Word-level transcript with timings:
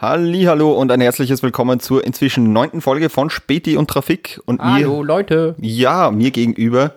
Hallo 0.00 0.74
und 0.74 0.92
ein 0.92 1.00
herzliches 1.00 1.42
Willkommen 1.42 1.80
zur 1.80 2.04
inzwischen 2.04 2.52
neunten 2.52 2.80
Folge 2.80 3.08
von 3.08 3.30
Späti 3.30 3.76
und 3.76 3.90
Trafik. 3.90 4.40
Und 4.44 4.60
Hallo 4.60 4.98
mir, 4.98 5.04
Leute. 5.04 5.56
Ja, 5.58 6.12
mir 6.12 6.30
gegenüber. 6.30 6.94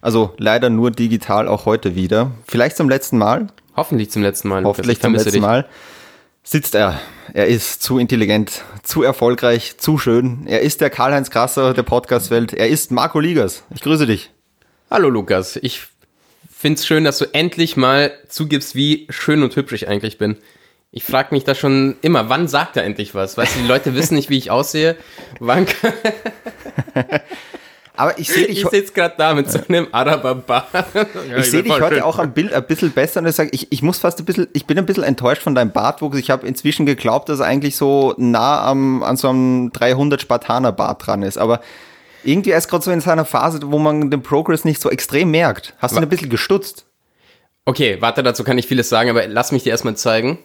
Also 0.00 0.32
leider 0.38 0.70
nur 0.70 0.92
digital 0.92 1.48
auch 1.48 1.66
heute 1.66 1.96
wieder. 1.96 2.30
Vielleicht 2.46 2.76
zum 2.76 2.88
letzten 2.88 3.18
Mal. 3.18 3.48
Hoffentlich 3.74 4.12
zum 4.12 4.22
letzten 4.22 4.46
Mal. 4.46 4.62
Hoffentlich 4.62 5.00
zum 5.00 5.14
letzten. 5.14 5.40
Mal. 5.40 5.66
Sitzt 6.44 6.76
er. 6.76 7.00
Er 7.34 7.48
ist 7.48 7.82
zu 7.82 7.98
intelligent, 7.98 8.62
zu 8.84 9.02
erfolgreich, 9.02 9.78
zu 9.78 9.98
schön. 9.98 10.46
Er 10.46 10.60
ist 10.60 10.80
der 10.80 10.90
Karl-Heinz 10.90 11.30
Krasser 11.30 11.74
der 11.74 11.82
Podcast-Welt. 11.82 12.52
Er 12.52 12.68
ist 12.68 12.92
Marco 12.92 13.18
Ligas. 13.18 13.64
Ich 13.74 13.80
grüße 13.82 14.06
dich. 14.06 14.30
Hallo 14.88 15.08
Lukas. 15.08 15.56
Ich 15.56 15.82
finde 16.48 16.78
es 16.78 16.86
schön, 16.86 17.02
dass 17.02 17.18
du 17.18 17.24
endlich 17.34 17.76
mal 17.76 18.12
zugibst, 18.28 18.76
wie 18.76 19.08
schön 19.10 19.42
und 19.42 19.56
hübsch 19.56 19.72
ich 19.72 19.88
eigentlich 19.88 20.16
bin. 20.16 20.36
Ich 20.90 21.04
frage 21.04 21.34
mich 21.34 21.44
da 21.44 21.54
schon 21.54 21.96
immer, 22.00 22.28
wann 22.28 22.48
sagt 22.48 22.76
er 22.76 22.84
endlich 22.84 23.14
was? 23.14 23.36
Weißt 23.36 23.56
du, 23.56 23.60
die 23.60 23.66
Leute 23.66 23.94
wissen 23.94 24.14
nicht, 24.14 24.30
wie 24.30 24.38
ich 24.38 24.50
aussehe. 24.50 24.96
Wann 25.40 25.66
Aber 27.96 28.18
ich 28.18 28.28
sehe 28.28 28.46
dich. 28.46 28.62
Ich 28.62 28.68
sitze 28.68 28.92
gerade 28.92 29.14
da 29.16 29.34
mit 29.34 29.50
so 29.50 29.58
einem 29.68 29.88
Araberbar. 29.90 30.68
Ja, 31.28 31.38
ich 31.38 31.50
sehe 31.50 31.62
dich 31.62 31.72
heute 31.72 31.96
schön. 31.96 32.02
auch 32.02 32.18
am 32.18 32.32
Bild 32.32 32.52
ein 32.52 32.66
bisschen 32.66 32.92
besser 32.92 33.20
und 33.20 33.26
ich 33.26 33.34
sage, 33.34 33.48
ich, 33.52 33.72
ich 33.72 33.82
muss 33.82 33.98
fast 33.98 34.18
ein 34.18 34.26
bisschen, 34.26 34.48
ich 34.52 34.66
bin 34.66 34.78
ein 34.78 34.84
bisschen 34.86 35.02
enttäuscht 35.02 35.42
von 35.42 35.54
deinem 35.54 35.72
Bartwuchs. 35.72 36.18
Ich 36.18 36.30
habe 36.30 36.46
inzwischen 36.46 36.84
geglaubt, 36.84 37.28
dass 37.28 37.40
er 37.40 37.46
eigentlich 37.46 37.76
so 37.76 38.14
nah 38.18 38.62
am, 38.64 39.02
an 39.02 39.16
so 39.16 39.30
einem 39.30 39.72
300 39.72 40.20
Spartaner 40.20 40.72
Bart 40.72 41.06
dran 41.06 41.22
ist. 41.22 41.38
Aber 41.38 41.60
irgendwie 42.22 42.52
ist 42.52 42.68
gerade 42.68 42.84
so 42.84 42.90
in 42.90 43.00
seiner 43.00 43.24
Phase, 43.24 43.60
wo 43.64 43.78
man 43.78 44.10
den 44.10 44.22
Progress 44.22 44.64
nicht 44.64 44.80
so 44.80 44.90
extrem 44.90 45.30
merkt. 45.30 45.74
Hast 45.78 45.94
du 45.94 46.00
ihn 46.00 46.02
ein 46.02 46.08
bisschen 46.08 46.28
gestutzt? 46.28 46.84
Okay, 47.64 47.96
warte, 48.00 48.22
dazu 48.22 48.44
kann 48.44 48.58
ich 48.58 48.66
vieles 48.66 48.88
sagen, 48.88 49.10
aber 49.10 49.26
lass 49.26 49.52
mich 49.52 49.62
dir 49.62 49.70
erstmal 49.70 49.96
zeigen 49.96 50.38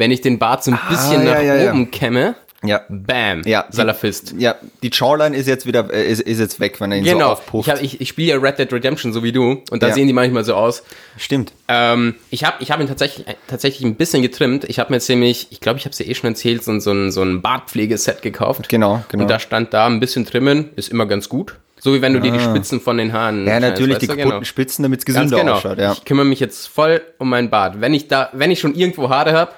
wenn 0.00 0.10
ich 0.10 0.22
den 0.22 0.38
Bart 0.38 0.64
so 0.64 0.72
ein 0.72 0.78
ah, 0.82 0.88
bisschen 0.88 1.20
ah, 1.28 1.34
nach 1.34 1.42
ja, 1.42 1.70
oben 1.70 1.90
kämme, 1.90 2.34
ja. 2.62 2.82
Bam. 2.90 3.42
Ja. 3.46 3.64
Salafist. 3.70 4.34
Ja, 4.36 4.56
die 4.82 4.90
Jawline 4.92 5.34
ist 5.34 5.48
jetzt 5.48 5.66
wieder, 5.66 5.92
äh, 5.92 6.10
ist, 6.10 6.20
ist 6.20 6.38
jetzt 6.38 6.60
weg, 6.60 6.78
wenn 6.80 6.92
er 6.92 6.98
ihn 6.98 7.04
genau. 7.04 7.26
so 7.26 7.32
aufpufft. 7.32 7.68
Genau. 7.70 7.80
Ich, 7.80 7.94
ich, 7.94 8.00
ich 8.02 8.08
spiele 8.08 8.32
ja 8.32 8.36
Red 8.36 8.58
Dead 8.58 8.70
Redemption, 8.70 9.12
so 9.12 9.22
wie 9.22 9.32
du. 9.32 9.62
Und 9.70 9.82
da 9.82 9.88
ja. 9.88 9.94
sehen 9.94 10.06
die 10.06 10.12
manchmal 10.12 10.44
so 10.44 10.54
aus. 10.54 10.82
Stimmt. 11.16 11.52
Ähm, 11.68 12.16
ich 12.28 12.44
habe 12.44 12.56
ich 12.60 12.70
hab 12.70 12.80
ihn 12.80 12.86
tatsächlich, 12.86 13.26
tatsächlich 13.46 13.84
ein 13.86 13.94
bisschen 13.94 14.20
getrimmt. 14.20 14.64
Ich 14.64 14.78
habe 14.78 14.92
mir 14.92 15.00
ziemlich, 15.00 15.48
ich 15.50 15.60
glaube, 15.60 15.78
ich 15.78 15.86
habe 15.86 15.92
es 15.92 15.98
ja 16.00 16.06
eh 16.06 16.14
schon 16.14 16.28
erzählt, 16.28 16.62
so, 16.62 16.78
so 16.80 16.92
ein, 16.92 17.10
so 17.10 17.22
ein 17.22 17.40
Bartpflegeset 17.40 18.20
gekauft. 18.20 18.68
Genau, 18.68 19.02
genau. 19.08 19.22
Und 19.22 19.30
da 19.30 19.38
stand 19.38 19.72
da 19.72 19.86
ein 19.86 19.98
bisschen 19.98 20.26
trimmen, 20.26 20.68
ist 20.76 20.90
immer 20.90 21.06
ganz 21.06 21.30
gut. 21.30 21.56
So 21.82 21.94
wie 21.94 22.02
wenn 22.02 22.12
du 22.12 22.18
ah. 22.18 22.22
dir 22.22 22.32
die 22.32 22.38
ah. 22.38 22.50
Spitzen 22.50 22.80
von 22.80 22.98
den 22.98 23.14
Haaren. 23.14 23.46
Ja, 23.46 23.58
natürlich, 23.58 23.98
die 23.98 24.06
kaputten 24.06 24.30
genau. 24.30 24.44
Spitzen, 24.44 24.82
damit 24.82 25.00
es 25.00 25.06
gesünder 25.06 25.38
genau. 25.38 25.54
ausschaut. 25.54 25.78
Ja. 25.78 25.92
Ich 25.92 26.04
kümmere 26.04 26.26
mich 26.26 26.40
jetzt 26.40 26.66
voll 26.66 27.00
um 27.16 27.30
meinen 27.30 27.48
Bart. 27.48 27.80
Wenn 27.80 27.94
ich 27.94 28.06
da, 28.06 28.28
wenn 28.34 28.50
ich 28.50 28.60
schon 28.60 28.74
irgendwo 28.74 29.08
Haare 29.08 29.32
habe, 29.32 29.52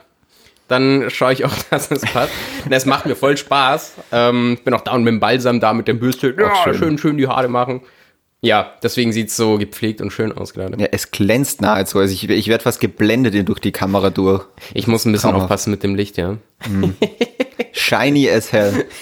dann 0.73 1.11
schaue 1.11 1.33
ich 1.33 1.45
auch, 1.45 1.55
dass 1.71 1.91
es 1.91 2.03
passt. 2.03 2.33
Und 2.65 2.73
es 2.73 2.87
macht 2.87 3.07
mir 3.07 3.15
voll 3.15 3.37
Spaß. 3.37 3.93
Ähm, 4.11 4.59
bin 4.65 4.75
auch 4.75 4.81
da 4.81 4.93
und 4.93 5.05
mit 5.05 5.13
dem 5.13 5.21
Balsam 5.21 5.61
da, 5.61 5.73
mit 5.73 5.87
dem 5.87 6.01
Bürste. 6.01 6.35
Ja, 6.37 6.55
schön. 6.65 6.75
schön, 6.75 6.99
schön 6.99 7.17
die 7.19 7.29
Haare 7.29 7.49
machen. 7.49 7.83
Ja, 8.45 8.73
deswegen 8.83 9.13
sieht 9.13 9.29
es 9.29 9.37
so 9.37 9.57
gepflegt 9.57 10.01
und 10.01 10.11
schön 10.11 10.37
aus 10.37 10.53
gerade. 10.53 10.77
Ja, 10.81 10.89
es 10.91 11.13
glänzt 11.13 11.61
nahezu. 11.61 12.01
Also 12.01 12.13
ich, 12.13 12.29
ich 12.29 12.49
werde 12.49 12.65
fast 12.65 12.81
geblendet 12.81 13.49
durch 13.49 13.61
die 13.61 13.71
Kamera 13.71 14.11
durch. 14.11 14.45
Ich 14.75 14.89
muss 14.89 15.05
ein 15.05 15.13
bisschen 15.13 15.31
Kamera. 15.31 15.45
aufpassen 15.45 15.71
mit 15.71 15.85
dem 15.85 15.95
Licht, 15.95 16.17
ja. 16.17 16.39
Mm. 16.69 16.95
Shiny 17.73 18.29
as 18.29 18.53
hell. 18.53 18.85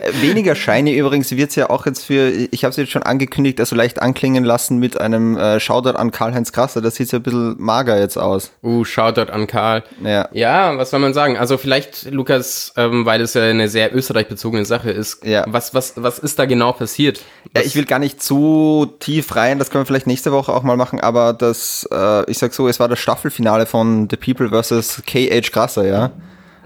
Äh, 0.00 0.12
weniger 0.22 0.54
shiny 0.54 0.96
übrigens 0.96 1.30
wird 1.32 1.50
es 1.50 1.56
ja 1.56 1.70
auch 1.70 1.84
jetzt 1.84 2.04
für, 2.04 2.30
ich 2.30 2.64
habe 2.64 2.70
es 2.70 2.76
jetzt 2.76 2.92
schon 2.92 3.02
angekündigt, 3.02 3.58
also 3.58 3.74
leicht 3.74 4.00
anklingen 4.00 4.44
lassen 4.44 4.78
mit 4.78 5.00
einem 5.00 5.36
äh, 5.36 5.58
Shoutout 5.60 5.98
an 5.98 6.10
Karl-Heinz 6.10 6.52
Krasser. 6.52 6.80
Das 6.80 6.94
sieht 6.94 7.10
ja 7.10 7.18
ein 7.18 7.22
bisschen 7.22 7.56
mager 7.58 7.98
jetzt 7.98 8.16
aus. 8.16 8.52
Uh, 8.62 8.84
Shoutout 8.84 9.32
an 9.32 9.46
Karl. 9.46 9.82
Ja. 10.04 10.28
Ja, 10.32 10.78
was 10.78 10.90
soll 10.90 11.00
man 11.00 11.14
sagen? 11.14 11.36
Also 11.36 11.58
vielleicht, 11.58 12.10
Lukas, 12.10 12.72
ähm, 12.76 13.06
weil 13.06 13.20
es 13.20 13.34
ja 13.34 13.42
eine 13.42 13.68
sehr 13.68 13.94
österreich-bezogene 13.94 14.64
Sache 14.64 14.90
ist. 14.90 15.24
Ja. 15.24 15.44
Was, 15.48 15.74
was, 15.74 15.94
was 15.96 16.18
ist 16.18 16.38
da 16.38 16.46
genau 16.46 16.72
passiert? 16.72 17.20
Ja, 17.56 17.62
ich 17.62 17.74
will 17.74 17.84
gar 17.84 17.98
nicht 17.98 18.22
zu 18.22 18.77
tief 18.86 19.36
rein, 19.36 19.58
das 19.58 19.70
können 19.70 19.82
wir 19.82 19.86
vielleicht 19.86 20.06
nächste 20.06 20.32
Woche 20.32 20.52
auch 20.52 20.62
mal 20.62 20.76
machen, 20.76 21.00
aber 21.00 21.32
das, 21.32 21.88
äh, 21.92 22.30
ich 22.30 22.38
sag 22.38 22.52
so, 22.54 22.68
es 22.68 22.80
war 22.80 22.88
das 22.88 22.98
Staffelfinale 22.98 23.66
von 23.66 24.08
The 24.10 24.16
People 24.16 24.50
vs. 24.50 25.02
KH 25.06 25.50
Krasser, 25.50 25.86
ja. 25.86 26.10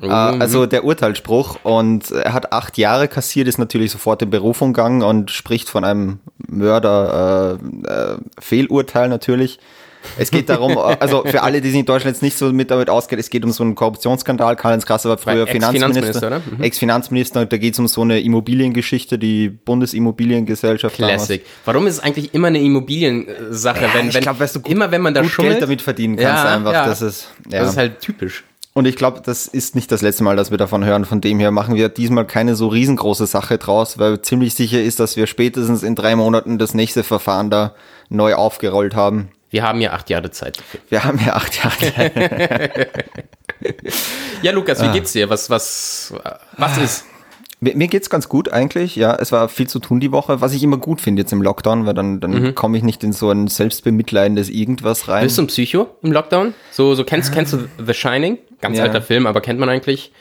Mhm. 0.02 0.10
Also 0.10 0.66
der 0.66 0.84
Urteilsspruch 0.84 1.58
und 1.62 2.10
er 2.10 2.32
hat 2.32 2.52
acht 2.52 2.76
Jahre 2.76 3.06
kassiert, 3.06 3.46
ist 3.46 3.58
natürlich 3.58 3.92
sofort 3.92 4.20
in 4.22 4.30
Berufung 4.30 4.72
gegangen 4.72 5.02
und 5.02 5.30
spricht 5.30 5.68
von 5.68 5.84
einem 5.84 6.18
Mörder 6.48 7.58
äh, 7.86 7.88
äh, 7.88 8.16
Fehlurteil 8.40 9.08
natürlich. 9.08 9.60
Es 10.16 10.30
geht 10.30 10.48
darum, 10.48 10.76
also 11.00 11.24
für 11.24 11.42
alle, 11.42 11.60
die 11.60 11.70
sich 11.70 11.80
in 11.80 11.86
Deutschland 11.86 12.16
jetzt 12.16 12.22
nicht 12.22 12.36
so 12.36 12.52
mit 12.52 12.70
damit 12.70 12.90
auskennen, 12.90 13.20
es 13.20 13.30
geht 13.30 13.44
um 13.44 13.52
so 13.52 13.62
einen 13.62 13.74
Korruptionsskandal. 13.74 14.56
Karl-Heinz 14.56 14.86
Krasser 14.86 15.10
war 15.10 15.18
früher 15.18 15.46
Finanzminister. 15.46 16.40
Mhm. 16.40 16.62
Ex-Finanzminister, 16.62 17.46
da 17.46 17.56
geht 17.56 17.74
es 17.74 17.78
um 17.78 17.88
so 17.88 18.02
eine 18.02 18.20
Immobiliengeschichte, 18.20 19.18
die 19.18 19.48
Bundesimmobiliengesellschaft. 19.48 20.96
Classic. 20.96 21.42
Damals. 21.42 21.66
Warum 21.66 21.86
ist 21.86 21.94
es 21.94 22.00
eigentlich 22.00 22.34
immer 22.34 22.48
eine 22.48 22.60
Immobiliensache? 22.60 23.84
Ja, 23.84 23.94
wenn, 23.94 24.00
wenn, 24.00 24.08
ich 24.08 24.20
glaub, 24.20 24.40
weißt 24.40 24.56
du, 24.56 24.60
immer 24.64 24.90
wenn 24.90 25.02
man 25.02 25.14
da 25.14 25.22
gut 25.22 25.36
Geld 25.36 25.62
damit 25.62 25.82
verdienen 25.82 26.16
kannst, 26.16 26.44
ja, 26.44 26.54
einfach. 26.54 26.72
Ja. 26.72 26.86
Das, 26.86 27.02
ist, 27.02 27.28
ja. 27.50 27.60
das 27.60 27.70
ist 27.70 27.76
halt 27.76 28.00
typisch. 28.00 28.44
Und 28.74 28.86
ich 28.86 28.96
glaube, 28.96 29.20
das 29.22 29.46
ist 29.46 29.74
nicht 29.74 29.92
das 29.92 30.00
letzte 30.00 30.24
Mal, 30.24 30.36
dass 30.36 30.50
wir 30.50 30.56
davon 30.56 30.84
hören. 30.84 31.04
Von 31.04 31.20
dem 31.20 31.38
her 31.38 31.50
machen 31.50 31.74
wir 31.74 31.90
diesmal 31.90 32.26
keine 32.26 32.54
so 32.54 32.68
riesengroße 32.68 33.26
Sache 33.26 33.58
draus, 33.58 33.98
weil 33.98 34.22
ziemlich 34.22 34.54
sicher 34.54 34.82
ist, 34.82 34.98
dass 34.98 35.16
wir 35.16 35.26
spätestens 35.26 35.82
in 35.82 35.94
drei 35.94 36.16
Monaten 36.16 36.58
das 36.58 36.72
nächste 36.72 37.04
Verfahren 37.04 37.50
da 37.50 37.74
neu 38.08 38.34
aufgerollt 38.34 38.94
haben. 38.94 39.28
Wir 39.52 39.62
haben 39.62 39.82
ja 39.82 39.92
acht 39.92 40.08
Jahre 40.08 40.30
Zeit 40.30 40.58
dafür. 40.58 40.80
Wir 40.88 41.04
haben 41.04 41.20
ja 41.24 41.34
acht 41.34 41.62
Jahre. 41.62 42.88
ja, 44.42 44.50
Lukas, 44.50 44.80
wie 44.80 44.86
ah. 44.86 44.92
geht's 44.92 45.12
dir? 45.12 45.28
Was, 45.28 45.50
was, 45.50 46.14
was 46.56 46.78
ist? 46.78 47.04
Mir, 47.60 47.76
mir 47.76 47.86
geht's 47.88 48.08
ganz 48.08 48.30
gut 48.30 48.50
eigentlich, 48.50 48.96
ja. 48.96 49.14
Es 49.14 49.30
war 49.30 49.50
viel 49.50 49.68
zu 49.68 49.78
tun 49.78 50.00
die 50.00 50.10
Woche, 50.10 50.40
was 50.40 50.54
ich 50.54 50.62
immer 50.62 50.78
gut 50.78 51.02
finde 51.02 51.20
jetzt 51.20 51.32
im 51.34 51.42
Lockdown, 51.42 51.84
weil 51.84 51.92
dann, 51.92 52.18
dann 52.18 52.30
mhm. 52.30 52.54
komme 52.54 52.78
ich 52.78 52.82
nicht 52.82 53.04
in 53.04 53.12
so 53.12 53.30
ein 53.30 53.46
selbstbemitleidendes 53.46 54.48
Irgendwas 54.48 55.08
rein. 55.08 55.24
Bist 55.24 55.36
du 55.36 55.42
ein 55.42 55.48
Psycho 55.48 55.90
im 56.00 56.12
Lockdown? 56.12 56.54
So, 56.70 56.94
so 56.94 57.04
kennst, 57.04 57.30
kennst 57.32 57.52
du 57.52 57.68
The 57.84 57.92
Shining? 57.92 58.38
Ganz 58.62 58.78
ja. 58.78 58.84
alter 58.84 59.02
Film, 59.02 59.26
aber 59.26 59.42
kennt 59.42 59.60
man 59.60 59.68
eigentlich? 59.68 60.12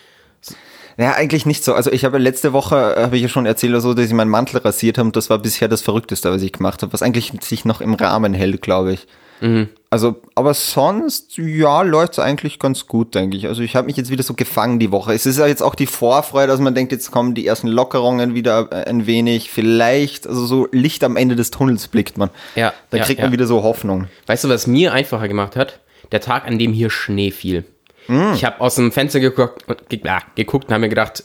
Naja, 0.97 1.13
eigentlich 1.13 1.45
nicht 1.45 1.63
so. 1.63 1.73
Also 1.73 1.91
ich 1.91 2.05
habe 2.05 2.17
letzte 2.17 2.53
Woche, 2.53 2.95
habe 2.97 3.15
ich 3.15 3.21
ja 3.21 3.27
schon 3.27 3.45
erzählt, 3.45 3.81
so, 3.81 3.93
dass 3.93 4.05
ich 4.05 4.13
meinen 4.13 4.29
Mantel 4.29 4.59
rasiert 4.59 4.97
habe 4.97 5.07
und 5.07 5.15
das 5.15 5.29
war 5.29 5.39
bisher 5.39 5.67
das 5.67 5.81
Verrückteste, 5.81 6.31
was 6.31 6.41
ich 6.41 6.51
gemacht 6.51 6.81
habe, 6.81 6.93
was 6.93 7.01
eigentlich 7.01 7.33
sich 7.41 7.65
noch 7.65 7.81
im 7.81 7.93
Rahmen 7.93 8.33
hält, 8.33 8.61
glaube 8.61 8.93
ich. 8.93 9.07
Mhm. 9.41 9.69
Also, 9.89 10.21
aber 10.35 10.53
sonst, 10.53 11.37
ja, 11.37 11.81
läuft 11.81 12.13
es 12.13 12.19
eigentlich 12.19 12.59
ganz 12.59 12.87
gut, 12.87 13.13
denke 13.13 13.35
ich. 13.35 13.47
Also 13.47 13.61
ich 13.61 13.75
habe 13.75 13.87
mich 13.87 13.97
jetzt 13.97 14.09
wieder 14.09 14.23
so 14.23 14.35
gefangen 14.35 14.79
die 14.79 14.91
Woche. 14.91 15.13
Es 15.13 15.25
ist 15.25 15.37
ja 15.37 15.47
jetzt 15.47 15.61
auch 15.61 15.75
die 15.75 15.87
Vorfreude, 15.87 16.47
dass 16.47 16.61
man 16.61 16.73
denkt, 16.73 16.93
jetzt 16.93 17.11
kommen 17.11 17.33
die 17.33 17.45
ersten 17.45 17.67
Lockerungen 17.67 18.33
wieder 18.33 18.69
äh, 18.71 18.89
ein 18.89 19.05
wenig. 19.05 19.51
Vielleicht, 19.51 20.27
also 20.27 20.45
so 20.45 20.67
Licht 20.71 21.03
am 21.03 21.17
Ende 21.17 21.35
des 21.35 21.51
Tunnels 21.51 21.89
blickt 21.89 22.17
man. 22.17 22.29
Ja. 22.55 22.73
Da 22.91 22.97
ja, 22.97 23.03
kriegt 23.03 23.19
ja. 23.19 23.25
man 23.25 23.33
wieder 23.33 23.47
so 23.47 23.63
Hoffnung. 23.63 24.07
Weißt 24.27 24.45
du, 24.45 24.49
was 24.49 24.67
mir 24.67 24.93
einfacher 24.93 25.27
gemacht 25.27 25.57
hat? 25.57 25.79
Der 26.11 26.21
Tag, 26.21 26.47
an 26.47 26.57
dem 26.57 26.71
hier 26.71 26.89
Schnee 26.89 27.31
fiel. 27.31 27.65
Mm. 28.07 28.33
Ich 28.33 28.45
habe 28.45 28.59
aus 28.61 28.75
dem 28.75 28.91
Fenster 28.91 29.19
geguckt 29.19 29.63
und, 29.67 29.89
ge 29.89 29.99
ah, 30.07 30.21
geguckt 30.35 30.65
und 30.67 30.73
habe 30.73 30.81
mir 30.81 30.89
gedacht, 30.89 31.23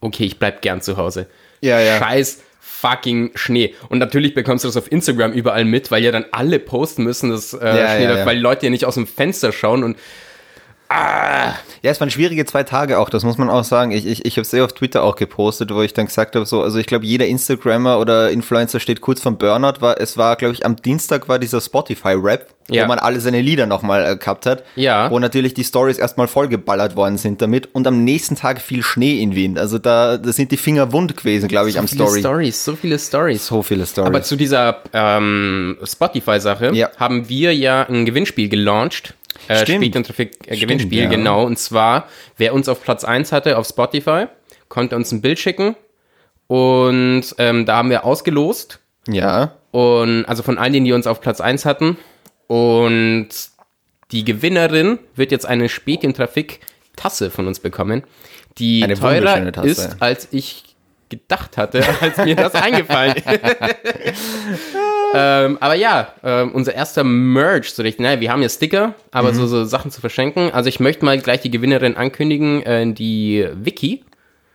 okay, 0.00 0.24
ich 0.24 0.38
bleib 0.38 0.62
gern 0.62 0.80
zu 0.80 0.96
Hause. 0.96 1.26
Ja, 1.60 1.80
ja. 1.80 1.98
Scheiß 1.98 2.42
fucking 2.60 3.30
Schnee. 3.34 3.74
Und 3.88 3.98
natürlich 3.98 4.34
bekommst 4.34 4.64
du 4.64 4.68
das 4.68 4.76
auf 4.76 4.90
Instagram 4.92 5.32
überall 5.32 5.64
mit, 5.64 5.90
weil 5.90 6.04
ja 6.04 6.12
dann 6.12 6.26
alle 6.32 6.58
posten 6.58 7.04
müssen, 7.04 7.30
dass 7.30 7.54
äh, 7.54 7.64
ja, 7.64 7.88
Schnee, 7.94 8.04
ja, 8.04 8.16
ja. 8.18 8.26
weil 8.26 8.36
die 8.36 8.42
Leute 8.42 8.66
ja 8.66 8.70
nicht 8.70 8.84
aus 8.84 8.94
dem 8.94 9.06
Fenster 9.06 9.52
schauen 9.52 9.82
und 9.82 9.96
Ah. 10.88 11.54
Ja, 11.82 11.90
es 11.90 12.00
waren 12.00 12.10
schwierige 12.10 12.44
zwei 12.44 12.62
Tage 12.62 12.98
auch, 12.98 13.10
das 13.10 13.24
muss 13.24 13.38
man 13.38 13.50
auch 13.50 13.64
sagen. 13.64 13.90
Ich, 13.90 14.06
ich, 14.06 14.24
ich 14.24 14.36
habe 14.36 14.44
sehr 14.44 14.64
auf 14.64 14.72
Twitter 14.72 15.02
auch 15.02 15.16
gepostet, 15.16 15.74
wo 15.74 15.82
ich 15.82 15.94
dann 15.94 16.06
gesagt 16.06 16.36
habe, 16.36 16.46
so, 16.46 16.62
also 16.62 16.78
ich 16.78 16.86
glaube, 16.86 17.04
jeder 17.04 17.26
Instagrammer 17.26 17.98
oder 17.98 18.30
Influencer 18.30 18.78
steht 18.78 19.00
kurz 19.00 19.20
vom 19.20 19.36
Burnout. 19.36 19.80
War, 19.80 20.00
es 20.00 20.16
war, 20.16 20.36
glaube 20.36 20.54
ich, 20.54 20.64
am 20.64 20.76
Dienstag 20.76 21.28
war 21.28 21.38
dieser 21.38 21.60
Spotify-Rap, 21.60 22.54
ja. 22.70 22.84
wo 22.84 22.88
man 22.88 22.98
alle 22.98 23.20
seine 23.20 23.40
Lieder 23.40 23.66
nochmal 23.66 24.04
äh, 24.04 24.16
gehabt 24.16 24.46
hat. 24.46 24.64
Ja. 24.74 25.10
Wo 25.10 25.18
natürlich 25.18 25.54
die 25.54 25.64
Stories 25.64 25.98
erstmal 25.98 26.28
vollgeballert 26.28 26.96
worden 26.96 27.18
sind 27.18 27.42
damit 27.42 27.74
und 27.74 27.86
am 27.86 28.04
nächsten 28.04 28.36
Tag 28.36 28.60
viel 28.60 28.82
Schnee 28.82 29.20
in 29.20 29.34
Wien. 29.34 29.58
Also 29.58 29.78
da, 29.78 30.18
da 30.18 30.32
sind 30.32 30.52
die 30.52 30.56
Finger 30.56 30.92
wund 30.92 31.16
gewesen, 31.16 31.48
glaube 31.48 31.68
ich, 31.68 31.74
so 31.74 31.80
am 31.80 31.88
viele 31.88 32.06
Story. 32.06 32.20
Stories, 32.20 32.64
so 32.64 32.76
viele 32.76 32.98
Stories. 32.98 33.46
So 33.46 33.62
viele 33.62 33.86
Stories. 33.86 34.08
Aber 34.08 34.22
zu 34.22 34.36
dieser 34.36 34.82
ähm, 34.92 35.78
Spotify-Sache 35.82 36.74
ja. 36.74 36.90
haben 36.96 37.28
wir 37.28 37.54
ja 37.54 37.82
ein 37.88 38.04
Gewinnspiel 38.04 38.48
gelauncht. 38.48 39.14
Äh, 39.48 39.64
Speed 39.64 39.96
und 39.96 40.06
Traffic 40.06 40.32
äh, 40.46 40.56
Gewinnspiel, 40.56 41.04
ja. 41.04 41.08
genau. 41.08 41.44
Und 41.44 41.58
zwar, 41.58 42.08
wer 42.36 42.54
uns 42.54 42.68
auf 42.68 42.82
Platz 42.82 43.04
1 43.04 43.32
hatte 43.32 43.58
auf 43.58 43.66
Spotify, 43.66 44.26
konnte 44.68 44.96
uns 44.96 45.12
ein 45.12 45.20
Bild 45.20 45.38
schicken. 45.38 45.76
Und 46.48 47.24
ähm, 47.38 47.66
da 47.66 47.76
haben 47.76 47.90
wir 47.90 48.04
ausgelost. 48.04 48.80
Ja. 49.08 49.52
Und 49.70 50.24
also 50.24 50.42
von 50.42 50.58
allen, 50.58 50.84
die 50.84 50.92
uns 50.92 51.06
auf 51.06 51.20
Platz 51.20 51.40
1 51.40 51.64
hatten. 51.64 51.96
Und 52.46 53.28
die 54.12 54.24
Gewinnerin 54.24 54.98
wird 55.14 55.32
jetzt 55.32 55.46
eine 55.46 55.68
Späti 55.68 56.06
und 56.06 56.16
Trafik 56.16 56.60
Tasse 56.96 57.30
von 57.30 57.46
uns 57.46 57.60
bekommen, 57.60 58.04
die 58.58 58.82
eine 58.82 58.94
teurer 58.94 59.64
ist, 59.64 59.96
als 60.00 60.28
ich 60.30 60.76
gedacht 61.08 61.56
hatte, 61.56 61.84
als 62.00 62.16
mir 62.18 62.34
das 62.34 62.54
eingefallen 62.54 63.16
ist. 63.16 63.26
ähm, 65.14 65.58
aber 65.60 65.74
ja, 65.74 66.12
ähm, 66.24 66.52
unser 66.52 66.74
erster 66.74 67.04
Merch, 67.04 67.72
so 67.72 67.82
richtig. 67.82 68.02
Naja, 68.02 68.20
wir 68.20 68.32
haben 68.32 68.42
ja 68.42 68.48
Sticker, 68.48 68.94
aber 69.10 69.32
so, 69.34 69.46
so 69.46 69.64
Sachen 69.64 69.90
zu 69.90 70.00
verschenken. 70.00 70.50
Also 70.52 70.68
ich 70.68 70.80
möchte 70.80 71.04
mal 71.04 71.18
gleich 71.18 71.42
die 71.42 71.50
Gewinnerin 71.50 71.96
ankündigen, 71.96 72.62
äh, 72.62 72.92
die 72.92 73.46
Vicky. 73.54 74.04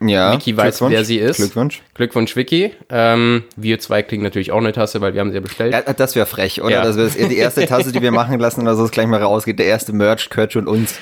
Ja. 0.01 0.33
Vicky 0.33 0.57
weiß, 0.57 0.77
Glückwunsch. 0.77 0.93
wer 0.93 1.05
sie 1.05 1.17
ist. 1.17 1.37
Glückwunsch. 1.37 1.81
Glückwunsch, 1.93 2.35
Vicky. 2.35 2.71
Ähm, 2.89 3.43
wir 3.55 3.79
zwei 3.79 4.01
kriegen 4.01 4.23
natürlich 4.23 4.51
auch 4.51 4.57
eine 4.57 4.73
Tasse, 4.73 5.01
weil 5.01 5.13
wir 5.13 5.21
haben 5.21 5.29
sie 5.29 5.35
ja 5.35 5.41
bestellt. 5.41 5.73
Ja, 5.73 5.81
das 5.81 6.15
wäre 6.15 6.25
frech, 6.25 6.61
oder? 6.61 6.71
Ja. 6.71 6.83
Das 6.83 6.97
wäre 6.97 7.29
die 7.29 7.37
erste 7.37 7.65
Tasse, 7.65 7.91
die 7.91 8.01
wir 8.01 8.11
machen 8.11 8.39
lassen, 8.39 8.61
oder 8.61 8.75
so 8.75 8.83
es 8.85 8.91
gleich 8.91 9.07
mal 9.07 9.21
rausgeht. 9.21 9.59
Der 9.59 9.67
erste 9.67 9.93
Merch 9.93 10.29
gehört 10.29 10.53
schon 10.53 10.67
uns. 10.67 10.95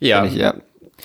Ja. 0.00 0.24
Ich, 0.24 0.34
ja. 0.34 0.54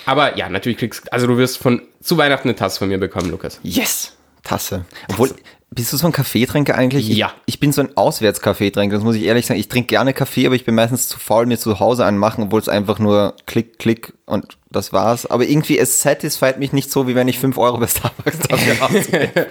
Aber 0.05 0.37
ja, 0.37 0.49
natürlich 0.49 0.77
kriegst 0.77 1.11
also 1.11 1.27
du 1.27 1.37
wirst 1.37 1.57
von 1.57 1.81
zu 2.01 2.17
Weihnachten 2.17 2.47
eine 2.47 2.55
Tasse 2.55 2.79
von 2.79 2.89
mir 2.89 2.97
bekommen, 2.97 3.31
Lukas. 3.31 3.59
Yes! 3.63 4.16
Tasse. 4.47 4.85
Obwohl, 5.09 5.31
bist 5.69 5.91
du 5.91 5.97
so 5.97 6.05
ein 6.05 6.13
Kaffeetrinker 6.13 6.75
eigentlich? 6.75 7.09
Ja. 7.09 7.33
Ich, 7.45 7.55
ich 7.55 7.59
bin 7.59 7.73
so 7.73 7.81
ein 7.81 7.89
Auswärtskaffeetrinker, 7.97 8.95
das 8.95 9.03
muss 9.03 9.17
ich 9.17 9.23
ehrlich 9.23 9.45
sagen. 9.45 9.59
Ich 9.59 9.67
trinke 9.67 9.87
gerne 9.87 10.13
Kaffee, 10.13 10.45
aber 10.45 10.55
ich 10.55 10.63
bin 10.63 10.73
meistens 10.73 11.09
zu 11.09 11.19
faul, 11.19 11.45
mir 11.45 11.57
zu 11.57 11.81
Hause 11.81 12.05
einen 12.05 12.17
machen, 12.17 12.45
obwohl 12.45 12.61
es 12.61 12.69
einfach 12.69 12.97
nur 12.97 13.35
klick, 13.45 13.77
klick 13.77 14.13
und 14.25 14.57
das 14.71 14.93
war's. 14.93 15.25
Aber 15.25 15.43
irgendwie, 15.43 15.77
es 15.77 16.01
satisfied 16.01 16.59
mich 16.59 16.71
nicht 16.71 16.89
so, 16.89 17.07
wie 17.09 17.15
wenn 17.15 17.27
ich 17.27 17.39
5 17.39 17.57
Euro 17.57 17.77
bei 17.79 17.87
Starbucks 17.87 18.39
dafür 18.47 18.85
ausgebe. 18.85 19.47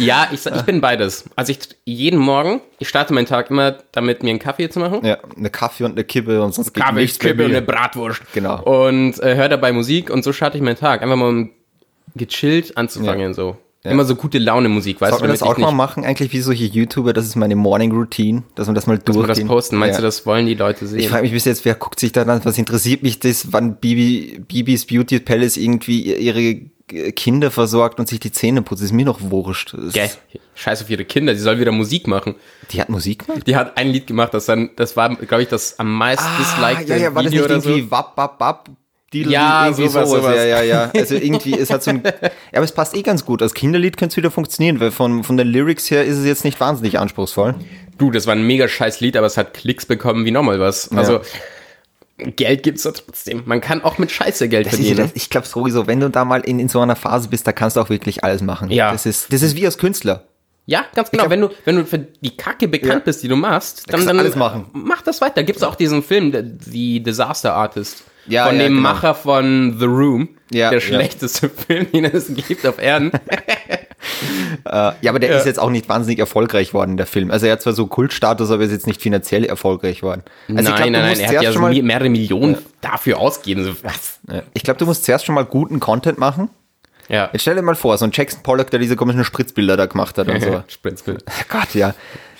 Ja, 0.00 0.28
ich, 0.32 0.44
ich 0.44 0.62
bin 0.62 0.80
beides. 0.80 1.24
Also 1.36 1.52
ich 1.52 1.60
jeden 1.84 2.18
Morgen, 2.18 2.60
ich 2.80 2.88
starte 2.88 3.14
meinen 3.14 3.26
Tag 3.26 3.50
immer 3.50 3.78
damit, 3.92 4.24
mir 4.24 4.30
einen 4.30 4.40
Kaffee 4.40 4.68
zu 4.68 4.80
machen. 4.80 5.06
ja, 5.06 5.18
eine 5.36 5.50
Kaffee 5.50 5.84
und 5.84 5.92
eine 5.92 6.02
Kippe 6.02 6.42
und 6.42 6.52
sonst 6.52 6.74
Kaffee, 6.74 6.94
nichts 6.94 7.20
Kippe 7.20 7.44
und 7.44 7.52
eine 7.52 7.62
Bratwurst. 7.62 8.22
Genau. 8.34 8.60
Und 8.62 9.22
äh, 9.22 9.36
höre 9.36 9.48
dabei 9.48 9.72
Musik 9.72 10.10
und 10.10 10.24
so 10.24 10.32
starte 10.32 10.56
ich 10.58 10.64
meinen 10.64 10.76
Tag. 10.76 11.02
Einfach 11.02 11.16
mal 11.16 11.28
um 11.28 11.50
gechillt 12.16 12.76
anzufangen, 12.76 13.32
so. 13.32 13.56
Immer 13.90 14.04
so 14.04 14.14
gute 14.16 14.38
Laune 14.38 14.68
Musik, 14.68 15.00
weißt 15.00 15.10
Sollte 15.10 15.24
man 15.24 15.28
du, 15.28 15.32
das 15.34 15.40
damit 15.40 15.54
auch 15.54 15.58
ich 15.58 15.64
mal 15.64 15.72
machen, 15.72 16.04
eigentlich 16.04 16.32
wie 16.32 16.40
solche 16.40 16.64
YouTuber, 16.64 17.12
das 17.12 17.26
ist 17.26 17.36
meine 17.36 17.56
Morning 17.56 17.92
Routine, 17.92 18.42
dass 18.54 18.66
man 18.66 18.74
das 18.74 18.86
mal 18.86 18.98
dass 18.98 19.14
wir 19.14 19.20
das 19.22 19.26
durchgehen. 19.36 19.48
posten. 19.48 19.76
Meinst 19.76 19.94
ja. 19.98 20.00
du, 20.00 20.06
das 20.06 20.24
wollen 20.26 20.46
die 20.46 20.54
Leute 20.54 20.84
Ich 20.84 20.90
sehen? 20.90 21.08
frage 21.08 21.22
mich 21.22 21.32
bis 21.32 21.44
jetzt, 21.44 21.64
wer 21.64 21.74
guckt 21.74 22.00
sich 22.00 22.12
da 22.12 22.24
dann, 22.24 22.44
was 22.44 22.58
interessiert 22.58 23.02
mich 23.02 23.18
das, 23.20 23.52
wann 23.52 23.76
Bibi, 23.76 24.42
Bibis 24.46 24.86
Beauty 24.86 25.20
Palace 25.20 25.56
irgendwie 25.56 26.14
ihre 26.14 26.60
Kinder 27.12 27.50
versorgt 27.50 27.98
und 28.00 28.08
sich 28.08 28.18
die 28.18 28.32
Zähne 28.32 28.62
putzt, 28.62 28.82
ist 28.82 28.92
mir 28.92 29.04
noch 29.04 29.20
wurscht. 29.20 29.74
Das- 29.74 29.92
Gell? 29.92 30.08
Scheiß 30.54 30.82
auf 30.82 30.90
ihre 30.90 31.04
Kinder, 31.04 31.34
die 31.34 31.38
soll 31.40 31.60
wieder 31.60 31.70
Musik 31.70 32.08
machen. 32.08 32.34
Die 32.72 32.80
hat 32.80 32.88
Musik 32.88 33.26
gemacht? 33.26 33.46
Die 33.46 33.54
hat 33.56 33.76
ein 33.76 33.90
Lied 33.90 34.06
gemacht, 34.06 34.32
das 34.34 34.46
dann, 34.46 34.70
das 34.74 34.96
war, 34.96 35.14
glaube 35.14 35.42
ich, 35.42 35.48
das 35.48 35.78
am 35.78 35.92
meisten 35.92 36.24
disliked 36.38 36.90
Ah, 36.90 36.94
ja, 36.94 36.96
ja, 36.96 37.14
war 37.14 37.22
das 37.22 37.30
nicht 37.32 37.42
oder 37.42 37.60
so. 37.60 37.68
irgendwie 37.68 37.90
wapp, 37.90 38.16
wapp, 38.16 38.40
wapp? 38.40 38.70
Didel, 39.12 39.32
Ja, 39.32 39.66
irgendwie 39.66 39.88
sowas, 39.88 40.10
sowas. 40.10 40.36
Ja, 40.36 40.44
ja, 40.44 40.62
ja. 40.62 40.90
Also 40.96 41.14
irgendwie, 41.14 41.58
es 41.58 41.70
hat 41.70 41.82
so 41.82 41.90
ein, 41.90 42.02
ja, 42.04 42.12
aber 42.52 42.64
es 42.64 42.72
passt 42.72 42.94
eh 42.96 43.02
ganz 43.02 43.24
gut. 43.24 43.40
Als 43.42 43.54
Kinderlied 43.54 43.96
könnte 43.96 44.12
es 44.12 44.16
wieder 44.18 44.30
funktionieren, 44.30 44.80
weil 44.80 44.90
von, 44.90 45.24
von 45.24 45.36
den 45.36 45.48
Lyrics 45.48 45.90
her 45.90 46.04
ist 46.04 46.18
es 46.18 46.26
jetzt 46.26 46.44
nicht 46.44 46.60
wahnsinnig 46.60 46.98
anspruchsvoll. 46.98 47.54
Du, 47.96 48.10
das 48.10 48.26
war 48.26 48.34
ein 48.34 48.46
mega 48.46 48.68
scheiß 48.68 49.00
Lied, 49.00 49.16
aber 49.16 49.26
es 49.26 49.36
hat 49.36 49.54
Klicks 49.54 49.86
bekommen 49.86 50.24
wie 50.24 50.30
nochmal 50.30 50.60
was. 50.60 50.90
Also, 50.92 51.20
Geld 52.18 52.64
gibt's 52.64 52.82
da 52.82 52.90
trotzdem. 52.90 53.42
Man 53.46 53.60
kann 53.60 53.82
auch 53.82 53.98
mit 53.98 54.10
Scheiße 54.10 54.48
Geld 54.48 54.66
Das 54.66 54.72
ist, 54.74 54.80
ja 54.80 54.86
verdienen. 54.86 55.10
das, 55.14 55.22
ich 55.22 55.30
glaube 55.30 55.46
sowieso, 55.46 55.86
wenn 55.86 56.00
du 56.00 56.10
da 56.10 56.24
mal 56.24 56.40
in, 56.40 56.58
in 56.58 56.68
so 56.68 56.80
einer 56.80 56.96
Phase 56.96 57.28
bist, 57.28 57.46
da 57.46 57.52
kannst 57.52 57.76
du 57.76 57.80
auch 57.80 57.90
wirklich 57.90 58.24
alles 58.24 58.42
machen. 58.42 58.70
Ja. 58.70 58.90
Das 58.90 59.06
ist, 59.06 59.32
das 59.32 59.42
ist 59.42 59.56
wie 59.56 59.64
als 59.64 59.78
Künstler. 59.78 60.24
Ja, 60.66 60.84
ganz 60.94 61.10
genau. 61.10 61.22
glaub- 61.22 61.30
wenn 61.30 61.40
du, 61.40 61.48
wenn 61.64 61.76
du 61.76 61.86
für 61.86 61.98
die 61.98 62.36
Kacke 62.36 62.66
bekannt 62.68 62.92
Ja. 62.92 62.98
bist, 63.00 63.22
die 63.22 63.28
du 63.28 63.36
machst, 63.36 63.84
dann, 63.92 64.04
dann 64.04 64.18
alles 64.18 64.34
machen. 64.36 64.66
Mach 64.72 65.00
das 65.02 65.20
weiter. 65.20 65.42
Gibt's 65.44 65.62
auch 65.62 65.76
diesen 65.76 66.02
Film, 66.02 66.32
die 66.66 67.00
Disaster 67.02 67.54
Artist. 67.54 68.02
Ja, 68.28 68.46
von 68.46 68.56
ja, 68.56 68.62
dem 68.64 68.76
genau. 68.76 68.88
Macher 68.88 69.14
von 69.14 69.76
The 69.78 69.84
Room. 69.86 70.28
Ja, 70.50 70.70
der 70.70 70.78
ja. 70.78 70.86
schlechteste 70.86 71.48
Film, 71.66 71.90
den 71.92 72.04
es 72.06 72.32
gibt 72.34 72.66
auf 72.66 72.78
Erden. 72.80 73.12
Ja, 74.64 74.94
aber 75.08 75.18
der 75.18 75.36
ist 75.36 75.44
jetzt 75.46 75.58
auch 75.58 75.70
nicht 75.70 75.88
wahnsinnig 75.88 76.18
erfolgreich 76.18 76.72
worden, 76.72 76.96
der 76.96 77.06
Film. 77.06 77.30
Also 77.30 77.46
er 77.46 77.52
hat 77.52 77.62
zwar 77.62 77.72
so 77.72 77.86
Kultstatus, 77.86 78.50
aber 78.50 78.62
er 78.62 78.66
ist 78.66 78.72
jetzt 78.72 78.86
nicht 78.86 79.02
finanziell 79.02 79.44
erfolgreich 79.44 80.02
worden. 80.02 80.22
Also 80.48 80.60
ich 80.60 80.64
nein, 80.64 80.64
glaub, 80.64 80.86
du 80.86 80.90
nein, 80.92 81.02
nein. 81.02 81.20
Er 81.20 81.28
hat 81.28 81.42
ja 81.42 81.58
mal- 81.58 81.82
mehrere 81.82 82.08
Millionen 82.08 82.58
dafür 82.80 83.18
ausgeben. 83.18 83.64
So, 83.64 83.74
was? 83.82 84.20
Ja. 84.30 84.42
Ich 84.54 84.62
glaube, 84.62 84.78
du 84.78 84.86
musst 84.86 85.04
zuerst 85.04 85.26
schon 85.26 85.34
mal 85.34 85.44
guten 85.44 85.80
Content 85.80 86.18
machen. 86.18 86.48
Ja. 87.08 87.28
Jetzt 87.32 87.42
stell 87.42 87.56
dir 87.56 87.62
mal 87.62 87.74
vor, 87.74 87.96
so 87.98 88.04
ein 88.04 88.10
Jackson 88.12 88.42
Pollock, 88.42 88.70
der 88.70 88.78
diese 88.78 88.94
komischen 88.96 89.24
Spritzbilder 89.24 89.76
da 89.76 89.86
gemacht 89.86 90.16
hat 90.18 90.28
und 90.28 90.40
so. 90.42 90.62
Spritzbild. 90.68 91.24
Gott, 91.48 91.74
ja. 91.74 91.94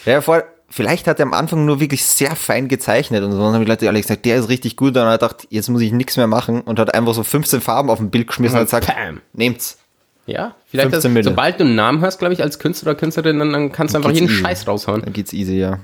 Ja, 0.04 0.20
vor, 0.20 0.44
vielleicht 0.68 1.06
hat 1.06 1.18
er 1.18 1.26
am 1.26 1.32
Anfang 1.32 1.64
nur 1.64 1.80
wirklich 1.80 2.04
sehr 2.04 2.36
fein 2.36 2.68
gezeichnet 2.68 3.22
und 3.24 3.32
so. 3.32 3.38
Und 3.38 3.44
dann 3.44 3.54
haben 3.54 3.64
die 3.64 3.70
Leute 3.70 3.88
alle 3.88 4.00
gesagt, 4.00 4.24
der 4.24 4.36
ist 4.36 4.48
richtig 4.48 4.76
gut. 4.76 4.88
Und 4.88 4.94
dann 4.94 5.08
hat 5.08 5.22
er 5.22 5.28
gedacht, 5.28 5.46
jetzt 5.50 5.68
muss 5.68 5.80
ich 5.82 5.92
nichts 5.92 6.16
mehr 6.16 6.26
machen 6.26 6.60
und 6.60 6.78
hat 6.78 6.94
einfach 6.94 7.14
so 7.14 7.22
15 7.22 7.60
Farben 7.60 7.90
auf 7.90 7.98
dem 7.98 8.10
Bild 8.10 8.26
geschmissen 8.28 8.58
und 8.58 8.72
hat 8.72 8.82
gesagt, 8.82 8.86
Bam. 8.86 9.20
nehmt's. 9.32 9.78
Ja, 10.26 10.54
vielleicht, 10.66 10.90
15 10.90 11.14
das, 11.14 11.24
sobald 11.24 11.58
du 11.58 11.64
einen 11.64 11.74
Namen 11.74 12.02
hast, 12.02 12.18
glaube 12.18 12.34
ich, 12.34 12.42
als 12.42 12.58
Künstler 12.58 12.90
oder 12.90 13.00
Künstlerin, 13.00 13.38
dann, 13.38 13.50
dann 13.50 13.72
kannst 13.72 13.94
du 13.94 13.98
einfach 13.98 14.10
Geht's 14.10 14.20
jeden 14.20 14.32
easy. 14.32 14.42
Scheiß 14.42 14.68
raushauen. 14.68 15.00
Dann 15.02 15.14
geht's 15.14 15.32
easy, 15.32 15.58
ja. 15.58 15.78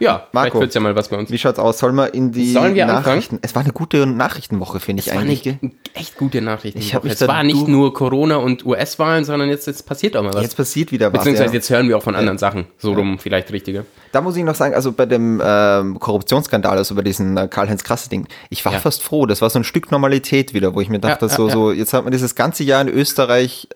Ja, 0.00 0.26
Marco. 0.32 0.58
vielleicht 0.58 0.74
ja 0.74 0.80
mal 0.80 0.96
was 0.96 1.08
bei 1.08 1.16
uns. 1.16 1.30
Wie 1.30 1.38
schaut's 1.38 1.58
aus? 1.58 1.78
Sollen 1.78 1.94
wir 1.94 2.12
in 2.14 2.32
die 2.32 2.54
wir 2.54 2.86
Nachrichten? 2.86 3.38
Es 3.42 3.54
war 3.54 3.62
eine 3.62 3.72
gute 3.72 4.06
Nachrichtenwoche, 4.06 4.80
finde 4.80 5.02
ich 5.02 5.12
war 5.14 5.20
eigentlich. 5.20 5.44
nicht 5.44 5.60
gell? 5.60 5.70
echt 5.94 6.16
gute 6.16 6.40
Nachrichten. 6.40 6.80
Ich 6.80 6.94
hab 6.94 7.04
mich 7.04 7.12
es 7.12 7.26
war 7.28 7.42
nicht 7.44 7.68
nur 7.68 7.94
Corona 7.94 8.36
und 8.36 8.66
US-Wahlen, 8.66 9.24
sondern 9.24 9.48
jetzt, 9.48 9.66
jetzt 9.66 9.86
passiert 9.86 10.16
auch 10.16 10.22
mal 10.22 10.34
was. 10.34 10.42
Jetzt 10.42 10.56
passiert 10.56 10.90
wieder 10.90 11.12
was. 11.12 11.20
Beziehungsweise 11.20 11.50
Ja. 11.50 11.54
jetzt 11.54 11.70
hören 11.70 11.88
wir 11.88 11.96
auch 11.96 12.02
von 12.02 12.16
anderen 12.16 12.38
Sachen. 12.38 12.66
So 12.78 12.92
rum 12.92 13.18
vielleicht 13.18 13.52
richtige. 13.52 13.86
Da 14.10 14.20
muss 14.20 14.36
ich 14.36 14.44
noch 14.44 14.54
sagen, 14.56 14.74
also 14.74 14.92
bei 14.92 15.06
dem 15.06 15.40
ähm, 15.44 15.98
Korruptionsskandal, 16.00 16.76
also 16.76 16.94
bei 16.94 17.02
diesem 17.02 17.36
äh, 17.36 17.46
Karl-Heinz 17.48 17.84
Krasse-Ding, 17.84 18.26
ich 18.50 18.64
war 18.64 18.72
Ja. 18.72 18.80
fast 18.80 19.02
froh. 19.02 19.26
Das 19.26 19.42
war 19.42 19.50
so 19.50 19.58
ein 19.60 19.64
Stück 19.64 19.90
Normalität 19.90 20.54
wieder, 20.54 20.74
wo 20.74 20.80
ich 20.80 20.88
mir 20.88 20.98
dachte, 20.98 21.26
Ja, 21.26 21.30
ja, 21.30 21.36
so, 21.36 21.46
ja. 21.46 21.52
so, 21.52 21.72
jetzt 21.72 21.92
hat 21.92 22.04
man 22.04 22.10
dieses 22.12 22.34
ganze 22.34 22.64
Jahr 22.64 22.82
in 22.82 22.88
Österreich. 22.88 23.68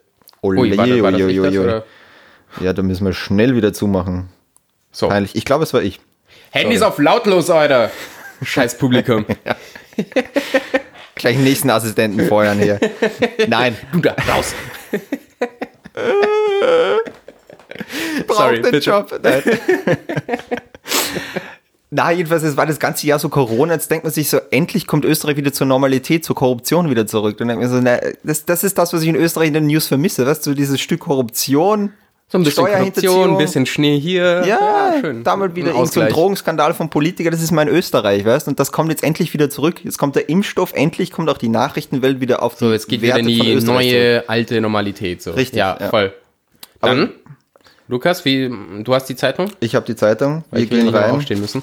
Ole, 0.43 0.61
Ui, 0.61 0.77
war, 0.77 0.87
war 0.87 1.13
das 1.13 1.21
das? 1.21 1.83
Ja, 2.61 2.73
da 2.73 2.83
müssen 2.83 3.05
wir 3.05 3.13
schnell 3.13 3.55
wieder 3.57 3.73
zumachen. 3.73 4.29
So. 4.97 5.09
Peinlich. 5.09 5.35
Ich 5.35 5.45
glaube, 5.45 5.63
es 5.63 5.75
war 5.75 5.83
ich. 5.83 6.01
Handys 6.53 6.81
auf 6.81 6.99
lautlos, 6.99 7.51
Alter. 7.51 7.91
Scheiß 8.43 8.79
Publikum. 8.79 9.27
Gleich 11.15 11.37
den 11.37 11.45
nächsten 11.45 11.69
Assistenten 11.69 12.27
feuern 12.27 12.59
hier. 12.59 12.81
Nein, 13.47 13.77
Du 13.93 14.01
da, 14.01 14.17
raus. 14.27 14.55
Sorry, 18.27 18.63
den 18.63 18.63
bitte. 18.63 18.79
Job. 18.79 19.21
Nein. 19.23 19.43
Na, 21.91 22.11
jedenfalls, 22.13 22.43
es 22.43 22.57
war 22.57 22.65
das 22.65 22.79
ganze 22.79 23.07
Jahr 23.07 23.19
so 23.19 23.29
Corona. 23.29 23.75
Jetzt 23.75 23.91
denkt 23.91 24.05
man 24.05 24.15
sich 24.15 24.31
so, 24.31 24.39
endlich 24.51 24.87
kommt 24.87 25.05
Österreich 25.05 25.37
wieder 25.37 25.53
zur 25.53 25.67
Normalität, 25.67 26.25
zur 26.25 26.37
Korruption 26.37 26.89
wieder 26.89 27.07
zurück. 27.07 27.37
Dann 27.37 27.49
denkt 27.49 27.63
man 27.63 27.71
so, 27.71 27.81
na, 27.83 27.99
das, 28.23 28.47
das 28.47 28.65
ist 28.65 28.79
das, 28.79 28.95
was 28.95 29.03
ich 29.03 29.09
in 29.09 29.17
Österreich 29.17 29.49
in 29.49 29.55
den 29.55 29.67
News 29.67 29.89
vermisse. 29.89 30.27
Weißt 30.27 30.47
du, 30.47 30.55
dieses 30.55 30.81
Stück 30.81 31.01
Korruption. 31.01 31.93
So 32.29 32.39
ein 32.39 32.45
bisschen 32.45 32.67
Korruption, 32.67 33.31
ein 33.33 33.39
bisschen 33.39 33.67
Schnee 33.67 34.01
hier. 34.01 34.45
Ja, 34.45 34.95
schön. 35.01 35.23
da 35.23 35.37
mal 35.37 35.55
wieder 35.55 35.69
Ein 35.71 35.77
irgend 35.77 35.93
so 35.93 36.01
ein 36.01 36.07
Ausgleich. 36.07 36.13
Drogenskandal 36.13 36.75
vom 36.75 36.91
Politiker, 36.91 37.31
das 37.31 37.41
ist 37.41 37.53
mein 37.53 37.69
Österreich, 37.69 38.25
weißt 38.25 38.49
du? 38.49 38.51
Und 38.51 38.59
das 38.59 38.73
kommt 38.73 38.91
jetzt 38.91 39.05
endlich 39.05 39.33
wieder 39.33 39.49
zurück. 39.49 39.85
Jetzt 39.85 39.97
kommt 39.97 40.17
der 40.17 40.29
Impfstoff, 40.29 40.73
endlich 40.73 41.13
kommt 41.13 41.31
auch 41.31 41.39
die 41.39 41.49
Nachrichtenwelt 41.49 42.21
wieder 42.21 42.43
auf 42.43 42.57
So, 42.57 42.73
jetzt 42.73 42.89
geht 42.89 43.01
Werte 43.03 43.21
wieder 43.21 43.29
in 43.31 43.35
die 43.45 43.53
Österreich 43.53 43.65
zurück. 43.65 43.75
neue, 43.77 44.29
alte 44.29 44.61
Normalität. 44.61 45.23
So. 45.23 45.31
Richtig, 45.33 45.59
Ja, 45.59 45.77
ja. 45.79 45.89
voll. 45.89 46.13
Aber- 46.81 46.95
Dann, 46.97 47.11
Lukas, 47.87 48.25
wie, 48.25 48.51
du 48.83 48.93
hast 48.93 49.05
die 49.09 49.15
Zeitung? 49.15 49.53
Ich 49.61 49.77
habe 49.77 49.87
die 49.87 49.95
Zeitung, 49.95 50.43
wir 50.51 50.63
Ich 50.65 50.69
gehen 50.71 50.89
rein. 50.89 51.13
aufstehen 51.13 51.41
müssen. 51.41 51.63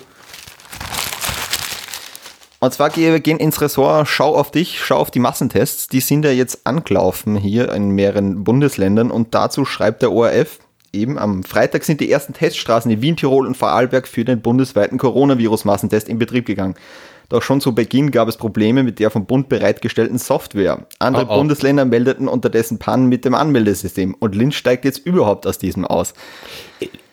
Und 2.64 2.74
zwar 2.74 2.92
gehen 2.92 3.12
wir 3.12 3.20
gehen 3.20 3.40
ins 3.40 3.60
Ressort 3.60 4.08
Schau 4.08 4.38
auf 4.38 4.50
dich, 4.50 4.80
schau 4.80 4.96
auf 4.96 5.12
die 5.12 5.20
Massentests. 5.20 5.90
Die 5.90 6.00
sind 6.00 6.24
ja 6.24 6.32
jetzt 6.32 6.66
angelaufen 6.66 7.36
hier 7.36 7.70
in 7.74 7.90
mehreren 7.90 8.46
Bundesländern 8.46 9.12
und 9.12 9.36
dazu 9.36 9.66
schreibt 9.66 10.02
der 10.02 10.14
ORF, 10.14 10.60
eben 10.94 11.20
am 11.20 11.44
Freitag 11.44 11.84
sind 11.84 12.00
die 12.00 12.10
ersten 12.10 12.32
Teststraßen 12.32 12.90
in 12.90 13.02
Wien, 13.02 13.18
Tirol 13.18 13.48
und 13.48 13.58
Vorarlberg 13.58 14.08
für 14.08 14.24
den 14.24 14.42
bundesweiten 14.42 14.98
Coronavirus-Massentest 14.98 16.08
in 16.08 16.20
Betrieb 16.20 16.46
gegangen. 16.46 16.76
Doch 17.28 17.42
schon 17.42 17.60
zu 17.60 17.76
Beginn 17.76 18.12
gab 18.12 18.30
es 18.30 18.38
Probleme 18.38 18.84
mit 18.84 18.98
der 19.00 19.10
vom 19.10 19.26
Bund 19.26 19.50
bereitgestellten 19.50 20.18
Software. 20.18 20.88
Andere 21.00 21.26
Oh, 21.26 21.32
oh. 21.32 21.38
Bundesländer 21.40 21.84
meldeten 21.84 22.30
unterdessen 22.30 22.80
Pannen 22.80 23.10
mit 23.10 23.26
dem 23.26 23.36
Anmeldesystem 23.36 24.16
und 24.18 24.36
Linz 24.36 24.56
steigt 24.56 24.86
jetzt 24.86 25.00
überhaupt 25.00 25.46
aus 25.48 25.58
diesem 25.58 25.84
aus. 25.84 26.14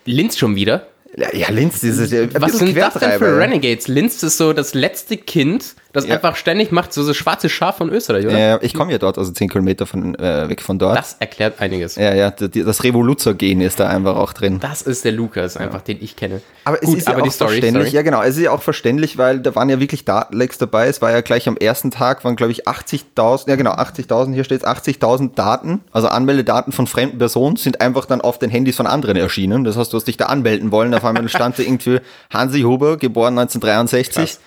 Linz 0.04 0.38
schon 0.38 0.54
wieder? 0.54 0.86
Ja, 1.16 1.50
Linz, 1.50 1.80
das 1.80 1.98
ist 1.98 2.12
ja 2.12 2.22
ein 2.22 2.30
Was 2.38 2.58
sind 2.58 2.76
das 2.76 2.94
denn 2.94 3.18
für. 3.18 3.38
Renegades? 3.38 3.88
Linz 3.88 4.22
ist 4.22 4.38
so 4.38 4.52
das 4.52 4.74
letzte 4.74 5.16
Kind, 5.16 5.74
das 5.92 6.06
Ja. 6.06 6.14
einfach 6.14 6.36
ständig 6.36 6.70
macht, 6.72 6.92
so 6.92 7.06
das 7.06 7.16
schwarze 7.16 7.48
Schaf 7.48 7.78
von 7.78 7.90
Österreich, 7.90 8.26
oder? 8.26 8.38
Ja, 8.38 8.58
ich 8.62 8.74
komme 8.74 8.92
ja 8.92 8.98
dort, 8.98 9.18
also 9.18 9.32
10 9.32 9.48
Kilometer 9.48 9.86
von, 9.86 10.14
äh, 10.16 10.48
weg 10.48 10.62
von 10.62 10.78
dort. 10.78 10.96
Das 10.98 11.16
erklärt 11.18 11.60
einiges. 11.60 11.96
Ja, 11.96 12.14
ja, 12.14 12.30
das 12.30 12.84
Revoluzzer-Gen 12.84 13.60
ist 13.60 13.80
da 13.80 13.88
einfach 13.88 14.16
auch 14.16 14.32
drin. 14.32 14.60
Das 14.60 14.82
ist 14.82 15.04
der 15.04 15.12
Lukas, 15.12 15.56
einfach, 15.56 15.82
den 15.82 15.98
ich 16.00 16.16
kenne. 16.16 16.40
Aber 16.64 16.76
es 16.80 16.86
Gut, 16.86 16.98
ist 16.98 17.06
ja 17.08 17.14
aber 17.14 17.22
auch 17.22 17.26
die 17.26 17.30
Story, 17.32 17.50
verständlich. 17.60 17.84
sorry. 17.86 17.96
Ja, 17.96 18.02
genau. 18.02 18.22
Es 18.22 18.36
ist 18.36 18.42
ja 18.44 18.50
auch 18.52 18.62
verständlich, 18.62 19.18
weil 19.18 19.40
da 19.40 19.54
waren 19.54 19.68
ja 19.68 19.80
wirklich 19.80 20.04
Datenlecks 20.04 20.58
dabei. 20.58 20.86
Es 20.86 21.02
war 21.02 21.10
ja 21.10 21.20
gleich 21.22 21.48
am 21.48 21.56
ersten 21.56 21.90
Tag, 21.90 22.24
waren 22.24 22.36
glaube 22.36 22.52
ich 22.52 22.68
80.000, 22.68 23.48
ja 23.48 23.56
genau, 23.56 23.72
80.000, 23.72 24.32
hier 24.34 24.44
steht 24.44 24.64
80.000 24.66 25.34
Daten, 25.34 25.80
also 25.92 26.08
Anmeldedaten 26.08 26.72
von 26.72 26.86
fremden 26.86 27.18
Personen 27.18 27.56
sind 27.56 27.80
einfach 27.80 28.06
dann 28.06 28.20
auf 28.20 28.38
den 28.38 28.50
Handys 28.50 28.76
von 28.76 28.86
anderen 28.86 29.16
erschienen. 29.16 29.64
Das 29.64 29.76
heißt, 29.76 29.92
du 29.92 29.96
hast 29.96 30.04
dich 30.06 30.16
da 30.16 30.26
anmelden 30.26 30.70
wollen, 30.70 30.94
auf 30.94 31.04
einmal 31.04 31.28
stand 31.28 31.58
da 31.58 31.62
irgendwie 31.70 32.00
Hansi 32.32 32.60
Huber, 32.62 32.96
geboren 32.96 33.38
1963. 33.38 34.34
Und 34.34 34.40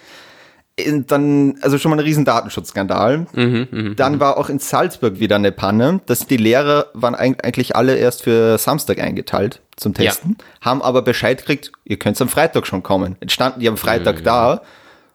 dann, 1.08 1.56
also 1.62 1.78
schon 1.78 1.92
mal 1.92 1.98
ein 1.98 2.04
riesen 2.04 2.26
Datenschutzskandal. 2.26 3.28
Mhm, 3.34 3.94
dann 3.96 4.20
war 4.20 4.38
auch 4.38 4.50
in 4.50 4.58
Salzburg 4.60 5.20
wieder 5.20 5.36
eine 5.36 5.52
Panne. 5.52 6.02
dass 6.08 6.26
die 6.26 6.38
Lehrer 6.38 6.88
waren 6.94 7.16
eig- 7.16 7.44
eigentlich 7.44 7.76
alle 7.76 7.96
erst 7.96 8.24
für 8.24 8.58
Samstag 8.58 9.00
eingeteilt. 9.00 9.62
zum 9.76 9.94
Testen, 9.94 10.38
ja. 10.40 10.46
haben 10.62 10.82
aber 10.82 11.02
Bescheid 11.02 11.40
gekriegt, 11.40 11.72
ihr 11.84 11.98
könnt 11.98 12.20
am 12.22 12.30
Freitag 12.30 12.68
schon 12.68 12.84
kommen. 12.84 13.18
Jetzt 13.22 13.34
standen 13.34 13.60
die 13.60 13.68
am 13.68 13.78
Freitag 13.78 14.20
mhm. 14.20 14.24
da 14.24 14.62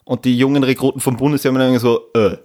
und 0.05 0.25
die 0.25 0.37
jungen 0.37 0.65
Rekruten 0.65 1.01
vom 1.01 1.17
Bundesheer 1.17 1.53
haben 1.53 1.59
dann 1.59 1.79
so, 1.79 2.03
äh, 2.15 2.37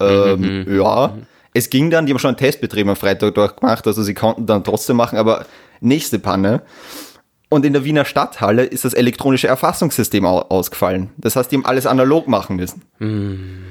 ähm, 0.00 0.64
mhm. 0.64 0.76
ja. 0.76 1.08
Mhm. 1.08 1.26
Es 1.52 1.70
ging 1.70 1.90
dann, 1.90 2.06
die 2.06 2.12
haben 2.12 2.18
schon 2.18 2.28
einen 2.28 2.36
Testbetrieb 2.36 2.86
am 2.86 2.96
Freitag 2.96 3.34
durchgemacht, 3.34 3.86
also 3.86 4.02
sie 4.02 4.14
konnten 4.14 4.46
dann 4.46 4.62
trotzdem 4.62 4.96
machen, 4.96 5.18
aber 5.18 5.46
nächste 5.80 6.18
Panne. 6.18 6.62
Und 7.50 7.66
in 7.66 7.72
der 7.72 7.84
Wiener 7.84 8.04
Stadthalle 8.04 8.64
ist 8.64 8.84
das 8.84 8.94
elektronische 8.94 9.48
Erfassungssystem 9.48 10.24
ausgefallen. 10.24 11.10
Das 11.16 11.34
heißt, 11.34 11.50
die 11.50 11.56
haben 11.56 11.66
alles 11.66 11.84
analog 11.84 12.28
machen 12.28 12.56
müssen. 12.56 12.82
Mhm. 13.00 13.64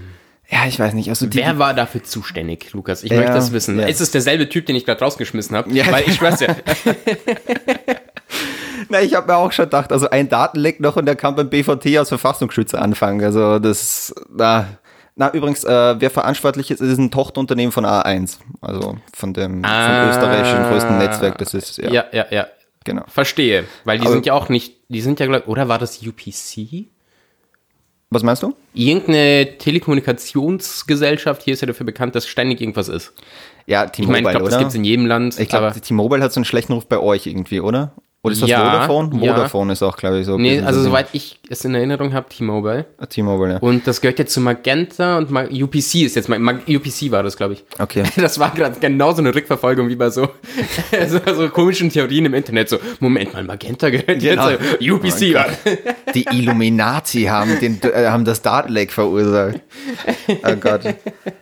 Ja, 0.50 0.65
ich 0.67 0.77
weiß 0.77 0.93
nicht. 0.93 1.09
Also 1.09 1.27
die, 1.27 1.38
Wer 1.38 1.59
war 1.59 1.74
dafür 1.74 2.03
zuständig, 2.03 2.74
Lukas? 2.74 3.03
Ich 3.03 3.12
ja, 3.12 3.17
möchte 3.17 3.33
das 3.33 3.53
wissen. 3.53 3.79
Ja. 3.79 3.88
Ist 3.88 4.01
es 4.01 4.12
derselbe 4.12 4.50
Typ, 4.50 4.65
den 4.65 4.75
ich 4.75 4.86
gerade 4.86 5.00
rausgeschmissen 5.00 5.55
habe? 5.55 5.71
Ja. 5.71 5.89
Weil 5.91 6.03
ich 6.07 6.15
schwör's 6.15 6.41
ja. 6.41 6.48
Na, 8.89 9.01
ich 9.01 9.13
habe 9.15 9.31
mir 9.31 9.38
auch 9.38 9.51
schon 9.51 9.65
gedacht, 9.65 9.91
also 9.93 10.09
ein 10.09 10.27
Datenleck 10.27 10.79
noch 10.79 10.95
und 10.98 11.05
der 11.05 11.15
kann 11.15 11.36
beim 11.36 11.50
BVT 11.50 11.98
als 11.98 12.09
Verfassungsschützer 12.09 12.81
anfangen. 12.81 13.24
Also 13.24 13.59
das, 13.59 14.13
na, 14.36 14.65
na 15.15 15.31
übrigens, 15.31 15.63
äh, 15.63 15.95
wer 16.00 16.09
verantwortlich 16.09 16.71
ist, 16.71 16.81
ist 16.81 16.98
ein 16.98 17.12
Tochterunternehmen 17.12 17.71
von 17.71 17.86
A1, 17.86 18.39
also 18.62 18.98
von 19.13 19.33
dem 19.33 19.63
ah, 19.63 19.86
vom 19.86 20.09
österreichischen 20.09 20.63
größten 20.63 20.98
Netzwerk. 20.98 21.38
Das 21.38 21.53
ist 21.53 21.77
ja, 21.77 21.91
ja, 21.91 22.05
ja. 22.12 22.25
ja. 22.31 22.48
Genau. 22.86 23.03
Verstehe, 23.07 23.65
weil 23.83 23.98
die 24.00 24.05
Aber, 24.05 24.13
sind 24.13 24.25
ja 24.25 24.33
auch 24.33 24.50
nicht, 24.50 24.77
die 24.88 25.01
sind 25.01 25.19
ja, 25.19 25.45
oder 25.45 25.67
war 25.67 25.77
das 25.77 26.01
UPC? 26.01 26.88
Was 28.09 28.24
meinst 28.24 28.41
du? 28.41 28.55
Irgendeine 28.74 29.57
Telekommunikationsgesellschaft 29.59 31.43
hier 31.43 31.53
ist 31.53 31.62
ja 31.62 31.67
dafür 31.67 31.86
bekannt, 31.86 32.15
dass 32.15 32.27
ständig 32.27 32.59
irgendwas 32.59 32.88
ist. 32.88 33.13
Ja, 33.67 33.86
T-Mobile, 33.86 34.17
ich 34.17 34.24
meine, 34.24 34.27
ich 34.29 34.38
glaube, 34.38 34.50
das 34.50 34.57
gibt 34.57 34.69
es 34.69 34.75
in 34.75 34.83
jedem 34.83 35.05
Land. 35.05 35.39
Ich 35.39 35.50
glaube, 35.50 35.79
T-Mobile 35.79 36.24
hat 36.24 36.33
so 36.33 36.39
einen 36.39 36.45
schlechten 36.45 36.74
Ruf 36.74 36.88
bei 36.88 36.98
euch 36.98 37.27
irgendwie, 37.27 37.59
oder? 37.59 37.93
Oder 38.21 38.33
ist 38.33 38.41
das 38.41 38.49
ja, 38.49 38.59
Vodafone? 38.59 39.11
Vodafone 39.17 39.69
ja. 39.69 39.73
ist 39.73 39.81
auch, 39.81 39.95
glaube 39.95 40.19
ich, 40.19 40.25
so. 40.25 40.38
Nee, 40.38 40.59
also 40.59 40.81
soweit 40.81 41.07
ich 41.13 41.39
es 41.49 41.63
in 41.63 41.73
Erinnerung 41.73 42.13
habe, 42.13 42.27
T-Mobile. 42.27 42.85
Ah, 42.97 43.05
T-Mobile, 43.05 43.53
ja. 43.53 43.57
Und 43.59 43.88
das 43.88 44.01
gehört 44.01 44.19
jetzt 44.19 44.33
zu 44.33 44.41
Magenta 44.41 45.17
und 45.17 45.31
Mag 45.31 45.49
UPC 45.51 46.03
ist 46.03 46.17
jetzt, 46.17 46.27
Mag 46.27 46.63
UPC 46.67 47.11
war 47.11 47.23
das, 47.23 47.38
glaube 47.38 47.53
ich. 47.53 47.63
Okay. 47.77 48.03
Das 48.17 48.38
war 48.38 48.51
gerade 48.51 48.77
genau 48.79 49.13
so 49.13 49.19
eine 49.19 49.33
Rückverfolgung 49.33 49.88
wie 49.88 49.95
bei 49.95 50.09
so, 50.09 50.27
so, 51.07 51.19
so, 51.33 51.49
komischen 51.49 51.89
Theorien 51.89 52.25
im 52.25 52.33
Internet. 52.33 52.67
So, 52.67 52.77
Moment 52.99 53.33
mal, 53.33 53.43
Magenta 53.43 53.89
gehört 53.89 54.19
genau. 54.19 54.49
jetzt 54.49 54.79
zu 54.79 54.93
UPC. 54.93 55.38
Oh 55.38 56.11
Die 56.13 56.25
Illuminati 56.29 57.23
haben, 57.23 57.57
den, 57.59 57.79
äh, 57.83 58.07
haben 58.07 58.25
das 58.25 58.41
Datenleck 58.41 58.91
verursacht. 58.91 59.61
Oh 60.27 60.55
Gott. 60.59 60.81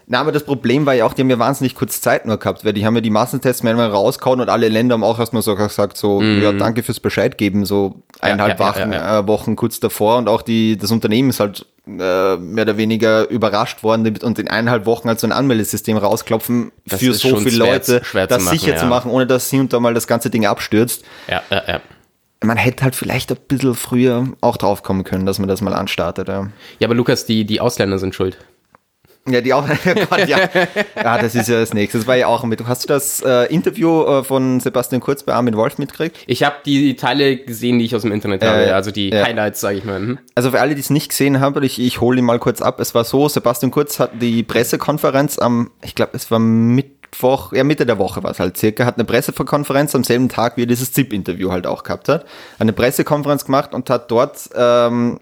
Na, 0.06 0.22
aber 0.22 0.32
das 0.32 0.44
Problem 0.44 0.86
war 0.86 0.94
ja 0.94 1.06
auch, 1.06 1.14
die 1.14 1.22
haben 1.22 1.30
ja 1.30 1.40
wahnsinnig 1.40 1.76
kurz 1.76 2.00
Zeit 2.00 2.26
nur 2.26 2.38
gehabt, 2.38 2.64
weil 2.64 2.72
die 2.72 2.86
haben 2.86 2.96
ja 2.96 3.02
die 3.02 3.10
Massentests 3.10 3.64
manchmal 3.64 3.90
rausgehauen 3.90 4.40
und 4.40 4.50
alle 4.50 4.70
Länder 4.70 4.94
haben 4.94 5.04
auch 5.04 5.20
erstmal 5.20 5.42
so 5.42 5.56
gesagt, 5.56 5.98
so, 5.98 6.22
mm. 6.22 6.42
ja, 6.42 6.54
danke 6.68 6.84
fürs 6.84 7.00
Bescheid 7.00 7.38
geben, 7.38 7.66
so 7.66 8.04
eineinhalb 8.20 8.60
ja, 8.60 8.66
ja, 8.66 8.76
Wochen, 8.76 8.94
ja, 8.94 9.20
äh, 9.20 9.28
Wochen 9.28 9.56
kurz 9.56 9.80
davor 9.80 10.18
und 10.18 10.28
auch 10.28 10.42
die, 10.42 10.78
das 10.78 10.92
Unternehmen 10.92 11.30
ist 11.30 11.40
halt 11.40 11.66
äh, 11.88 12.36
mehr 12.36 12.64
oder 12.64 12.78
weniger 12.78 13.30
überrascht 13.30 13.84
worden 13.84 14.18
und 14.22 14.38
in 14.40 14.50
eineinhalb 14.50 14.86
Wochen 14.86 15.08
halt 15.08 15.20
so 15.20 15.28
ein 15.28 15.32
Anmeldesystem 15.32 15.96
rausklopfen 15.96 16.72
das 16.86 17.00
für 17.00 17.14
so 17.14 17.38
viele 17.38 17.52
schwer, 17.52 17.74
Leute, 17.74 18.02
schwer 18.04 18.28
das 18.28 18.44
machen, 18.44 18.58
sicher 18.58 18.76
zu 18.76 18.86
machen, 18.86 19.10
ohne 19.10 19.26
dass 19.26 19.50
sie 19.50 19.60
und 19.60 19.72
da 19.72 19.80
mal 19.80 19.94
das 19.94 20.08
ganze 20.08 20.30
Ding 20.30 20.46
abstürzt. 20.46 21.04
Ja, 21.30 21.42
ja, 21.50 21.64
ja 21.68 21.82
man 22.44 22.58
hätte 22.58 22.84
halt 22.84 22.96
vielleicht 22.96 23.32
ein 23.32 23.38
bisschen 23.48 23.74
früher 23.74 24.28
auch 24.42 24.58
drauf 24.58 24.84
kommen 24.84 25.04
können, 25.04 25.26
dass 25.26 25.40
man 25.40 25.48
das 25.48 25.62
mal 25.62 25.74
anstartet. 25.74 26.28
Ja, 26.28 26.50
ja 26.78 26.88
aber 26.88 26.94
Lukas, 26.94 27.26
die, 27.26 27.46
die 27.46 27.60
Ausländer 27.60 27.98
sind 27.98 28.14
schuld. 28.14 28.38
Ja, 29.28 29.42
die 29.42 29.54
auch. 29.54 29.68
Gott, 30.10 30.28
ja. 30.28 30.40
ja, 30.96 31.18
das 31.18 31.36
ist 31.36 31.50
ja 31.50 31.60
das 31.60 31.74
nächste. 31.74 31.98
Das 31.98 32.08
war 32.08 32.16
ja 32.16 32.28
auch 32.28 32.44
mit. 32.44 32.66
Hast 32.66 32.84
du 32.84 32.88
das 32.88 33.22
äh, 33.22 33.54
Interview 33.54 34.04
äh, 34.04 34.24
von 34.24 34.60
Sebastian 34.60 35.02
Kurz 35.02 35.24
bei 35.24 35.34
Armin 35.34 35.56
Wolf 35.56 35.78
mitgekriegt? 35.78 36.18
Ich 36.28 36.44
habe 36.44 36.56
die 36.66 36.96
Teile 36.96 37.38
gesehen, 37.38 37.80
die 37.80 37.86
ich 37.86 37.96
aus 37.96 38.04
dem 38.04 38.12
Internet 38.12 38.44
äh, 38.44 38.48
habe, 38.48 38.76
also 38.76 38.92
die 38.92 39.14
Highlights, 39.14 39.62
sage 39.62 39.78
ich 39.78 39.84
mal. 39.84 40.00
Hm. 40.00 40.20
Also 40.36 40.52
für 40.52 40.62
alle, 40.62 40.76
die 40.76 40.82
es 40.82 40.90
nicht 40.90 41.10
gesehen 41.10 41.40
haben, 41.40 41.62
ich, 41.64 41.80
ich 41.80 42.02
hole 42.02 42.20
ihn 42.20 42.26
mal 42.26 42.40
kurz 42.40 42.62
ab. 42.62 42.80
Es 42.80 42.96
war 42.96 43.04
so, 43.04 43.28
Sebastian 43.28 43.72
Kurz 43.72 44.00
hat 44.00 44.12
die 44.22 44.44
Pressekonferenz 44.44 45.40
am, 45.40 45.72
ich 45.84 45.96
glaube, 45.96 46.12
es 46.16 46.30
war 46.32 46.40
Mittwoch, 46.40 47.54
ja 47.54 47.64
Mitte 47.64 47.86
der 47.86 47.98
Woche 47.98 48.24
war 48.24 48.32
es 48.32 48.40
halt 48.40 48.58
circa, 48.58 48.86
hat 48.86 48.96
eine 48.96 49.06
Pressekonferenz 49.06 49.96
am 49.96 50.04
selben 50.04 50.30
Tag, 50.30 50.58
wie 50.58 50.64
er 50.64 50.68
dieses 50.68 50.94
ZIP-Interview 50.94 51.52
halt 51.52 51.68
auch 51.68 51.84
gehabt 51.84 52.10
hat, 52.10 52.26
eine 52.60 52.74
Pressekonferenz 52.74 53.46
gemacht 53.46 53.74
und 53.74 53.90
hat 53.90 54.12
dort 54.12 54.50
ähm, 54.56 55.20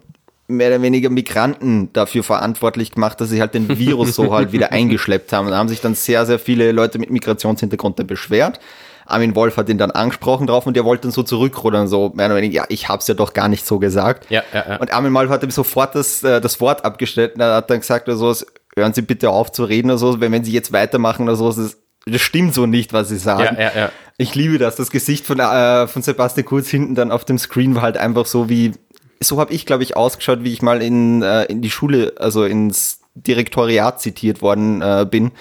mehr 0.47 0.69
oder 0.69 0.81
weniger 0.81 1.09
Migranten 1.09 1.91
dafür 1.93 2.23
verantwortlich 2.23 2.91
gemacht, 2.91 3.19
dass 3.19 3.29
sie 3.29 3.41
halt 3.41 3.53
den 3.53 3.77
Virus 3.77 4.15
so 4.15 4.33
halt 4.33 4.51
wieder 4.51 4.71
eingeschleppt 4.71 5.33
haben. 5.33 5.49
Da 5.49 5.57
haben 5.57 5.69
sich 5.69 5.81
dann 5.81 5.95
sehr, 5.95 6.25
sehr 6.25 6.39
viele 6.39 6.71
Leute 6.71 6.99
mit 6.99 7.09
Migrationshintergrund 7.09 7.99
dann 7.99 8.07
beschwert. 8.07 8.59
Armin 9.07 9.35
Wolf 9.35 9.57
hat 9.57 9.69
ihn 9.69 9.77
dann 9.77 9.91
angesprochen 9.91 10.47
drauf 10.47 10.65
und 10.65 10.75
der 10.75 10.83
wollte 10.83 11.03
dann 11.03 11.11
so 11.11 11.23
zurückrudern, 11.23 11.87
so 11.87 12.11
mehr 12.15 12.25
oder 12.27 12.37
weniger, 12.37 12.55
ja, 12.55 12.65
ich 12.69 12.89
hab's 12.89 13.07
ja 13.07 13.13
doch 13.13 13.33
gar 13.33 13.47
nicht 13.47 13.65
so 13.65 13.77
gesagt. 13.79 14.29
Ja, 14.29 14.43
ja, 14.53 14.65
ja. 14.67 14.75
Und 14.77 14.91
Armin 14.93 15.13
Wolf 15.13 15.29
hat 15.29 15.43
ihm 15.43 15.51
sofort 15.51 15.93
das, 15.95 16.23
äh, 16.23 16.41
das 16.41 16.59
Wort 16.59 16.83
abgestellt 16.83 17.35
und 17.35 17.41
er 17.41 17.55
hat 17.55 17.69
dann 17.69 17.79
gesagt, 17.79 18.09
also, 18.09 18.33
hören 18.75 18.93
Sie 18.93 19.01
bitte 19.01 19.29
auf 19.29 19.51
zu 19.51 19.63
reden 19.63 19.89
oder 19.89 19.97
so, 19.97 20.19
wenn, 20.19 20.31
wenn 20.31 20.43
Sie 20.43 20.51
jetzt 20.51 20.71
weitermachen 20.71 21.23
oder 21.23 21.35
so, 21.35 21.51
das, 21.51 21.77
das 22.05 22.21
stimmt 22.21 22.53
so 22.53 22.65
nicht, 22.65 22.93
was 22.93 23.09
Sie 23.09 23.17
sagen. 23.17 23.57
Ja, 23.57 23.63
ja, 23.63 23.71
ja. 23.75 23.91
Ich 24.17 24.33
liebe 24.33 24.57
das. 24.57 24.75
Das 24.75 24.91
Gesicht 24.91 25.25
von, 25.25 25.39
äh, 25.39 25.87
von 25.87 26.01
Sebastian 26.01 26.45
Kurz 26.45 26.69
hinten 26.69 26.95
dann 26.95 27.11
auf 27.11 27.25
dem 27.25 27.37
Screen 27.37 27.75
war 27.75 27.81
halt 27.81 27.97
einfach 27.97 28.25
so 28.25 28.49
wie, 28.49 28.73
so 29.19 29.39
habe 29.39 29.53
ich, 29.53 29.65
glaube 29.65 29.83
ich, 29.83 29.95
ausgeschaut, 29.95 30.43
wie 30.43 30.53
ich 30.53 30.61
mal 30.61 30.81
in, 30.81 31.21
äh, 31.21 31.43
in 31.45 31.61
die 31.61 31.69
Schule, 31.69 32.13
also 32.19 32.43
ins 32.43 32.99
Direktoriat 33.15 34.01
zitiert 34.01 34.41
worden 34.41 34.81
äh, 34.81 35.05
bin, 35.09 35.31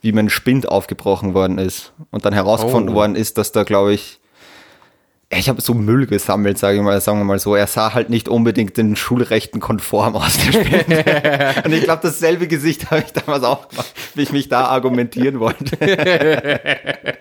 wie 0.00 0.12
mein 0.12 0.30
Spind 0.30 0.68
aufgebrochen 0.68 1.34
worden 1.34 1.58
ist. 1.58 1.92
Und 2.10 2.24
dann 2.24 2.32
herausgefunden 2.32 2.94
oh. 2.94 2.98
worden 2.98 3.16
ist, 3.16 3.38
dass 3.38 3.52
da, 3.52 3.64
glaube 3.64 3.92
ich, 3.92 4.20
ich 5.30 5.48
habe 5.50 5.60
so 5.60 5.74
Müll 5.74 6.06
gesammelt, 6.06 6.56
sage 6.58 6.78
ich 6.78 6.82
mal, 6.82 6.98
sagen 7.00 7.18
wir 7.18 7.24
mal 7.24 7.38
so. 7.38 7.54
Er 7.54 7.66
sah 7.66 7.92
halt 7.92 8.08
nicht 8.08 8.28
unbedingt 8.30 8.78
den 8.78 8.96
Schulrechten 8.96 9.60
konform 9.60 10.16
aus. 10.16 10.38
Und 11.64 11.72
ich 11.72 11.82
glaube, 11.82 12.00
dasselbe 12.02 12.48
Gesicht 12.48 12.90
habe 12.90 13.04
ich 13.04 13.12
damals 13.12 13.44
auch 13.44 13.68
gemacht, 13.68 13.92
wie 14.14 14.22
ich 14.22 14.32
mich 14.32 14.48
da 14.48 14.64
argumentieren 14.66 15.38
wollte. 15.38 15.76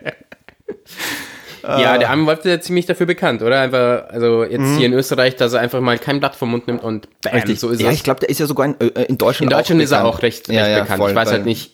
Ja, 1.64 1.98
der 1.98 2.10
Armin 2.10 2.26
Wolf 2.26 2.40
ist 2.40 2.46
ja 2.46 2.60
ziemlich 2.60 2.86
dafür 2.86 3.06
bekannt, 3.06 3.42
oder? 3.42 3.60
Einfach, 3.62 4.10
also 4.10 4.44
jetzt 4.44 4.60
mhm. 4.60 4.78
hier 4.78 4.86
in 4.88 4.94
Österreich, 4.94 5.36
dass 5.36 5.54
er 5.54 5.60
einfach 5.60 5.82
mal 5.82 5.98
kein 5.98 6.20
Blatt 6.20 6.36
vom 6.36 6.52
Mund 6.52 6.68
nimmt 6.68 6.84
und 6.84 7.08
bam, 7.22 7.34
Richtig. 7.34 7.60
so 7.60 7.70
ist 7.70 7.82
ja, 7.82 7.88
es. 7.88 7.92
Ja, 7.92 7.96
ich 7.96 8.04
glaube, 8.04 8.20
der 8.20 8.30
ist 8.30 8.40
ja 8.40 8.46
sogar 8.46 8.66
in, 8.66 8.76
äh, 8.80 9.04
in 9.04 9.18
Deutschland 9.18 9.52
In 9.52 9.58
Deutschland 9.58 9.82
ist 9.82 9.92
er 9.92 10.06
auch 10.06 10.22
recht, 10.22 10.50
recht 10.50 10.60
ja, 10.60 10.82
bekannt. 10.82 11.00
Voll, 11.00 11.10
ich 11.12 11.16
weiß 11.16 11.32
halt 11.32 11.46
nicht, 11.46 11.72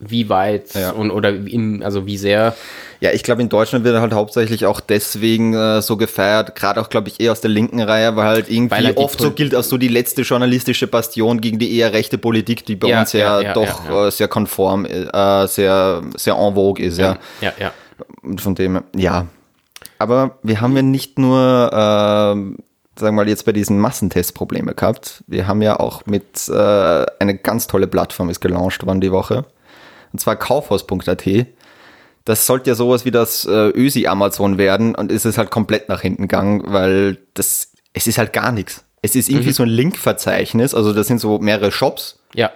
wie 0.00 0.30
weit 0.30 0.70
und 0.96 1.10
oder 1.10 1.28
in, 1.28 1.82
also 1.82 2.06
wie 2.06 2.16
sehr. 2.16 2.56
Ja, 3.00 3.12
ich 3.12 3.22
glaube, 3.22 3.42
in 3.42 3.48
Deutschland 3.48 3.84
wird 3.84 3.94
er 3.94 4.00
halt 4.00 4.12
hauptsächlich 4.12 4.66
auch 4.66 4.80
deswegen 4.80 5.54
äh, 5.54 5.80
so 5.80 5.96
gefeiert, 5.96 6.54
gerade 6.54 6.80
auch, 6.80 6.88
glaube 6.90 7.08
ich, 7.08 7.20
eher 7.20 7.32
aus 7.32 7.40
der 7.40 7.50
linken 7.50 7.80
Reihe, 7.80 8.16
weil 8.16 8.26
halt 8.26 8.50
irgendwie 8.50 8.76
weil 8.76 8.86
halt 8.86 8.96
oft 8.96 9.20
so 9.20 9.30
gilt 9.30 9.54
als 9.54 9.68
so 9.68 9.78
die 9.78 9.88
letzte 9.88 10.22
journalistische 10.22 10.86
Bastion 10.86 11.40
gegen 11.40 11.58
die 11.58 11.76
eher 11.76 11.92
rechte 11.92 12.18
Politik, 12.18 12.64
die 12.66 12.76
bei 12.76 12.88
ja, 12.88 13.00
uns 13.00 13.12
ja, 13.12 13.40
ja 13.40 13.52
doch 13.52 14.06
äh, 14.06 14.10
sehr 14.10 14.28
konform, 14.28 14.84
äh, 14.84 15.46
sehr, 15.46 16.02
sehr 16.16 16.34
en 16.34 16.54
vogue 16.54 16.84
ist, 16.84 16.98
ja. 16.98 17.18
Ja, 17.40 17.52
ja. 17.58 17.72
Von 18.36 18.54
dem, 18.54 18.82
ja. 18.94 19.26
Aber 19.98 20.38
wir 20.42 20.60
haben 20.60 20.76
ja 20.76 20.82
nicht 20.82 21.18
nur, 21.18 21.38
äh, 21.38 21.76
sagen 21.76 22.56
wir 22.98 23.12
mal, 23.12 23.28
jetzt 23.28 23.44
bei 23.44 23.52
diesen 23.52 23.78
Massentest 23.78 24.34
Probleme 24.34 24.74
gehabt. 24.74 25.24
Wir 25.26 25.46
haben 25.46 25.62
ja 25.62 25.78
auch 25.78 26.06
mit, 26.06 26.48
äh, 26.48 27.06
eine 27.18 27.36
ganz 27.36 27.66
tolle 27.66 27.86
Plattform 27.86 28.30
ist 28.30 28.40
gelauncht 28.40 28.86
worden 28.86 29.00
die 29.00 29.12
Woche. 29.12 29.46
Und 30.12 30.18
zwar 30.18 30.36
kaufhaus.at. 30.36 31.46
Das 32.24 32.46
sollte 32.46 32.70
ja 32.70 32.74
sowas 32.74 33.04
wie 33.04 33.10
das 33.10 33.46
äh, 33.46 33.70
Ösi 33.70 34.06
Amazon 34.06 34.58
werden 34.58 34.94
und 34.94 35.10
ist 35.10 35.24
es 35.24 35.38
halt 35.38 35.50
komplett 35.50 35.88
nach 35.88 36.02
hinten 36.02 36.22
gegangen, 36.22 36.62
weil 36.66 37.18
das, 37.34 37.72
es 37.92 38.06
ist 38.06 38.18
halt 38.18 38.32
gar 38.32 38.52
nichts. 38.52 38.84
Es 39.02 39.16
ist 39.16 39.30
irgendwie 39.30 39.48
mhm. 39.48 39.54
so 39.54 39.62
ein 39.62 39.68
Linkverzeichnis, 39.70 40.74
also 40.74 40.92
das 40.92 41.06
sind 41.06 41.20
so 41.20 41.38
mehrere 41.38 41.72
Shops. 41.72 42.20
Ja. 42.34 42.50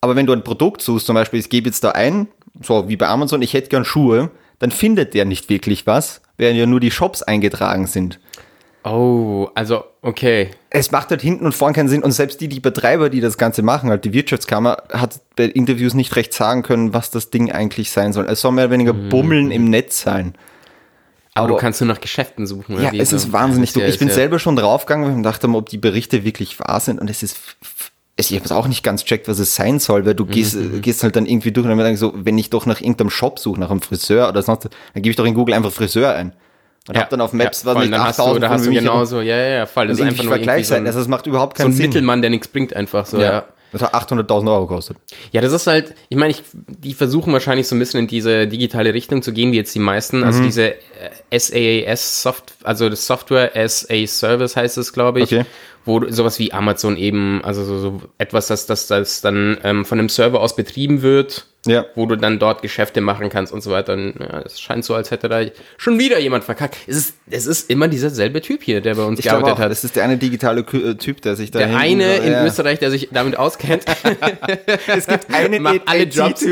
Aber 0.00 0.16
wenn 0.16 0.26
du 0.26 0.32
ein 0.32 0.44
Produkt 0.44 0.82
suchst, 0.82 1.06
zum 1.06 1.14
Beispiel, 1.14 1.40
ich 1.40 1.48
gebe 1.48 1.68
jetzt 1.68 1.82
da 1.84 1.92
ein, 1.92 2.28
so 2.60 2.88
wie 2.88 2.96
bei 2.96 3.08
Amazon, 3.08 3.40
ich 3.40 3.54
hätte 3.54 3.68
gern 3.68 3.84
Schuhe, 3.84 4.30
dann 4.62 4.70
findet 4.70 5.12
der 5.14 5.24
nicht 5.24 5.48
wirklich 5.48 5.88
was, 5.88 6.20
während 6.36 6.56
ja 6.56 6.66
nur 6.66 6.78
die 6.78 6.92
Shops 6.92 7.24
eingetragen 7.24 7.88
sind. 7.88 8.20
Oh, 8.84 9.48
also 9.56 9.82
okay. 10.02 10.52
Es 10.70 10.92
macht 10.92 11.10
halt 11.10 11.20
hinten 11.20 11.46
und 11.46 11.52
vorn 11.52 11.72
keinen 11.72 11.88
Sinn 11.88 12.04
und 12.04 12.12
selbst 12.12 12.40
die, 12.40 12.46
die 12.46 12.60
Betreiber, 12.60 13.10
die 13.10 13.20
das 13.20 13.38
Ganze 13.38 13.62
machen, 13.62 13.90
halt 13.90 14.04
die 14.04 14.12
Wirtschaftskammer, 14.12 14.84
hat 14.92 15.18
bei 15.34 15.46
Interviews 15.46 15.94
nicht 15.94 16.14
recht 16.14 16.32
sagen 16.32 16.62
können, 16.62 16.94
was 16.94 17.10
das 17.10 17.30
Ding 17.30 17.50
eigentlich 17.50 17.90
sein 17.90 18.12
soll. 18.12 18.26
Es 18.26 18.40
soll 18.40 18.52
mehr 18.52 18.66
oder 18.66 18.74
weniger 18.74 18.92
mhm. 18.92 19.08
Bummeln 19.08 19.50
im 19.50 19.68
Netz 19.68 20.00
sein. 20.00 20.36
Aber, 21.34 21.46
Aber, 21.46 21.54
du 21.54 21.60
kannst 21.60 21.80
nur 21.80 21.88
nach 21.88 22.00
Geschäften 22.00 22.46
suchen. 22.46 22.76
Oder 22.76 22.94
ja, 22.94 23.02
es 23.02 23.12
ist 23.12 23.32
wahnsinnig 23.32 23.72
dumm. 23.72 23.82
Ich 23.82 23.98
bin 23.98 24.10
selber 24.10 24.38
schon 24.38 24.54
draufgegangen 24.54 25.12
und 25.12 25.22
dachte 25.24 25.48
mal, 25.48 25.58
ob 25.58 25.70
die 25.70 25.78
Berichte 25.78 26.22
wirklich 26.22 26.60
wahr 26.60 26.78
sind 26.78 27.00
und 27.00 27.10
es 27.10 27.24
ist 27.24 27.36
ich 28.16 28.32
habe 28.34 28.44
es 28.44 28.52
auch 28.52 28.68
nicht 28.68 28.82
ganz 28.82 29.04
checkt, 29.04 29.26
was 29.26 29.38
es 29.38 29.54
sein 29.54 29.78
soll, 29.78 30.04
weil 30.04 30.14
du 30.14 30.26
gehst, 30.26 30.56
mhm. 30.56 30.82
gehst 30.82 31.02
halt 31.02 31.16
dann 31.16 31.26
irgendwie 31.26 31.50
durch 31.50 31.66
und 31.66 31.76
dann 31.76 31.96
so, 31.96 32.12
wenn 32.14 32.36
ich 32.36 32.50
doch 32.50 32.66
nach 32.66 32.80
irgendeinem 32.80 33.10
Shop 33.10 33.38
suche, 33.38 33.58
nach 33.58 33.70
einem 33.70 33.80
Friseur 33.80 34.28
oder 34.28 34.42
sonst, 34.42 34.64
dann 34.64 35.02
gebe 35.02 35.10
ich 35.10 35.16
doch 35.16 35.24
in 35.24 35.34
Google 35.34 35.54
einfach 35.54 35.72
Friseur 35.72 36.14
ein. 36.14 36.34
Und 36.88 36.96
ja, 36.96 37.02
hab 37.02 37.10
dann 37.10 37.20
auf 37.20 37.32
Maps, 37.32 37.62
ja, 37.62 37.74
was 37.74 37.86
nicht 37.86 37.94
8000 37.94 38.42
da 38.42 38.48
hast 38.50 38.66
du 38.66 38.72
genauso, 38.72 39.20
ja, 39.20 39.36
ja, 39.36 39.48
ja, 39.48 39.66
voll. 39.66 39.86
Das 39.86 39.98
ist 39.98 40.04
einfach 40.04 40.24
nur 40.24 40.36
irgendwie 40.36 40.64
so 40.64 40.74
ein, 40.74 40.84
also 40.86 40.98
das 40.98 41.08
macht 41.08 41.26
überhaupt 41.26 41.56
keinen 41.56 41.66
Sinn. 41.66 41.72
So 41.72 41.76
ein 41.76 41.76
Sinn. 41.76 41.90
Mittelmann, 41.90 42.22
der 42.22 42.30
nichts 42.30 42.48
bringt 42.48 42.74
einfach 42.74 43.06
so, 43.06 43.18
ja. 43.18 43.32
ja. 43.32 43.44
Das 43.70 43.80
hat 43.80 43.94
800.000 43.94 44.52
Euro 44.52 44.66
gekostet. 44.66 44.98
Ja, 45.30 45.40
das 45.40 45.52
ist 45.54 45.66
halt, 45.66 45.94
ich 46.10 46.18
meine, 46.18 46.32
ich, 46.32 46.42
die 46.52 46.92
versuchen 46.92 47.32
wahrscheinlich 47.32 47.66
so 47.66 47.74
ein 47.74 47.78
bisschen 47.78 48.00
in 48.00 48.06
diese 48.06 48.46
digitale 48.46 48.92
Richtung 48.92 49.22
zu 49.22 49.32
gehen, 49.32 49.52
wie 49.52 49.56
jetzt 49.56 49.74
die 49.74 49.78
meisten. 49.78 50.24
Also 50.24 50.40
mhm. 50.40 50.44
diese 50.44 50.74
äh, 51.30 51.38
SaaS 51.38 52.22
Soft, 52.22 52.52
also 52.64 52.90
das 52.90 53.06
Software 53.06 53.56
as 53.56 53.86
a 53.88 54.06
Service 54.06 54.56
heißt 54.56 54.76
es, 54.76 54.92
glaube 54.92 55.20
ich. 55.20 55.32
Okay 55.32 55.46
wo 55.84 56.08
sowas 56.10 56.38
wie 56.38 56.52
Amazon 56.52 56.96
eben, 56.96 57.42
also 57.44 57.64
so, 57.64 57.78
so 57.78 58.02
etwas, 58.18 58.46
das, 58.46 58.66
das, 58.66 58.86
das 58.86 59.20
dann 59.20 59.58
ähm, 59.64 59.84
von 59.84 59.98
einem 59.98 60.08
Server 60.08 60.40
aus 60.40 60.54
betrieben 60.54 61.02
wird, 61.02 61.46
ja. 61.66 61.84
wo 61.94 62.06
du 62.06 62.16
dann 62.16 62.38
dort 62.38 62.62
Geschäfte 62.62 63.00
machen 63.00 63.28
kannst 63.30 63.52
und 63.52 63.62
so 63.62 63.70
weiter. 63.70 63.94
Und, 63.94 64.14
ja, 64.18 64.42
es 64.44 64.60
scheint 64.60 64.84
so, 64.84 64.94
als 64.94 65.10
hätte 65.10 65.28
da 65.28 65.42
schon 65.76 65.98
wieder 65.98 66.18
jemand 66.18 66.44
verkackt. 66.44 66.76
Es 66.86 66.96
ist, 66.96 67.14
es 67.30 67.46
ist 67.46 67.70
immer 67.70 67.88
dieser 67.88 68.10
selbe 68.10 68.40
Typ 68.40 68.62
hier, 68.62 68.80
der 68.80 68.94
bei 68.94 69.02
uns 69.02 69.18
ich 69.18 69.24
gearbeitet 69.24 69.54
auch, 69.54 69.58
hat. 69.58 69.70
Das 69.70 69.82
ist 69.82 69.96
der 69.96 70.04
eine 70.04 70.16
digitale 70.16 70.60
äh, 70.60 70.94
Typ, 70.94 71.20
der 71.22 71.34
sich 71.34 71.50
da. 71.50 71.60
Der 71.60 71.76
eine 71.76 72.16
in 72.18 72.32
ja. 72.32 72.44
Österreich, 72.44 72.78
der 72.78 72.90
sich 72.90 73.08
damit 73.10 73.36
auskennt. 73.36 73.84
es 74.86 75.06
gibt 75.06 75.34
einen 75.34 75.62
Macht 75.62 75.82
alle 75.86 76.04
Jobs. 76.04 76.44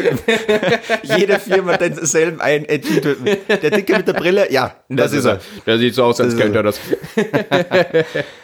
Jede 1.03 1.39
Firma 1.39 1.73
hat 1.73 1.83
denselben 1.83 2.41
einen 2.41 2.65
IT-Typen. 2.65 3.37
Der 3.49 3.71
Dicke 3.71 3.97
mit 3.97 4.09
der 4.09 4.15
Brille, 4.15 4.53
ja, 4.53 4.75
das, 4.89 5.13
das 5.13 5.21
ist 5.21 5.25
er. 5.25 5.41
Der 5.67 5.79
sieht 5.79 5.95
so 5.95 6.05
aus, 6.05 6.21
als 6.21 6.37
kennt 6.37 6.57
er 6.57 6.63
das. 6.63 6.81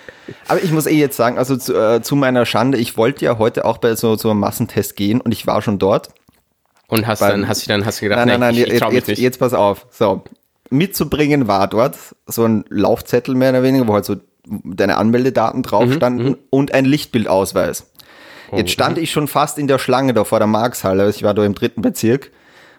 Aber 0.48 0.62
ich 0.62 0.72
muss 0.72 0.86
eh 0.86 0.98
jetzt 0.98 1.16
sagen, 1.16 1.38
also 1.38 1.56
zu, 1.56 1.74
äh, 1.74 2.02
zu 2.02 2.16
meiner 2.16 2.46
Schande, 2.46 2.78
ich 2.78 2.96
wollte 2.96 3.24
ja 3.24 3.38
heute 3.38 3.64
auch 3.64 3.78
bei 3.78 3.94
so, 3.94 4.16
so 4.16 4.30
einem 4.30 4.40
Massentest 4.40 4.96
gehen 4.96 5.20
und 5.20 5.32
ich 5.32 5.46
war 5.46 5.62
schon 5.62 5.78
dort. 5.78 6.08
Und 6.88 7.06
hast 7.06 7.20
Beim, 7.20 7.30
dann, 7.30 7.48
hast 7.48 7.64
du 7.64 7.68
dann, 7.68 7.84
hast 7.84 8.00
du 8.00 8.04
gedacht, 8.04 8.18
nein, 8.18 8.28
nein, 8.28 8.40
nein, 8.40 8.54
ich, 8.54 8.72
ich 8.72 8.80
jetzt, 8.80 9.08
jetzt, 9.08 9.18
jetzt 9.18 9.38
pass 9.38 9.54
auf. 9.54 9.86
So, 9.90 10.22
mitzubringen 10.70 11.48
war 11.48 11.66
dort 11.66 11.96
so 12.26 12.44
ein 12.44 12.64
Laufzettel 12.68 13.34
mehr 13.34 13.50
oder 13.50 13.62
weniger, 13.62 13.88
wo 13.88 13.94
halt 13.94 14.04
so 14.04 14.16
deine 14.46 14.96
Anmeldedaten 14.96 15.62
drauf 15.62 15.86
mhm, 15.86 15.92
standen 15.92 16.24
mhm, 16.24 16.38
und 16.50 16.72
ein 16.72 16.84
Lichtbildausweis. 16.84 17.90
Oh, 18.52 18.56
jetzt 18.56 18.70
stand 18.70 18.96
mhm. 18.96 19.02
ich 19.02 19.10
schon 19.10 19.26
fast 19.26 19.58
in 19.58 19.66
der 19.66 19.78
Schlange 19.78 20.14
da 20.14 20.24
vor 20.24 20.38
der 20.38 20.46
Markshalle, 20.46 21.10
ich 21.10 21.22
war 21.22 21.34
da 21.34 21.44
im 21.44 21.54
dritten 21.54 21.82
Bezirk. 21.82 22.30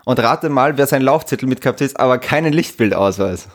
Und 0.06 0.20
rate 0.22 0.48
mal, 0.48 0.78
wer 0.78 0.88
seinen 0.88 1.02
Laufzettel 1.02 1.50
mitgehabt 1.50 1.82
ist, 1.82 2.00
aber 2.00 2.18
keinen 2.18 2.54
Lichtbildausweis. 2.54 3.50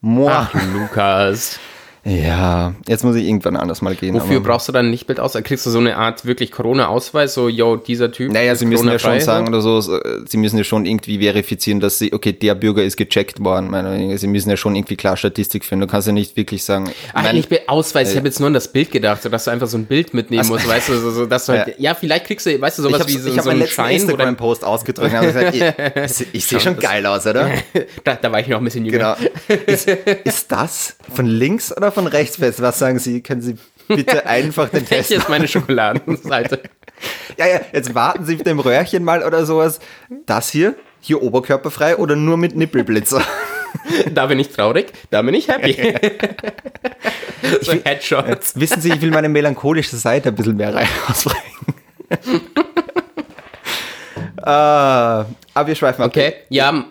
Moa. 0.00 0.48
Ach, 0.50 0.54
Lukas. 0.72 1.58
Ja, 2.08 2.74
jetzt 2.86 3.04
muss 3.04 3.16
ich 3.16 3.26
irgendwann 3.26 3.56
anders 3.56 3.82
mal 3.82 3.94
gehen. 3.94 4.14
Wofür 4.14 4.40
brauchst 4.40 4.68
du 4.68 4.72
dann 4.72 4.90
nicht 4.90 5.06
Bild 5.06 5.20
aus? 5.20 5.34
Kriegst 5.44 5.66
du 5.66 5.70
so 5.70 5.78
eine 5.78 5.96
Art 5.96 6.24
wirklich 6.24 6.50
Corona-Ausweis, 6.50 7.34
so, 7.34 7.48
yo, 7.48 7.76
dieser 7.76 8.10
Typ? 8.10 8.32
Naja, 8.32 8.54
sie 8.54 8.66
müssen 8.66 8.88
ja 8.88 8.98
schon 8.98 9.20
sagen 9.20 9.48
oder 9.48 9.60
so, 9.60 9.80
sie 9.80 10.36
müssen 10.36 10.56
ja 10.56 10.64
schon 10.64 10.86
irgendwie 10.86 11.18
verifizieren, 11.18 11.80
dass 11.80 11.98
sie, 11.98 12.12
okay, 12.12 12.32
der 12.32 12.54
Bürger 12.54 12.82
ist 12.82 12.96
gecheckt 12.96 13.44
worden. 13.44 13.70
Meine, 13.70 14.16
sie 14.16 14.26
müssen 14.26 14.48
ja 14.48 14.56
schon 14.56 14.74
irgendwie 14.74 14.96
klar 14.96 15.16
Statistik 15.16 15.64
finden. 15.64 15.86
Du 15.86 15.90
kannst 15.90 16.06
ja 16.06 16.12
nicht 16.12 16.36
wirklich 16.36 16.64
sagen. 16.64 16.90
Ach, 17.12 17.22
mein, 17.22 17.36
nicht 17.36 17.68
Ausweis, 17.68 18.08
äh, 18.08 18.12
ich 18.12 18.16
habe 18.16 18.28
jetzt 18.28 18.40
nur 18.40 18.46
an 18.46 18.54
das 18.54 18.68
Bild 18.68 18.90
gedacht, 18.90 19.22
so, 19.22 19.28
dass 19.28 19.44
du 19.44 19.50
einfach 19.50 19.66
so 19.66 19.76
ein 19.76 19.84
Bild 19.84 20.14
mitnehmen 20.14 20.40
also, 20.40 20.54
musst, 20.54 20.68
weißt 20.68 20.88
du, 20.88 20.98
so, 20.98 21.10
so, 21.10 21.26
dass 21.26 21.46
du 21.46 21.52
halt, 21.52 21.68
ja. 21.68 21.74
ja. 21.78 21.94
vielleicht 21.94 22.26
kriegst 22.26 22.46
du, 22.46 22.60
weißt 22.60 22.78
du, 22.78 22.82
sowas 22.82 23.06
wie 23.06 23.18
so, 23.18 23.30
ich 23.30 23.42
so 23.42 23.50
einen 23.50 23.66
Schein. 23.66 23.96
Ich 23.96 24.08
habe 24.08 24.16
meinen 24.16 24.36
Post 24.36 24.64
ausgedrückt 24.64 25.14
und 25.14 25.20
gesagt, 25.20 25.54
ich, 25.54 26.26
ich 26.32 26.46
sehe 26.46 26.60
schon 26.60 26.78
geil 26.78 27.04
aus, 27.06 27.26
oder? 27.26 27.50
da, 28.04 28.14
da 28.14 28.32
war 28.32 28.40
ich 28.40 28.48
noch 28.48 28.58
ein 28.58 28.64
bisschen 28.64 28.86
jünger. 28.86 29.16
Genau. 29.18 29.62
Ist, 29.66 29.88
ist 29.88 30.50
das 30.50 30.96
von 31.14 31.26
links 31.26 31.76
oder 31.76 31.92
von 31.92 31.97
rechts 32.06 32.36
fest? 32.36 32.62
Was 32.62 32.78
sagen 32.78 32.98
Sie? 32.98 33.22
Können 33.22 33.42
Sie 33.42 33.56
bitte 33.88 34.26
einfach 34.26 34.68
den 34.68 34.86
Test 34.86 35.08
Hier 35.08 35.18
ist 35.18 35.28
meine 35.28 35.48
Schokoladenseite. 35.48 36.62
ja, 37.38 37.46
ja, 37.46 37.60
jetzt 37.72 37.94
warten 37.94 38.24
Sie 38.24 38.36
mit 38.36 38.46
dem 38.46 38.60
Röhrchen 38.60 39.04
mal 39.04 39.22
oder 39.22 39.44
sowas. 39.46 39.80
Das 40.26 40.48
hier, 40.50 40.74
hier 41.00 41.22
oberkörperfrei 41.22 41.96
oder 41.96 42.16
nur 42.16 42.36
mit 42.36 42.56
Nippelblitzer? 42.56 43.22
da 44.14 44.26
bin 44.26 44.38
ich 44.38 44.50
traurig, 44.50 44.92
da 45.10 45.22
bin 45.22 45.34
ich 45.34 45.48
happy. 45.48 45.76
so 47.60 47.72
Headshots. 47.72 48.58
Wissen 48.58 48.80
Sie, 48.80 48.90
ich 48.90 49.00
will 49.00 49.10
meine 49.10 49.28
melancholische 49.28 49.96
Seite 49.96 50.30
ein 50.30 50.34
bisschen 50.34 50.56
mehr 50.56 50.74
rausbringen. 50.74 51.42
Uh, 52.10 52.40
aber 54.42 55.66
wir 55.66 55.74
schweifen 55.74 56.02
ab. 56.02 56.08
Okay, 56.08 56.34
ja, 56.48 56.84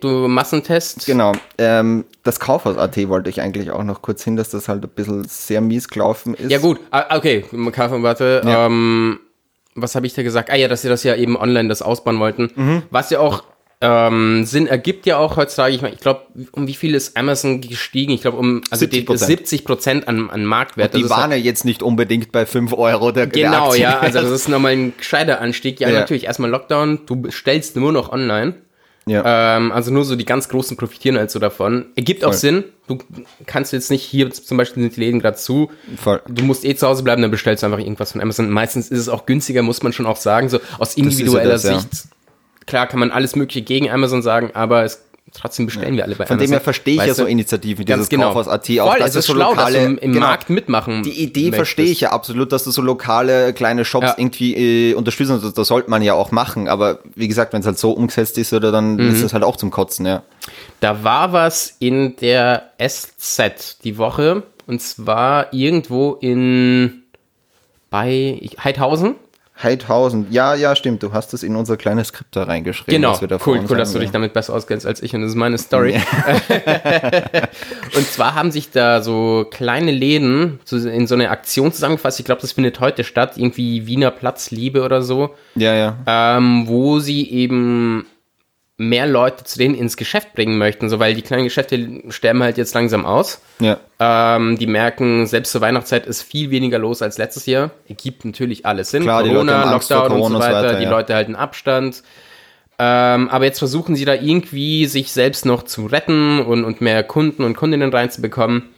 du 0.00 0.28
Massentest. 0.28 1.06
Genau. 1.06 1.32
Ähm, 1.58 2.04
das 2.24 2.40
Kaufhaus.at 2.40 2.96
wollte 3.08 3.30
ich 3.30 3.40
eigentlich 3.40 3.70
auch 3.70 3.84
noch 3.84 4.02
kurz 4.02 4.24
hin, 4.24 4.36
dass 4.36 4.50
das 4.50 4.68
halt 4.68 4.84
ein 4.84 4.90
bisschen 4.90 5.24
sehr 5.24 5.60
mies 5.60 5.88
gelaufen 5.88 6.34
ist. 6.34 6.50
Ja 6.50 6.58
gut, 6.58 6.80
ah, 6.90 7.16
okay, 7.16 7.44
Kaufhaus, 7.72 8.02
warte. 8.02 8.42
Ja. 8.44 8.66
Ähm, 8.66 9.20
was 9.74 9.94
habe 9.94 10.06
ich 10.06 10.14
da 10.14 10.22
gesagt? 10.22 10.50
Ah 10.50 10.56
ja, 10.56 10.68
dass 10.68 10.82
sie 10.82 10.88
das 10.88 11.04
ja 11.04 11.14
eben 11.14 11.36
online 11.36 11.68
das 11.68 11.82
ausbauen 11.82 12.18
wollten. 12.18 12.50
Mhm. 12.54 12.82
Was 12.90 13.10
ja 13.10 13.20
auch 13.20 13.44
ähm, 13.80 14.44
Sinn 14.44 14.66
ergibt 14.66 15.06
ja 15.06 15.18
auch 15.18 15.36
heutzutage, 15.36 15.72
ich 15.72 15.82
meine, 15.82 15.94
ich 15.94 16.00
glaube, 16.00 16.22
um 16.50 16.66
wie 16.66 16.74
viel 16.74 16.96
ist 16.96 17.16
Amazon 17.16 17.60
gestiegen? 17.60 18.12
Ich 18.12 18.22
glaube, 18.22 18.36
um 18.36 18.62
also 18.70 18.86
70 18.86 19.64
Prozent 19.64 20.08
an, 20.08 20.30
an 20.30 20.44
Marktwert. 20.44 20.94
Und 20.94 21.04
die 21.04 21.08
waren 21.08 21.30
halt, 21.30 21.32
ja 21.32 21.36
jetzt 21.36 21.64
nicht 21.64 21.84
unbedingt 21.84 22.32
bei 22.32 22.44
5 22.44 22.72
Euro 22.72 23.12
der 23.12 23.28
Genau, 23.28 23.70
der 23.70 23.80
ja, 23.80 23.98
also 24.00 24.20
das 24.20 24.30
ist 24.32 24.48
nochmal 24.48 24.72
ein 24.72 24.94
gescheiter 24.96 25.40
Anstieg. 25.40 25.78
Ja, 25.78 25.90
ja, 25.90 26.00
natürlich, 26.00 26.24
erstmal 26.24 26.50
Lockdown, 26.50 27.06
du 27.06 27.16
bestellst 27.16 27.76
nur 27.76 27.92
noch 27.92 28.10
online. 28.10 28.54
Ja. 29.06 29.56
Ähm, 29.56 29.70
also 29.70 29.92
nur 29.92 30.04
so 30.04 30.16
die 30.16 30.24
ganz 30.24 30.48
Großen 30.48 30.76
profitieren 30.76 31.16
also 31.16 31.38
davon. 31.38 31.86
Ergibt 31.94 32.22
Voll. 32.22 32.30
auch 32.30 32.34
Sinn. 32.34 32.64
Du 32.88 32.98
kannst 33.46 33.72
jetzt 33.72 33.90
nicht 33.90 34.02
hier 34.02 34.30
zum 34.30 34.56
Beispiel 34.56 34.82
sind 34.82 34.96
die 34.96 35.00
Läden 35.00 35.20
gerade 35.20 35.36
zu. 35.36 35.70
Voll. 35.96 36.20
Du 36.28 36.44
musst 36.44 36.64
eh 36.64 36.74
zu 36.74 36.86
Hause 36.86 37.04
bleiben, 37.04 37.22
dann 37.22 37.30
bestellst 37.30 37.62
du 37.62 37.66
einfach 37.66 37.78
irgendwas 37.78 38.12
von 38.12 38.20
Amazon. 38.20 38.50
Meistens 38.50 38.88
ist 38.88 38.98
es 38.98 39.08
auch 39.08 39.24
günstiger, 39.24 39.62
muss 39.62 39.82
man 39.82 39.92
schon 39.92 40.04
auch 40.04 40.16
sagen. 40.16 40.48
So 40.48 40.58
aus 40.78 40.94
individueller 40.96 41.52
das 41.52 41.62
das, 41.62 41.82
Sicht 41.82 42.08
klar 42.68 42.86
kann 42.86 43.00
man 43.00 43.10
alles 43.10 43.34
Mögliche 43.34 43.62
gegen 43.62 43.90
Amazon 43.90 44.22
sagen, 44.22 44.50
aber 44.54 44.84
es 44.84 45.02
trotzdem 45.32 45.66
bestellen 45.66 45.96
wir 45.96 46.04
alle 46.04 46.14
bei 46.14 46.26
Von 46.26 46.34
Amazon. 46.34 46.38
Von 46.38 46.46
dem 46.46 46.52
her 46.52 46.60
verstehe 46.60 46.94
ich 46.94 47.06
ja 47.06 47.14
so 47.14 47.26
Initiativen, 47.26 47.84
dieses 47.84 48.08
genau. 48.08 48.32
Kaufhaus.at 48.32 48.80
auch, 48.80 48.90
Voll, 48.90 48.98
dass 48.98 49.14
es 49.14 49.26
so 49.26 49.34
schlau, 49.34 49.50
lokale, 49.50 49.78
im, 49.84 49.98
im 49.98 50.12
genau, 50.12 50.26
Markt 50.26 50.50
mitmachen. 50.50 51.02
Die 51.02 51.22
Idee 51.22 51.52
verstehe 51.52 51.86
ich 51.86 52.00
ja 52.00 52.10
absolut, 52.12 52.52
dass 52.52 52.64
du 52.64 52.70
so 52.70 52.82
lokale 52.82 53.52
kleine 53.52 53.84
Shops 53.84 54.06
ja. 54.06 54.14
irgendwie 54.16 54.90
äh, 54.90 54.94
unterstützen, 54.94 55.40
das, 55.42 55.52
das 55.52 55.68
sollte 55.68 55.90
man 55.90 56.02
ja 56.02 56.14
auch 56.14 56.30
machen, 56.30 56.68
aber 56.68 57.00
wie 57.14 57.28
gesagt, 57.28 57.52
wenn 57.52 57.60
es 57.60 57.66
halt 57.66 57.78
so 57.78 57.92
umgesetzt 57.92 58.38
ist, 58.38 58.52
oder 58.52 58.72
dann 58.72 58.94
mhm. 58.94 59.10
ist 59.10 59.22
es 59.22 59.32
halt 59.32 59.44
auch 59.44 59.56
zum 59.56 59.70
Kotzen, 59.70 60.06
ja. 60.06 60.22
Da 60.80 61.04
war 61.04 61.32
was 61.32 61.76
in 61.78 62.16
der 62.16 62.70
SZ 62.80 63.78
die 63.84 63.98
Woche 63.98 64.44
und 64.66 64.80
zwar 64.80 65.52
irgendwo 65.52 66.14
in 66.20 67.02
bei 67.90 68.40
Heidhausen 68.62 69.14
Heidhausen. 69.62 70.26
Ja, 70.30 70.54
ja, 70.54 70.76
stimmt. 70.76 71.02
Du 71.02 71.12
hast 71.12 71.34
es 71.34 71.42
in 71.42 71.56
unser 71.56 71.76
kleines 71.76 72.08
Skript 72.08 72.36
da 72.36 72.44
reingeschrieben. 72.44 73.02
Genau. 73.02 73.16
Da 73.16 73.38
cool, 73.46 73.64
cool, 73.68 73.76
dass 73.76 73.92
du 73.92 73.98
dich 73.98 74.10
damit 74.10 74.32
besser 74.32 74.54
auskennst 74.54 74.86
als 74.86 75.02
ich 75.02 75.14
und 75.14 75.22
das 75.22 75.30
ist 75.30 75.36
meine 75.36 75.58
Story. 75.58 75.94
und 77.96 78.06
zwar 78.06 78.34
haben 78.34 78.50
sich 78.50 78.70
da 78.70 79.02
so 79.02 79.46
kleine 79.50 79.90
Läden 79.90 80.60
in 80.70 81.06
so 81.06 81.14
eine 81.14 81.30
Aktion 81.30 81.72
zusammengefasst. 81.72 82.20
Ich 82.20 82.24
glaube, 82.24 82.40
das 82.40 82.52
findet 82.52 82.80
heute 82.80 83.04
statt. 83.04 83.36
Irgendwie 83.36 83.86
Wiener 83.86 84.10
Platzliebe 84.10 84.82
oder 84.82 85.02
so. 85.02 85.34
Ja, 85.56 85.74
ja. 85.74 85.96
Ähm, 86.06 86.68
wo 86.68 87.00
sie 87.00 87.28
eben 87.30 88.06
mehr 88.80 89.08
Leute 89.08 89.42
zu 89.42 89.58
denen 89.58 89.74
ins 89.74 89.96
Geschäft 89.96 90.34
bringen 90.34 90.56
möchten, 90.56 90.88
so 90.88 91.00
weil 91.00 91.14
die 91.14 91.22
kleinen 91.22 91.42
Geschäfte 91.42 92.00
sterben 92.10 92.42
halt 92.44 92.56
jetzt 92.58 92.74
langsam 92.74 93.04
aus. 93.04 93.42
Ja. 93.58 93.78
Ähm, 93.98 94.56
die 94.56 94.68
merken, 94.68 95.26
selbst 95.26 95.50
zur 95.50 95.60
Weihnachtszeit 95.60 96.06
ist 96.06 96.22
viel 96.22 96.50
weniger 96.50 96.78
los 96.78 97.02
als 97.02 97.18
letztes 97.18 97.46
Jahr. 97.46 97.72
Gibt 97.88 98.24
natürlich 98.24 98.64
alles 98.64 98.90
Sinn. 98.90 99.02
Klar, 99.02 99.24
Corona, 99.24 99.72
Lockdown 99.72 100.08
Corona 100.08 100.24
und 100.24 100.32
so 100.32 100.38
weiter. 100.38 100.68
weiter 100.68 100.78
die 100.78 100.86
Leute 100.86 101.14
halten 101.14 101.34
Abstand. 101.34 102.04
Ähm, 102.78 103.28
aber 103.28 103.46
jetzt 103.46 103.58
versuchen 103.58 103.96
sie 103.96 104.04
da 104.04 104.14
irgendwie 104.14 104.86
sich 104.86 105.10
selbst 105.10 105.44
noch 105.44 105.64
zu 105.64 105.86
retten 105.86 106.40
und, 106.40 106.64
und 106.64 106.80
mehr 106.80 107.02
Kunden 107.02 107.42
und 107.42 107.56
Kundinnen 107.56 107.92
reinzubekommen. 107.92 108.68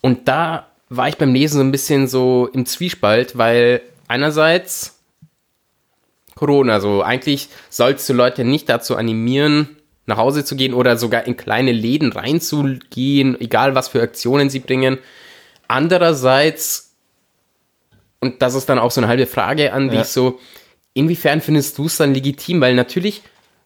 Und 0.00 0.28
da 0.28 0.68
war 0.90 1.08
ich 1.08 1.16
beim 1.16 1.34
Lesen 1.34 1.58
so 1.58 1.64
ein 1.64 1.72
bisschen 1.72 2.06
so 2.06 2.48
im 2.52 2.66
Zwiespalt, 2.66 3.36
weil 3.36 3.80
einerseits 4.06 5.00
Corona. 6.34 6.80
So 6.80 7.02
eigentlich 7.02 7.48
sollst 7.70 8.08
du 8.08 8.12
Leute 8.12 8.44
nicht 8.44 8.68
dazu 8.68 8.96
animieren, 8.96 9.76
nach 10.06 10.18
Hause 10.18 10.44
zu 10.44 10.56
gehen 10.56 10.74
oder 10.74 10.96
sogar 10.96 11.26
in 11.26 11.36
kleine 11.36 11.72
Läden 11.72 12.12
reinzugehen, 12.12 13.40
egal 13.40 13.74
was 13.74 13.88
für 13.88 14.02
Aktionen 14.02 14.50
sie 14.50 14.60
bringen. 14.60 14.98
Andererseits, 15.66 16.94
und 18.20 18.42
das 18.42 18.54
ist 18.54 18.68
dann 18.68 18.78
auch 18.78 18.90
so 18.90 19.00
eine 19.00 19.08
halbe 19.08 19.26
Frage 19.26 19.72
an 19.72 19.90
dich, 19.90 20.04
so, 20.04 20.40
inwiefern 20.92 21.40
findest 21.40 21.78
du 21.78 21.86
es 21.86 21.96
dann 21.96 22.12
legitim? 22.12 22.60
Weil 22.60 22.74
natürlich, 22.74 23.22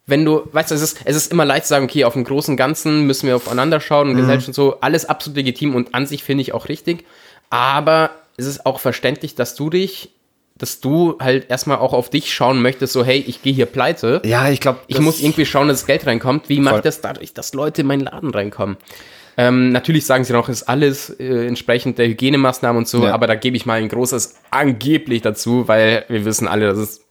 wenn 0.07 0.24
du, 0.24 0.48
weißt 0.52 0.70
du, 0.70 0.74
es 0.76 0.83
ist, 0.83 1.00
es 1.04 1.16
ist 1.16 1.33
immer 1.33 1.44
leicht 1.44 1.64
zu 1.64 1.70
sagen, 1.70 1.85
okay, 1.85 2.04
auf 2.04 2.14
dem 2.14 2.24
großen 2.24 2.57
Ganzen 2.57 3.07
müssen 3.07 3.26
wir 3.26 3.37
aufeinander 3.37 3.81
schauen 3.81 4.09
und 4.09 4.14
mhm. 4.14 4.20
Gesellschaft 4.20 4.48
und 4.48 4.54
so, 4.54 4.81
alles 4.81 5.07
absolut 5.07 5.37
legitim 5.37 5.74
und 5.74 5.94
an 5.94 6.07
sich 6.07 6.22
finde 6.22 6.42
ich 6.42 6.54
auch 6.54 6.68
richtig. 6.68 7.04
Aber 7.50 8.11
es 8.37 8.46
ist 8.46 8.64
auch 8.64 8.78
verständlich, 8.78 9.35
dass 9.35 9.57
du 9.57 9.70
dich 9.70 10.11
dass 10.59 10.81
du 10.81 11.16
halt 11.21 11.51
erstmal 11.51 11.79
auch 11.79 11.92
auf 11.92 12.11
dich 12.11 12.33
schauen 12.35 12.61
möchtest, 12.61 12.92
so 12.92 13.05
hey, 13.05 13.25
ich 13.27 13.42
gehe 13.42 13.53
hier 13.53 13.66
pleite. 13.66 14.21
Ja, 14.25 14.51
ich 14.51 14.61
glaube, 14.61 14.81
ich 14.88 15.01
muss 15.01 15.21
irgendwie 15.21 15.47
schauen, 15.47 15.68
dass 15.68 15.79
das 15.79 15.87
Geld 15.87 16.07
reinkommt. 16.07 16.49
Wie 16.49 16.61
mache 16.61 16.77
ich 16.77 16.83
das 16.83 17.01
dadurch, 17.01 17.33
dass 17.33 17.55
Leute 17.55 17.83
in 17.83 17.87
meinen 17.87 18.01
Laden 18.01 18.31
reinkommen? 18.31 18.77
Ähm, 19.37 19.71
natürlich 19.71 20.05
sagen 20.05 20.25
sie 20.25 20.33
noch, 20.33 20.49
ist 20.49 20.64
alles 20.64 21.11
äh, 21.11 21.47
entsprechend 21.47 21.99
der 21.99 22.09
Hygienemaßnahmen 22.09 22.79
und 22.79 22.88
so, 22.88 23.05
ja. 23.05 23.14
aber 23.14 23.29
da 23.29 23.37
gebe 23.37 23.57
ich 23.57 23.66
mal 23.66 23.81
ein 23.81 23.88
großes 23.88 24.40
angeblich 24.51 25.23
dazu, 25.23 25.68
weil 25.68 26.05
wir 26.09 26.25
wissen 26.25 26.49
alle, 26.49 26.66
dass 26.66 26.79
es, 26.79 27.05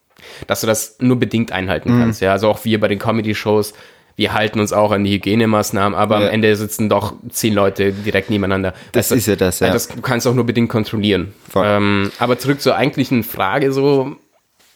dass 0.46 0.60
du 0.60 0.68
das 0.68 0.98
nur 1.00 1.18
bedingt 1.18 1.54
einhalten 1.54 1.96
mhm. 1.96 2.00
kannst. 2.02 2.22
Ja, 2.22 2.34
also 2.34 2.50
auch 2.50 2.66
wir 2.66 2.82
bei 2.82 2.90
den 2.90 3.00
Comedy-Shows 3.00 3.74
wir 4.18 4.34
halten 4.34 4.60
uns 4.60 4.74
auch 4.74 4.92
an 4.92 5.04
die 5.04 5.14
Hygienemaßnahmen, 5.14 5.98
aber 5.98 6.20
ja. 6.20 6.28
am 6.28 6.34
Ende 6.34 6.56
sitzen 6.56 6.90
doch 6.90 7.14
zehn 7.30 7.54
Leute 7.54 7.94
direkt 7.94 8.32
nebeneinander. 8.32 8.74
Das 8.92 9.12
also, 9.12 9.20
ist 9.20 9.28
ja 9.28 9.36
das, 9.36 9.60
ja. 9.60 9.72
Das 9.72 9.90
kannst 10.02 10.26
du 10.26 10.32
auch 10.32 10.34
nur 10.34 10.46
bedingt 10.46 10.70
kontrollieren. 10.70 11.34
Ähm, 11.56 12.12
aber 12.18 12.40
zurück 12.40 12.60
zur 12.60 12.76
eigentlichen 12.76 13.24
Frage 13.24 13.72
so. 13.72 14.16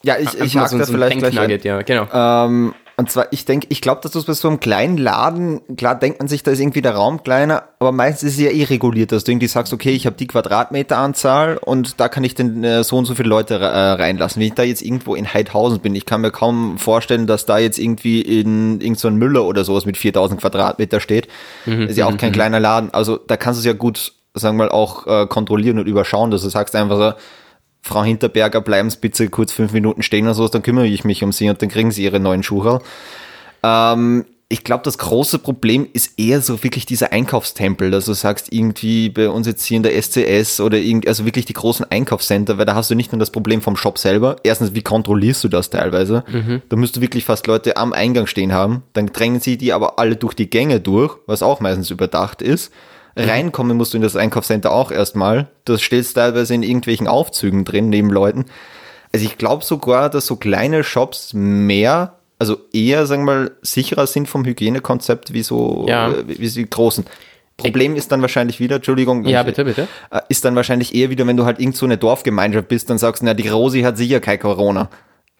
Ja, 0.03 0.17
ich, 0.19 0.39
ich 0.39 0.53
mag 0.53 0.69
so, 0.69 0.77
das 0.77 0.87
so 0.87 0.93
vielleicht 0.93 1.17
gleich. 1.17 1.63
Ja, 1.63 1.81
genau. 1.81 2.07
Ähm, 2.13 2.73
und 3.01 3.09
zwar, 3.09 3.25
ich 3.31 3.45
denke, 3.45 3.65
ich 3.71 3.81
glaube, 3.81 4.01
dass 4.03 4.11
du 4.11 4.19
es 4.19 4.25
bei 4.25 4.33
so 4.33 4.47
einem 4.47 4.59
kleinen 4.59 4.95
Laden, 4.95 5.59
klar 5.75 5.97
denkt 5.97 6.19
man 6.19 6.27
sich, 6.27 6.43
da 6.43 6.51
ist 6.51 6.59
irgendwie 6.59 6.83
der 6.83 6.93
Raum 6.93 7.23
kleiner, 7.23 7.63
aber 7.79 7.91
meistens 7.91 8.29
ist 8.29 8.35
es 8.35 8.43
ja 8.43 8.51
eh 8.51 8.63
reguliert, 8.65 9.11
dass 9.11 9.23
du 9.23 9.31
irgendwie 9.31 9.47
sagst, 9.47 9.73
okay, 9.73 9.89
ich 9.89 10.05
habe 10.05 10.15
die 10.17 10.27
Quadratmeteranzahl 10.27 11.57
und 11.57 11.99
da 11.99 12.09
kann 12.09 12.23
ich 12.23 12.35
denn 12.35 12.63
äh, 12.63 12.83
so 12.83 12.97
und 12.97 13.05
so 13.05 13.15
viele 13.15 13.27
Leute 13.27 13.55
äh, 13.55 13.65
reinlassen. 13.65 14.39
Wenn 14.39 14.49
ich 14.49 14.53
da 14.53 14.61
jetzt 14.61 14.83
irgendwo 14.83 15.15
in 15.15 15.33
Heidhausen 15.33 15.79
bin, 15.79 15.95
ich 15.95 16.05
kann 16.05 16.21
mir 16.21 16.29
kaum 16.29 16.77
vorstellen, 16.77 17.25
dass 17.25 17.47
da 17.47 17.57
jetzt 17.57 17.79
irgendwie 17.79 18.21
in 18.21 18.73
irgendein 18.81 18.95
so 18.95 19.09
Müller 19.09 19.45
oder 19.45 19.63
sowas 19.63 19.87
mit 19.87 19.97
4000 19.97 20.39
Quadratmeter 20.39 20.99
steht. 20.99 21.27
Mhm, 21.65 21.87
ist 21.87 21.97
ja 21.97 22.05
auch 22.05 22.17
kein 22.17 22.29
mhm. 22.29 22.35
kleiner 22.35 22.59
Laden. 22.59 22.93
Also 22.93 23.17
da 23.17 23.35
kannst 23.35 23.57
du 23.57 23.61
es 23.61 23.65
ja 23.65 23.73
gut, 23.73 24.13
sagen 24.35 24.57
wir 24.57 24.65
mal, 24.65 24.69
auch 24.69 25.07
äh, 25.07 25.25
kontrollieren 25.25 25.79
und 25.79 25.87
überschauen, 25.87 26.29
dass 26.29 26.43
du 26.43 26.49
sagst 26.49 26.75
einfach 26.75 26.97
so, 26.97 27.13
Frau 27.81 28.03
Hinterberger, 28.03 28.61
bleiben 28.61 28.89
Sie 28.89 28.97
bitte 28.99 29.27
kurz 29.29 29.51
fünf 29.51 29.73
Minuten 29.73 30.03
stehen 30.03 30.25
oder 30.25 30.35
so, 30.35 30.47
dann 30.47 30.63
kümmere 30.63 30.87
ich 30.87 31.03
mich 31.03 31.23
um 31.23 31.31
Sie 31.31 31.49
und 31.49 31.61
dann 31.61 31.69
kriegen 31.69 31.91
Sie 31.91 32.03
Ihre 32.03 32.19
neuen 32.19 32.43
Schuhe. 32.43 32.81
Ähm, 33.63 34.25
ich 34.51 34.65
glaube, 34.65 34.83
das 34.83 34.97
große 34.97 35.39
Problem 35.39 35.87
ist 35.93 36.19
eher 36.19 36.41
so 36.41 36.61
wirklich 36.61 36.85
dieser 36.85 37.13
Einkaufstempel, 37.13 37.89
dass 37.89 38.03
du 38.03 38.13
sagst, 38.13 38.51
irgendwie 38.51 39.07
bei 39.07 39.29
uns 39.29 39.47
jetzt 39.47 39.63
hier 39.63 39.77
in 39.77 39.83
der 39.83 39.93
SCS 39.93 40.59
oder 40.59 40.77
irgendwie, 40.77 41.07
also 41.07 41.25
wirklich 41.25 41.45
die 41.45 41.53
großen 41.53 41.89
Einkaufscenter, 41.89 42.57
weil 42.57 42.65
da 42.65 42.75
hast 42.75 42.91
du 42.91 42.95
nicht 42.95 43.13
nur 43.13 43.19
das 43.19 43.29
Problem 43.29 43.61
vom 43.61 43.77
Shop 43.77 43.97
selber. 43.97 44.35
Erstens, 44.43 44.75
wie 44.75 44.81
kontrollierst 44.81 45.41
du 45.45 45.47
das 45.47 45.69
teilweise? 45.69 46.25
Mhm. 46.29 46.61
Da 46.67 46.75
müsst 46.75 46.97
du 46.97 47.01
wirklich 47.01 47.23
fast 47.23 47.47
Leute 47.47 47.77
am 47.77 47.93
Eingang 47.93 48.27
stehen 48.27 48.51
haben. 48.51 48.83
Dann 48.91 49.07
drängen 49.07 49.39
sie 49.39 49.57
die 49.57 49.71
aber 49.71 49.97
alle 49.99 50.17
durch 50.17 50.33
die 50.33 50.49
Gänge 50.49 50.81
durch, 50.81 51.15
was 51.27 51.43
auch 51.43 51.61
meistens 51.61 51.89
überdacht 51.89 52.41
ist. 52.41 52.73
Mhm. 53.15 53.23
Reinkommen 53.23 53.77
musst 53.77 53.93
du 53.93 53.97
in 53.97 54.03
das 54.03 54.15
Einkaufscenter 54.15 54.71
auch 54.71 54.91
erstmal. 54.91 55.47
Das 55.65 55.81
steht 55.81 56.13
teilweise 56.13 56.53
in 56.53 56.63
irgendwelchen 56.63 57.07
Aufzügen 57.07 57.65
drin, 57.65 57.89
neben 57.89 58.09
Leuten. 58.09 58.45
Also 59.13 59.25
ich 59.25 59.37
glaube 59.37 59.63
sogar, 59.63 60.09
dass 60.09 60.25
so 60.25 60.37
kleine 60.37 60.83
Shops 60.83 61.33
mehr, 61.33 62.15
also 62.39 62.57
eher, 62.71 63.05
sagen 63.05 63.25
wir 63.25 63.33
mal, 63.33 63.51
sicherer 63.61 64.07
sind 64.07 64.29
vom 64.29 64.45
Hygienekonzept 64.45 65.33
wie 65.33 65.43
so, 65.43 65.85
ja. 65.87 66.09
äh, 66.09 66.27
wie, 66.27 66.39
wie 66.39 66.49
die 66.49 66.69
großen. 66.69 67.05
Problem 67.57 67.95
ist 67.95 68.11
dann 68.11 68.21
wahrscheinlich 68.21 68.59
wieder, 68.59 68.77
Entschuldigung. 68.77 69.25
Ja, 69.25 69.43
bitte, 69.43 69.65
bitte. 69.65 69.87
Äh, 70.09 70.21
ist 70.29 70.45
dann 70.45 70.55
wahrscheinlich 70.55 70.95
eher 70.95 71.09
wieder, 71.09 71.27
wenn 71.27 71.37
du 71.37 71.45
halt 71.45 71.59
irgend 71.59 71.75
so 71.75 71.85
eine 71.85 71.97
Dorfgemeinschaft 71.97 72.67
bist, 72.69 72.89
dann 72.89 72.97
sagst 72.97 73.21
du, 73.21 73.25
na, 73.25 73.33
die 73.33 73.47
Rosi 73.47 73.81
hat 73.81 73.97
sicher 73.97 74.19
kein 74.19 74.39
Corona. 74.39 74.89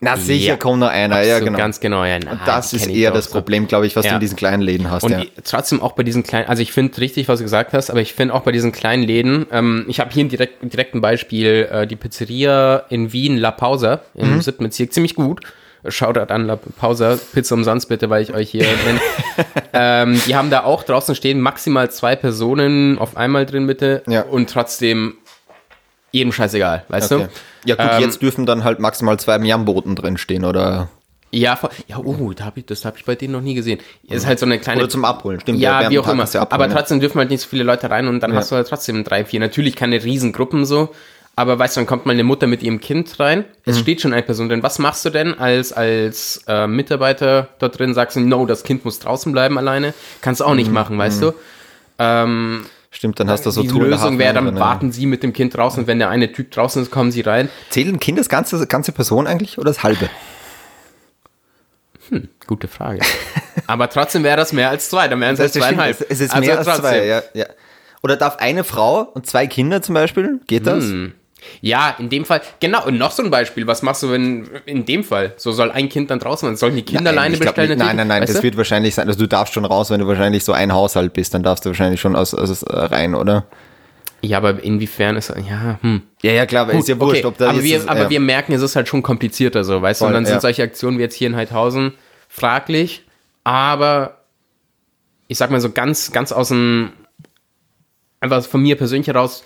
Na 0.04 0.18
sicher 0.18 0.48
ja, 0.48 0.58
kommt 0.58 0.80
noch 0.80 0.90
einer, 0.90 1.22
ja 1.22 1.38
genau. 1.38 1.60
Ganz 1.60 1.80
genau, 1.80 2.04
ja. 2.04 2.18
Nein, 2.18 2.40
das 2.44 2.74
ist 2.74 2.88
eher 2.88 3.12
das 3.12 3.30
Problem, 3.30 3.68
glaube 3.68 3.86
ich, 3.86 3.96
was 3.96 4.04
ja. 4.04 4.12
du 4.12 4.16
in 4.16 4.22
diesen 4.22 4.36
kleinen 4.36 4.64
Läden 4.64 4.90
hast. 4.90 5.04
Und 5.04 5.12
ja. 5.12 5.24
trotzdem 5.44 5.80
auch 5.80 5.92
bei 5.92 6.02
diesen 6.02 6.24
kleinen, 6.24 6.50
also 6.50 6.64
ich 6.64 6.72
finde 6.72 6.98
richtig, 6.98 7.28
was 7.28 7.38
du 7.38 7.44
gesagt 7.44 7.72
hast, 7.74 7.92
aber 7.92 8.02
ich 8.02 8.14
finde 8.14 8.34
auch 8.34 8.42
bei 8.42 8.52
diesen 8.52 8.72
kleinen 8.72 9.04
Läden, 9.04 9.46
ähm, 9.52 9.86
ich 9.88 10.00
habe 10.00 10.10
hier 10.12 10.26
ein 10.26 10.30
direkt, 10.30 10.64
direkten 10.64 11.02
Beispiel, 11.02 11.70
äh, 11.72 11.86
die 11.86 11.96
Pizzeria 11.96 12.78
in 12.90 13.14
Wien, 13.14 13.38
La 13.38 13.52
Pausa, 13.52 14.02
im 14.16 14.38
mhm. 14.38 14.42
siebten 14.42 14.64
Bezirk, 14.64 14.92
ziemlich 14.92 15.14
gut. 15.14 15.42
Shoutout 15.88 16.34
an 16.34 16.48
La 16.48 16.56
Pausa, 16.56 17.20
Pizza 17.34 17.54
umsonst 17.54 17.88
bitte, 17.88 18.10
weil 18.10 18.24
ich 18.24 18.34
euch 18.34 18.50
hier 18.50 18.64
nenne. 18.86 19.00
ähm, 19.74 20.22
die 20.26 20.36
haben 20.36 20.50
da 20.50 20.64
auch 20.64 20.82
draußen 20.82 21.14
stehen, 21.14 21.42
maximal 21.42 21.92
zwei 21.92 22.16
Personen 22.16 22.98
auf 22.98 23.18
einmal 23.18 23.46
drin 23.46 23.68
bitte 23.68 24.02
ja. 24.08 24.24
und 24.24 24.50
trotzdem 24.50 25.16
jedem 26.12 26.32
scheißegal, 26.32 26.86
weißt 26.89 27.12
okay. 27.12 27.28
du? 27.63 27.69
Ja 27.69 27.76
gut, 27.76 27.93
ähm, 27.93 28.02
jetzt 28.02 28.21
dürfen 28.21 28.45
dann 28.45 28.63
halt 28.63 28.80
maximal 28.80 29.19
zwei 29.19 29.38
Miamboten 29.39 29.95
drinstehen, 29.95 30.45
oder? 30.45 30.89
Ja, 31.34 31.58
ja, 31.88 31.97
oh, 31.97 32.34
da 32.34 32.45
hab 32.45 32.58
ich, 32.58 32.65
das 32.65 32.84
habe 32.84 32.97
ich 32.97 33.06
bei 33.06 33.15
denen 33.15 33.32
noch 33.32 33.41
nie 33.41 33.54
gesehen. 33.54 33.80
Ist 34.04 34.26
halt 34.26 34.38
so 34.38 34.45
eine 34.45 34.60
kleine. 34.60 34.82
Oder 34.82 34.89
zum 34.89 35.06
Abholen, 35.06 35.39
stimmt. 35.39 35.60
Ja, 35.60 35.89
wie 35.89 35.97
auch 35.97 36.08
immer. 36.10 36.24
Abholen, 36.24 36.47
aber 36.50 36.69
trotzdem 36.69 37.00
dürfen 37.00 37.19
halt 37.19 37.30
nicht 37.30 37.41
so 37.41 37.47
viele 37.47 37.63
Leute 37.63 37.89
rein 37.89 38.08
und 38.08 38.19
dann 38.19 38.32
ja. 38.32 38.38
hast 38.38 38.52
du 38.52 38.56
halt 38.56 38.67
trotzdem 38.67 39.04
drei, 39.06 39.24
vier. 39.24 39.39
Natürlich 39.39 39.78
keine 39.78 40.04
Riesengruppen 40.04 40.65
so, 40.65 40.89
aber 41.38 41.58
weißt 41.58 41.78
du, 41.78 41.80
dann 41.80 41.88
kommt 41.88 42.06
mal 42.06 42.12
eine 42.12 42.26
Mutter 42.26 42.47
mit 42.47 42.62
ihrem 42.62 42.82
Kind 42.82 43.17
rein. 43.17 43.45
Es 43.63 43.78
mhm. 43.78 43.82
steht 43.82 44.02
schon 44.02 44.12
eine 44.12 44.24
Person 44.24 44.50
drin. 44.50 44.62
Was 44.62 44.78
machst 44.78 45.06
du 45.06 45.10
denn 45.10 45.34
als, 45.34 45.71
als 45.71 46.43
äh, 46.47 46.67
Mitarbeiter 46.67 47.47
dort 47.60 47.80
drin? 47.80 47.93
Sagst 47.93 48.17
du, 48.17 48.19
no, 48.19 48.45
das 48.45 48.63
Kind 48.63 48.84
muss 48.84 49.00
draußen 49.00 49.32
bleiben 49.32 49.58
alleine? 49.58 49.93
Kannst 50.19 50.41
du 50.41 50.45
auch 50.45 50.56
nicht 50.56 50.67
mhm. 50.67 50.74
machen, 50.74 50.97
weißt 50.97 51.21
mhm. 51.21 51.26
du? 51.26 51.34
Ähm, 51.97 52.65
Stimmt, 52.93 53.21
dann 53.21 53.30
hast 53.30 53.45
du 53.45 53.51
so 53.51 53.62
Die 53.62 53.69
Lösung 53.69 54.19
wäre, 54.19 54.34
dann 54.34 54.54
warten 54.60 54.91
sie 54.91 55.06
mit 55.06 55.23
dem 55.23 55.32
Kind 55.32 55.56
draußen 55.56 55.82
und 55.82 55.88
wenn 55.88 55.97
der 55.97 56.10
eine 56.10 56.32
Typ 56.34 56.51
draußen 56.51 56.84
ist, 56.84 56.91
kommen 56.91 57.12
sie 57.12 57.21
rein. 57.21 57.49
Zählen 57.69 57.99
Kind 57.99 58.19
das 58.19 58.27
ganze, 58.27 58.67
ganze 58.67 58.91
Person 58.91 59.27
eigentlich 59.27 59.58
oder 59.58 59.69
das 59.69 59.82
halbe? 59.82 60.10
Hm, 62.10 62.27
gute 62.47 62.67
Frage. 62.67 62.99
Aber 63.65 63.89
trotzdem 63.89 64.23
wäre 64.23 64.36
das 64.36 64.51
mehr 64.51 64.69
als 64.69 64.89
zwei, 64.89 65.08
dann 65.08 65.21
wären 65.21 65.36
es 65.36 65.39
halt 65.39 65.54
zweieinhalb. 65.54 66.06
Es 66.10 66.19
ist 66.19 66.34
also 66.34 66.45
mehr 66.45 66.58
als 66.58 66.77
zwei, 66.80 67.06
ja, 67.06 67.23
ja. 67.34 67.45
Oder 68.04 68.17
darf 68.17 68.38
eine 68.38 68.65
Frau 68.65 69.04
und 69.04 69.25
zwei 69.25 69.47
Kinder 69.47 69.82
zum 69.82 69.95
Beispiel, 69.95 70.41
geht 70.47 70.67
das? 70.67 70.84
Hm. 70.84 71.13
Ja, 71.62 71.96
in 72.00 72.10
dem 72.10 72.26
Fall, 72.26 72.42
genau, 72.60 72.86
und 72.86 72.98
noch 72.98 73.12
so 73.12 73.24
ein 73.24 73.30
Beispiel, 73.30 73.68
was 73.68 73.82
machst 73.82 74.04
du, 74.04 74.12
wenn, 74.12 74.50
in 74.66 74.86
dem 74.86 75.04
Fall, 75.04 75.34
so 75.38 75.52
soll 75.52 75.72
ein 75.72 75.90
Kind 75.90 76.10
dann 76.10 76.20
draußen 76.20 76.48
sein, 76.48 76.56
sollen 76.56 76.76
die 76.76 76.84
Kinder 76.84 77.12
nein, 77.12 77.18
alleine 77.18 77.38
bestellen? 77.38 77.70
Nicht, 77.70 77.80
nein, 77.80 77.96
nein, 77.96 78.08
nein, 78.08 78.22
das 78.22 78.38
du? 78.38 78.44
wird 78.44 78.58
wahrscheinlich 78.58 78.96
sein, 78.96 79.08
also 79.08 79.20
du 79.20 79.28
darfst 79.28 79.54
schon 79.54 79.66
raus, 79.66 79.90
wenn 79.90 80.00
du 80.00 80.08
wahrscheinlich 80.08 80.44
so 80.44 80.54
ein 80.54 80.74
Haushalt 80.74 81.14
bist, 81.14 81.34
dann 81.34 81.44
darfst 81.44 81.66
du 81.66 81.70
wahrscheinlich 81.70 82.00
schon 82.00 82.16
aus, 82.16 82.34
aus 82.34 82.64
äh, 82.64 82.76
rein, 82.76 83.16
oder? 83.16 83.46
Ja, 84.22 84.38
aber 84.38 84.64
inwiefern 84.64 85.18
ist, 85.18 85.30
ja, 85.30 85.80
hm. 85.82 86.04
Ja, 86.22 86.32
ja, 86.32 86.46
klar, 86.46 86.70
ist 86.72 86.88
ja 86.88 87.00
wurscht, 87.00 87.26
okay. 87.26 87.28
ob 87.28 87.38
da 87.38 87.50
aber, 87.50 87.64
wir, 87.64 87.78
es, 87.78 87.88
aber 87.88 88.04
ja. 88.04 88.10
wir 88.10 88.20
merken, 88.20 88.54
es 88.54 88.62
ist 88.62 88.76
halt 88.76 88.88
schon 88.88 89.02
komplizierter 89.02 89.64
so, 89.64 89.82
weißt 89.82 90.02
du, 90.02 90.06
und 90.06 90.14
dann 90.14 90.26
sind 90.26 90.36
ja. 90.36 90.42
solche 90.42 90.64
Aktionen 90.64 90.98
wie 91.00 91.02
jetzt 91.02 91.16
hier 91.16 91.28
in 91.28 91.36
Heidhausen 91.36 91.94
fraglich, 92.30 93.04
aber 93.44 94.18
ich 95.28 95.38
sag 95.38 95.50
mal 95.50 95.60
so 95.60 95.72
ganz, 95.72 96.12
ganz 96.12 96.32
aus 96.32 96.50
dem, 96.50 96.92
einfach 98.20 98.46
von 98.46 98.62
mir 98.62 98.76
persönlich 98.76 99.08
heraus, 99.08 99.44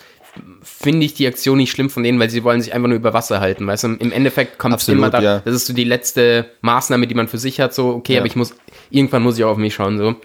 finde 0.62 1.06
ich 1.06 1.14
die 1.14 1.28
Aktion 1.28 1.58
nicht 1.58 1.72
schlimm 1.72 1.90
von 1.90 2.04
denen, 2.04 2.20
weil 2.20 2.30
sie 2.30 2.44
wollen 2.44 2.62
sich 2.62 2.74
einfach 2.74 2.88
nur 2.88 2.98
über 2.98 3.14
Wasser 3.14 3.40
halten. 3.40 3.68
Weißt 3.68 3.84
du, 3.84 3.88
im 3.94 4.12
Endeffekt 4.12 4.58
kommt 4.58 4.82
es 4.82 4.88
immer 4.88 5.10
da, 5.10 5.22
ja. 5.22 5.40
das 5.44 5.56
ist 5.56 5.68
so 5.68 5.74
die 5.74 5.84
letzte 5.84 6.46
Maßnahme, 6.62 7.08
die 7.08 7.16
man 7.16 7.28
für 7.28 7.38
sich 7.38 7.60
hat, 7.60 7.74
so, 7.74 7.90
okay, 7.90 8.14
ja. 8.14 8.20
aber 8.20 8.28
ich 8.28 8.36
muss, 8.36 8.54
irgendwann 8.90 9.24
muss 9.24 9.38
ich 9.38 9.44
auch 9.44 9.52
auf 9.52 9.58
mich 9.58 9.74
schauen, 9.74 9.98
so. 9.98 10.16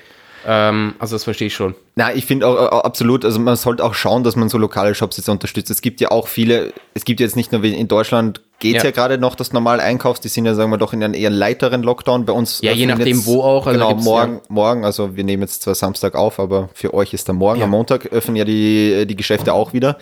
Ähm, 0.47 0.95
also 0.99 1.15
das 1.15 1.25
verstehe 1.25 1.49
ich 1.49 1.55
schon. 1.55 1.75
Na, 1.97 2.15
ich 2.15 2.25
finde 2.25 2.47
auch 2.47 2.85
absolut, 2.85 3.25
also 3.25 3.39
man 3.41 3.57
sollte 3.57 3.85
auch 3.85 3.95
schauen, 3.95 4.25
dass 4.25 4.37
man 4.37 4.49
so 4.49 4.59
lokale 4.59 4.95
Shops 4.95 5.19
jetzt 5.19 5.29
unterstützt. 5.29 5.71
Es 5.71 5.83
gibt 5.83 6.01
ja 6.01 6.11
auch 6.11 6.29
viele, 6.29 6.73
es 6.95 7.05
gibt 7.05 7.21
jetzt 7.21 7.37
nicht 7.37 7.53
nur 7.53 7.63
in 7.63 7.89
Deutschland 7.89 8.41
geht 8.61 8.77
ja. 8.77 8.85
ja 8.85 8.91
gerade 8.93 9.19
noch 9.19 9.35
das 9.35 9.53
normal 9.53 9.81
Einkaufs, 9.81 10.21
die 10.21 10.29
sind 10.29 10.47
ja, 10.47 10.55
sagen 10.55 10.71
wir 10.71 10.79
doch, 10.79 10.93
in 10.93 11.03
einem 11.03 11.15
eher 11.15 11.31
leiteren 11.31 11.83
Lockdown. 11.83 12.25
Bei 12.25 12.33
uns. 12.33 12.61
Ja, 12.63 12.73
je 12.73 12.87
nachdem 12.87 13.17
jetzt, 13.17 13.27
wo 13.27 13.43
auch. 13.43 13.67
Also 13.67 13.79
genau, 13.79 13.95
morgen, 13.97 14.35
ja. 14.35 14.41
morgen, 14.49 14.85
also 14.85 15.17
wir 15.17 15.25
nehmen 15.25 15.43
jetzt 15.43 15.63
zwar 15.63 15.75
Samstag 15.75 16.15
auf, 16.15 16.39
aber 16.39 16.69
für 16.75 16.95
euch 16.95 17.13
ist 17.13 17.27
der 17.27 17.35
morgen. 17.35 17.63
Am 17.63 17.71
Montag 17.71 18.07
öffnen 18.13 18.37
ja 18.37 18.45
die, 18.45 19.07
die 19.07 19.17
Geschäfte 19.17 19.53
auch 19.53 19.73
wieder. 19.73 19.99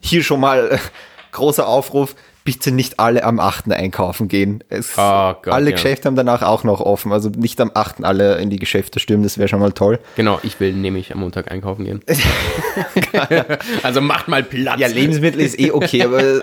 Hier 0.00 0.22
schon 0.22 0.40
mal 0.40 0.78
großer 1.32 1.66
Aufruf 1.66 2.14
bitte 2.42 2.72
nicht 2.72 2.98
alle 2.98 3.22
am 3.22 3.38
8. 3.38 3.70
einkaufen 3.70 4.26
gehen. 4.26 4.64
Es, 4.68 4.94
oh 4.96 5.34
Gott, 5.42 5.48
alle. 5.48 5.72
Geschäfte 5.72 6.08
haben 6.08 6.16
danach 6.16 6.42
auch 6.42 6.64
noch 6.64 6.80
offen. 6.80 7.12
Also 7.12 7.28
nicht 7.28 7.60
am 7.60 7.70
8. 7.72 8.02
alle 8.02 8.38
in 8.38 8.50
die 8.50 8.58
Geschäfte 8.58 8.98
stürmen, 8.98 9.22
das 9.22 9.38
wäre 9.38 9.48
schon 9.48 9.60
mal 9.60 9.72
toll. 9.72 10.00
Genau, 10.16 10.40
ich 10.42 10.58
will 10.58 10.72
nämlich 10.72 11.12
am 11.12 11.20
Montag 11.20 11.50
einkaufen 11.50 11.84
gehen. 11.84 12.00
also 13.82 14.00
macht 14.00 14.28
mal 14.28 14.42
Platz. 14.42 14.80
Ja, 14.80 14.88
Lebensmittel 14.88 15.40
ist 15.40 15.60
eh 15.60 15.70
okay, 15.70 16.02
aber 16.02 16.42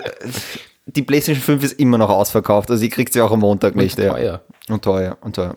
die 0.96 1.02
PlayStation 1.02 1.42
5 1.42 1.64
ist 1.64 1.80
immer 1.80 1.98
noch 1.98 2.10
ausverkauft. 2.10 2.70
Also 2.70 2.82
ihr 2.82 2.90
kriegt 2.90 3.12
sie 3.12 3.20
auch 3.20 3.30
am 3.30 3.40
Montag 3.40 3.76
nicht. 3.76 3.98
Und 3.98 4.06
teuer. 4.06 4.18
Ja. 4.18 4.40
Und 4.74 4.82
teuer, 4.82 5.18
und 5.20 5.36
teuer. 5.36 5.56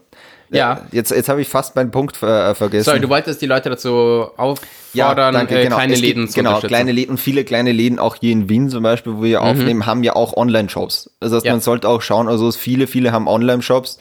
Ja. 0.50 0.82
Jetzt, 0.91 1.12
jetzt 1.12 1.30
habe 1.30 1.41
ich 1.41 1.48
fast 1.48 1.78
meinen 1.78 1.91
Punkt 1.91 2.22
äh, 2.22 2.54
vergessen. 2.54 2.84
Sorry, 2.84 3.00
du 3.00 3.08
wolltest 3.08 3.41
die 3.41 3.46
Leute 3.46 3.70
dazu 3.70 4.28
auffordern, 4.36 4.58
ja, 4.94 5.13
danke, 5.13 5.58
äh, 5.58 5.63
genau. 5.63 5.78
kleine 5.78 5.94
gibt, 5.94 6.06
Läden 6.06 6.28
zu 6.28 6.36
Genau, 6.36 6.60
kleine 6.60 6.91
Läden 6.91 7.12
und 7.12 7.20
viele 7.20 7.46
kleine 7.46 7.72
Läden, 7.72 8.00
auch 8.00 8.17
hier 8.17 8.34
in 8.34 8.50
Wien 8.50 8.70
zum 8.70 8.84
Beispiel, 8.84 9.13
wo 9.15 9.24
wir 9.24 9.39
mhm. 9.39 9.46
aufnehmen, 9.46 9.86
haben 9.86 10.04
ja 10.04 10.13
auch 10.13 10.36
Online-Shops. 10.36 11.10
Das 11.22 11.32
heißt, 11.32 11.46
ja. 11.46 11.54
man 11.54 11.62
sollte 11.62 11.88
auch 11.88 12.02
schauen, 12.02 12.28
also 12.28 12.52
viele, 12.52 12.88
viele 12.88 13.13
haben 13.13 13.28
Online-Shops. 13.28 14.00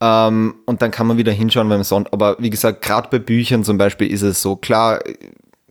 Ähm, 0.00 0.54
und 0.66 0.82
dann 0.82 0.92
kann 0.92 1.08
man 1.08 1.18
wieder 1.18 1.32
hinschauen 1.32 1.68
beim 1.68 1.82
Sonntag. 1.82 2.12
Aber 2.12 2.36
wie 2.38 2.50
gesagt, 2.50 2.82
gerade 2.82 3.08
bei 3.10 3.18
Büchern 3.18 3.64
zum 3.64 3.76
Beispiel 3.76 4.10
ist 4.12 4.22
es 4.22 4.42
so, 4.42 4.54
klar, 4.54 5.00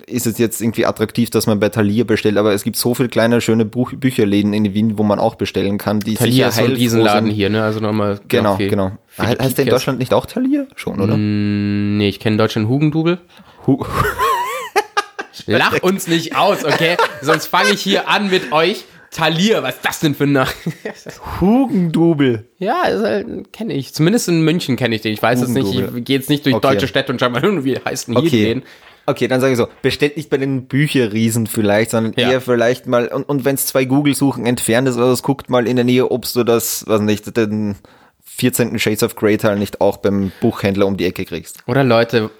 ist 0.07 0.27
es 0.27 0.37
jetzt 0.37 0.61
irgendwie 0.61 0.85
attraktiv, 0.85 1.29
dass 1.29 1.47
man 1.47 1.59
bei 1.59 1.69
Thalia 1.69 2.03
bestellt, 2.03 2.37
aber 2.37 2.53
es 2.53 2.63
gibt 2.63 2.75
so 2.75 2.93
viele 2.93 3.09
kleine, 3.09 3.41
schöne 3.41 3.65
Buch 3.65 3.93
Bücherläden 3.93 4.53
in 4.53 4.73
Wien, 4.73 4.97
wo 4.97 5.03
man 5.03 5.19
auch 5.19 5.35
bestellen 5.35 5.77
kann, 5.77 5.99
die 5.99 6.15
Thalia 6.15 6.47
ist 6.47 6.59
diesen 6.77 7.01
Laden 7.01 7.29
hier, 7.29 7.49
ne? 7.49 7.63
Also 7.63 7.79
nochmal. 7.79 8.19
Genau, 8.27 8.53
okay. 8.53 8.67
genau. 8.67 8.91
He 9.17 9.23
heißt 9.23 9.57
der 9.57 9.65
in 9.65 9.71
Deutschland 9.71 9.99
nicht 9.99 10.13
auch 10.13 10.25
Thalia? 10.25 10.67
Schon, 10.75 11.01
oder? 11.01 11.15
Mm, 11.17 11.97
nee, 11.97 12.09
ich 12.09 12.19
kenne 12.19 12.37
Deutschland 12.37 12.67
Hugendubel. 12.67 13.19
Hu 13.65 13.83
Lach 15.47 15.81
uns 15.81 16.07
nicht 16.07 16.35
aus, 16.35 16.63
okay? 16.63 16.97
Sonst 17.21 17.47
fange 17.47 17.71
ich 17.71 17.81
hier 17.81 18.07
an 18.07 18.29
mit 18.29 18.51
euch. 18.51 18.85
Talier, 19.11 19.63
was 19.63 19.75
ist 19.75 19.85
das 19.85 19.99
denn 20.01 20.13
für 20.13 20.25
ein 20.25 20.33
Nach 20.33 20.53
Hugendubel. 21.39 22.49
Ja, 22.57 22.83
halt, 22.83 23.53
kenne 23.53 23.73
ich. 23.73 23.93
Zumindest 23.93 24.27
in 24.27 24.41
München 24.41 24.75
kenne 24.75 24.95
ich 24.95 25.01
den. 25.01 25.13
Ich 25.13 25.21
weiß 25.21 25.41
es 25.41 25.49
nicht. 25.49 25.73
Ich 25.73 26.03
gehe 26.03 26.17
jetzt 26.17 26.29
nicht 26.29 26.45
durch 26.45 26.55
okay. 26.55 26.67
deutsche 26.67 26.87
Städte 26.87 27.13
und 27.13 27.19
schau 27.19 27.29
mal, 27.29 27.41
wie 27.63 27.77
heißt 27.77 28.09
denn 28.09 28.17
hier 28.17 28.27
okay. 28.27 28.43
den? 28.43 28.63
Okay, 29.05 29.27
dann 29.27 29.39
sage 29.39 29.53
ich 29.53 29.57
so, 29.57 29.67
bestellt 29.81 30.17
nicht 30.17 30.29
bei 30.29 30.37
den 30.37 30.67
Bücherriesen 30.67 31.47
vielleicht, 31.47 31.91
sondern 31.91 32.13
ja. 32.17 32.31
eher 32.31 32.41
vielleicht 32.41 32.87
mal, 32.87 33.07
und, 33.07 33.23
und 33.23 33.45
wenn 33.45 33.55
es 33.55 33.67
zwei 33.67 33.85
Google-Suchen 33.85 34.45
entfernt 34.45 34.87
ist, 34.87 34.97
also 34.97 35.21
guckt 35.21 35.49
mal 35.49 35.67
in 35.67 35.75
der 35.75 35.85
Nähe, 35.85 36.09
ob 36.09 36.25
du 36.31 36.43
das, 36.43 36.83
was 36.87 37.01
nicht, 37.01 37.37
den 37.37 37.75
14. 38.23 38.77
Shades 38.79 39.03
of 39.03 39.15
Grey 39.15 39.37
Teil 39.37 39.57
nicht 39.57 39.79
auch 39.79 39.97
beim 39.97 40.31
Buchhändler 40.41 40.87
um 40.87 40.97
die 40.97 41.05
Ecke 41.05 41.25
kriegst. 41.25 41.59
Oder 41.67 41.83
Leute, 41.83 42.31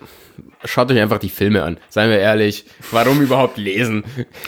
schaut 0.66 0.92
euch 0.92 1.00
einfach 1.00 1.20
die 1.20 1.30
Filme 1.30 1.64
an. 1.64 1.78
Seien 1.90 2.10
wir 2.10 2.20
ehrlich, 2.20 2.66
warum 2.92 3.22
überhaupt 3.22 3.58
lesen? 3.58 4.04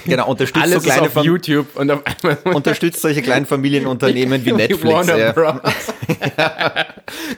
Genau, 0.05 0.27
unterstützt 0.29 0.63
Alles 0.63 0.83
so 0.83 0.89
kleine 0.89 1.07
auf 1.07 1.13
Fam- 1.13 1.23
YouTube 1.25 1.67
und 1.75 1.91
auf 1.91 2.01
Unterstützt 2.45 3.01
solche 3.01 3.21
kleinen 3.21 3.45
Familienunternehmen 3.47 4.43
wie 4.45 4.51
Netflix. 4.51 5.07
Ja. 5.07 5.61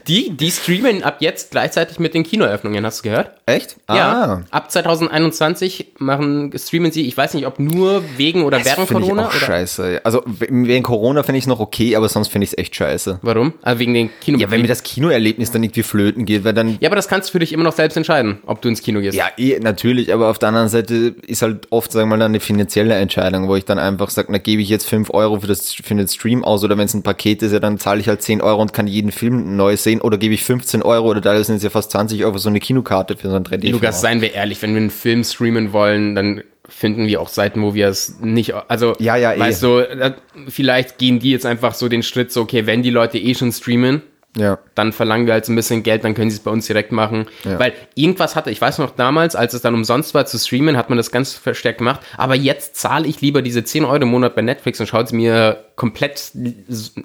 Die, 0.07 0.31
die 0.31 0.49
streamen 0.49 1.03
ab 1.03 1.17
jetzt 1.19 1.51
gleichzeitig 1.51 1.99
mit 1.99 2.13
den 2.15 2.23
Kinoeröffnungen, 2.23 2.83
hast 2.85 2.99
du 2.99 3.09
gehört? 3.09 3.31
Echt? 3.45 3.75
Ja, 3.87 4.09
Ah, 4.09 4.41
ab 4.49 4.71
2021 4.71 5.93
machen, 5.99 6.51
streamen 6.57 6.91
sie, 6.91 7.07
ich 7.07 7.15
weiß 7.15 7.35
nicht, 7.35 7.45
ob 7.45 7.59
nur 7.59 8.03
wegen 8.17 8.43
oder 8.43 8.57
das 8.57 8.65
während 8.67 8.87
finde 8.87 9.03
ich 9.03 9.09
Corona 9.09 9.27
auch 9.27 9.35
oder 9.35 9.45
scheiße. 9.45 10.01
Also 10.03 10.23
we- 10.25 10.47
wegen 10.49 10.83
Corona 10.83 11.21
finde 11.23 11.37
ich 11.37 11.43
es 11.43 11.47
noch 11.47 11.59
okay, 11.59 11.95
aber 11.95 12.09
sonst 12.09 12.29
finde 12.29 12.45
ich 12.45 12.51
es 12.53 12.57
echt 12.57 12.75
scheiße. 12.75 13.19
warum? 13.21 13.53
Also 13.61 13.79
wegen 13.79 13.93
den 13.93 14.09
Kino. 14.21 14.39
Ja, 14.39 14.49
wenn 14.49 14.61
mir 14.61 14.67
das 14.67 14.81
Kinoerlebnis 14.83 15.51
dann 15.51 15.61
irgendwie 15.63 15.83
flöten 15.83 16.25
geht, 16.25 16.43
weil 16.43 16.53
dann 16.53 16.77
ja, 16.79 16.89
aber 16.89 16.95
das 16.95 17.07
kannst 17.07 17.29
du 17.29 17.33
für 17.33 17.39
dich 17.39 17.53
immer 17.53 17.63
noch 17.63 17.73
selbst 17.73 17.95
entscheiden, 17.95 18.39
ob 18.47 18.61
du 18.61 18.68
ins 18.69 18.81
Kino 18.81 19.01
gehst. 19.01 19.17
Ja, 19.17 19.25
eh, 19.37 19.59
natürlich, 19.59 20.13
aber 20.13 20.29
auf 20.29 20.39
der 20.39 20.49
anderen 20.49 20.69
Seite 20.69 21.15
ist 21.27 21.41
halt 21.41 21.67
oft, 21.69 21.91
sagen 21.91 22.09
wir 22.09 22.17
mal, 22.17 22.23
eine 22.23 22.39
finanzielle 22.39 22.95
Entscheidung, 22.95 23.47
wo 23.47 23.55
ich 23.55 23.65
dann 23.65 23.79
einfach 23.79 24.09
sage, 24.09 24.29
na, 24.31 24.37
gebe 24.37 24.61
ich 24.61 24.69
jetzt 24.69 24.87
5 24.87 25.09
Euro 25.13 25.39
für, 25.41 25.47
das, 25.47 25.73
für 25.73 25.95
den 25.95 26.07
Stream 26.07 26.43
aus 26.43 26.63
oder 26.63 26.77
wenn 26.77 26.85
es 26.85 26.93
ein 26.93 27.03
Paket 27.03 27.41
ist, 27.41 27.51
ja, 27.51 27.59
dann 27.59 27.77
zahle 27.77 27.99
ich 27.99 28.07
halt 28.07 28.21
10 28.21 28.41
Euro 28.41 28.61
und 28.61 28.71
kann 28.71 28.87
jeden 28.87 29.11
Film 29.11 29.57
neu 29.57 29.75
sehen 29.75 29.99
oder 30.01 30.17
gebe 30.17 30.33
ich 30.33 30.43
15 30.43 30.81
Euro 30.83 31.09
oder 31.09 31.21
da 31.21 31.43
sind 31.43 31.57
es 31.57 31.63
ja 31.63 31.69
fast 31.69 31.91
20 31.91 32.23
Euro 32.23 32.33
für 32.33 32.39
so 32.39 32.49
eine 32.49 32.59
Kinokarte 32.59 33.17
für 33.17 33.29
so 33.29 33.35
ein 33.35 33.43
3D. 33.43 33.71
Lukas, 33.71 34.01
seien 34.01 34.21
wir 34.21 34.33
ehrlich, 34.33 34.61
wenn 34.61 34.71
wir 34.71 34.81
einen 34.81 34.89
Film 34.89 35.23
streamen 35.23 35.73
wollen, 35.73 36.15
dann 36.15 36.43
finden 36.69 37.07
wir 37.07 37.21
auch 37.21 37.29
Seiten, 37.29 37.61
wo 37.61 37.73
wir 37.73 37.87
es 37.87 38.19
nicht, 38.21 38.53
also, 38.53 38.95
Ja, 38.99 39.15
ja, 39.15 39.33
eh. 39.33 39.39
weißt 39.39 39.63
du, 39.63 39.85
vielleicht 40.47 40.97
gehen 40.97 41.19
die 41.19 41.31
jetzt 41.31 41.45
einfach 41.45 41.73
so 41.73 41.89
den 41.89 42.03
Schritt, 42.03 42.31
so, 42.31 42.41
okay, 42.41 42.65
wenn 42.65 42.83
die 42.83 42.91
Leute 42.91 43.17
eh 43.17 43.33
schon 43.33 43.51
streamen, 43.51 44.03
Ja. 44.39 44.57
dann 44.75 44.93
verlangen 44.93 45.25
wir 45.25 45.33
halt 45.33 45.45
so 45.45 45.51
ein 45.51 45.55
bisschen 45.55 45.83
Geld, 45.83 46.03
dann 46.03 46.13
können 46.15 46.29
sie 46.29 46.37
es 46.37 46.43
bei 46.43 46.51
uns 46.51 46.65
direkt 46.65 46.91
machen. 46.91 47.25
Ja. 47.43 47.59
Weil 47.59 47.73
irgendwas 47.95 48.35
hatte, 48.35 48.49
ich 48.51 48.59
weiß 48.61 48.77
noch 48.79 48.91
damals, 48.91 49.35
als 49.35 49.53
es 49.53 49.61
dann 49.61 49.73
umsonst 49.73 50.13
war 50.13 50.25
zu 50.25 50.37
streamen, 50.37 50.77
hat 50.77 50.89
man 50.89 50.97
das 50.97 51.11
ganz 51.11 51.33
verstärkt 51.33 51.79
gemacht. 51.79 52.01
Aber 52.17 52.35
jetzt 52.35 52.75
zahle 52.75 53.07
ich 53.07 53.21
lieber 53.21 53.41
diese 53.41 53.63
10 53.63 53.85
Euro 53.85 53.97
im 54.03 54.07
Monat 54.09 54.35
bei 54.35 54.41
Netflix 54.41 54.79
und 54.79 54.87
schaut 54.87 55.09
sie 55.09 55.15
mir 55.15 55.65
komplett, 55.75 56.31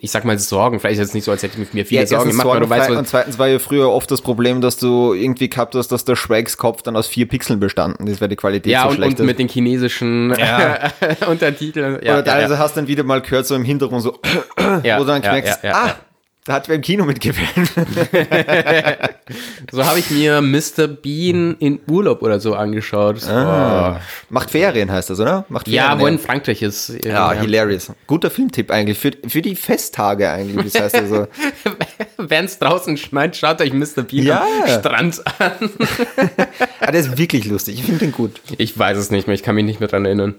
ich 0.01 0.11
sag 0.11 0.25
mal, 0.25 0.39
Sorgen. 0.39 0.81
Vielleicht 0.81 1.01
ist 1.01 1.09
es 1.09 1.15
nicht 1.15 1.25
so, 1.25 1.31
als 1.31 1.43
hätte 1.43 1.61
ich 1.61 1.73
mir 1.75 1.87
viele 1.87 2.01
Ja, 2.03 2.07
Sorgen 2.07 2.31
gemacht, 2.31 2.61
du 2.61 2.69
weißt, 2.69 2.91
und 2.91 3.07
zweitens 3.07 3.39
war 3.39 3.49
ja 3.49 3.59
früher 3.59 3.89
oft 3.91 4.11
das 4.11 4.21
Problem, 4.21 4.61
dass 4.61 4.77
du 4.77 5.15
irgendwie 5.15 5.49
gehabt 5.49 5.75
hast, 5.75 5.89
dass 5.93 6.05
der 6.05 6.17
Schwags 6.17 6.57
Kopf 6.57 6.83
dann 6.83 6.97
aus 6.97 7.07
vier 7.07 7.29
Pixeln 7.29 7.61
bestanden 7.61 8.07
ist, 8.09 8.21
weil 8.21 8.29
die 8.29 8.37
Qualität 8.37 8.73
ja, 8.73 8.83
so 8.83 8.89
und, 8.89 8.95
schlecht 8.97 9.13
und 9.13 9.21
ist. 9.21 9.27
mit 9.27 9.39
den 9.39 9.49
chinesischen 9.49 10.35
Ja. 10.39 10.91
Untertiteln. 11.29 11.99
Ja, 12.03 12.15
Oder 12.15 12.25
teilweise 12.25 12.55
ja, 12.55 12.59
hast 12.59 12.77
du 12.77 12.81
dann 12.81 12.89
wieder 12.89 13.05
mal 13.05 13.21
gehört, 13.21 13.47
so 13.47 13.55
im 13.55 13.65
Hintergrund 13.65 14.03
so, 14.03 14.19
ja, 14.83 14.97
wo 14.97 15.03
du 15.03 15.07
dann 15.09 15.23
ja, 15.23 15.33
merkst, 15.33 15.63
ja, 15.63 15.71
ja, 15.71 15.77
ah, 15.77 15.87
ja. 15.87 15.97
Da 16.45 16.53
hat 16.55 16.69
wer 16.69 16.77
im 16.77 16.83
Kino 16.83 17.05
mitgewählt. 17.07 17.71
So 19.73 19.85
habe 19.85 19.99
ich 19.99 20.11
mir 20.11 20.43
Mr. 20.43 20.87
Bean 20.89 21.57
in 21.59 21.81
Urlaub 21.89 22.21
oder 22.23 22.39
so 22.39 22.55
angeschaut. 22.55 23.27
Ah. 23.29 24.01
Macht 24.29 24.51
Ferien 24.51 24.91
heißt 24.93 25.09
das, 25.11 25.21
oder? 25.21 25.47
Macht 25.49 25.67
Ferien, 25.67 25.83
Ja, 25.85 25.99
wo 25.99 26.07
in 26.07 26.19
Frankreich 26.19 26.61
ist. 26.63 26.93
Ja, 27.05 27.33
hilarious. 27.33 27.91
Guter 28.07 28.31
Filmtipp 28.31 28.71
eigentlich, 28.71 28.99
für, 28.99 29.13
für 29.27 29.41
die 29.41 29.57
Festtage 29.57 30.31
eigentlich, 30.31 30.73
das 30.73 30.83
heißt 30.83 30.95
also. 30.97 31.27
Wenn 32.19 32.45
es 32.45 32.59
draußen 32.59 32.97
schneit, 32.99 33.37
schaut 33.37 33.61
euch 33.63 33.73
Mr. 33.73 34.03
Bean 34.03 34.27
Ja. 34.27 34.43
am 34.63 34.69
Strand 34.81 35.23
an. 35.41 35.53
Ah, 36.81 36.91
der 36.91 37.01
ist 37.01 37.17
wirklich 37.17 37.47
lustig, 37.47 37.77
ich 37.79 37.85
finde 37.85 38.01
den 38.01 38.13
gut. 38.13 38.43
Ich 38.59 38.79
weiß 38.79 38.99
es 38.99 39.11
nicht 39.11 39.27
mehr, 39.27 39.35
ich 39.35 39.43
kann 39.43 39.55
mich 39.55 39.65
nicht 39.65 39.81
mehr 39.81 39.89
dran 39.89 40.05
erinnern. 40.05 40.35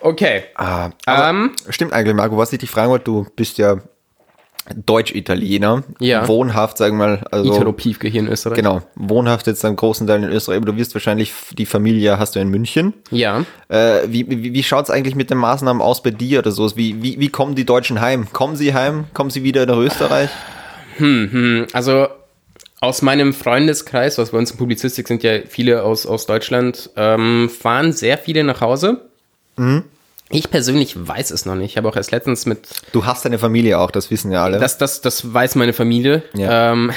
Okay. 0.00 0.42
Ah, 0.56 0.90
aber 1.06 1.28
Ähm. 1.28 1.52
stimmt 1.68 1.92
eigentlich, 1.92 2.16
Marco, 2.16 2.36
was 2.36 2.52
ich 2.52 2.58
dich 2.58 2.70
fragen 2.70 2.90
wollte, 2.90 3.04
du 3.04 3.26
bist 3.36 3.58
ja 3.58 3.76
Deutsch-Italiener, 4.86 5.82
Ja. 5.98 6.28
wohnhaft, 6.28 6.78
sagen 6.78 6.96
wir 6.98 7.06
mal, 7.06 7.24
also 7.30 7.52
Italo-Piefke 7.52 8.08
hier 8.08 8.20
in 8.20 8.28
Österreich. 8.28 8.56
genau, 8.56 8.82
wohnhaft 8.94 9.46
jetzt 9.48 9.64
einen 9.64 9.76
großen 9.76 10.06
Teil 10.06 10.22
in 10.22 10.30
Österreich, 10.30 10.58
aber 10.58 10.66
du 10.72 10.76
wirst 10.76 10.94
wahrscheinlich, 10.94 11.32
die 11.58 11.66
Familie 11.66 12.18
hast 12.18 12.36
du 12.36 12.40
in 12.40 12.48
München. 12.48 12.94
Ja. 13.10 13.44
Äh, 13.68 14.00
wie 14.06 14.28
wie, 14.30 14.52
wie 14.52 14.62
schaut 14.62 14.84
es 14.84 14.90
eigentlich 14.90 15.14
mit 15.16 15.30
den 15.30 15.38
Maßnahmen 15.38 15.82
aus 15.82 16.02
bei 16.02 16.10
dir 16.12 16.38
oder 16.38 16.52
so? 16.52 16.76
Wie, 16.76 17.02
wie, 17.02 17.18
wie 17.18 17.28
kommen 17.28 17.54
die 17.56 17.64
Deutschen 17.64 18.00
heim? 18.00 18.28
Kommen 18.32 18.54
sie 18.56 18.72
heim? 18.72 19.04
Kommen 19.14 19.30
sie 19.30 19.42
wieder 19.42 19.66
nach 19.66 19.76
Österreich? 19.78 20.30
Also 21.72 22.06
aus 22.80 23.02
meinem 23.02 23.32
Freundeskreis, 23.32 24.18
was 24.18 24.30
bei 24.30 24.38
uns 24.38 24.50
in 24.52 24.58
Publizistik 24.58 25.08
sind 25.08 25.22
ja 25.22 25.38
viele 25.48 25.82
aus, 25.82 26.06
aus 26.06 26.26
Deutschland, 26.26 26.90
ähm, 26.96 27.48
fahren 27.48 27.92
sehr 27.92 28.18
viele 28.18 28.44
nach 28.44 28.60
Hause. 28.60 29.00
Mhm. 29.56 29.84
Ich 30.32 30.50
persönlich 30.50 30.94
weiß 30.96 31.30
es 31.30 31.44
noch 31.46 31.54
nicht. 31.54 31.72
Ich 31.72 31.76
habe 31.76 31.88
auch 31.88 31.96
erst 31.96 32.10
letztens 32.10 32.46
mit 32.46 32.66
Du 32.92 33.04
hast 33.06 33.24
eine 33.26 33.38
Familie 33.38 33.78
auch, 33.78 33.90
das 33.90 34.10
wissen 34.10 34.32
ja 34.32 34.42
alle. 34.44 34.58
Das, 34.58 34.78
das, 34.78 35.00
das 35.00 35.32
weiß 35.32 35.54
meine 35.56 35.72
Familie. 35.72 36.22
Ja. 36.34 36.72
Ähm, 36.72 36.92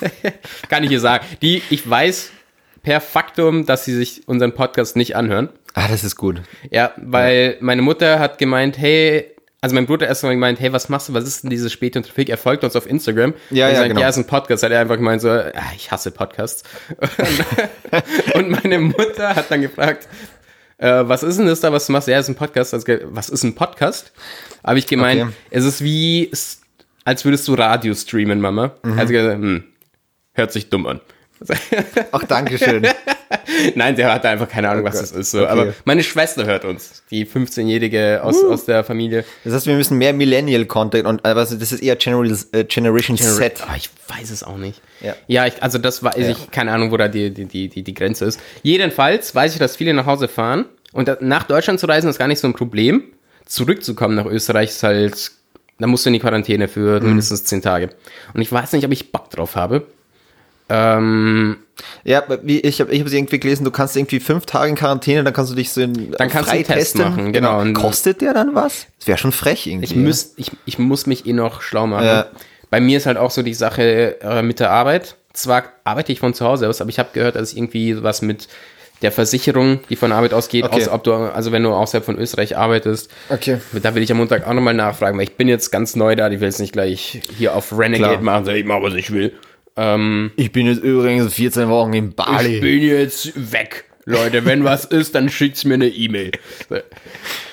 kann 0.68 0.82
ich 0.84 0.90
hier 0.90 1.00
sagen. 1.00 1.24
Die, 1.42 1.62
ich 1.70 1.88
weiß 1.88 2.30
per 2.82 3.00
Faktum, 3.00 3.66
dass 3.66 3.84
sie 3.84 3.94
sich 3.94 4.26
unseren 4.26 4.52
Podcast 4.52 4.96
nicht 4.96 5.14
anhören. 5.16 5.48
ah, 5.74 5.86
das 5.88 6.04
ist 6.04 6.16
gut. 6.16 6.42
Ja, 6.70 6.92
weil 6.96 7.56
meine 7.60 7.82
Mutter 7.82 8.18
hat 8.18 8.38
gemeint, 8.38 8.76
hey, 8.78 9.26
also 9.60 9.76
mein 9.76 9.86
Bruder 9.86 10.08
erst 10.08 10.24
mal 10.24 10.32
gemeint, 10.32 10.58
hey, 10.58 10.72
was 10.72 10.88
machst 10.88 11.08
du, 11.08 11.14
was 11.14 11.22
ist 11.24 11.44
denn 11.44 11.50
diese 11.50 11.70
späte 11.70 12.00
und 12.00 12.04
Trafik? 12.04 12.28
Er 12.28 12.36
folgt 12.36 12.64
uns 12.64 12.74
auf 12.74 12.84
Instagram. 12.84 13.32
Ja, 13.50 13.66
Und 13.66 13.72
ja, 13.72 13.78
sagt, 13.78 13.88
genau. 13.90 14.00
Ja, 14.00 14.08
ist 14.08 14.16
ein 14.16 14.26
Podcast. 14.26 14.64
Hat 14.64 14.72
er 14.72 14.80
einfach 14.80 14.96
gemeint 14.96 15.22
so, 15.22 15.30
ah, 15.30 15.52
ich 15.76 15.92
hasse 15.92 16.10
Podcasts. 16.10 16.64
und 18.34 18.50
meine 18.50 18.80
Mutter 18.80 19.36
hat 19.36 19.52
dann 19.52 19.62
gefragt, 19.62 20.08
äh, 20.82 21.08
was 21.08 21.22
ist 21.22 21.38
denn 21.38 21.46
das 21.46 21.60
da, 21.60 21.72
was 21.72 21.86
du 21.86 21.92
machst? 21.92 22.08
Ja, 22.08 22.18
ist 22.18 22.28
ein 22.28 22.34
Podcast. 22.34 22.74
Also, 22.74 22.86
was 23.04 23.28
ist 23.28 23.44
ein 23.44 23.54
Podcast? 23.54 24.12
Habe 24.64 24.78
ich 24.78 24.86
gemeint, 24.86 25.22
Okay. 25.22 25.32
es 25.50 25.64
ist 25.64 25.82
wie, 25.82 26.30
als 27.04 27.24
würdest 27.24 27.46
du 27.48 27.54
Radio 27.54 27.94
streamen, 27.94 28.40
Mama. 28.40 28.72
Mhm. 28.82 28.98
Also 28.98 29.14
hm, 29.14 29.64
hört 30.32 30.52
sich 30.52 30.68
dumm 30.68 30.86
an. 30.86 31.00
Ach, 32.12 32.24
Dankeschön. 32.24 32.86
Nein, 33.74 33.96
der 33.96 34.12
hatte 34.12 34.28
einfach 34.28 34.48
keine 34.48 34.68
Ahnung, 34.68 34.84
was 34.84 34.94
Oh 34.96 34.98
Gott. 35.00 35.10
das 35.10 35.12
ist. 35.16 35.30
So. 35.32 35.42
Okay. 35.42 35.48
Aber 35.50 35.74
meine 35.84 36.02
Schwester 36.02 36.44
hört 36.46 36.64
uns, 36.64 37.02
die 37.10 37.26
15-Jährige 37.26 38.20
Uh. 38.22 38.26
aus, 38.28 38.44
aus 38.44 38.64
der 38.64 38.84
Familie. 38.84 39.24
Das 39.44 39.52
heißt, 39.54 39.66
wir 39.66 39.74
müssen 39.76 39.98
mehr 39.98 40.12
Millennial-Content 40.12 41.06
und 41.06 41.22
was, 41.24 41.56
das 41.58 41.72
ist 41.72 41.82
eher 41.82 41.96
General, 41.96 42.30
äh, 42.52 42.64
Generation 42.64 43.16
Z. 43.16 43.62
Ah, 43.66 43.74
ich 43.76 43.90
weiß 44.08 44.30
es 44.30 44.42
auch 44.42 44.56
nicht. 44.58 44.80
Ja. 45.00 45.14
Ja, 45.26 45.46
ich, 45.46 45.62
also 45.62 45.78
das 45.78 46.02
weiß 46.02 46.16
ich, 46.28 46.50
keine 46.50 46.72
Ahnung, 46.72 46.90
wo 46.92 46.96
da 46.96 47.08
die, 47.08 47.30
die, 47.32 47.46
die, 47.46 47.68
die, 47.82 47.94
Grenze 47.94 48.24
ist. 48.26 48.40
Jedenfalls 48.62 49.34
weiß 49.34 49.52
ich, 49.52 49.58
dass 49.58 49.76
viele 49.76 49.94
nach 49.94 50.06
Hause 50.06 50.28
fahren 50.28 50.66
und 50.92 51.10
nach 51.20 51.44
Deutschland 51.44 51.80
zu 51.80 51.86
reisen 51.86 52.08
ist 52.08 52.18
gar 52.18 52.28
nicht 52.28 52.38
so 52.40 52.46
ein 52.46 52.54
Problem. 52.54 53.04
Zurückzukommen 53.46 54.14
nach 54.14 54.26
Österreich 54.26 54.70
ist 54.70 54.82
halt, 54.82 55.32
da 55.78 55.86
musst 55.86 56.04
du 56.06 56.10
in 56.10 56.14
die 56.14 56.20
Quarantäne 56.20 56.68
für 56.68 57.00
Mhm. 57.00 57.06
mindestens 57.08 57.44
zehn 57.44 57.60
Tage. 57.62 57.90
Und 58.34 58.40
ich 58.40 58.50
weiß 58.52 58.72
nicht, 58.72 58.84
ob 58.84 58.92
ich 58.92 59.10
Bock 59.12 59.30
drauf 59.30 59.56
habe. 59.56 59.86
Ähm, 60.68 61.56
Ja, 62.04 62.22
wie, 62.42 62.60
ich 62.60 62.80
habe 62.80 62.92
ich 62.92 63.00
hab 63.00 63.12
irgendwie 63.12 63.38
gelesen, 63.40 63.64
du 63.64 63.70
kannst 63.70 63.96
irgendwie 63.96 64.20
fünf 64.20 64.46
Tage 64.46 64.68
in 64.70 64.74
Quarantäne, 64.76 65.24
dann 65.24 65.32
kannst 65.32 65.50
du 65.52 65.56
dich 65.56 65.70
so 65.70 65.80
in 65.80 66.12
Dann 66.12 66.28
kannst 66.28 66.50
du 66.50 66.54
einen 66.54 66.64
Test 66.64 66.96
machen, 66.98 67.32
genau. 67.32 67.60
Und- 67.60 67.74
Kostet 67.74 68.20
der 68.20 68.34
dann 68.34 68.54
was? 68.54 68.86
Das 68.98 69.08
wäre 69.08 69.18
schon 69.18 69.32
frech 69.32 69.66
irgendwie. 69.66 69.86
Ich, 69.86 69.96
müsst, 69.96 70.38
ich, 70.38 70.50
ich 70.64 70.78
muss 70.78 71.06
mich 71.06 71.26
eh 71.26 71.32
noch 71.32 71.62
schlau 71.62 71.86
machen. 71.86 72.06
Ja. 72.06 72.26
Bei 72.70 72.80
mir 72.80 72.96
ist 72.98 73.06
halt 73.06 73.18
auch 73.18 73.30
so 73.30 73.42
die 73.42 73.54
Sache 73.54 74.20
äh, 74.20 74.42
mit 74.42 74.60
der 74.60 74.70
Arbeit. 74.70 75.16
Zwar 75.32 75.64
arbeite 75.84 76.12
ich 76.12 76.20
von 76.20 76.34
zu 76.34 76.44
Hause 76.44 76.68
aus, 76.68 76.80
aber 76.80 76.90
ich 76.90 76.98
habe 76.98 77.10
gehört, 77.12 77.36
dass 77.36 77.52
irgendwie 77.54 78.02
was 78.02 78.22
mit 78.22 78.48
der 79.02 79.10
Versicherung, 79.10 79.80
die 79.90 79.96
von 79.96 80.12
Arbeit 80.12 80.32
ausgeht, 80.32 80.64
Okay. 80.64 80.76
aus, 80.82 80.88
ob 80.88 81.02
du, 81.02 81.12
also 81.12 81.50
wenn 81.50 81.64
du 81.64 81.70
außerhalb 81.70 82.04
von 82.04 82.18
Österreich 82.18 82.56
arbeitest, 82.56 83.10
Okay. 83.30 83.58
da 83.82 83.94
will 83.96 84.02
ich 84.02 84.12
am 84.12 84.18
Montag 84.18 84.46
auch 84.46 84.52
nochmal 84.54 84.74
nachfragen, 84.74 85.18
weil 85.18 85.24
ich 85.24 85.36
bin 85.36 85.48
jetzt 85.48 85.72
ganz 85.72 85.96
neu 85.96 86.14
da, 86.14 86.30
ich 86.30 86.38
will 86.38 86.46
jetzt 86.48 86.60
nicht 86.60 86.72
gleich 86.72 87.20
hier 87.36 87.56
auf 87.56 87.76
Renegade 87.76 88.18
Klar. 88.18 88.22
machen, 88.22 88.54
ich 88.54 88.64
mache, 88.64 88.82
was 88.82 88.94
ich 88.94 89.10
will. 89.12 89.32
Ähm, 89.76 90.30
Ich 90.36 90.52
bin 90.52 90.66
jetzt 90.66 90.82
übrigens 90.82 91.32
14 91.34 91.68
Wochen 91.68 91.92
in 91.94 92.12
Bali. 92.12 92.56
ich 92.56 92.60
bin 92.60 92.82
jetzt 92.82 93.32
weg. 93.52 93.84
Leute, 94.04 94.44
wenn 94.44 94.64
was 94.64 94.84
ist, 94.84 95.14
dann 95.14 95.28
schickt's 95.28 95.64
mir 95.64 95.74
eine 95.74 95.88
E-Mail. 95.88 96.32
So. 96.68 96.76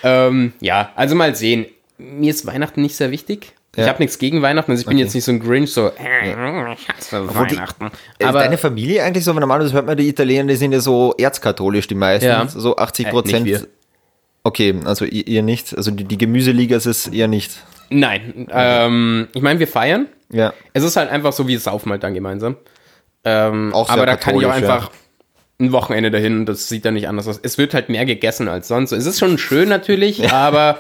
Ähm, 0.04 0.54
ja, 0.60 0.92
also 0.96 1.16
mal 1.16 1.36
sehen. 1.36 1.66
Mir 1.98 2.30
ist 2.32 2.46
Weihnachten 2.46 2.82
nicht 2.82 2.96
sehr 2.96 3.12
wichtig. 3.12 3.54
Ich 3.76 3.84
Ja. 3.84 3.88
habe 3.90 4.00
nichts 4.02 4.18
gegen 4.18 4.42
Weihnachten, 4.42 4.72
also 4.72 4.82
ich 4.82 4.88
bin 4.88 4.98
jetzt 4.98 5.14
nicht 5.14 5.24
so 5.24 5.32
ein 5.32 5.40
Grinch, 5.40 5.72
so, 5.72 5.90
äh, 5.90 6.32
ich 6.32 6.88
hasse 6.90 7.22
die- 7.30 7.36
Weihnachten. 7.36 7.86
Ist 8.18 8.28
Aber 8.28 8.40
deine 8.40 8.58
Familie 8.58 9.04
eigentlich 9.04 9.24
so, 9.24 9.34
weil 9.36 9.42
normalerweise 9.42 9.74
hört 9.74 9.86
man, 9.86 9.96
die 9.96 10.08
Italiener, 10.08 10.48
die 10.48 10.56
sind 10.56 10.72
ja 10.72 10.80
so 10.80 11.14
erzkatholisch, 11.18 11.88
die 11.88 11.94
meisten. 11.96 12.28
Ja. 12.28 12.48
So 12.48 12.76
80 12.78 13.08
Äh, 13.08 13.10
Prozent. 13.12 13.46
wir. 13.46 13.68
okay, 14.44 14.74
also 14.86 15.06
ihr, 15.06 15.44
nicht. 15.44 15.78
Also 15.78 15.92
die, 15.92 16.04
die 16.04 16.18
Gemüseliga 16.18 16.78
ist 16.78 16.88
es 16.88 17.08
ihr 17.08 17.28
nicht. 17.28 17.52
Nein, 17.90 18.48
ähm, 18.52 19.28
ich 19.34 19.42
meine, 19.42 19.60
wir 19.60 19.68
feiern. 19.68 20.08
Ja. 20.32 20.54
Es 20.74 20.84
ist 20.84 20.96
halt 20.96 21.10
einfach 21.10 21.34
so, 21.34 21.48
wir 21.48 21.60
saufen 21.60 21.92
halt 21.92 22.04
dann 22.04 22.14
gemeinsam. 22.14 22.56
Ähm, 23.24 23.74
Auch 23.74 23.88
sehr 23.88 23.96
aber 23.96 24.06
da 24.06 24.16
kann 24.16 24.36
ich 24.40 24.46
auch 24.46 24.50
katholisch, 24.52 24.68
ja. 24.68 24.76
einfach 24.76 24.92
ein 25.60 25.72
Wochenende 25.72 26.10
dahin, 26.10 26.46
das 26.46 26.70
sieht 26.70 26.86
dann 26.86 26.94
nicht 26.94 27.08
anders 27.08 27.28
aus. 27.28 27.40
Es 27.42 27.58
wird 27.58 27.74
halt 27.74 27.90
mehr 27.90 28.06
gegessen 28.06 28.48
als 28.48 28.68
sonst. 28.70 28.92
Es 28.94 29.06
ist 29.06 29.20
schon 29.20 29.38
schön 29.38 29.68
natürlich, 29.68 30.32
aber 30.32 30.78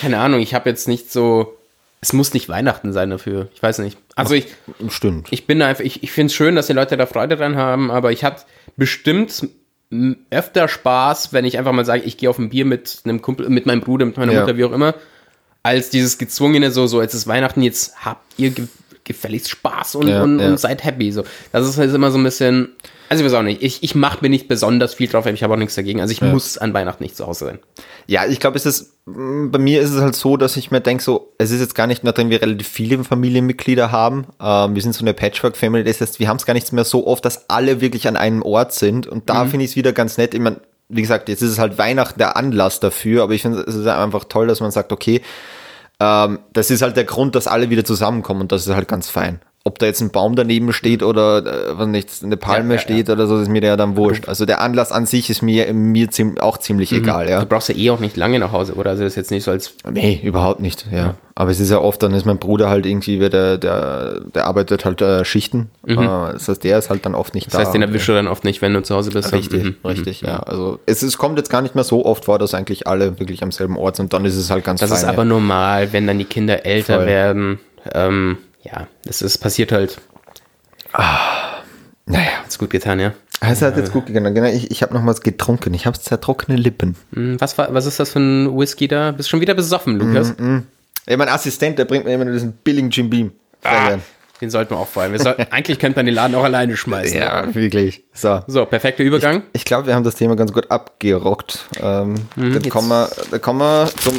keine 0.00 0.18
Ahnung, 0.18 0.40
ich 0.40 0.54
habe 0.54 0.68
jetzt 0.68 0.88
nicht 0.88 1.12
so, 1.12 1.56
es 2.00 2.12
muss 2.12 2.34
nicht 2.34 2.48
Weihnachten 2.48 2.92
sein 2.92 3.10
dafür. 3.10 3.48
Ich 3.54 3.62
weiß 3.62 3.78
nicht. 3.78 3.98
Also 4.16 4.34
ich, 4.34 4.48
Stimmt. 4.88 5.28
ich 5.30 5.46
bin 5.46 5.62
einfach, 5.62 5.84
ich, 5.84 6.02
ich 6.02 6.10
finde 6.10 6.26
es 6.26 6.34
schön, 6.34 6.56
dass 6.56 6.66
die 6.66 6.72
Leute 6.72 6.96
da 6.96 7.06
Freude 7.06 7.36
dran 7.36 7.56
haben, 7.56 7.90
aber 7.90 8.10
ich 8.10 8.24
hatte 8.24 8.42
bestimmt 8.76 9.48
öfter 10.30 10.68
Spaß, 10.68 11.32
wenn 11.32 11.44
ich 11.44 11.56
einfach 11.56 11.72
mal 11.72 11.84
sage, 11.84 12.02
ich 12.02 12.18
gehe 12.18 12.28
auf 12.28 12.38
ein 12.38 12.50
Bier 12.50 12.64
mit 12.64 13.00
einem 13.04 13.22
Kumpel, 13.22 13.48
mit 13.48 13.66
meinem 13.66 13.80
Bruder, 13.80 14.04
mit 14.04 14.16
meiner 14.16 14.32
Ja. 14.32 14.40
Mutter, 14.40 14.56
wie 14.56 14.64
auch 14.64 14.72
immer, 14.72 14.94
als 15.62 15.90
dieses 15.90 16.18
gezwungene, 16.18 16.70
so, 16.70 16.86
so, 16.86 17.02
jetzt 17.02 17.14
ist 17.14 17.26
Weihnachten, 17.26 17.62
jetzt 17.62 18.04
habt 18.04 18.38
ihr 18.38 18.50
ge 18.50 18.66
gefälligst 19.04 19.48
Spaß 19.48 19.94
und, 19.94 20.08
Ja, 20.08 20.22
und, 20.22 20.38
ja. 20.38 20.48
und 20.48 20.60
seid 20.60 20.84
happy. 20.84 21.10
So. 21.12 21.24
Das 21.50 21.66
ist 21.66 21.78
halt 21.78 21.94
immer 21.94 22.10
so 22.10 22.18
ein 22.18 22.24
bisschen, 22.24 22.76
also 23.08 23.24
ich 23.24 23.30
weiß 23.30 23.38
auch 23.38 23.42
nicht, 23.42 23.62
ich, 23.62 23.82
ich 23.82 23.94
mache 23.94 24.18
mir 24.20 24.28
nicht 24.28 24.48
besonders 24.48 24.92
viel 24.92 25.08
drauf, 25.08 25.24
ich 25.24 25.42
habe 25.42 25.54
auch 25.54 25.58
nichts 25.58 25.76
dagegen. 25.76 26.02
Also 26.02 26.12
ich 26.12 26.20
muss 26.20 26.58
an 26.58 26.74
Weihnachten 26.74 27.02
nicht 27.02 27.16
zu 27.16 27.26
Hause 27.26 27.46
sein. 27.46 27.58
Ja, 28.06 28.26
ich 28.26 28.38
glaube, 28.38 28.58
es 28.58 28.66
ist, 28.66 28.98
mh, 29.06 29.48
bei 29.50 29.58
mir 29.58 29.80
ist 29.80 29.92
es 29.92 30.02
halt 30.02 30.14
so, 30.14 30.36
dass 30.36 30.58
ich 30.58 30.70
mir 30.70 30.82
denke, 30.82 31.02
so, 31.02 31.32
es 31.38 31.50
ist 31.50 31.60
jetzt 31.60 31.74
gar 31.74 31.86
nicht 31.86 32.04
mehr 32.04 32.12
drin, 32.12 32.28
wir 32.28 32.42
relativ 32.42 32.68
viele 32.68 33.02
Familienmitglieder 33.02 33.90
haben. 33.90 34.26
Ähm, 34.42 34.74
wir 34.74 34.82
sind 34.82 34.94
so 34.94 35.02
eine 35.02 35.14
Patchwork-Family, 35.14 35.84
das 35.84 36.02
heißt, 36.02 36.20
wir 36.20 36.28
haben 36.28 36.36
es 36.36 36.44
gar 36.44 36.52
nicht 36.52 36.70
mehr 36.74 36.84
so 36.84 37.06
oft, 37.06 37.24
dass 37.24 37.48
alle 37.48 37.80
wirklich 37.80 38.08
an 38.08 38.16
einem 38.16 38.42
Ort 38.42 38.74
sind. 38.74 39.06
Und 39.06 39.30
da 39.30 39.46
finde 39.46 39.64
ich 39.64 39.70
es 39.70 39.76
wieder 39.76 39.94
ganz 39.94 40.18
nett. 40.18 40.34
Ich 40.34 40.40
mein, 40.40 40.58
wie 40.88 41.02
gesagt, 41.02 41.28
jetzt 41.28 41.42
ist 41.42 41.50
es 41.50 41.58
halt 41.58 41.78
Weihnachten 41.78 42.18
der 42.18 42.36
Anlass 42.36 42.80
dafür, 42.80 43.22
aber 43.22 43.32
ich 43.34 43.42
finde 43.42 43.60
es 43.60 43.74
ist 43.74 43.86
einfach 43.86 44.24
toll, 44.24 44.46
dass 44.46 44.60
man 44.60 44.70
sagt, 44.70 44.92
okay, 44.92 45.22
ähm, 46.00 46.38
das 46.52 46.70
ist 46.70 46.82
halt 46.82 46.96
der 46.96 47.04
Grund, 47.04 47.34
dass 47.34 47.46
alle 47.46 47.70
wieder 47.70 47.84
zusammenkommen 47.84 48.42
und 48.42 48.52
das 48.52 48.66
ist 48.66 48.74
halt 48.74 48.88
ganz 48.88 49.10
fein. 49.10 49.40
Ob 49.68 49.78
da 49.78 49.84
jetzt 49.86 50.00
ein 50.00 50.10
Baum 50.10 50.34
daneben 50.34 50.72
steht 50.72 51.02
oder 51.02 51.78
äh, 51.78 51.86
nicht, 51.86 52.08
eine 52.24 52.38
Palme 52.38 52.70
Ja, 52.70 52.74
ja, 52.74 52.78
steht 52.80 53.10
oder 53.10 53.26
so, 53.26 53.36
ist 53.38 53.48
mir 53.50 53.62
ja 53.62 53.76
dann 53.76 53.96
wurscht. 53.98 54.26
Also 54.28 54.46
der 54.46 54.62
Anlass 54.62 54.92
an 54.92 55.04
sich 55.04 55.28
ist 55.28 55.42
mir, 55.42 55.70
mir 55.74 56.10
ziem 56.10 56.38
auch 56.38 56.56
ziemlich 56.56 56.90
egal, 56.92 57.28
ja. 57.28 57.40
Du 57.40 57.46
brauchst 57.46 57.68
ja 57.68 57.74
eh 57.76 57.90
auch 57.90 58.00
nicht 58.00 58.16
lange 58.16 58.38
nach 58.38 58.52
Hause, 58.52 58.74
oder? 58.74 58.90
Also 58.90 59.02
das 59.04 59.12
ist 59.12 59.16
jetzt 59.16 59.30
nicht 59.30 59.44
so 59.44 59.50
als 59.50 59.74
Nee, 59.90 60.20
überhaupt 60.24 60.60
nicht, 60.60 60.86
ja. 60.90 61.16
Aber 61.34 61.50
es 61.52 61.60
ist 61.60 61.70
ja 61.70 61.78
oft, 61.80 62.02
dann 62.02 62.14
ist 62.14 62.24
mein 62.24 62.38
Bruder 62.38 62.68
halt 62.70 62.84
irgendwie, 62.86 63.18
der, 63.18 63.58
der, 63.58 64.20
der 64.34 64.46
arbeitet 64.46 64.84
halt 64.84 65.00
äh, 65.02 65.24
Schichten. 65.24 65.70
Äh, 65.86 65.94
das 65.96 66.48
heißt, 66.48 66.64
der 66.64 66.78
ist 66.78 66.90
halt 66.90 67.04
dann 67.06 67.14
oft 67.14 67.34
nicht 67.34 67.46
Das 67.48 67.52
da. 67.52 67.58
heißt, 67.60 67.74
den 67.74 67.82
erwischst 67.82 68.08
du 68.08 68.12
dann 68.14 68.26
oft 68.26 68.42
nicht, 68.44 68.60
wenn 68.62 68.74
du 68.74 68.82
zu 68.82 68.94
Hause 68.96 69.10
bist. 69.10 69.32
Richtig, 69.32 69.62
Mhm. 69.64 69.76
richtig, 69.84 70.22
ja. 70.22 70.40
Also 70.40 70.80
es, 70.86 71.02
es 71.02 71.16
kommt 71.18 71.38
jetzt 71.38 71.50
gar 71.50 71.62
nicht 71.62 71.74
mehr 71.76 71.84
so 71.84 72.04
oft 72.06 72.24
vor, 72.24 72.38
dass 72.40 72.54
eigentlich 72.54 72.86
alle 72.88 73.20
wirklich 73.20 73.42
am 73.44 73.52
selben 73.52 73.76
Ort 73.76 73.96
sind. 73.96 74.12
Dann 74.14 74.24
ist 74.24 74.34
es 74.36 74.50
halt 74.50 74.64
ganz 74.64 74.80
Das 74.80 74.90
ist 74.90 75.00
fein, 75.02 75.10
aber 75.10 75.22
ja. 75.22 75.28
normal, 75.28 75.92
wenn 75.92 76.06
dann 76.08 76.18
die 76.18 76.24
Kinder 76.24 76.64
älter 76.66 76.96
Voll. 76.96 77.06
werden. 77.06 77.60
Ähm, 77.94 78.38
ja, 78.62 78.86
das 79.04 79.22
ist 79.22 79.38
passiert 79.38 79.72
halt. 79.72 79.98
Naja, 82.06 82.28
Hat's 82.42 82.58
gut 82.58 82.70
getan, 82.70 82.98
ja. 83.00 83.12
es 83.40 83.60
hat 83.62 83.76
jetzt 83.76 83.92
gut 83.92 84.06
gegangen. 84.06 84.34
Genau, 84.34 84.46
ich, 84.48 84.70
ich 84.70 84.82
habe 84.82 84.94
noch 84.94 85.04
was 85.04 85.20
getrunken. 85.20 85.74
Ich 85.74 85.86
habe 85.86 85.98
sehr 86.00 86.20
trockene 86.20 86.56
Lippen. 86.56 86.96
Hm, 87.12 87.40
Was, 87.40 87.58
war, 87.58 87.72
was 87.74 87.84
ist 87.86 88.00
das 88.00 88.10
für 88.10 88.18
ein 88.20 88.56
Whisky 88.58 88.88
da? 88.88 89.10
Bist 89.12 89.28
schon 89.28 89.40
wieder 89.40 89.54
besoffen, 89.54 89.98
Lukas? 89.98 90.34
Ja, 91.06 91.16
mein 91.16 91.28
Assistent, 91.28 91.78
der 91.78 91.84
bringt 91.84 92.04
mir 92.04 92.14
immer 92.14 92.24
nur 92.24 92.34
diesen 92.34 92.52
billigen 92.52 92.90
Jim 92.90 93.10
Beam. 93.10 93.32
Ah, 93.62 93.96
den 94.40 94.50
sollten 94.50 94.70
wir 94.74 94.78
auch 94.78 94.86
feuern. 94.88 95.12
Wir 95.12 95.18
sollten, 95.20 95.42
eigentlich 95.50 95.78
könnte 95.78 95.98
man 95.98 96.06
den 96.06 96.14
Laden 96.14 96.34
auch 96.34 96.44
alleine 96.44 96.76
schmeißen. 96.76 97.16
Ja, 97.18 97.54
wirklich. 97.54 98.04
So. 98.14 98.40
So, 98.46 98.64
perfekter 98.66 99.02
Übergang. 99.04 99.42
Ich 99.52 99.64
glaube, 99.64 99.86
wir 99.88 99.94
haben 99.94 100.04
das 100.04 100.14
Thema 100.14 100.36
ganz 100.36 100.52
gut 100.52 100.70
abgerockt. 100.70 101.66
Ähm, 101.82 102.14
dann, 102.36 102.52
jetzt- 102.54 102.70
kommen 102.70 102.88
wir, 102.88 103.10
dann 103.30 103.40
kommen 103.42 103.60
wir 103.60 103.90
zum 104.00 104.14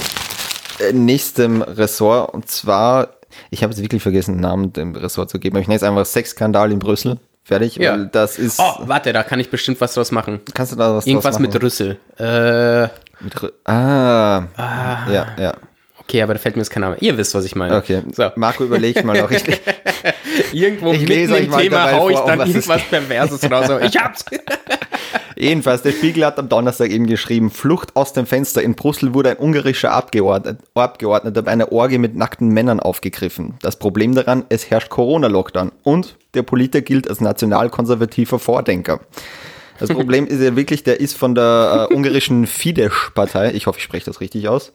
äh, 0.80 0.92
nächsten 0.94 1.62
Ressort. 1.62 2.34
Und 2.34 2.50
zwar, 2.50 3.10
ich 3.50 3.64
habe 3.64 3.74
jetzt 3.74 3.82
wirklich 3.82 4.02
vergessen, 4.04 4.36
den 4.36 4.42
Namen 4.42 4.74
dem 4.74 4.96
Ressort 4.96 5.30
zu 5.30 5.40
geben. 5.40 5.56
aber 5.56 5.62
Ich 5.62 5.68
nenne 5.68 5.78
es 5.78 5.84
einfach 5.84 6.06
Sexskandal 6.06 6.72
in 6.72 6.80
Brüssel. 6.80 7.18
Fertig, 7.44 7.78
Ja. 7.78 7.98
das 7.98 8.38
ist. 8.38 8.60
Oh, 8.60 8.74
warte, 8.88 9.12
da 9.12 9.24
kann 9.24 9.40
ich 9.40 9.50
bestimmt 9.50 9.82
was 9.82 9.94
draus 9.96 10.12
machen. 10.12 10.40
kannst 10.54 10.72
du 10.72 10.76
da 10.76 10.96
was 10.96 11.08
Irgendwas 11.08 11.34
draus 11.36 11.40
machen? 11.42 11.52
mit 11.54 11.64
Rüssel. 11.64 11.98
Äh, 12.18 12.84
Mit 13.24 13.34
Rü- 13.36 13.52
ah, 13.66 14.44
ja, 15.12 15.28
ja. 15.38 15.54
okay, 16.00 16.22
aber 16.22 16.34
da 16.34 16.40
fällt 16.40 16.56
mir 16.56 16.62
jetzt 16.62 16.70
kein 16.70 16.82
Name. 16.82 16.98
Ihr 17.00 17.18
wisst, 17.18 17.34
was 17.34 17.46
ich 17.46 17.56
meine. 17.56 17.76
Okay, 17.78 18.04
So. 18.14 18.30
Marco 18.36 18.64
überlegt 18.64 19.04
mal 19.04 19.20
noch. 19.20 19.32
Ich, 19.32 19.44
Irgendwo 20.54 20.92
Ich 20.94 21.02
mitten 21.08 21.34
im 21.36 21.52
Thema 21.52 21.92
hau 21.92 22.10
ich 22.10 22.18
um 22.18 22.28
dann 22.28 22.40
irgendwas 22.48 22.82
Perverses 22.84 23.50
raus. 23.52 23.70
Ich 23.82 23.98
hab's. 23.98 24.24
Jedenfalls, 25.36 25.82
der 25.82 25.92
Spiegel 25.92 26.26
hat 26.26 26.40
am 26.40 26.50
Donnerstag 26.50 26.90
eben 26.90 27.08
geschrieben, 27.08 27.50
Flucht 27.50 27.96
aus 27.96 28.14
dem 28.14 28.26
Fenster. 28.26 28.62
In 28.62 28.76
Brüssel 28.76 29.14
wurde 29.14 29.32
ein 29.32 29.38
ungarischer 29.38 29.92
Abgeordnet, 29.92 30.60
Abgeordneter 30.74 31.42
bei 31.42 31.52
einer 31.52 31.72
Orgie 31.72 31.98
mit 31.98 32.16
nackten 32.16 32.50
Männern 32.50 32.80
aufgegriffen. 32.80 33.56
Das 33.62 33.78
Problem 33.78 34.16
daran, 34.16 34.46
es 34.50 34.70
herrscht 34.70 34.90
Corona-Lockdown 34.90 35.72
und 35.84 36.18
der 36.34 36.44
Politiker 36.44 36.82
gilt 36.82 37.10
als 37.10 37.22
nationalkonservativer 37.22 38.40
Vordenker. 38.40 39.00
Das 39.80 39.90
Problem 39.90 40.28
ist 40.28 40.42
ja 40.42 40.56
wirklich, 40.56 40.84
der 40.84 41.00
ist 41.00 41.16
von 41.16 41.36
der 41.36 41.88
äh, 41.90 41.94
ungarischen 41.94 42.46
Fidesz-Partei, 42.46 43.54
ich 43.54 43.66
hoffe, 43.66 43.78
ich 43.80 43.86
spreche 43.86 44.06
das 44.06 44.20
richtig 44.20 44.50
aus. 44.50 44.74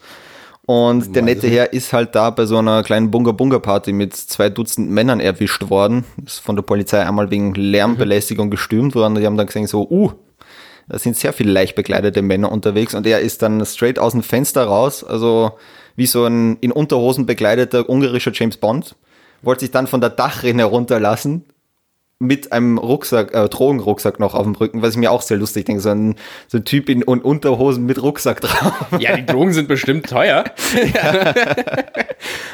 Und 0.67 1.15
der 1.15 1.23
nette 1.23 1.47
Herr 1.47 1.75
ist 1.75 1.93
halt 1.93 2.15
da 2.15 2.31
bei 2.31 2.47
so 2.47 2.57
einer 2.57 2.83
kleinen 2.83 3.11
Bunga-Bunga-Party 3.11 3.93
mit 3.93 4.17
zwei 4.17 4.49
Dutzend 4.49 4.91
Männern 4.91 5.21
erwischt 5.21 5.69
worden. 5.69 6.05
Ist 6.25 6.39
von 6.39 6.57
der 6.57 6.63
Polizei 6.63 7.07
einmal 7.07 7.31
wegen 7.31 7.55
Lärmbelästigung 7.55 8.49
gestürmt 8.49 8.95
worden. 8.95 9.17
Die 9.17 9.27
haben 9.27 9.37
dann 9.37 9.47
gesagt 9.47 9.69
so, 9.69 9.87
uh, 9.91 10.13
da 10.89 10.99
sind 10.99 11.17
sehr 11.17 11.33
viele 11.33 11.53
leicht 11.53 11.75
bekleidete 11.75 12.23
Männer 12.23 12.51
unterwegs 12.53 12.95
und 12.95 13.07
er 13.07 13.21
ist 13.21 13.43
dann 13.43 13.65
straight 13.67 13.99
aus 13.99 14.13
dem 14.13 14.23
Fenster 14.23 14.65
raus, 14.65 15.03
also 15.05 15.53
wie 15.97 16.07
so 16.07 16.25
ein 16.27 16.57
in 16.61 16.73
Unterhosen 16.73 17.27
bekleideter 17.27 17.89
ungarischer 17.89 18.33
James 18.35 18.57
Bond, 18.57 18.95
wollte 19.43 19.61
sich 19.61 19.71
dann 19.71 19.87
von 19.87 20.01
der 20.01 20.11
Dachrinne 20.11 20.63
herunterlassen 20.63 21.45
mit 22.21 22.53
einem 22.53 22.79
Rucksack, 22.79 23.35
äh, 23.35 23.49
Drogenrucksack 23.49 24.19
noch 24.21 24.35
auf 24.35 24.45
dem 24.45 24.55
Rücken, 24.55 24.83
was 24.83 24.93
ich 24.93 24.97
mir 24.97 25.11
auch 25.11 25.21
sehr 25.21 25.37
lustig 25.37 25.67
denke, 25.67 25.83
so 25.83 25.91
ein, 25.91 26.15
so 26.49 26.59
ein 26.59 26.65
Typ 26.65 26.89
in 26.89 27.07
Un- 27.07 27.21
Unterhosen 27.21 27.85
mit 27.87 28.01
Rucksack 28.01 28.41
drauf. 28.41 28.87
Ja, 28.99 29.17
die 29.17 29.27
Drogen 29.27 29.53
sind 29.53 29.69
bestimmt 29.69 30.09
teuer. 30.09 30.45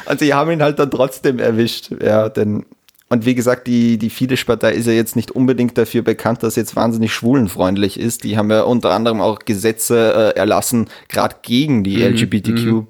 Also 0.05 0.25
die 0.25 0.33
haben 0.33 0.51
ihn 0.51 0.61
halt 0.61 0.79
dann 0.79 0.91
trotzdem 0.91 1.39
erwischt, 1.39 1.91
ja, 2.03 2.27
denn 2.29 2.65
und 3.11 3.25
wie 3.25 3.35
gesagt, 3.35 3.67
die, 3.67 3.97
die 3.99 4.09
Fidesz-Partei 4.09 4.71
ist 4.73 4.87
ja 4.87 4.93
jetzt 4.93 5.15
nicht 5.15 5.29
unbedingt 5.31 5.77
dafür 5.77 6.01
bekannt, 6.01 6.41
dass 6.41 6.55
jetzt 6.55 6.75
wahnsinnig 6.75 7.13
schwulenfreundlich 7.13 7.99
ist. 7.99 8.23
Die 8.23 8.37
haben 8.37 8.49
ja 8.49 8.63
unter 8.63 8.89
anderem 8.91 9.21
auch 9.21 9.39
Gesetze 9.39 10.33
äh, 10.35 10.39
erlassen, 10.39 10.89
gerade 11.09 11.35
gegen 11.43 11.83
die 11.83 12.01
LGBTQ 12.03 12.85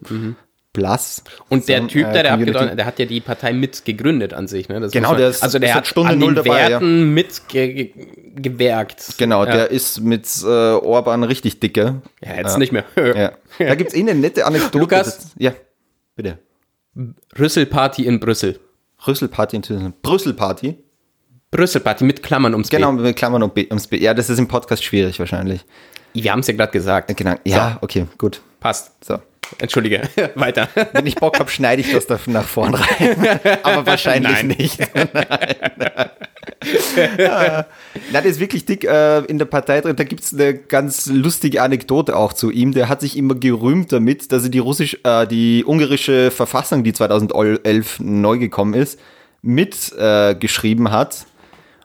Plus. 0.74 1.22
Und 1.50 1.68
der 1.68 1.80
Sam- 1.80 1.88
Typ, 1.90 2.08
äh, 2.08 2.14
der, 2.14 2.24
der 2.24 2.34
abgeordnete, 2.34 2.76
der 2.78 2.86
hat 2.86 2.98
ja 2.98 3.06
die 3.06 3.20
Partei 3.20 3.52
mit 3.52 3.84
gegründet 3.84 4.34
an 4.34 4.48
sich. 4.48 4.70
Ne? 4.70 4.80
Das 4.80 4.94
Genau, 4.94 5.16
der 5.16 5.28
ist- 5.28 5.44
also 5.44 5.60
der 5.60 5.74
hat 5.76 5.86
Stunde 5.86 6.14
an 6.14 6.20
null 6.20 6.34
den 6.34 6.46
dabei, 6.46 6.62
ja. 6.62 6.70
Werten 6.70 7.14
mit 7.14 7.50
ge 7.50 7.74
ge. 7.74 7.92
Genau, 9.18 9.44
ja. 9.44 9.52
der 9.52 9.72
ist 9.72 10.00
mit 10.00 10.26
äh, 10.44 10.48
Orban 10.48 11.24
richtig 11.26 11.60
dicke. 11.60 12.02
Ja, 12.24 12.36
jetzt 12.38 12.58
nicht 12.58 12.72
mehr. 12.72 12.86
Ja. 12.96 13.34
Da 13.60 13.76
gibt's 13.76 13.94
eh 13.94 14.00
eine 14.00 14.16
nette 14.16 14.46
Anekdote. 14.46 14.78
Lukas? 14.80 15.18
Das- 15.18 15.32
Ja, 15.38 15.52
bitte. 16.16 16.38
Rüsselparty 17.38 18.06
in 18.06 18.20
Brüssel. 18.22 18.60
Rüsselparty 19.08 19.56
in. 19.58 19.94
Brüsselparty. 20.02 20.78
Brüsselparty 21.52 22.04
mit 22.06 22.24
Klammern 22.24 22.54
ums 22.54 22.70
Genau, 22.70 22.92
B. 22.94 23.02
mit 23.02 23.16
Klammern 23.16 23.44
ums 23.44 23.88
B. 23.88 23.98
Ja, 23.98 24.14
das 24.14 24.30
ist 24.30 24.40
im 24.40 24.48
Podcast 24.48 24.84
schwierig 24.84 25.20
wahrscheinlich. 25.20 25.66
Wir 26.14 26.32
haben 26.32 26.40
es 26.40 26.48
ja 26.48 26.54
gerade 26.54 26.72
gesagt. 26.72 27.16
Genau. 27.16 27.36
Ja, 27.46 27.78
okay, 27.82 28.06
gut. 28.18 28.42
Passt. 28.62 28.92
So. 29.04 29.20
Entschuldige. 29.58 30.04
Weiter. 30.36 30.70
Wenn 30.94 31.06
ich 31.06 31.16
Bock 31.16 31.38
habe, 31.40 31.52
schneide 31.52 31.82
ich 31.82 31.92
das 31.92 32.08
da 32.08 32.18
nach 32.28 32.48
vorn 32.48 32.74
rein. 32.74 33.40
Aber 33.64 33.86
wahrscheinlich 33.86 34.32
Nein. 34.32 34.48
nicht. 34.48 34.80
Nein. 34.96 35.10
Na, 37.18 38.22
der 38.22 38.26
ist 38.26 38.40
wirklich 38.40 38.66
dick 38.66 38.84
äh, 38.84 39.20
in 39.26 39.40
der 39.40 39.46
Partei 39.46 39.82
drin. 39.82 39.96
Da 39.96 40.04
gibt's 40.04 40.34
eine 40.34 40.54
ganz 40.54 41.08
lustige 41.08 41.62
Anekdote 41.62 42.16
auch 42.16 42.34
zu 42.34 42.52
ihm. 42.52 42.72
Der 42.72 42.88
hat 42.88 43.02
sich 43.02 43.18
immer 43.18 43.36
gerühmt 43.36 43.92
damit, 43.92 44.32
dass 44.32 44.44
er 44.44 44.50
die 44.50 44.60
russisch, 44.60 45.00
äh, 45.04 45.26
die 45.28 45.66
ungarische 45.66 46.32
Verfassung, 46.32 46.84
die 46.84 46.94
2011 46.94 48.00
neu 48.00 48.38
gekommen 48.38 48.76
ist, 48.76 49.00
mit 49.42 49.92
äh, 49.98 50.36
hat. 50.36 51.26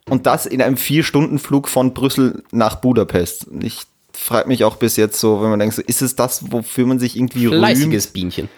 Und 0.08 0.26
das 0.26 0.46
in 0.46 0.62
einem 0.62 0.76
Vier-Stunden-Flug 0.76 1.68
von 1.68 1.94
Brüssel 1.94 2.44
nach 2.52 2.76
Budapest. 2.76 3.48
Ich 3.60 3.86
frage 4.16 4.48
mich 4.48 4.64
auch 4.64 4.76
bis 4.76 4.96
jetzt 4.96 5.20
so, 5.20 5.42
wenn 5.42 5.50
man 5.50 5.58
denkt, 5.58 5.74
so, 5.74 5.82
ist 5.82 6.02
es 6.02 6.16
das, 6.16 6.50
wofür 6.50 6.86
man 6.86 6.98
sich 6.98 7.16
irgendwie 7.16 7.46
rühmt? 7.46 7.58
Fleißiges 7.58 8.08
Bienchen. 8.08 8.48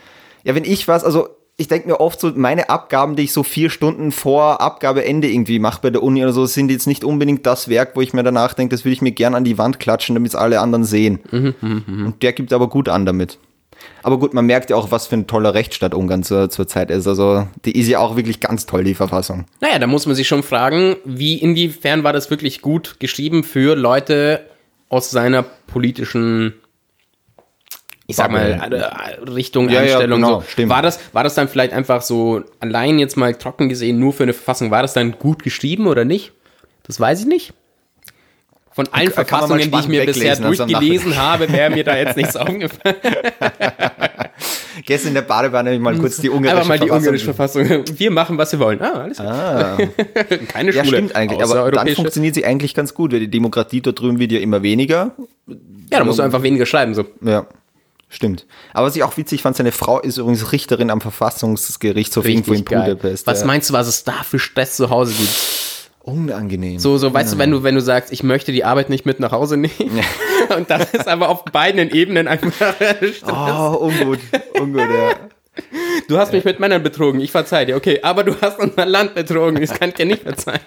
Ja, 0.44 0.55
wenn 0.55 0.64
ich 0.64 0.88
was, 0.88 1.05
also 1.05 1.29
ich 1.57 1.66
denke 1.66 1.88
mir 1.88 2.01
oft 2.01 2.21
so, 2.21 2.33
meine 2.35 2.71
Abgaben, 2.71 3.16
die 3.16 3.25
ich 3.25 3.33
so 3.33 3.42
vier 3.42 3.68
Stunden 3.68 4.12
vor 4.12 4.61
Abgabeende 4.61 5.29
irgendwie 5.29 5.59
mache 5.59 5.81
bei 5.83 5.90
der 5.90 6.05
Uni 6.05 6.23
oder 6.23 6.33
so, 6.33 6.47
sind 6.47 6.71
jetzt 6.71 6.87
nicht 6.87 7.03
unbedingt 7.03 7.44
das 7.47 7.68
Werk, 7.68 7.97
wo 7.97 8.01
ich 8.01 8.12
mir 8.12 8.23
danach 8.23 8.55
denke, 8.55 8.75
das 8.75 8.85
würde 8.85 8.92
ich 8.92 9.03
mir 9.03 9.11
gern 9.11 9.35
an 9.35 9.42
die 9.42 9.59
Wand 9.59 9.81
klatschen, 9.81 10.14
damit 10.14 10.31
es 10.31 10.37
alle 10.37 10.61
anderen 10.61 10.85
sehen. 10.85 11.18
Und 11.31 12.23
der 12.23 12.33
gibt 12.33 12.53
aber 12.53 12.68
gut 12.68 12.88
an 12.88 13.05
damit. 13.05 13.38
Aber 14.03 14.18
gut, 14.18 14.35
man 14.35 14.47
merkt 14.47 14.71
ja 14.71 14.77
auch, 14.77 14.90
was 14.90 15.09
für 15.09 15.16
ein 15.16 15.27
toller 15.27 15.55
Rechtsstaat 15.55 15.94
Ungarn 15.94 16.23
zur, 16.23 16.49
zur 16.51 16.66
Zeit 16.68 16.90
ist. 16.90 17.07
Also 17.07 17.47
die 17.64 17.79
ist 17.79 17.88
ja 17.88 17.99
auch 17.99 18.16
wirklich 18.16 18.40
ganz 18.40 18.66
toll, 18.66 18.85
die 18.85 18.94
Verfassung. 18.94 19.47
Naja, 19.61 19.79
da 19.79 19.87
muss 19.87 20.07
man 20.07 20.14
sich 20.14 20.29
schon 20.29 20.42
fragen, 20.42 20.97
wie 21.05 21.37
inwiefern 21.38 22.05
war 22.05 22.12
das 22.12 22.31
wirklich 22.31 22.62
gut 22.62 23.01
geschrieben 23.01 23.44
für 23.44 23.75
Leute 23.75 24.47
aus 24.88 25.11
seiner 25.11 25.42
politischen, 25.42 26.55
ich 28.07 28.16
sag 28.16 28.31
mal, 28.31 28.53
äh, 28.72 29.31
Richtung, 29.31 29.68
Ja, 29.68 29.83
ja, 29.83 29.94
Einstellung. 29.94 30.20
genau, 30.20 30.40
so. 30.40 30.46
stimmt. 30.48 30.70
War, 30.70 30.83
das, 30.83 30.98
war 31.12 31.24
das 31.24 31.35
dann 31.35 31.48
vielleicht 31.48 31.72
einfach 31.72 32.03
so, 32.03 32.42
allein 32.61 32.98
jetzt 32.98 33.16
mal 33.16 33.35
trocken 33.35 33.68
gesehen, 33.68 33.98
nur 33.98 34.12
für 34.12 34.22
eine 34.22 34.33
Verfassung, 34.33 34.70
war 34.70 34.83
das 34.83 34.94
dann 34.94 35.12
gut 35.18 35.42
geschrieben 35.42 35.87
oder 35.87 36.05
nicht? 36.05 36.33
Das 36.85 36.98
weiß 36.98 37.20
ich 37.20 37.27
nicht. 37.27 37.53
Von 38.70 38.87
allen 38.92 39.12
Kann 39.12 39.27
Verfassungen, 39.27 39.70
die 39.70 39.79
ich 39.79 39.88
mir 39.88 40.07
bisher 40.07 40.31
also 40.31 40.44
durchgelesen 40.44 41.16
habe, 41.16 41.53
wäre 41.53 41.70
mir 41.70 41.82
da 41.84 41.97
jetzt 41.97 42.16
nichts 42.16 42.36
aufgefallen. 42.36 42.97
Gestern 44.85 45.09
in 45.09 45.14
der 45.14 45.22
Badewanne 45.22 45.70
habe 45.70 45.76
ich 45.76 45.83
mal 45.83 45.97
kurz 45.99 46.16
die 46.18 46.31
ungarische 46.31 46.57
Einfach 46.57 46.68
mal 46.68 46.79
die 46.79 46.87
Verfassung 46.89 47.62
ungarische 47.62 47.74
Verfassung. 47.85 47.99
Wir 47.99 48.11
machen, 48.11 48.39
was 48.39 48.53
wir 48.53 48.59
wollen. 48.59 48.81
Ah, 48.83 49.03
alles 49.03 49.18
klar. 49.18 49.79
Keine 50.49 50.72
Ja, 50.72 50.85
Schule. 50.85 50.97
stimmt 50.97 51.16
eigentlich. 51.16 51.43
Aber 51.43 51.70
dann 51.70 51.89
funktioniert 51.89 52.35
sie 52.35 52.45
eigentlich 52.45 52.74
ganz 52.74 52.95
gut, 52.95 53.12
weil 53.12 53.20
die 53.20 53.31
Demokratie 53.31 53.81
dort 53.81 54.01
drüben 54.01 54.18
wird 54.18 54.33
ja 54.33 54.41
immer 54.41 54.62
weniger. 54.62 55.12
Ja, 55.91 55.99
da 55.99 56.05
musst 56.05 56.18
du 56.18 56.22
einfach 56.22 56.43
weniger 56.43 56.66
schreiben. 56.66 56.95
So. 56.95 57.05
Ja. 57.22 57.47
Stimmt. 58.11 58.47
Aber 58.72 58.87
was 58.87 58.97
ich 58.97 59.03
auch 59.03 59.16
witzig 59.18 59.43
fand, 59.43 59.57
seine 59.57 59.70
Frau 59.72 60.01
ist 60.01 60.16
übrigens 60.16 60.51
Richterin 60.51 60.91
am 60.91 61.01
Verfassungsgerichtshof 61.03 62.26
irgendwo 62.26 62.55
in. 62.55 62.64
Budapest. 62.64 63.26
Was 63.26 63.41
ja. 63.41 63.47
meinst 63.47 63.68
du, 63.68 63.74
was 63.74 63.87
es 63.87 64.05
da 64.05 64.22
für 64.22 64.39
Stress 64.39 64.76
zu 64.76 64.89
Hause 64.89 65.12
gibt? 65.12 65.29
Unangenehm. 66.09 66.78
So, 66.78 66.98
so, 66.98 67.12
weißt 67.12 67.34
du, 67.34 67.38
wenn 67.38 67.50
du, 67.50 67.62
wenn 67.62 67.74
du 67.74 67.80
sagst, 67.80 68.12
ich 68.12 68.22
möchte 68.22 68.52
die 68.52 68.64
Arbeit 68.64 68.90
nicht 68.90 69.06
mit 69.06 69.20
nach 69.20 69.32
Hause 69.32 69.56
nehmen. 69.56 69.72
Und 70.56 70.70
das 70.70 70.92
ist 70.94 71.09
aber 71.09 71.28
auf 71.28 71.44
beiden 71.44 71.90
Ebenen 71.90 72.28
einfach 72.28 72.52
Stress. 72.52 73.22
Oh, 73.26 73.88
ungut. 73.88 74.20
Ungut, 74.59 74.80
ja. 74.80 75.11
Du 76.07 76.18
hast 76.18 76.32
mich 76.32 76.44
mit 76.44 76.61
Männern 76.61 76.82
betrogen, 76.82 77.20
ich 77.20 77.30
verzeih 77.32 77.64
dir, 77.64 77.76
okay, 77.76 78.01
aber 78.03 78.24
du 78.24 78.34
hast 78.40 78.59
unser 78.59 78.86
Land 78.86 79.14
betrogen, 79.14 79.61
das 79.61 79.78
kann 79.78 79.90
ich 79.90 79.94
dir 79.96 80.07
nicht 80.07 80.22
verzeihen. 80.22 80.61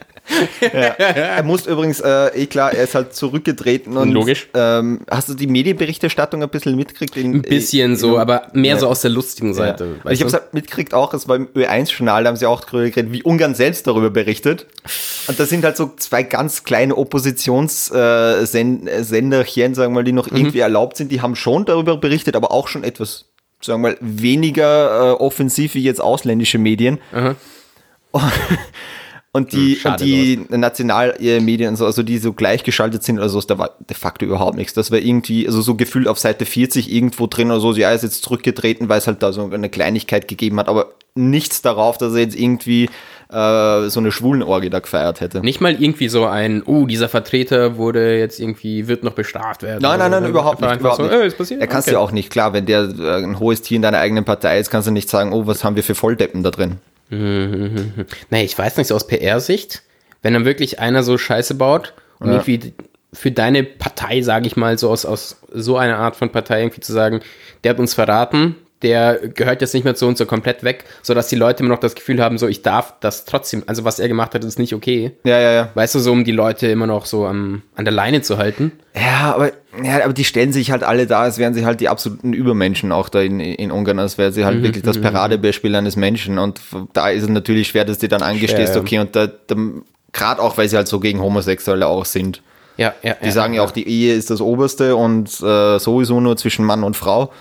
Er 0.71 1.41
muss 1.43 1.65
übrigens, 1.65 1.99
äh, 1.99 2.27
eh 2.35 2.45
klar, 2.45 2.71
er 2.73 2.83
ist 2.83 2.93
halt 2.95 3.13
zurückgetreten 3.15 3.97
und 3.97 4.11
Logisch. 4.11 4.47
Ähm, 4.53 5.01
hast 5.09 5.29
du 5.29 5.33
die 5.33 5.47
Medienberichterstattung 5.47 6.43
ein 6.43 6.49
bisschen 6.49 6.75
mitgekriegt? 6.75 7.17
In, 7.17 7.33
Ein 7.35 7.41
bisschen 7.41 7.91
in, 7.91 7.97
so, 7.97 8.15
in, 8.15 8.21
aber 8.21 8.47
mehr 8.53 8.75
ja. 8.75 8.79
so 8.79 8.87
aus 8.87 9.01
der 9.01 9.11
lustigen 9.11 9.49
Ja. 9.49 9.53
Seite. 9.55 9.95
Weißt 10.03 10.13
ich 10.13 10.19
habe 10.21 10.27
es 10.27 10.33
halt 10.33 10.53
mitgekriegt 10.53 10.93
auch, 10.93 11.13
es 11.13 11.27
war 11.27 11.35
im 11.37 11.47
Ö1-Journal, 11.47 12.23
da 12.23 12.29
haben 12.29 12.37
sie 12.37 12.45
auch 12.45 12.61
drüber 12.63 12.83
geredet, 12.89 13.11
wie 13.11 13.23
Ungarn 13.23 13.55
selbst 13.55 13.87
darüber 13.87 14.09
berichtet. 14.11 14.67
Und 15.27 15.39
da 15.39 15.45
sind 15.45 15.63
halt 15.65 15.75
so 15.77 15.91
zwei 15.97 16.23
ganz 16.23 16.63
kleine 16.63 16.95
Oppositionssenderchen, 16.97 19.75
sagen 19.75 19.93
wir 19.93 19.99
mal, 19.99 20.03
die 20.03 20.11
Mhm. 20.11 20.15
noch 20.17 20.27
irgendwie 20.31 20.59
erlaubt 20.59 20.97
sind, 20.97 21.11
die 21.11 21.21
haben 21.21 21.35
schon 21.35 21.65
darüber 21.65 21.97
berichtet, 21.97 22.35
aber 22.35 22.51
auch 22.51 22.67
schon 22.67 22.83
etwas, 22.83 23.25
sagen 23.61 23.81
wir 23.81 23.89
mal, 23.89 23.97
weniger 24.01 25.11
äh, 25.11 25.13
offensiv 25.13 25.75
wie 25.75 25.83
jetzt 25.83 26.01
ausländische 26.01 26.57
Medien. 26.57 26.99
Und 29.33 29.53
die, 29.53 29.75
Hm, 29.75 29.91
und 29.91 30.01
die 30.01 30.45
Nationalmedien 30.49 31.69
und 31.69 31.75
so, 31.77 31.85
also 31.85 32.03
die 32.03 32.17
so 32.17 32.33
gleichgeschaltet 32.33 33.01
sind, 33.01 33.17
also 33.17 33.39
da 33.39 33.57
war 33.57 33.77
de 33.79 33.95
facto 33.95 34.25
überhaupt 34.25 34.57
nichts. 34.57 34.73
Das 34.73 34.91
war 34.91 34.99
irgendwie, 34.99 35.47
also 35.47 35.61
so 35.61 35.75
gefühlt 35.75 36.09
auf 36.09 36.19
Seite 36.19 36.45
40 36.45 36.91
irgendwo 36.91 37.27
drin 37.27 37.49
oder 37.49 37.61
so, 37.61 37.71
ja, 37.71 37.93
ist 37.93 38.03
jetzt 38.03 38.23
zurückgetreten, 38.23 38.89
weil 38.89 38.97
es 38.97 39.07
halt 39.07 39.23
da 39.23 39.31
so 39.31 39.49
eine 39.49 39.69
Kleinigkeit 39.69 40.27
gegeben 40.27 40.59
hat, 40.59 40.67
aber 40.67 40.95
nichts 41.15 41.61
darauf, 41.61 41.97
dass 41.97 42.13
er 42.13 42.19
jetzt 42.19 42.37
irgendwie 42.37 42.89
äh, 43.31 43.89
so 43.89 43.99
eine 43.99 44.11
Schwulenorgie 44.11 44.69
da 44.69 44.79
gefeiert 44.79 45.21
hätte. 45.21 45.39
Nicht 45.41 45.61
mal 45.61 45.73
irgendwie 45.81 46.09
so 46.09 46.25
ein, 46.25 46.63
oh, 46.63 46.85
dieser 46.85 47.09
Vertreter 47.09 47.77
wurde 47.77 48.17
jetzt 48.19 48.39
irgendwie, 48.39 48.87
wird 48.87 49.03
noch 49.03 49.13
bestraft 49.13 49.63
werden. 49.63 49.81
Nein, 49.81 49.99
nein, 49.99 50.11
nein, 50.11 50.23
so. 50.23 50.29
überhaupt 50.29 50.61
nicht. 50.61 50.79
Überhaupt 50.79 50.97
so, 50.97 51.03
nicht. 51.03 51.13
äh, 51.13 51.27
ist 51.27 51.37
passiert? 51.37 51.61
Er 51.61 51.67
kannst 51.67 51.87
Okay. 51.87 51.93
ja 51.95 51.99
auch 51.99 52.11
nicht, 52.11 52.29
klar, 52.29 52.53
wenn 52.53 52.65
der 52.65 52.83
äh, 52.99 53.23
ein 53.23 53.39
hohes 53.39 53.61
Tier 53.61 53.77
in 53.77 53.81
deiner 53.81 53.99
eigenen 53.99 54.25
Partei 54.25 54.59
ist, 54.59 54.69
kannst 54.69 54.87
du 54.87 54.91
nicht 54.91 55.09
sagen, 55.09 55.31
oh, 55.33 55.47
was 55.47 55.63
haben 55.63 55.75
wir 55.75 55.83
für 55.83 55.95
Volldeppen 55.95 56.43
da 56.43 56.51
drin. 56.51 56.77
Nee, 57.09 58.43
ich 58.43 58.57
weiß 58.57 58.77
nicht, 58.77 58.87
so 58.87 58.95
aus 58.95 59.05
PR-Sicht, 59.07 59.83
wenn 60.21 60.33
dann 60.33 60.45
wirklich 60.45 60.79
einer 60.79 61.03
so 61.03 61.17
Scheiße 61.17 61.55
baut 61.55 61.93
und 62.19 62.27
Ja. 62.29 62.33
irgendwie 62.35 62.73
für 63.13 63.31
deine 63.31 63.63
Partei, 63.63 64.21
sage 64.21 64.47
ich 64.47 64.55
mal, 64.55 64.77
so 64.77 64.89
aus, 64.89 65.05
aus 65.05 65.41
so 65.53 65.75
einer 65.77 65.97
Art 65.97 66.15
von 66.15 66.29
Partei 66.29 66.61
irgendwie 66.61 66.79
zu 66.79 66.93
sagen, 66.93 67.19
der 67.63 67.71
hat 67.71 67.79
uns 67.79 67.93
verraten, 67.93 68.55
der 68.81 69.19
gehört 69.27 69.61
jetzt 69.61 69.73
nicht 69.73 69.83
mehr 69.83 69.95
zu 69.95 70.07
uns 70.07 70.17
so 70.17 70.25
komplett 70.25 70.63
weg, 70.63 70.85
sodass 71.01 71.27
die 71.27 71.35
Leute 71.35 71.63
immer 71.63 71.73
noch 71.73 71.79
das 71.79 71.95
Gefühl 71.95 72.21
haben, 72.21 72.37
so 72.37 72.47
ich 72.47 72.61
darf 72.61 72.95
das 72.99 73.25
trotzdem, 73.25 73.63
also 73.67 73.83
was 73.83 73.99
er 73.99 74.07
gemacht 74.07 74.33
hat, 74.33 74.43
ist 74.43 74.59
nicht 74.59 74.73
okay. 74.73 75.11
Ja, 75.23 75.39
ja, 75.39 75.51
ja. 75.51 75.69
Weißt 75.73 75.95
du, 75.95 75.99
so 75.99 76.11
um 76.11 76.23
die 76.23 76.31
Leute 76.31 76.67
immer 76.67 76.87
noch 76.87 77.05
so 77.05 77.25
am, 77.25 77.61
an 77.75 77.85
der 77.85 77.93
Leine 77.93 78.21
zu 78.21 78.37
halten. 78.37 78.71
Ja, 78.95 79.33
aber, 79.35 79.51
ja, 79.83 80.03
aber 80.03 80.13
die 80.13 80.25
stellen 80.25 80.51
sich 80.51 80.71
halt 80.71 80.83
alle 80.83 81.07
da, 81.07 81.21
als 81.21 81.37
wären 81.37 81.53
sie 81.53 81.65
halt 81.65 81.79
die 81.79 81.89
absoluten 81.89 82.33
Übermenschen 82.33 82.91
auch 82.91 83.09
da 83.09 83.21
in, 83.21 83.39
in 83.39 83.71
Ungarn, 83.71 83.99
als 83.99 84.17
wären 84.17 84.33
sie 84.33 84.45
halt 84.45 84.63
wirklich 84.63 84.83
das 84.83 84.99
Paradebeispiel 84.99 85.73
eines 85.75 85.95
Menschen. 85.95 86.39
Und 86.39 86.59
da 86.93 87.09
ist 87.09 87.23
es 87.23 87.29
natürlich 87.29 87.69
schwer, 87.69 87.85
dass 87.85 87.99
du 87.99 88.07
dann 88.07 88.21
ja. 88.21 88.77
okay, 88.77 88.99
und 88.99 89.15
da, 89.15 89.27
da 89.27 89.55
gerade 90.11 90.41
auch, 90.41 90.57
weil 90.57 90.67
sie 90.67 90.75
halt 90.75 90.87
so 90.87 90.99
gegen 90.99 91.21
Homosexuelle 91.21 91.87
auch 91.87 92.05
sind. 92.05 92.41
Ja, 92.77 92.93
ja. 93.03 93.15
Die 93.23 93.31
sagen 93.31 93.53
ja 93.53 93.61
auch, 93.61 93.71
die 93.71 93.87
Ehe 93.87 94.15
ist 94.15 94.29
das 94.29 94.41
Oberste 94.41 94.95
und 94.95 95.29
äh, 95.41 95.77
sowieso 95.77 96.19
nur 96.19 96.37
zwischen 96.37 96.65
Mann 96.65 96.83
und 96.83 96.95
Frau. 96.95 97.31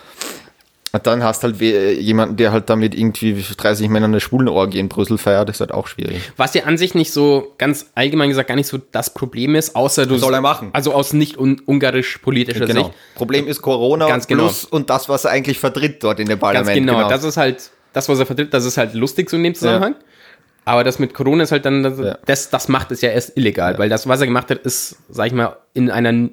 Und 0.93 1.07
dann 1.07 1.23
hast 1.23 1.43
halt 1.43 1.59
we- 1.61 1.93
jemanden, 1.93 2.35
der 2.37 2.51
halt 2.51 2.69
damit 2.69 2.93
irgendwie 2.95 3.33
30 3.57 3.87
Männer 3.89 4.07
eine 4.07 4.19
Schwulenorgie 4.19 4.79
in 4.79 4.89
Brüssel 4.89 5.17
feiert, 5.17 5.49
ist 5.49 5.61
halt 5.61 5.71
auch 5.71 5.87
schwierig. 5.87 6.19
Was 6.35 6.53
ja 6.53 6.63
an 6.63 6.77
sich 6.77 6.95
nicht 6.95 7.13
so, 7.13 7.53
ganz 7.57 7.91
allgemein 7.95 8.27
gesagt, 8.29 8.49
gar 8.49 8.55
nicht 8.55 8.67
so 8.67 8.77
das 8.91 9.13
Problem 9.13 9.55
ist, 9.55 9.75
außer 9.75 10.05
du. 10.05 10.17
soll 10.17 10.33
er 10.33 10.41
machen? 10.41 10.69
Also 10.73 10.93
aus 10.93 11.13
nicht 11.13 11.37
un 11.37 11.61
ungarisch-politischer 11.65 12.65
Genau. 12.65 12.83
Sicht. 12.85 12.95
Problem 13.15 13.47
ist 13.47 13.61
Corona 13.61 14.07
Ganz 14.07 14.27
genau. 14.27 14.43
plus 14.43 14.65
und 14.65 14.89
das, 14.89 15.07
was 15.07 15.25
er 15.25 15.31
eigentlich 15.31 15.59
vertritt 15.59 16.03
dort 16.03 16.19
in 16.19 16.25
dem 16.27 16.39
Ganz 16.39 16.41
Parlament. 16.41 16.75
genau. 16.87 17.07
Das 17.09 17.23
ist 17.23 17.37
halt, 17.37 17.71
das, 17.93 18.09
was 18.09 18.19
er 18.19 18.25
vertritt, 18.25 18.53
das 18.53 18.65
ist 18.65 18.77
halt 18.77 18.93
lustig 18.93 19.29
so 19.29 19.37
in 19.37 19.43
dem 19.43 19.55
Zusammenhang. 19.55 19.95
Aber 20.65 20.83
das 20.83 20.99
mit 20.99 21.13
Corona 21.13 21.43
ist 21.43 21.51
halt 21.51 21.65
dann, 21.65 21.83
das, 21.83 21.97
Ja. 21.99 22.17
das, 22.25 22.49
das 22.49 22.67
macht 22.67 22.91
es 22.91 23.01
ja 23.01 23.09
erst 23.09 23.35
illegal, 23.35 23.79
weil 23.79 23.89
das, 23.89 24.07
was 24.07 24.19
er 24.19 24.27
gemacht 24.27 24.49
hat, 24.51 24.59
ist, 24.59 24.97
sag 25.09 25.27
ich 25.27 25.33
mal, 25.33 25.55
in 25.73 25.89
einer 25.89 26.29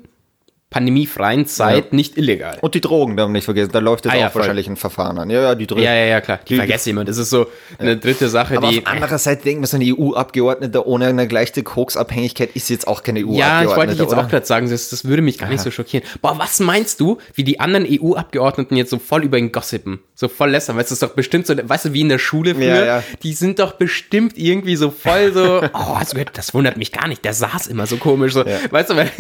pandemiefreien 0.71 1.47
Zeit 1.47 1.87
Ja. 1.91 1.97
nicht 1.97 2.17
illegal. 2.19 2.59
Und 2.61 2.75
die 2.75 2.81
Drogen, 2.81 3.17
darf 3.17 3.27
man 3.27 3.33
nicht 3.33 3.45
vergessen. 3.47 3.71
Da 3.73 3.79
läuft 3.79 4.05
jetzt 4.05 4.15
Ah, 4.15 4.19
ja, 4.19 4.27
auch 4.29 4.33
voll. 4.33 4.41
wahrscheinlich 4.43 4.69
ein 4.69 4.77
Verfahren 4.77 5.19
an. 5.19 5.31
Ja, 5.31 5.41
ja, 5.41 5.55
die 5.55 5.67
Drogen. 5.67 5.83
Ja, 5.83 5.95
ja, 5.95 6.05
ja, 6.05 6.21
klar. 6.21 6.41
Die 6.45 6.49
Die- 6.51 6.57
vergesse 6.57 6.91
immer. 6.91 7.05
Das 7.05 7.17
ist 7.17 7.31
so 7.31 7.47
eine 7.79 7.97
dritte 7.97 8.29
Sache, 8.29 8.59
Aber 8.59 8.71
die. 8.71 8.81
auf 8.81 8.87
anderer 8.87 9.19
Seite 9.19 9.45
denkt 9.45 9.61
man, 9.61 9.67
so 9.67 9.77
ein 9.79 9.83
EU-Abgeordneter 9.83 10.87
ohne 10.87 11.07
eine 11.07 11.27
leichte 11.27 11.63
Koksabhängigkeit 11.63 12.51
ist 12.55 12.69
jetzt 12.69 12.87
auch 12.87 13.03
keine 13.03 13.21
EU-Abgeordnete, 13.21 13.41
Ja, 13.49 13.63
ich 13.71 13.77
wollte 13.77 13.93
dich 13.93 14.01
jetzt 14.01 14.13
oder? 14.13 14.23
auch 14.25 14.29
gerade 14.29 14.45
sagen, 14.47 14.69
das, 14.71 14.91
das 14.91 15.05
würde 15.05 15.23
mich 15.23 15.39
gar 15.39 15.49
nicht 15.49 15.61
so 15.63 15.71
schockieren. 15.71 16.05
Boah, 16.21 16.39
was 16.39 16.61
meinst 16.61 17.01
du, 17.01 17.19
wie 17.35 17.45
die 17.45 17.61
anderen 17.61 17.87
EU-Abgeordneten 17.89 18.77
jetzt 18.77 18.91
so 18.91 18.99
voll 18.99 19.25
über 19.25 19.39
ihn 19.39 19.53
gossipen? 19.53 20.01
So 20.15 20.29
voll 20.29 20.51
lästern, 20.51 20.77
weißt 20.77 20.91
du, 20.91 20.93
das 20.95 21.03
ist 21.03 21.09
doch 21.09 21.15
bestimmt 21.15 21.47
so, 21.47 21.55
weißt 21.57 21.87
du, 21.87 21.93
wie 21.93 22.01
in 22.01 22.09
der 22.09 22.19
Schule 22.19 22.55
früher, 22.55 22.65
Ja, 22.75 22.85
ja. 22.85 23.03
die 23.23 23.33
sind 23.33 23.59
doch 23.61 23.73
bestimmt 23.73 24.37
irgendwie 24.37 24.77
so 24.77 24.91
voll 24.91 25.33
so, 25.33 25.63
oh, 25.73 25.99
das, 26.35 26.53
wundert 26.55 26.77
mich 26.77 26.93
gar 26.93 27.07
nicht, 27.09 27.25
der 27.25 27.33
saß 27.35 27.69
immer 27.69 27.87
so 27.87 27.97
komisch, 27.97 28.33
so, 28.35 28.45
weißt 28.45 28.91
du, 28.91 28.97
weil, 28.97 29.11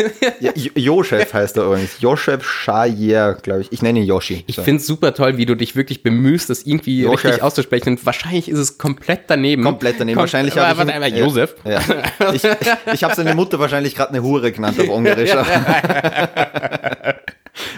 Jo- 0.40 0.53
Joschef 0.74 1.32
heißt 1.39 1.57
er 1.57 1.64
übrigens. 1.64 2.01
Joschef 2.01 2.45
Schajer, 2.45 3.34
glaube 3.34 3.62
ich. 3.62 3.72
Ich 3.72 3.82
nenne 3.82 4.01
ihn 4.01 4.05
Yoshi. 4.07 4.45
ich 4.47 4.57
finde 4.57 4.80
es 4.80 4.86
super 4.86 5.14
toll, 5.14 5.36
wie 5.39 5.47
du 5.47 5.55
dich 5.57 5.74
wirklich 5.76 6.03
bemühst, 6.03 6.51
das 6.51 6.64
irgendwie 6.64 7.03
Jo, 7.03 7.11
richtig 7.12 7.43
auszusprechen 7.43 7.91
und 7.95 8.05
wahrscheinlich 8.07 8.49
ist 8.49 8.59
es 8.59 8.78
komplett 8.78 9.22
daneben. 9.28 9.62
Komplett 9.64 9.97
daneben. 9.99 10.18
Kom- 10.18 10.22
wahrscheinlich 10.22 10.57
habe 10.57 10.72
ich 10.72 10.78
warte, 10.78 10.91
ihn- 10.93 10.97
aber 10.97 11.09
Josef. 11.09 11.55
Ja. 11.64 11.80
Ich, 12.34 12.43
ich 12.93 13.05
habe 13.05 13.14
seine 13.14 13.34
Mutter 13.34 13.59
wahrscheinlich 13.59 13.95
gerade 13.95 14.11
eine 14.11 14.22
Hure 14.22 14.53
genannt 14.53 14.78
auf 14.80 14.89
Ungarisch. 14.89 15.30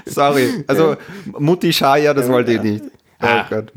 Sorry. 0.06 0.64
Also 0.66 0.96
Mutti 1.38 1.72
Schaja, 1.72 2.12
das 2.14 2.28
wollte 2.28 2.52
ich 2.52 2.62
nicht. 2.62 2.84
Oh 3.22 3.26
Ah. 3.26 3.46
Gott. 3.50 3.70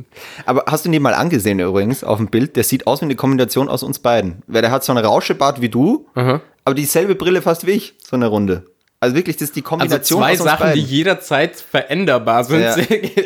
Aber 0.46 0.64
hast 0.68 0.86
du 0.86 0.92
ihn 0.92 1.02
mal 1.02 1.14
angesehen 1.14 1.60
übrigens 1.60 2.02
auf 2.04 2.18
dem 2.18 2.28
Bild? 2.28 2.56
Der 2.56 2.64
sieht 2.64 2.88
aus 2.88 3.02
wie 3.02 3.06
eine 3.06 3.16
Kombination 3.16 3.68
aus 3.68 3.84
uns 3.84 4.00
beiden. 4.00 4.42
Weil 4.48 4.62
der 4.62 4.72
hat 4.72 4.86
so 4.86 4.94
einen 4.94 5.04
Rauschebart 5.04 5.60
wie 5.60 5.68
du, 5.70 6.06
aber 6.16 6.74
dieselbe 6.76 7.16
Brille 7.16 7.42
fast 7.42 7.68
wie 7.68 7.72
ich, 7.72 7.96
so 8.02 8.16
eine 8.16 8.28
Runde. 8.28 8.64
Also 9.04 9.16
wirklich, 9.16 9.36
das 9.38 9.50
ist 9.50 9.56
die 9.56 9.62
Also 9.62 9.70
Kombination 9.70 10.20
zwei 10.22 10.34
aus 10.34 10.40
uns 10.40 10.50
Sachen, 10.50 10.74
die 10.74 10.80
beiden. 10.82 10.86
jederzeit 10.90 11.56
veränderbar 11.58 12.44
sind. 12.44 12.62
Ja. 12.62 12.76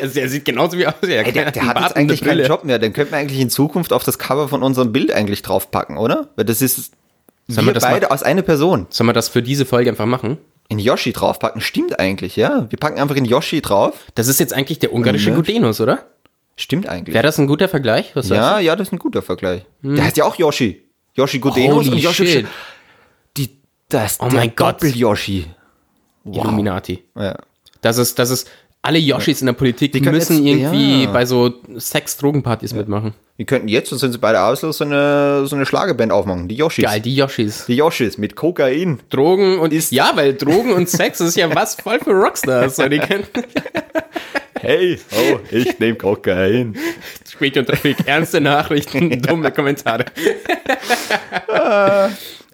Also 0.02 0.20
er 0.20 0.30
sieht 0.30 0.46
genauso 0.46 0.78
wie 0.78 0.86
aus. 0.88 0.94
Er 1.02 1.26
Ey, 1.26 1.32
der, 1.32 1.52
der 1.52 1.66
hat 1.66 1.80
jetzt 1.80 1.96
eigentlich 1.96 2.22
keinen 2.22 2.46
Job 2.46 2.64
mehr. 2.64 2.80
Den 2.80 2.94
könnte 2.94 3.12
man 3.12 3.22
eigentlich 3.22 3.40
in 3.40 3.50
Zukunft 3.50 3.94
auf 3.94 4.04
das 4.04 4.20
Cover 4.20 4.48
von 4.50 4.64
unserem 4.64 4.92
Bild 4.92 5.12
eigentlich 5.12 5.42
draufpacken, 5.42 5.98
oder? 5.98 6.28
Weil 6.36 6.46
das 6.46 6.62
ist 6.62 6.92
Sollen 7.48 7.66
wir 7.66 7.68
wir 7.68 7.74
das 7.76 7.84
beide 7.84 8.12
aus 8.12 8.24
einer 8.24 8.42
Person. 8.42 8.88
Sollen 8.90 9.08
wir 9.08 9.14
das 9.14 9.30
für 9.30 9.42
diese 9.42 9.66
Folge 9.66 9.90
einfach 9.90 10.06
machen? 10.06 10.38
In 10.70 10.80
Yoshi 10.80 11.14
draufpacken, 11.14 11.62
stimmt 11.62 11.98
eigentlich, 11.98 12.36
ja. 12.36 12.66
Wir 12.70 12.78
packen 12.78 13.00
einfach 13.00 13.16
in 13.16 13.24
Yoshi 13.24 13.62
drauf. 13.62 13.94
Das 14.16 14.28
ist 14.28 14.40
jetzt 14.42 14.54
eigentlich 14.54 14.80
der 14.80 14.92
ungarische 14.94 15.30
Ja. 15.30 15.36
Gudenus, 15.38 15.80
oder? 15.80 16.00
Stimmt 16.58 16.90
eigentlich. 16.90 17.14
Wäre 17.14 17.24
das 17.24 17.38
ein 17.38 17.48
guter 17.48 17.70
Vergleich? 17.70 18.12
Was 18.16 18.28
ja, 18.30 18.60
ja, 18.60 18.76
das 18.76 18.90
ist 18.90 18.92
ein 18.94 19.00
guter 19.00 19.22
Vergleich. 19.22 19.62
Der 19.82 20.04
heißt 20.04 20.18
ja 20.18 20.26
auch 20.26 20.36
Yoshi. 20.36 20.84
Yoshi 21.16 21.40
Gudenus 21.40 21.76
Holy 21.86 21.90
und 21.92 21.98
Yoshi. 22.00 22.28
shit. 22.28 22.48
Die, 23.38 23.50
das, 23.90 24.20
Oh 24.20 24.26
der 24.28 24.40
mein 24.40 24.56
Gott. 24.56 24.76
Doppel-Yoshi. 24.84 25.46
Du? 26.34 26.40
Illuminati. 26.40 27.04
Ja. 27.16 27.36
Das 27.82 27.98
ist, 27.98 28.18
das 28.20 28.30
ist, 28.30 28.50
alle 28.82 29.00
Yoshis 29.00 29.42
in 29.42 29.48
der 29.48 29.54
Politik 29.54 29.92
Die 29.92 30.02
müssen 30.02 30.46
jetzt- 30.46 30.60
irgendwie 30.62 31.04
ja. 31.04 31.12
bei 31.12 31.26
so 31.26 31.54
Sex-Drogenpartys 31.78 32.74
mitmachen. 32.74 33.14
Wir 33.36 33.46
könnten 33.46 33.68
jetzt, 33.68 33.92
und 33.92 34.00
sind 34.00 34.14
sie 34.14 34.18
beide 34.18 34.42
aus, 34.42 34.62
so 34.62 34.84
eine, 34.84 35.46
so 35.46 35.56
eine 35.56 35.66
Schlagerband 35.66 36.12
aufmachen. 36.12 36.48
Die 36.48 36.56
Yoshis. 36.56 36.86
Geil, 36.86 37.02
die 37.02 37.16
Yoshis. 37.16 37.66
Die 37.68 37.76
Yoshis 37.76 38.18
mit 38.18 38.36
Kokain. 38.36 39.00
Drogen 39.10 39.60
und 39.60 39.74
ja, 39.92 40.12
weil 40.16 40.34
Drogen 40.34 40.72
und 40.74 40.90
Sex 40.90 41.20
ist 41.20 41.36
ja 41.38 41.54
was 41.54 41.76
voll 41.76 42.00
für 42.00 42.12
Rockstars. 42.14 42.78
So, 42.78 42.88
die 42.88 43.00
Hey, 44.60 45.00
oh, 45.12 45.40
ich 45.52 45.78
nehme 45.78 45.96
Kokain. 45.98 46.76
Spät 47.30 47.58
und 47.58 47.68
Trafik, 47.68 47.98
ernste 48.08 48.42
Nachrichten, 48.42 49.22
dumme 49.22 49.52
Kommentare. 49.52 50.06
Aber 51.48 52.10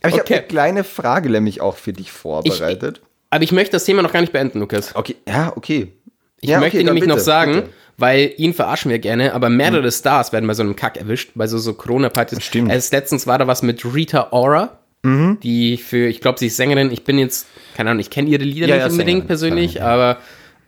ich 0.05 0.13
habe 0.13 0.21
Okay. 0.21 0.33
eine 0.35 0.43
kleine 0.43 0.83
Frage 0.83 1.29
nämlich 1.29 1.61
auch 1.61 1.77
für 1.77 1.93
dich 1.93 2.11
vorbereitet. 2.11 3.01
Aber 3.33 3.43
ich 3.43 3.51
möchte 3.51 3.71
das 3.71 3.83
Thema 3.85 4.03
noch 4.03 4.13
gar 4.13 4.21
nicht 4.21 4.31
beenden, 4.31 4.59
Lukas. 4.59 4.95
okay, 4.95 5.15
ja, 5.27 5.51
okay. 5.55 5.91
Ich 6.39 6.49
ja, 6.49 6.59
möchte 6.59 6.77
okay, 6.77 6.85
nämlich 6.85 7.05
noch 7.05 7.15
bitte, 7.15 7.25
sagen, 7.25 7.53
bitte. 7.55 7.69
weil 7.97 8.31
ihn 8.37 8.53
verarschen 8.53 8.91
wir 8.91 8.99
gerne, 8.99 9.33
aber 9.33 9.49
mehrere 9.49 9.91
Stars 9.91 10.31
werden 10.33 10.45
bei 10.45 10.53
so 10.53 10.61
einem 10.61 10.75
Kack 10.75 10.97
erwischt, 10.97 11.31
bei 11.33 11.47
so, 11.47 11.57
so 11.57 11.73
Corona-Partys. 11.73 12.43
Stimmt. 12.43 12.69
Erst 12.71 12.93
letztens 12.93 13.25
war 13.25 13.39
da 13.39 13.47
was 13.47 13.63
mit 13.63 13.83
Rita 13.85 14.27
Ora, 14.31 14.77
Mhm. 15.01 15.39
die 15.41 15.77
für, 15.77 16.07
ich 16.07 16.21
glaube, 16.21 16.37
sie 16.37 16.47
ist 16.47 16.57
Sängerin. 16.57 16.91
Ich 16.91 17.03
bin 17.03 17.17
jetzt, 17.17 17.47
keine 17.75 17.89
Ahnung, 17.89 18.01
ich 18.01 18.09
kenne 18.11 18.29
ihre 18.29 18.43
Lieder 18.43 18.67
Ja, 18.67 18.75
nicht 18.75 18.85
ja, 18.85 18.91
unbedingt 18.91 19.27
Sängerin, 19.27 19.27
persönlich, 19.27 19.81
aber 19.81 20.17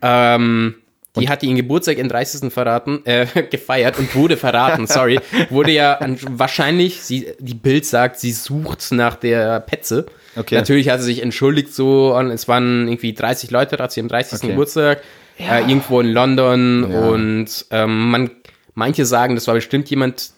ähm, 0.01 0.74
Die 1.18 1.30
hat 1.30 1.43
ihren 1.43 1.55
Geburtstag 1.55 1.97
in 1.97 2.09
30. 2.09 2.51
verraten, 2.51 3.01
äh, 3.05 3.26
gefeiert 3.49 3.97
und 3.99 4.13
wurde 4.16 4.38
verraten, 4.38 4.86
sorry. 4.88 5.20
Wurde 5.49 5.72
ja 5.72 5.93
an, 5.95 6.18
wahrscheinlich, 6.32 7.01
sie, 7.01 7.28
die 7.39 7.53
Bild 7.53 7.86
sagt, 7.86 8.20
sie 8.20 8.32
sucht 8.32 8.91
nach 8.91 9.16
der 9.16 9.59
Petze. 9.61 10.05
Okay. 10.36 10.55
Natürlich 10.55 10.89
hat 10.89 10.99
sie 10.99 11.05
sich 11.05 11.22
entschuldigt 11.24 11.74
so, 11.74 12.16
und 12.16 12.30
es 12.32 12.47
waren 12.47 12.88
irgendwie 12.88 13.13
30 13.13 13.51
Leute 13.51 13.78
da 13.78 13.88
zu 13.89 13.99
ihrem 14.01 14.09
30. 14.09 14.39
Okay. 14.39 14.47
Geburtstag, 14.49 15.01
äh, 15.39 15.61
irgendwo 15.61 16.01
in 16.01 16.07
London 16.11 16.91
Ja. 16.91 16.99
und 17.09 17.66
ähm, 17.72 18.09
man, 18.11 18.32
manche 18.74 19.05
sagen, 19.05 19.36
das 19.36 19.47
war 19.47 19.53
bestimmt 19.55 19.89
jemand, 19.89 20.32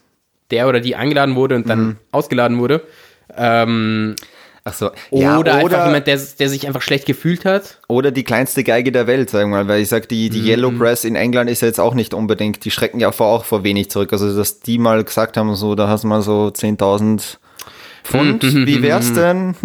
der 0.52 0.68
oder 0.70 0.80
die 0.80 0.96
eingeladen 0.96 1.36
wurde 1.36 1.56
und 1.56 1.68
dann 1.68 1.80
Mhm. 1.86 1.96
ausgeladen 2.12 2.60
wurde. 2.60 2.84
Ähm, 3.36 4.16
Ach 4.70 4.74
so. 4.74 4.92
oder, 5.12 5.22
Ja, 5.24 5.38
einfach 5.40 5.64
oder, 5.64 5.86
jemand, 5.86 6.08
der, 6.08 6.20
der 6.40 6.50
sich 6.50 6.68
einfach 6.68 6.82
schlecht 6.82 7.06
gefühlt 7.06 7.46
hat. 7.46 7.80
oder 7.88 8.12
die 8.12 8.24
kleinste 8.24 8.64
Geige 8.64 8.92
der 8.92 9.08
Welt, 9.08 9.30
sagen 9.30 9.50
wir 9.52 9.64
mal, 9.64 9.68
weil 9.68 9.82
ich 9.82 9.88
sag, 9.90 10.10
die, 10.10 10.28
Mhm. 10.30 10.34
die 10.34 10.42
Yellow 10.50 10.72
Press 10.72 11.06
in 11.06 11.16
England 11.16 11.50
ist 11.50 11.62
ja 11.62 11.68
jetzt 11.70 11.80
auch 11.80 11.94
nicht 11.94 12.14
unbedingt, 12.14 12.66
die 12.66 12.72
schrecken 12.72 13.00
ja 13.00 13.12
vor, 13.12 13.28
auch 13.28 13.46
vor 13.46 13.64
wenig 13.64 13.90
zurück. 13.90 14.12
Also, 14.12 14.36
dass 14.36 14.60
die 14.60 14.78
mal 14.78 15.04
gesagt 15.04 15.38
haben, 15.38 15.56
so, 15.56 15.76
da 15.76 15.88
hast 15.88 16.04
du 16.04 16.08
mal 16.08 16.22
so 16.22 16.48
10.000 16.52 17.38
Pfund, 18.08 18.44
Mhm. 18.44 18.66
wie 18.68 18.82
wär's 18.82 19.14
denn? 19.14 19.56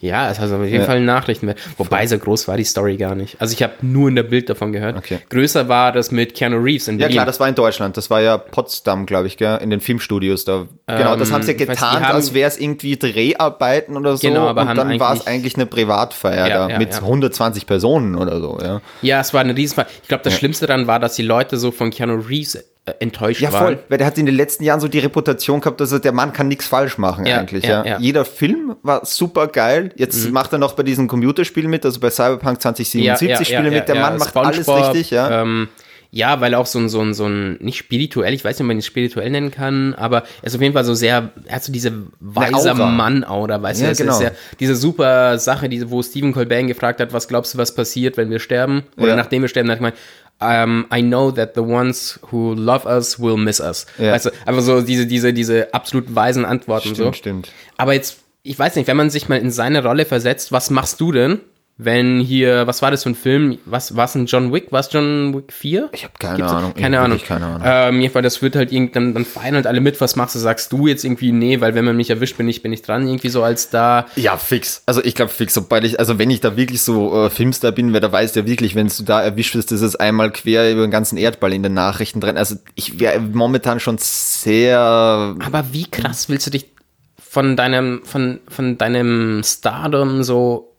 Ja, 0.00 0.30
es 0.30 0.38
hat 0.38 0.50
auf 0.52 0.62
jeden 0.64 0.74
Ja. 0.80 0.84
Fall 0.84 1.00
Nachrichten. 1.00 1.52
Wobei 1.78 2.06
so 2.06 2.18
groß 2.18 2.48
war 2.48 2.56
die 2.56 2.64
Story 2.64 2.96
gar 2.96 3.14
nicht. 3.14 3.40
Also 3.40 3.54
ich 3.54 3.62
habe 3.62 3.72
nur 3.82 4.08
in 4.08 4.14
der 4.16 4.22
Bild 4.24 4.48
davon 4.50 4.72
gehört. 4.72 4.96
Okay. 4.96 5.18
Größer 5.30 5.68
war 5.68 5.90
das 5.92 6.10
mit 6.10 6.34
Keanu 6.34 6.58
Reeves 6.58 6.88
in 6.88 6.94
Ja 6.98 7.04
Berlin. 7.06 7.14
klar, 7.16 7.26
das 7.26 7.40
war 7.40 7.48
in 7.48 7.54
Deutschland. 7.54 7.96
Das 7.96 8.10
war 8.10 8.20
ja 8.20 8.36
Potsdam, 8.38 9.06
glaube 9.06 9.26
ich, 9.26 9.36
gell? 9.36 9.58
in 9.62 9.70
den 9.70 9.80
Filmstudios 9.80 10.44
da. 10.44 10.66
genau, 10.86 11.16
das 11.16 11.32
haben 11.32 11.42
sie 11.42 11.52
ja 11.52 11.58
weiß, 11.58 11.66
die 11.66 11.72
getan, 11.72 12.06
haben- 12.06 12.14
als 12.14 12.34
wäre 12.34 12.48
es 12.48 12.58
irgendwie 12.58 12.96
Dreharbeiten 12.96 13.96
oder 13.96 14.16
so. 14.16 14.26
Genau, 14.28 14.46
aber 14.46 14.62
und 14.62 14.76
dann 14.76 15.00
war 15.00 15.14
es 15.14 15.26
eigentlich- 15.26 15.56
eine 15.56 15.66
Privatfeier 15.66 16.46
Ja, 16.48 16.66
da 16.66 16.68
ja, 16.74 16.78
mit 16.78 16.92
ja. 16.92 17.00
120 17.02 17.66
Personen 17.66 18.14
oder 18.16 18.40
so. 18.40 18.58
Ja, 18.62 18.80
ja, 19.02 19.20
es 19.20 19.32
war 19.34 19.40
eine 19.40 19.56
Riesenfall. 19.56 19.86
Ich 20.02 20.08
glaube, 20.08 20.24
das 20.24 20.34
Schlimmste 20.34 20.66
daran 20.66 20.86
war, 20.86 21.00
dass 21.00 21.14
die 21.16 21.22
Leute 21.22 21.56
so 21.56 21.70
von 21.70 21.90
Keanu 21.90 22.16
Reeves 22.28 22.58
enttäuscht 23.00 23.40
ja 23.40 23.50
voll. 23.50 23.78
Weil 23.88 23.98
der 23.98 24.06
hat 24.06 24.16
in 24.18 24.26
den 24.26 24.34
letzten 24.34 24.64
Jahren 24.64 24.80
so 24.80 24.88
die 24.88 25.00
Reputation 25.00 25.60
gehabt, 25.60 25.80
dass 25.80 25.92
er, 25.92 25.98
der 26.00 26.12
Mann 26.12 26.32
kann 26.32 26.48
nichts 26.48 26.66
falsch 26.66 26.98
machen 26.98 27.26
Ja, 27.26 27.38
eigentlich. 27.38 27.64
ja, 27.64 27.84
Ja. 27.84 27.98
Jeder 27.98 28.24
Film 28.24 28.76
war 28.82 29.04
super 29.04 29.48
geil. 29.48 29.90
Jetzt 29.96 30.30
macht 30.30 30.52
er 30.52 30.58
noch 30.58 30.74
bei 30.74 30.82
diesen 30.82 31.08
Computerspielen 31.08 31.68
mit, 31.70 31.84
also 31.84 31.98
bei 32.00 32.10
Cyberpunk 32.10 32.60
2077 32.62 33.46
Spiele 33.48 33.70
mit. 33.70 33.88
Der 33.88 33.96
Mann 33.96 34.18
macht 34.18 34.36
alles 34.36 34.56
SpongeBob, 34.58 34.94
richtig, 34.94 35.10
ja. 35.10 35.42
Ähm, 35.42 35.68
ja, 36.12 36.40
weil 36.40 36.54
auch 36.54 36.66
so 36.66 36.78
ein, 36.78 36.88
so 36.88 37.00
ein, 37.02 37.12
so 37.12 37.26
ein, 37.26 37.56
nicht 37.60 37.76
spirituell, 37.76 38.32
ich 38.32 38.44
weiß 38.44 38.54
nicht, 38.56 38.60
ob 38.62 38.68
man 38.68 38.76
ihn 38.78 38.82
spirituell 38.82 39.28
nennen 39.28 39.50
kann, 39.50 39.92
aber 39.94 40.18
er 40.40 40.44
ist 40.46 40.54
auf 40.54 40.62
jeden 40.62 40.72
Fall 40.72 40.84
so 40.84 40.94
sehr, 40.94 41.30
er 41.46 41.56
hat 41.56 41.64
so 41.64 41.72
diese 41.72 41.92
weiser 42.20 42.72
Aura. 42.76 42.86
Mann-Aura, 42.86 43.60
weißt 43.60 43.82
Ja, 43.82 43.90
du, 43.90 43.96
genau. 43.96 44.14
ist 44.14 44.22
ja 44.22 44.30
diese 44.60 44.76
super 44.76 45.38
Sache, 45.38 45.68
diese, 45.68 45.90
wo 45.90 46.02
Stephen 46.02 46.32
Colbert 46.32 46.68
gefragt 46.68 47.00
hat, 47.00 47.12
was 47.12 47.26
glaubst 47.28 47.52
du, 47.54 47.58
was 47.58 47.74
passiert, 47.74 48.16
wenn 48.16 48.30
wir 48.30 48.38
sterben? 48.38 48.84
Oder 48.96 49.08
Ja. 49.08 49.16
nachdem 49.16 49.42
wir 49.42 49.48
sterben, 49.48 49.68
hat 49.68 49.74
er 49.76 49.78
gemeint, 49.78 49.96
um, 50.40 50.86
I 50.92 51.00
know 51.00 51.30
that 51.30 51.54
the 51.54 51.62
ones 51.62 52.18
who 52.30 52.54
love 52.54 52.86
us 52.86 53.18
will 53.18 53.36
miss 53.36 53.60
us. 53.60 53.86
Ja. 53.98 54.12
Weißt 54.12 54.26
du, 54.26 54.30
einfach 54.44 54.62
so 54.62 54.82
diese, 54.82 55.06
diese, 55.06 55.32
diese 55.32 55.72
absolut 55.72 56.14
weisen 56.14 56.44
Antworten 56.44 56.94
so. 56.94 57.12
Stimmt, 57.12 57.16
stimmt. 57.16 57.52
Aber 57.76 57.94
jetzt, 57.94 58.18
ich 58.42 58.58
weiß 58.58 58.76
nicht, 58.76 58.86
wenn 58.86 58.96
man 58.96 59.10
sich 59.10 59.28
mal 59.28 59.38
in 59.38 59.50
seine 59.50 59.82
Rolle 59.82 60.04
versetzt, 60.04 60.52
was 60.52 60.70
machst 60.70 61.00
du 61.00 61.12
denn, 61.12 61.40
wenn 61.78 62.20
hier, 62.20 62.66
was 62.66 62.80
war 62.80 62.90
das 62.90 63.02
für 63.02 63.10
ein 63.10 63.14
Film? 63.14 63.58
Was 63.66 63.96
war 63.96 64.06
es 64.06 64.14
ein 64.14 64.24
John 64.24 64.50
Wick? 64.50 64.72
War 64.72 64.80
es 64.80 64.88
John 64.90 65.34
Wick 65.34 65.52
4? 65.52 65.90
Ich 65.92 66.04
habe 66.04 66.14
keine 66.18 66.36
Gibt's- 66.38 66.52
Ahnung. 66.52 66.72
Keine 66.74 67.00
Ahnung. 67.00 67.20
keine 67.22 67.44
Ahnung. 67.46 67.62
Ähm, 67.64 68.00
jedenfalls, 68.00 68.24
das 68.24 68.40
wird 68.42 68.56
halt 68.56 68.72
irgendwie, 68.72 68.92
dann, 68.94 69.12
dann 69.12 69.26
feiern 69.26 69.56
halt 69.56 69.66
alle 69.66 69.82
mit, 69.82 70.00
was 70.00 70.16
machst 70.16 70.34
du? 70.34 70.38
Sagst 70.38 70.72
du 70.72 70.86
jetzt 70.86 71.04
irgendwie, 71.04 71.32
nee, 71.32 71.60
weil 71.60 71.74
wenn 71.74 71.84
man 71.84 71.94
mich 71.96 72.08
erwischt, 72.08 72.38
bin 72.38 72.48
ich, 72.48 72.62
bin 72.62 72.72
ich 72.72 72.80
dran, 72.80 73.06
irgendwie 73.06 73.28
so 73.28 73.42
als 73.42 73.68
da. 73.68 74.06
Ja, 74.16 74.38
fix. 74.38 74.82
Also 74.86 75.04
ich 75.04 75.14
glaube 75.14 75.30
fix, 75.30 75.52
sobald 75.52 75.84
ich, 75.84 75.98
also 76.00 76.18
wenn 76.18 76.30
ich 76.30 76.40
da 76.40 76.56
wirklich 76.56 76.80
so 76.80 77.26
äh, 77.26 77.28
Filmstar 77.30 77.72
bin, 77.72 77.92
wer 77.92 78.00
da 78.00 78.10
weiß 78.10 78.34
ja 78.36 78.46
wirklich, 78.46 78.74
wenn 78.74 78.88
du 78.88 79.02
da 79.02 79.20
erwischt 79.22 79.54
wirst, 79.54 79.70
ist 79.70 79.82
es 79.82 79.96
einmal 79.96 80.30
quer 80.32 80.72
über 80.72 80.80
den 80.80 80.90
ganzen 80.90 81.18
Erdball 81.18 81.52
in 81.52 81.62
den 81.62 81.74
Nachrichten 81.74 82.22
drin. 82.22 82.38
Also 82.38 82.56
ich 82.74 83.00
wäre 83.00 83.20
momentan 83.20 83.80
schon 83.80 83.98
sehr, 83.98 84.78
Aber 84.78 85.64
wie 85.72 85.84
krass 85.90 86.30
willst 86.30 86.46
du 86.46 86.50
dich 86.52 86.70
von 87.18 87.54
deinem, 87.56 88.00
von, 88.04 88.40
von 88.48 88.78
deinem 88.78 89.42
Stardom 89.44 90.22
so 90.22 90.72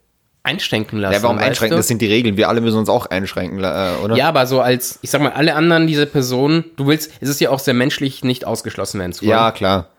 einschränken 0.48 1.00
lassen? 1.00 1.14
ja, 1.14 1.22
warum 1.24 1.38
einschränken? 1.38 1.76
du? 1.76 1.78
Das 1.78 1.88
sind 1.88 2.02
die 2.02 2.08
Regeln. 2.08 2.38
Wir 2.38 2.50
alle 2.50 2.62
müssen 2.62 2.78
uns 2.80 2.90
auch 2.90 3.06
einschränken, 3.08 3.60
äh, 3.60 3.92
oder? 4.04 4.16
Ja, 4.16 4.30
aber 4.30 4.48
so 4.48 4.62
als, 4.62 4.98
ich 5.02 5.10
sag 5.12 5.22
mal, 5.22 5.32
alle 5.34 5.54
anderen, 5.56 5.86
diese 5.88 6.06
Personen, 6.06 6.64
du 6.78 6.88
willst, 6.88 7.12
es 7.22 7.30
ist 7.30 7.40
ja 7.42 7.50
auch 7.50 7.60
sehr 7.60 7.74
menschlich, 7.74 8.24
nicht 8.24 8.46
ausgeschlossen 8.46 9.00
werden 9.00 9.14
zu 9.14 9.22
wollen. 9.24 9.32
Ja, 9.32 9.52
klar. 9.52 9.90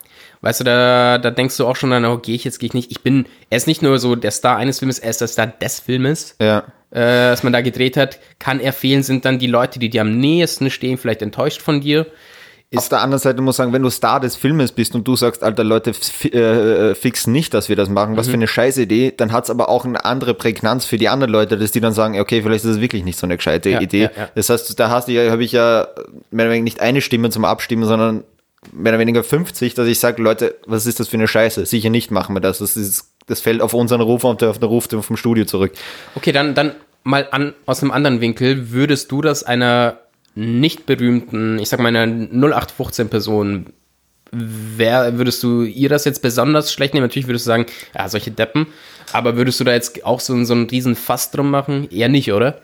Weißt 0.40 0.60
du, 0.60 0.64
da, 0.64 1.18
da 1.18 1.30
denkst 1.30 1.56
du 1.56 1.66
auch 1.66 1.74
schon 1.76 1.90
dann, 1.90 2.04
oh, 2.04 2.18
gehe 2.18 2.34
ich 2.36 2.44
jetzt, 2.44 2.58
gehe 2.60 2.68
ich 2.68 2.74
nicht. 2.74 2.90
Ich 2.92 3.02
bin, 3.02 3.26
er 3.50 3.56
ist 3.56 3.66
nicht 3.66 3.82
nur 3.82 3.98
so 3.98 4.14
der 4.14 4.30
Star 4.30 4.56
eines 4.56 4.78
Filmes, 4.78 4.98
er 5.00 5.10
ist 5.10 5.20
der 5.20 5.28
Star 5.28 5.48
des 5.48 5.80
Filmes, 5.80 6.36
Ja. 6.40 6.62
äh, 6.92 7.32
was 7.32 7.42
man 7.42 7.52
da 7.52 7.60
gedreht 7.60 7.96
hat. 7.96 8.18
Kann 8.38 8.60
er 8.60 8.72
fehlen, 8.72 9.02
sind 9.02 9.24
dann 9.24 9.38
die 9.40 9.48
Leute, 9.48 9.78
die 9.80 9.90
dir 9.90 10.02
am 10.02 10.16
nächsten 10.18 10.70
stehen, 10.70 10.96
vielleicht 10.96 11.22
enttäuscht 11.22 11.60
von 11.60 11.80
dir. 11.80 12.06
Auf 12.76 12.90
der 12.90 13.00
anderen 13.00 13.18
Seite 13.20 13.40
muss 13.40 13.54
ich 13.54 13.56
sagen, 13.56 13.72
wenn 13.72 13.82
du 13.82 13.88
Star 13.88 14.20
des 14.20 14.36
Filmes 14.36 14.72
bist 14.72 14.94
und 14.94 15.08
du 15.08 15.16
sagst, 15.16 15.42
alter 15.42 15.64
Leute, 15.64 15.94
fi- 15.94 16.28
äh, 16.28 16.94
fix 16.94 17.26
nicht, 17.26 17.54
dass 17.54 17.70
wir 17.70 17.76
das 17.76 17.88
machen, 17.88 18.18
was 18.18 18.26
für 18.28 18.34
eine 18.34 18.46
scheiß 18.46 18.76
Idee, 18.76 19.10
dann 19.16 19.32
hat's 19.32 19.48
aber 19.48 19.70
auch 19.70 19.86
eine 19.86 20.04
andere 20.04 20.34
Prägnanz 20.34 20.84
für 20.84 20.98
die 20.98 21.08
anderen 21.08 21.32
Leute, 21.32 21.56
dass 21.56 21.70
die 21.72 21.80
dann 21.80 21.94
sagen, 21.94 22.20
okay, 22.20 22.42
vielleicht 22.42 22.66
ist 22.66 22.72
es 22.72 22.80
wirklich 22.82 23.04
nicht 23.04 23.18
so 23.18 23.26
eine 23.26 23.36
gescheite 23.36 23.70
Ja, 23.70 23.80
Idee. 23.80 24.02
ja, 24.02 24.10
ja. 24.14 24.28
Das 24.34 24.50
heißt, 24.50 24.78
da 24.78 24.90
hast 24.90 25.08
du 25.08 25.12
ja, 25.12 25.30
habe 25.30 25.42
ich 25.44 25.52
ja 25.52 25.88
mehr 26.30 26.44
oder 26.44 26.52
weniger 26.52 26.64
nicht 26.64 26.80
eine 26.80 27.00
Stimme 27.00 27.30
zum 27.30 27.46
Abstimmen, 27.46 27.84
sondern 27.86 28.22
mehr 28.72 28.92
oder 28.92 29.00
weniger 29.00 29.24
50, 29.24 29.72
dass 29.72 29.86
ich 29.88 29.98
sage, 29.98 30.20
Leute, 30.22 30.56
was 30.66 30.84
ist 30.84 31.00
das 31.00 31.08
für 31.08 31.16
eine 31.16 31.26
Scheiße? 31.28 31.64
Sicher 31.64 31.88
nicht 31.88 32.10
machen 32.10 32.36
wir 32.36 32.40
das. 32.40 32.58
Das 32.58 32.76
ist, 32.76 33.06
das 33.28 33.40
fällt 33.40 33.62
auf 33.62 33.72
unseren 33.72 34.02
Ruf 34.02 34.24
und 34.24 34.42
auf 34.44 34.58
den 34.58 34.68
Ruf 34.68 34.88
vom 35.00 35.16
Studio 35.16 35.46
zurück. 35.46 35.72
Okay, 36.16 36.32
dann, 36.32 36.54
dann 36.54 36.72
mal 37.02 37.28
an, 37.30 37.54
aus 37.64 37.80
einem 37.82 37.92
anderen 37.92 38.20
Winkel, 38.20 38.72
würdest 38.72 39.10
du 39.10 39.22
das 39.22 39.42
einer 39.42 40.00
nicht 40.38 40.86
berühmten, 40.86 41.58
ich 41.58 41.68
sag 41.68 41.80
mal 41.80 41.88
einer 41.88 42.06
0815 42.06 43.08
Person, 43.08 43.72
wer, 44.30 45.18
würdest 45.18 45.42
du 45.42 45.62
ihr 45.62 45.88
das 45.88 46.04
jetzt 46.04 46.22
besonders 46.22 46.72
schlecht 46.72 46.94
nehmen? 46.94 47.04
Natürlich 47.04 47.26
würdest 47.26 47.46
du 47.46 47.48
sagen, 47.48 47.66
ja, 47.94 48.08
solche 48.08 48.30
Deppen, 48.30 48.68
aber 49.12 49.36
würdest 49.36 49.58
du 49.58 49.64
da 49.64 49.72
jetzt 49.72 50.04
auch 50.04 50.20
so, 50.20 50.44
so 50.44 50.54
einen 50.54 50.68
riesen 50.68 50.94
Fass 50.94 51.32
drum 51.32 51.50
machen? 51.50 51.88
Eher 51.90 52.08
nicht, 52.08 52.32
oder? 52.32 52.60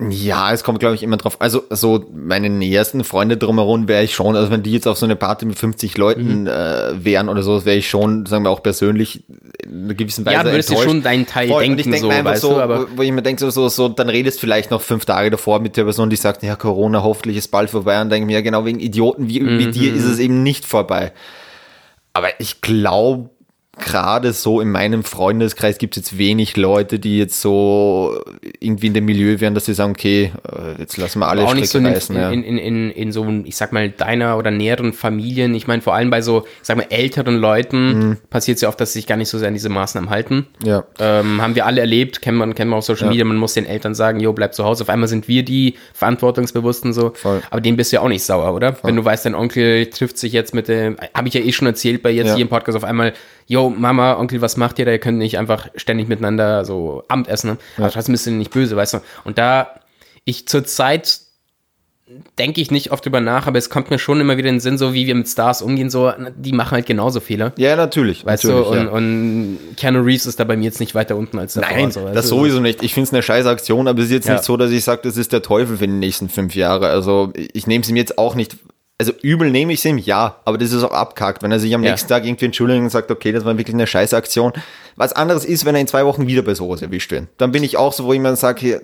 Ja, 0.00 0.52
es 0.52 0.62
kommt, 0.62 0.78
glaube 0.78 0.94
ich, 0.94 1.02
immer 1.02 1.16
drauf. 1.16 1.38
Also, 1.40 1.64
so 1.70 2.04
meine 2.14 2.48
nähersten 2.48 3.02
Freunde 3.02 3.36
drumherum 3.36 3.88
wäre 3.88 4.04
ich 4.04 4.14
schon, 4.14 4.36
also 4.36 4.48
wenn 4.52 4.62
die 4.62 4.70
jetzt 4.70 4.86
auf 4.86 4.96
so 4.96 5.06
eine 5.06 5.16
Party 5.16 5.44
mit 5.44 5.58
50 5.58 5.98
Leuten 5.98 6.42
Mhm. 6.42 6.46
äh, 6.46 7.04
wären 7.04 7.28
oder 7.28 7.42
so, 7.42 7.64
wäre 7.64 7.78
ich 7.78 7.88
schon, 7.90 8.24
sagen 8.24 8.44
wir 8.44 8.50
auch 8.50 8.62
persönlich, 8.62 9.24
in 9.64 9.86
einer 9.86 9.94
gewissen 9.94 10.24
Weise 10.24 10.36
Ja, 10.36 10.44
du 10.44 10.52
würdest 10.52 10.70
enttäuscht. 10.70 10.88
schon 10.88 11.02
deinen 11.02 11.26
Teil 11.26 11.48
Voll. 11.48 11.62
denken, 11.62 11.72
und 11.72 11.78
ich 11.80 11.84
denke 11.86 12.00
so, 12.00 12.08
mir 12.08 12.14
einfach 12.14 12.36
so, 12.36 12.50
du, 12.50 12.60
aber 12.60 12.82
wo, 12.82 12.98
wo 12.98 13.02
ich 13.02 13.10
mir 13.10 13.22
denke, 13.22 13.40
so, 13.40 13.50
so, 13.50 13.68
so, 13.68 13.88
dann 13.88 14.08
redest 14.08 14.38
vielleicht 14.38 14.70
noch 14.70 14.82
fünf 14.82 15.04
Tage 15.04 15.30
davor 15.30 15.58
mit 15.58 15.76
der 15.76 15.82
Person, 15.82 16.10
die 16.10 16.16
sagt, 16.16 16.44
ja, 16.44 16.54
Corona, 16.54 17.02
hoffentlich 17.02 17.36
ist 17.36 17.48
bald 17.48 17.68
vorbei 17.68 18.00
und 18.00 18.10
denke 18.10 18.26
mir, 18.26 18.34
ja, 18.34 18.40
genau, 18.40 18.64
wegen 18.64 18.78
Idioten 18.78 19.28
wie, 19.28 19.40
wie 19.44 19.66
Mhm. 19.66 19.72
dir 19.72 19.92
ist 19.92 20.04
es 20.04 20.20
eben 20.20 20.44
nicht 20.44 20.64
vorbei. 20.64 21.10
Aber 22.12 22.28
ich 22.38 22.60
glaube, 22.60 23.30
gerade 23.78 24.32
so 24.32 24.60
in 24.60 24.70
meinem 24.70 25.04
Freundeskreis 25.04 25.78
gibt 25.78 25.96
es 25.96 26.04
jetzt 26.04 26.18
wenig 26.18 26.56
Leute, 26.56 26.98
die 26.98 27.18
jetzt 27.18 27.40
so 27.40 28.20
irgendwie 28.60 28.88
in 28.88 28.94
dem 28.94 29.04
Milieu 29.04 29.40
wären, 29.40 29.54
dass 29.54 29.66
sie 29.66 29.74
sagen, 29.74 29.92
okay, 29.92 30.32
äh, 30.50 30.80
jetzt 30.80 30.96
lassen 30.96 31.20
wir 31.20 31.28
alle 31.28 31.44
auch 31.44 31.54
nicht 31.54 31.68
so 31.68 31.78
in, 31.78 31.86
reißen. 31.86 32.14
in, 32.14 32.20
ja. 32.22 32.30
in, 32.30 32.42
in, 32.42 32.58
in, 32.58 32.90
in 32.90 33.12
so, 33.12 33.26
ich 33.44 33.56
sag 33.56 33.72
mal, 33.72 33.88
deiner 33.90 34.36
oder 34.38 34.50
näheren 34.50 34.92
Familien. 34.92 35.54
Ich 35.54 35.66
meine, 35.66 35.82
vor 35.82 35.94
allem 35.94 36.10
bei 36.10 36.20
so, 36.22 36.44
ich 36.60 36.66
sag 36.66 36.76
mal, 36.76 36.86
älteren 36.90 37.36
Leuten 37.38 38.18
passiert 38.30 38.56
es 38.56 38.62
ja 38.62 38.68
oft, 38.68 38.80
dass 38.80 38.92
sie 38.92 38.98
sich 39.00 39.06
gar 39.06 39.16
nicht 39.16 39.28
so 39.28 39.38
sehr 39.38 39.48
an 39.48 39.54
diese 39.54 39.68
Maßnahmen 39.68 40.10
halten. 40.10 40.46
Mhm. 40.60 40.66
Ja. 40.66 40.84
Ähm, 40.98 41.40
haben 41.40 41.54
wir 41.54 41.66
alle 41.66 41.80
erlebt, 41.80 42.20
kennen 42.22 42.38
wir, 42.38 42.52
kennen 42.54 42.70
wir 42.70 42.76
auf 42.76 42.84
Social 42.84 43.06
Ja. 43.06 43.10
Media, 43.10 43.24
man 43.24 43.36
muss 43.36 43.54
den 43.54 43.66
Eltern 43.66 43.94
sagen, 43.94 44.20
jo, 44.20 44.32
bleib 44.32 44.54
zu 44.54 44.64
Hause. 44.64 44.82
Auf 44.84 44.88
einmal 44.88 45.08
sind 45.08 45.28
wir 45.28 45.44
die 45.44 45.74
Verantwortungsbewussten 45.94 46.92
so. 46.92 47.12
Voll. 47.14 47.42
Aber 47.50 47.60
dem 47.60 47.76
bist 47.76 47.92
du 47.92 47.96
ja 47.96 48.02
auch 48.02 48.08
nicht 48.08 48.24
sauer, 48.24 48.54
oder? 48.54 48.76
Wenn 48.82 48.96
du 48.96 49.04
weißt, 49.04 49.24
dein 49.26 49.34
Onkel 49.34 49.86
trifft 49.86 50.18
sich 50.18 50.32
jetzt 50.32 50.54
mit 50.54 50.68
dem, 50.68 50.96
habe 51.14 51.28
ich 51.28 51.34
ja 51.34 51.40
eh 51.40 51.52
schon 51.52 51.66
erzählt 51.66 52.02
bei 52.02 52.10
jetzt 52.10 52.28
Ja. 52.28 52.34
hier 52.34 52.42
im 52.42 52.48
Podcast 52.48 52.76
auf 52.76 52.84
einmal, 52.84 53.12
jo, 53.48 53.70
Mama, 53.70 54.16
Onkel, 54.18 54.40
was 54.40 54.56
macht 54.56 54.78
ihr 54.78 54.84
da? 54.84 54.92
Ihr 54.92 54.98
könnt 54.98 55.18
nicht 55.18 55.38
einfach 55.38 55.68
ständig 55.74 56.08
miteinander 56.08 56.64
so 56.64 57.02
Abendessen. 57.08 57.52
Ne? 57.52 57.58
Aber 57.78 57.90
trotzdem 57.90 58.12
bist 58.12 58.26
du 58.26 58.30
nicht 58.30 58.52
böse, 58.52 58.76
weißt 58.76 58.94
du? 58.94 58.98
Und 59.24 59.38
da 59.38 59.68
ich 60.24 60.46
zurzeit 60.46 61.20
denke 62.38 62.60
ich 62.60 62.70
nicht 62.70 62.90
oft 62.90 63.04
drüber 63.04 63.20
nach, 63.20 63.46
aber 63.46 63.58
es 63.58 63.68
kommt 63.68 63.90
mir 63.90 63.98
schon 63.98 64.20
immer 64.20 64.36
wieder 64.36 64.48
in 64.48 64.56
den 64.56 64.60
Sinn, 64.60 64.78
so 64.78 64.94
wie 64.94 65.06
wir 65.06 65.14
mit 65.14 65.28
Stars 65.28 65.60
umgehen, 65.60 65.90
so, 65.90 66.10
die 66.36 66.52
machen 66.52 66.72
halt 66.72 66.86
genauso 66.86 67.20
Fehler. 67.20 67.52
Ja, 67.58 67.76
natürlich. 67.76 68.24
Weißt 68.24 68.44
natürlich, 68.44 68.66
du, 68.66 68.72
und, 68.72 68.86
ja. 68.86 68.90
und 68.92 69.58
Keanu 69.76 70.00
Reeves 70.00 70.26
ist 70.26 70.40
da 70.40 70.44
bei 70.44 70.56
mir 70.56 70.64
jetzt 70.64 70.80
nicht 70.80 70.94
weiter 70.94 71.16
unten 71.16 71.38
als 71.38 71.54
davor. 71.54 71.76
Nein, 71.76 71.90
so, 71.90 72.04
weißt 72.04 72.16
das 72.16 72.28
sowieso 72.28 72.60
nicht. 72.60 72.82
Ich 72.82 72.94
finde 72.94 73.08
es 73.08 73.12
eine 73.12 73.22
scheiß 73.22 73.46
Aktion, 73.46 73.88
aber 73.88 73.98
es 73.98 74.06
ist 74.06 74.12
jetzt 74.12 74.26
Ja. 74.26 74.34
nicht 74.34 74.44
so, 74.44 74.56
dass 74.56 74.70
ich 74.70 74.84
sage, 74.84 75.02
das 75.04 75.16
ist 75.16 75.32
der 75.32 75.42
Teufel 75.42 75.76
für 75.76 75.86
die 75.86 75.92
nächsten 75.92 76.28
fünf 76.28 76.54
Jahre. 76.54 76.88
Also 76.88 77.32
ich 77.34 77.66
nehme 77.66 77.82
es 77.82 77.90
ihm 77.90 77.96
jetzt 77.96 78.16
auch 78.16 78.34
nicht. 78.34 78.56
Also 79.00 79.12
übel 79.22 79.50
nehme 79.50 79.72
ich 79.72 79.78
es 79.78 79.84
ihm, 79.84 79.96
ja, 79.98 80.36
aber 80.44 80.58
das 80.58 80.72
ist 80.72 80.82
auch 80.82 80.90
abkackt. 80.90 81.42
Wenn 81.44 81.52
er 81.52 81.60
sich 81.60 81.72
am 81.72 81.84
Ja. 81.84 81.90
nächsten 81.92 82.08
Tag 82.08 82.24
irgendwie 82.24 82.46
entschuldigt 82.46 82.80
und 82.80 82.90
sagt, 82.90 83.10
okay, 83.12 83.30
das 83.30 83.44
war 83.44 83.56
wirklich 83.56 83.74
eine 83.74 83.86
scheiß 83.86 84.12
Aktion. 84.12 84.52
Was 84.96 85.12
anderes 85.12 85.44
ist, 85.44 85.64
wenn 85.64 85.76
er 85.76 85.80
in 85.80 85.86
zwei 85.86 86.04
Wochen 86.04 86.26
wieder 86.26 86.42
bei 86.42 86.54
sowas 86.54 86.82
erwischt 86.82 87.12
wird. 87.12 87.28
Dann 87.36 87.52
bin 87.52 87.62
ich 87.62 87.76
auch 87.76 87.92
so, 87.92 88.04
wo 88.06 88.12
ich 88.12 88.18
mir 88.18 88.34
sage, 88.34 88.82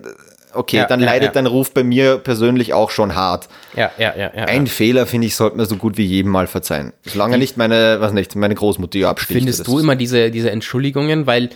okay, 0.53 0.77
Ja, 0.77 0.87
dann 0.87 1.01
ja, 1.01 1.07
leidet 1.07 1.35
dein 1.35 1.47
Ruf 1.47 1.73
bei 1.75 1.83
mir 1.83 2.19
persönlich 2.19 2.73
auch 2.73 2.91
schon 2.91 3.17
hart. 3.17 3.49
Ja, 3.75 3.91
ja, 3.99 4.15
ja, 4.17 4.31
ja. 4.37 4.45
Ein 4.45 4.69
Fehler, 4.69 5.07
finde 5.07 5.27
ich, 5.27 5.35
sollte 5.35 5.57
man 5.57 5.67
so 5.67 5.75
gut 5.75 5.97
wie 5.97 6.05
jedem 6.05 6.31
mal 6.31 6.47
verzeihen. 6.47 6.93
Solange 7.05 7.37
nicht 7.37 7.57
meine, 7.57 7.97
was 8.01 8.13
nicht, 8.13 8.37
meine 8.37 8.55
Großmutter 8.55 9.09
absticht. 9.09 9.39
Findest 9.39 9.67
du 9.67 9.81
immer 9.81 9.97
diese, 9.97 10.31
diese 10.31 10.53
Entschuldigungen? 10.53 11.27
Weil 11.27 11.51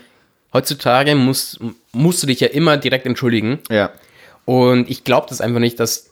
heutzutage 0.53 1.15
musst, 1.15 1.61
musst 1.93 2.25
du 2.25 2.27
dich 2.27 2.41
ja 2.41 2.49
immer 2.49 2.77
direkt 2.77 3.07
entschuldigen. 3.07 3.61
Ja. 3.71 3.91
Und 4.47 4.91
ich 4.91 5.05
glaube 5.05 5.27
das 5.29 5.41
einfach 5.41 5.61
nicht, 5.61 5.79
dass 5.79 6.08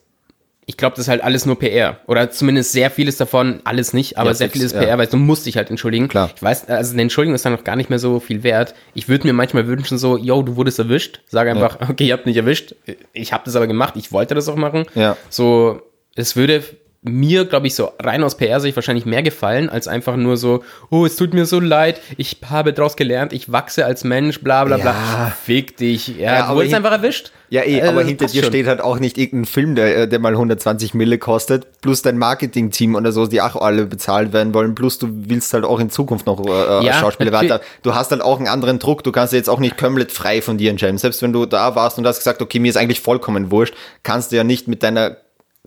ich 0.68 0.76
glaube, 0.76 0.96
das 0.96 1.04
ist 1.04 1.08
halt 1.08 1.22
alles 1.22 1.46
nur 1.46 1.58
PR. 1.58 2.00
Oder 2.08 2.30
zumindest 2.32 2.72
sehr 2.72 2.90
vieles 2.90 3.16
davon, 3.16 3.60
alles 3.62 3.92
nicht, 3.92 4.18
aber 4.18 4.30
Ja, 4.30 4.34
sehr 4.34 4.50
vieles 4.50 4.72
ja. 4.72 4.80
PR, 4.80 4.98
weil 4.98 5.06
du 5.06 5.16
musst 5.16 5.46
dich 5.46 5.56
halt 5.56 5.70
entschuldigen. 5.70 6.08
Klar. 6.08 6.30
Ich 6.34 6.42
weiß, 6.42 6.68
also 6.68 6.92
eine 6.92 7.02
Entschuldigung 7.02 7.36
ist 7.36 7.44
dann 7.44 7.52
noch 7.52 7.62
gar 7.62 7.76
nicht 7.76 7.88
mehr 7.88 8.00
so 8.00 8.18
viel 8.18 8.42
wert. 8.42 8.74
Ich 8.92 9.08
würde 9.08 9.28
mir 9.28 9.32
manchmal 9.32 9.68
wünschen, 9.68 9.96
so, 9.96 10.16
yo, 10.16 10.42
du 10.42 10.56
wurdest 10.56 10.80
erwischt. 10.80 11.20
Sag 11.28 11.46
einfach, 11.46 11.88
okay, 11.88 12.08
ihr 12.08 12.14
habt 12.14 12.26
mich 12.26 12.36
erwischt. 12.36 12.74
Ich 13.12 13.32
habe 13.32 13.44
das 13.44 13.54
aber 13.54 13.68
gemacht, 13.68 13.94
ich 13.96 14.10
wollte 14.10 14.34
das 14.34 14.48
auch 14.48 14.56
machen. 14.56 14.86
Ja. 14.96 15.16
So, 15.30 15.82
es 16.16 16.34
würde 16.34 16.64
mir, 17.08 17.44
glaube 17.44 17.66
ich, 17.68 17.74
so 17.74 17.90
rein 18.02 18.22
aus 18.24 18.36
PR-Sicht 18.36 18.76
wahrscheinlich 18.76 19.06
mehr 19.06 19.22
gefallen, 19.22 19.68
als 19.68 19.88
einfach 19.88 20.16
nur 20.16 20.36
so, 20.36 20.62
oh, 20.90 21.06
es 21.06 21.16
tut 21.16 21.34
mir 21.34 21.46
so 21.46 21.60
leid, 21.60 22.00
ich 22.16 22.38
habe 22.50 22.72
daraus 22.72 22.96
gelernt, 22.96 23.32
ich 23.32 23.50
wachse 23.52 23.84
als 23.86 24.04
Mensch, 24.04 24.40
bla 24.40 24.64
bla 24.64 24.76
Ja. 24.76 24.82
bla. 24.82 25.32
Fick 25.44 25.76
dich. 25.76 26.08
Ja, 26.08 26.34
Ja, 26.34 26.48
du 26.48 26.56
wurdest 26.56 26.74
einfach 26.74 26.92
erwischt. 26.92 27.32
Ja, 27.48 27.62
eh, 27.62 27.78
Äh, 27.78 27.82
aber 27.82 28.00
das 28.00 28.08
hinter 28.08 28.26
dir 28.26 28.42
schon. 28.42 28.50
steht 28.50 28.66
halt 28.66 28.80
auch 28.80 28.98
nicht 28.98 29.18
irgendein 29.18 29.44
Film, 29.44 29.76
der, 29.76 29.96
äh, 29.98 30.08
der 30.08 30.18
mal 30.18 30.32
120 30.36 30.94
Mille 30.94 31.16
kostet, 31.18 31.80
plus 31.80 32.02
dein 32.02 32.18
Marketing-Team 32.18 32.96
oder 32.96 33.12
so, 33.12 33.26
die 33.28 33.40
auch 33.40 33.54
alle 33.54 33.86
bezahlt 33.86 34.32
werden 34.32 34.52
wollen, 34.52 34.74
plus 34.74 34.98
du 34.98 35.06
willst 35.10 35.54
halt 35.54 35.64
auch 35.64 35.78
in 35.78 35.88
Zukunft 35.90 36.26
noch 36.26 36.44
äh, 36.44 36.48
Ja, 36.50 36.78
als 36.92 36.96
Schauspieler 36.96 37.30
weiter. 37.30 37.60
Du 37.84 37.94
hast 37.94 38.10
halt 38.10 38.20
auch 38.20 38.38
einen 38.38 38.48
anderen 38.48 38.80
Druck, 38.80 39.04
du 39.04 39.12
kannst 39.12 39.32
jetzt 39.32 39.48
auch 39.48 39.60
nicht 39.60 39.78
komplett 39.78 40.10
frei 40.10 40.42
von 40.42 40.58
dir 40.58 40.70
entscheiden. 40.70 40.98
Selbst 40.98 41.22
wenn 41.22 41.32
du 41.32 41.46
da 41.46 41.76
warst 41.76 41.98
und 41.98 42.06
hast 42.06 42.18
gesagt, 42.18 42.42
okay, 42.42 42.58
mir 42.58 42.68
ist 42.70 42.76
eigentlich 42.76 43.00
vollkommen 43.00 43.52
wurscht, 43.52 43.74
kannst 44.02 44.32
du 44.32 44.36
ja 44.36 44.42
nicht 44.42 44.66
mit 44.66 44.82
deiner 44.82 45.16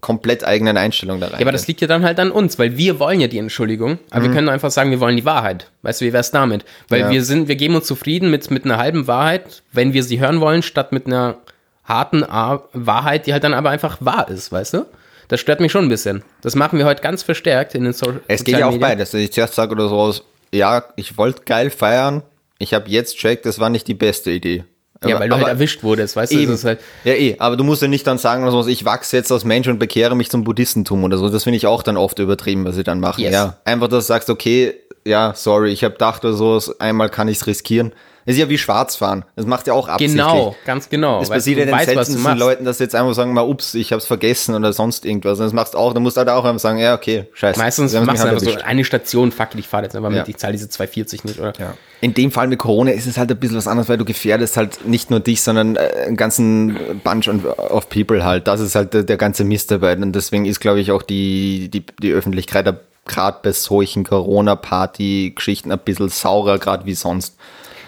komplett 0.01 0.43
eigenen 0.43 0.77
Einstellung 0.77 1.19
da 1.19 1.27
rein. 1.27 1.35
Ja, 1.39 1.41
aber 1.41 1.51
das 1.51 1.67
liegt 1.67 1.81
ja 1.81 1.87
dann 1.87 2.03
halt 2.03 2.19
an 2.19 2.31
uns, 2.31 2.57
weil 2.59 2.77
wir 2.77 2.99
wollen 2.99 3.19
ja 3.19 3.27
die 3.27 3.37
Entschuldigung, 3.37 3.99
aber 4.09 4.23
wir 4.25 4.31
können 4.31 4.49
einfach 4.49 4.71
sagen, 4.71 4.91
wir 4.91 4.99
wollen 4.99 5.17
die 5.17 5.25
Wahrheit. 5.25 5.69
Weißt 5.81 6.01
du, 6.01 6.05
wie 6.05 6.13
wär's 6.13 6.31
damit? 6.31 6.63
Weil 6.87 7.01
Ja. 7.01 7.09
wir 7.11 7.23
sind, 7.23 7.47
wir 7.47 7.55
geben 7.55 7.75
uns 7.75 7.85
zufrieden 7.87 8.31
mit, 8.31 8.49
mit 8.51 8.65
einer 8.65 8.77
halben 8.77 9.07
Wahrheit, 9.07 9.61
wenn 9.71 9.93
wir 9.93 10.03
sie 10.03 10.19
hören 10.19 10.39
wollen, 10.41 10.61
statt 10.63 10.91
mit 10.91 11.05
einer 11.07 11.35
harten 11.83 12.23
A 12.23 12.63
Wahrheit, 12.73 13.25
die 13.27 13.33
halt 13.33 13.43
dann 13.43 13.53
aber 13.53 13.69
einfach 13.71 13.97
wahr 13.99 14.29
ist, 14.29 14.51
weißt 14.51 14.75
du? 14.75 14.85
Das 15.27 15.39
stört 15.39 15.59
mich 15.59 15.71
schon 15.71 15.85
ein 15.85 15.89
bisschen. 15.89 16.23
Das 16.41 16.55
machen 16.55 16.79
wir 16.79 16.85
heute 16.85 17.01
ganz 17.03 17.21
verstärkt 17.23 17.75
in 17.75 17.83
den 17.83 17.93
so 17.93 18.13
Es 18.27 18.43
geht 18.43 18.57
ja 18.57 18.67
auch 18.67 18.77
beides. 18.77 19.11
Dass 19.11 19.21
ich 19.21 19.31
zuerst 19.31 19.53
sage 19.55 19.71
oder 19.73 19.87
sowas, 19.87 20.23
ja, 20.51 20.83
ich 20.95 21.17
wollte 21.17 21.43
geil 21.45 21.69
feiern, 21.69 22.23
ich 22.57 22.73
habe 22.73 22.89
jetzt 22.89 23.17
checkt, 23.17 23.45
das 23.45 23.59
war 23.59 23.69
nicht 23.69 23.87
die 23.87 23.93
beste 23.93 24.31
Idee. 24.31 24.63
Ja, 25.05 25.19
weil 25.19 25.29
du 25.29 25.35
aber, 25.35 25.45
halt 25.45 25.53
erwischt 25.53 25.81
wurdest, 25.83 26.15
weißt 26.15 26.33
du? 26.33 26.37
Eben. 26.37 26.51
Das 26.51 26.59
ist 26.59 26.65
halt, 26.65 26.79
Ja, 27.05 27.13
eh, 27.13 27.37
aber 27.39 27.55
du 27.55 27.63
musst 27.63 27.81
ja 27.81 27.87
nicht 27.87 28.05
dann 28.05 28.17
sagen, 28.17 28.49
sowas, 28.51 28.67
ich 28.67 28.83
wachse 28.83 29.15
jetzt 29.15 29.31
als 29.31 29.45
Mensch 29.45 29.67
und 29.67 29.79
bekehre 29.79 30.15
mich 30.15 30.29
zum 30.29 30.43
Buddhistentum 30.43 31.03
oder 31.05 31.17
so. 31.17 31.29
Das 31.29 31.43
finde 31.43 31.57
ich 31.57 31.67
auch 31.67 31.83
dann 31.83 31.95
oft 31.95 32.19
übertrieben, 32.19 32.65
was 32.65 32.75
sie 32.75 32.83
dann 32.83 32.99
machen. 32.99 33.21
Yes. 33.21 33.33
Ja, 33.33 33.57
einfach, 33.63 33.87
dass 33.87 34.05
du 34.05 34.07
sagst, 34.07 34.29
okay, 34.29 34.73
ja, 35.05 35.33
sorry, 35.35 35.71
ich 35.71 35.83
habe 35.83 35.93
gedacht 35.93 36.25
oder 36.25 36.33
so, 36.33 36.61
einmal 36.79 37.09
kann 37.09 37.29
ich 37.29 37.37
es 37.37 37.47
riskieren. 37.47 37.93
Das 38.29 38.35
ist 38.35 38.41
ja 38.41 38.49
wie 38.49 38.59
Schwarzfahren. 38.59 39.25
Das 39.35 39.47
macht 39.47 39.65
ja 39.65 39.73
auch 39.73 39.87
absichtlich. 39.87 40.21
genau, 40.21 40.55
ganz 40.63 40.87
genau. 40.87 41.19
Das 41.19 41.29
passiert 41.31 41.57
ja 41.57 41.65
den 41.65 41.73
weißt, 41.73 41.85
seltensten. 41.85 42.37
Leuten, 42.37 42.63
dass 42.63 42.77
jetzt 42.77 42.93
einfach 42.93 43.15
sagen, 43.15 43.33
mal, 43.33 43.41
ups, 43.41 43.73
ich 43.73 43.91
hab's 43.91 44.05
vergessen 44.05 44.53
oder 44.53 44.71
sonst 44.71 45.03
irgendwas. 45.03 45.39
Und 45.39 45.45
das 45.45 45.53
machst 45.53 45.73
du 45.73 45.79
auch, 45.79 45.95
dann 45.95 46.03
musst 46.03 46.15
du 46.15 46.19
halt 46.19 46.29
auch 46.29 46.45
einfach 46.45 46.59
sagen, 46.59 46.77
ja, 46.77 46.93
okay, 46.93 47.25
scheiße. 47.33 47.59
Meistens 47.59 47.91
machst 47.93 48.21
du 48.21 48.27
einfach 48.27 48.39
so 48.39 48.51
erwischt. 48.51 48.63
eine 48.67 48.85
Station, 48.85 49.31
fuck, 49.31 49.47
ich 49.57 49.67
fahre 49.67 49.85
jetzt 49.85 49.95
einfach 49.95 50.11
Ja. 50.11 50.19
mit, 50.19 50.29
ich 50.29 50.37
zahle 50.37 50.51
diese 50.53 50.67
2,40 50.67 51.25
nicht, 51.25 51.39
oder? 51.39 51.53
Ja. 51.57 51.73
In 52.01 52.13
dem 52.13 52.31
Fall 52.31 52.47
mit 52.47 52.59
Corona 52.59 52.91
ist 52.91 53.07
es 53.07 53.17
halt 53.17 53.31
ein 53.31 53.37
bisschen 53.39 53.57
was 53.57 53.65
anderes, 53.65 53.89
weil 53.89 53.97
du 53.97 54.05
gefährdest 54.05 54.57
halt 54.57 54.85
nicht 54.85 55.09
nur 55.09 55.21
dich, 55.21 55.41
sondern 55.41 55.75
äh, 55.75 55.79
einen 56.05 56.15
ganzen 56.15 56.77
Bunch 57.03 57.27
of 57.29 57.89
people 57.89 58.23
halt. 58.23 58.45
Das 58.47 58.59
ist 58.59 58.75
halt 58.75 58.93
der, 58.93 59.01
der 59.01 59.17
ganze 59.17 59.43
Mist 59.43 59.71
dabei. 59.71 59.95
Und 59.95 60.13
deswegen 60.13 60.45
ist, 60.45 60.59
glaube 60.59 60.79
ich, 60.81 60.91
auch 60.91 61.01
die, 61.01 61.69
die, 61.73 61.83
die 61.99 62.11
Öffentlichkeit 62.11 62.71
gerade 63.07 63.39
bei 63.41 63.53
solchen 63.53 64.03
Corona-Party-Geschichten 64.03 65.71
ein 65.71 65.79
bisschen 65.79 66.09
saurer, 66.09 66.59
gerade 66.59 66.85
wie 66.85 66.93
sonst. 66.93 67.35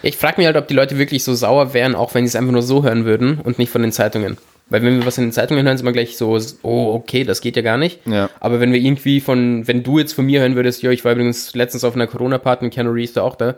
Ich 0.04 0.18
frage 0.18 0.38
mich 0.38 0.48
halt, 0.48 0.58
ob 0.58 0.68
die 0.68 0.74
Leute 0.74 0.98
wirklich 0.98 1.24
so 1.24 1.34
sauer 1.36 1.74
wären, 1.74 1.96
auch 1.96 2.14
wenn 2.16 2.26
sie 2.26 2.30
es 2.30 2.36
einfach 2.36 2.52
nur 2.52 2.64
so 2.64 2.84
hören 2.84 3.06
würden 3.06 3.40
und 3.40 3.60
nicht 3.60 3.72
von 3.72 3.82
den 3.82 3.92
Zeitungen. 3.92 4.38
Weil 4.72 4.84
wenn 4.84 5.00
wir 5.00 5.06
was 5.06 5.18
in 5.18 5.26
den 5.26 5.34
Zeitungen 5.34 5.66
hören, 5.66 5.76
sind 5.76 5.86
wir 5.86 5.92
gleich 5.92 6.16
so, 6.16 6.40
oh, 6.64 6.94
okay, 6.94 7.26
das 7.26 7.42
geht 7.42 7.58
ja 7.58 7.62
gar 7.62 7.78
nicht. 7.78 8.00
Ja. 8.08 8.30
Aber 8.40 8.62
wenn 8.62 8.72
wir 8.72 8.80
irgendwie 8.80 9.20
von, 9.20 9.68
wenn 9.68 9.84
du 9.84 10.00
jetzt 10.00 10.14
von 10.14 10.26
mir 10.26 10.40
hören 10.40 10.56
würdest, 10.56 10.82
jo, 10.82 10.92
ich 10.92 11.04
war 11.04 11.12
übrigens 11.12 11.54
letztens 11.54 11.84
auf 11.84 11.94
einer 11.94 12.08
Corona-Party 12.08 12.64
mit 12.64 12.74
Keanu 12.74 12.92
Reeves 12.92 13.12
da 13.12 13.22
auch 13.24 13.36
da, 13.36 13.56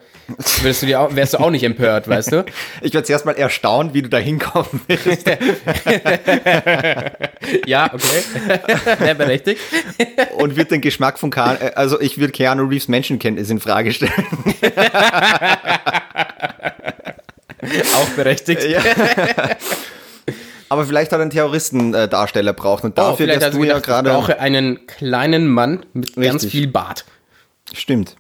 würdest 0.62 0.82
du 0.82 0.88
dir 0.88 1.00
auch, 1.00 1.16
wärst 1.16 1.36
du 1.36 1.38
auch 1.38 1.52
nicht 1.52 1.64
empört, 1.64 2.08
weißt 2.08 2.32
du? 2.32 2.46
Ich 2.82 2.94
werde 2.94 3.06
zuerst 3.06 3.26
mal 3.26 3.34
erstaunt, 3.34 3.94
wie 3.94 4.02
du 4.02 4.10
da 4.10 4.18
hinkommen 4.18 4.82
willst. 4.88 5.30
Ja, 7.66 7.92
okay. 7.94 8.24
Sehr 9.00 9.16
berechtigt. 9.16 9.62
und 10.38 10.56
wird 10.56 10.72
den 10.72 10.82
Geschmack 10.82 11.20
von 11.20 11.30
Keanu, 11.30 11.60
äh, 11.62 11.72
also 11.76 12.02
ich 12.02 12.18
würde 12.18 12.32
Keanu 12.32 12.64
Reeves 12.64 12.88
Menschenkenntnis 12.88 13.50
in 13.50 13.60
Frage 13.60 13.92
stellen. 13.94 14.12
Auch 17.96 18.10
berechtigt. 18.16 18.66
Aber 20.74 20.86
vielleicht 20.86 21.12
hat 21.12 21.20
er 21.20 21.22
einen 21.22 21.30
Terroristendarsteller 21.32 22.54
braucht 22.54 22.84
und 22.84 22.92
Oh, 22.92 22.94
dafür, 22.96 23.26
vielleicht 23.28 23.42
dass 23.42 23.52
du 23.52 23.60
ja 23.60 23.64
gedacht, 23.64 23.80
ich 23.82 23.86
gerade. 23.86 24.10
brauche 24.10 24.40
einen 24.40 24.86
kleinen 24.88 25.48
Mann 25.48 25.86
mit 25.94 26.16
ganz 26.16 26.44
Richtig. 26.44 26.52
viel 26.52 26.68
Bart. 26.68 27.06
Stimmt. 27.74 28.16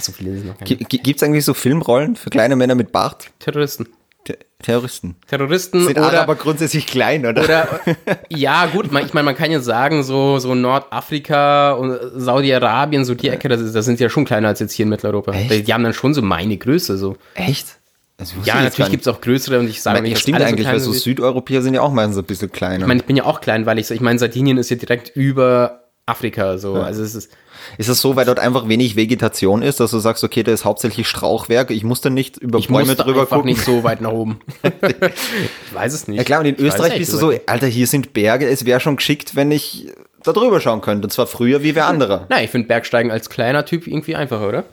So 0.00 0.12
viele 0.12 0.32
sind 0.36 0.46
noch. 0.46 0.56
Gibt 0.64 1.16
es 1.16 1.22
eigentlich 1.22 1.44
so 1.44 1.54
Filmrollen 1.54 2.16
für 2.16 2.30
kleine 2.30 2.56
Männer 2.56 2.74
mit 2.74 2.90
Bart? 2.92 3.30
Terroristen. 3.38 3.88
Ter 4.24 4.36
Terroristen. 4.62 5.16
Terroristen 5.26 5.84
Sind 5.84 5.98
oder 5.98 6.06
Araber 6.08 6.34
grundsätzlich 6.36 6.86
klein, 6.86 7.26
oder? 7.26 7.44
Oder 7.44 7.80
ja, 8.30 8.64
gut, 8.66 8.90
man- 8.90 9.04
ich 9.04 9.12
meine, 9.12 9.26
man 9.26 9.34
kann 9.36 9.50
ja 9.50 9.60
sagen, 9.60 10.02
so, 10.02 10.38
so 10.38 10.54
Nordafrika 10.54 11.72
und 11.72 11.98
Saudi-Arabien, 12.16 13.04
so 13.04 13.14
die 13.14 13.28
Ecke, 13.28 13.48
das, 13.48 13.60
ist, 13.60 13.74
das 13.74 13.84
sind 13.84 14.00
ja 14.00 14.08
schon 14.08 14.24
kleiner 14.24 14.48
als 14.48 14.60
jetzt 14.60 14.72
hier 14.72 14.84
in 14.84 14.88
Mitteleuropa. 14.90 15.32
Die, 15.32 15.62
die 15.62 15.74
haben 15.74 15.84
dann 15.84 15.92
schon 15.92 16.14
so 16.14 16.22
meine 16.22 16.56
Größe. 16.56 16.96
So. 16.96 17.16
Echt? 17.34 17.76
Wusste 18.18 18.38
Ja, 18.44 18.62
natürlich 18.62 18.90
gibt 18.90 19.06
es 19.06 19.08
auch 19.12 19.20
größere 19.20 19.58
und 19.58 19.68
ich 19.68 19.82
sage 19.82 20.00
nicht. 20.02 20.18
stimmt 20.18 20.40
eigentlich, 20.40 20.66
klein 20.66 20.74
weil 20.74 20.80
so. 20.80 20.92
Südeuropäer 20.92 21.62
sind 21.62 21.74
ja 21.74 21.82
auch 21.82 21.92
meistens 21.92 22.16
ein 22.16 22.24
bisschen 22.24 22.52
kleiner. 22.52 22.84
Ich 22.84 22.86
meine, 22.86 23.00
ich 23.00 23.06
bin 23.06 23.16
ja 23.16 23.24
auch 23.24 23.40
klein, 23.40 23.66
weil 23.66 23.78
ich 23.78 23.88
so, 23.88 23.94
ich 23.94 24.00
meine, 24.00 24.18
Sardinien 24.18 24.56
ist 24.56 24.70
ja 24.70 24.76
direkt 24.76 25.14
über 25.16 25.84
Afrika, 26.06 26.58
so. 26.58 26.74
Also 26.74 27.02
es 27.02 27.14
ist, 27.14 27.32
ist 27.78 27.88
es 27.88 28.00
so, 28.00 28.14
weil 28.14 28.24
dort 28.24 28.38
einfach 28.38 28.68
wenig 28.68 28.94
Vegetation 28.94 29.62
ist, 29.62 29.80
dass 29.80 29.90
du 29.90 29.98
sagst, 29.98 30.22
okay, 30.22 30.42
da 30.42 30.52
ist 30.52 30.64
hauptsächlich 30.64 31.08
Strauchwerk, 31.08 31.70
ich 31.70 31.82
muss 31.82 32.02
dann 32.02 32.14
nicht 32.14 32.36
über 32.36 32.58
ich 32.58 32.68
Bäume 32.68 32.94
drüber 32.94 33.22
einfach 33.22 33.36
gucken? 33.38 33.50
nicht 33.50 33.64
so 33.64 33.82
weit 33.82 34.00
nach 34.00 34.12
oben. 34.12 34.38
ich 34.62 35.74
weiß 35.74 35.94
es 35.94 36.06
nicht. 36.06 36.18
Ja 36.18 36.24
klar, 36.24 36.40
und 36.40 36.46
in 36.46 36.54
Ich 36.54 36.60
Österreich 36.60 36.98
bist 36.98 37.12
du 37.12 37.16
so 37.16 37.32
so. 37.32 37.38
Alter, 37.46 37.66
hier 37.66 37.86
sind 37.86 38.12
Berge, 38.12 38.46
es 38.46 38.64
wäre 38.64 38.80
schon 38.80 38.96
geschickt, 38.96 39.34
wenn 39.34 39.50
ich 39.50 39.88
da 40.22 40.32
drüber 40.32 40.60
schauen 40.60 40.82
könnte. 40.82 41.06
Und 41.06 41.10
zwar 41.10 41.26
früher 41.26 41.62
wie 41.62 41.74
wer 41.74 41.86
andere. 41.86 42.26
Na, 42.28 42.42
ich 42.42 42.50
finde 42.50 42.68
Bergsteigen 42.68 43.10
als 43.10 43.28
kleiner 43.28 43.64
Typ 43.64 43.86
irgendwie 43.86 44.14
einfacher, 44.14 44.48
oder? 44.48 44.64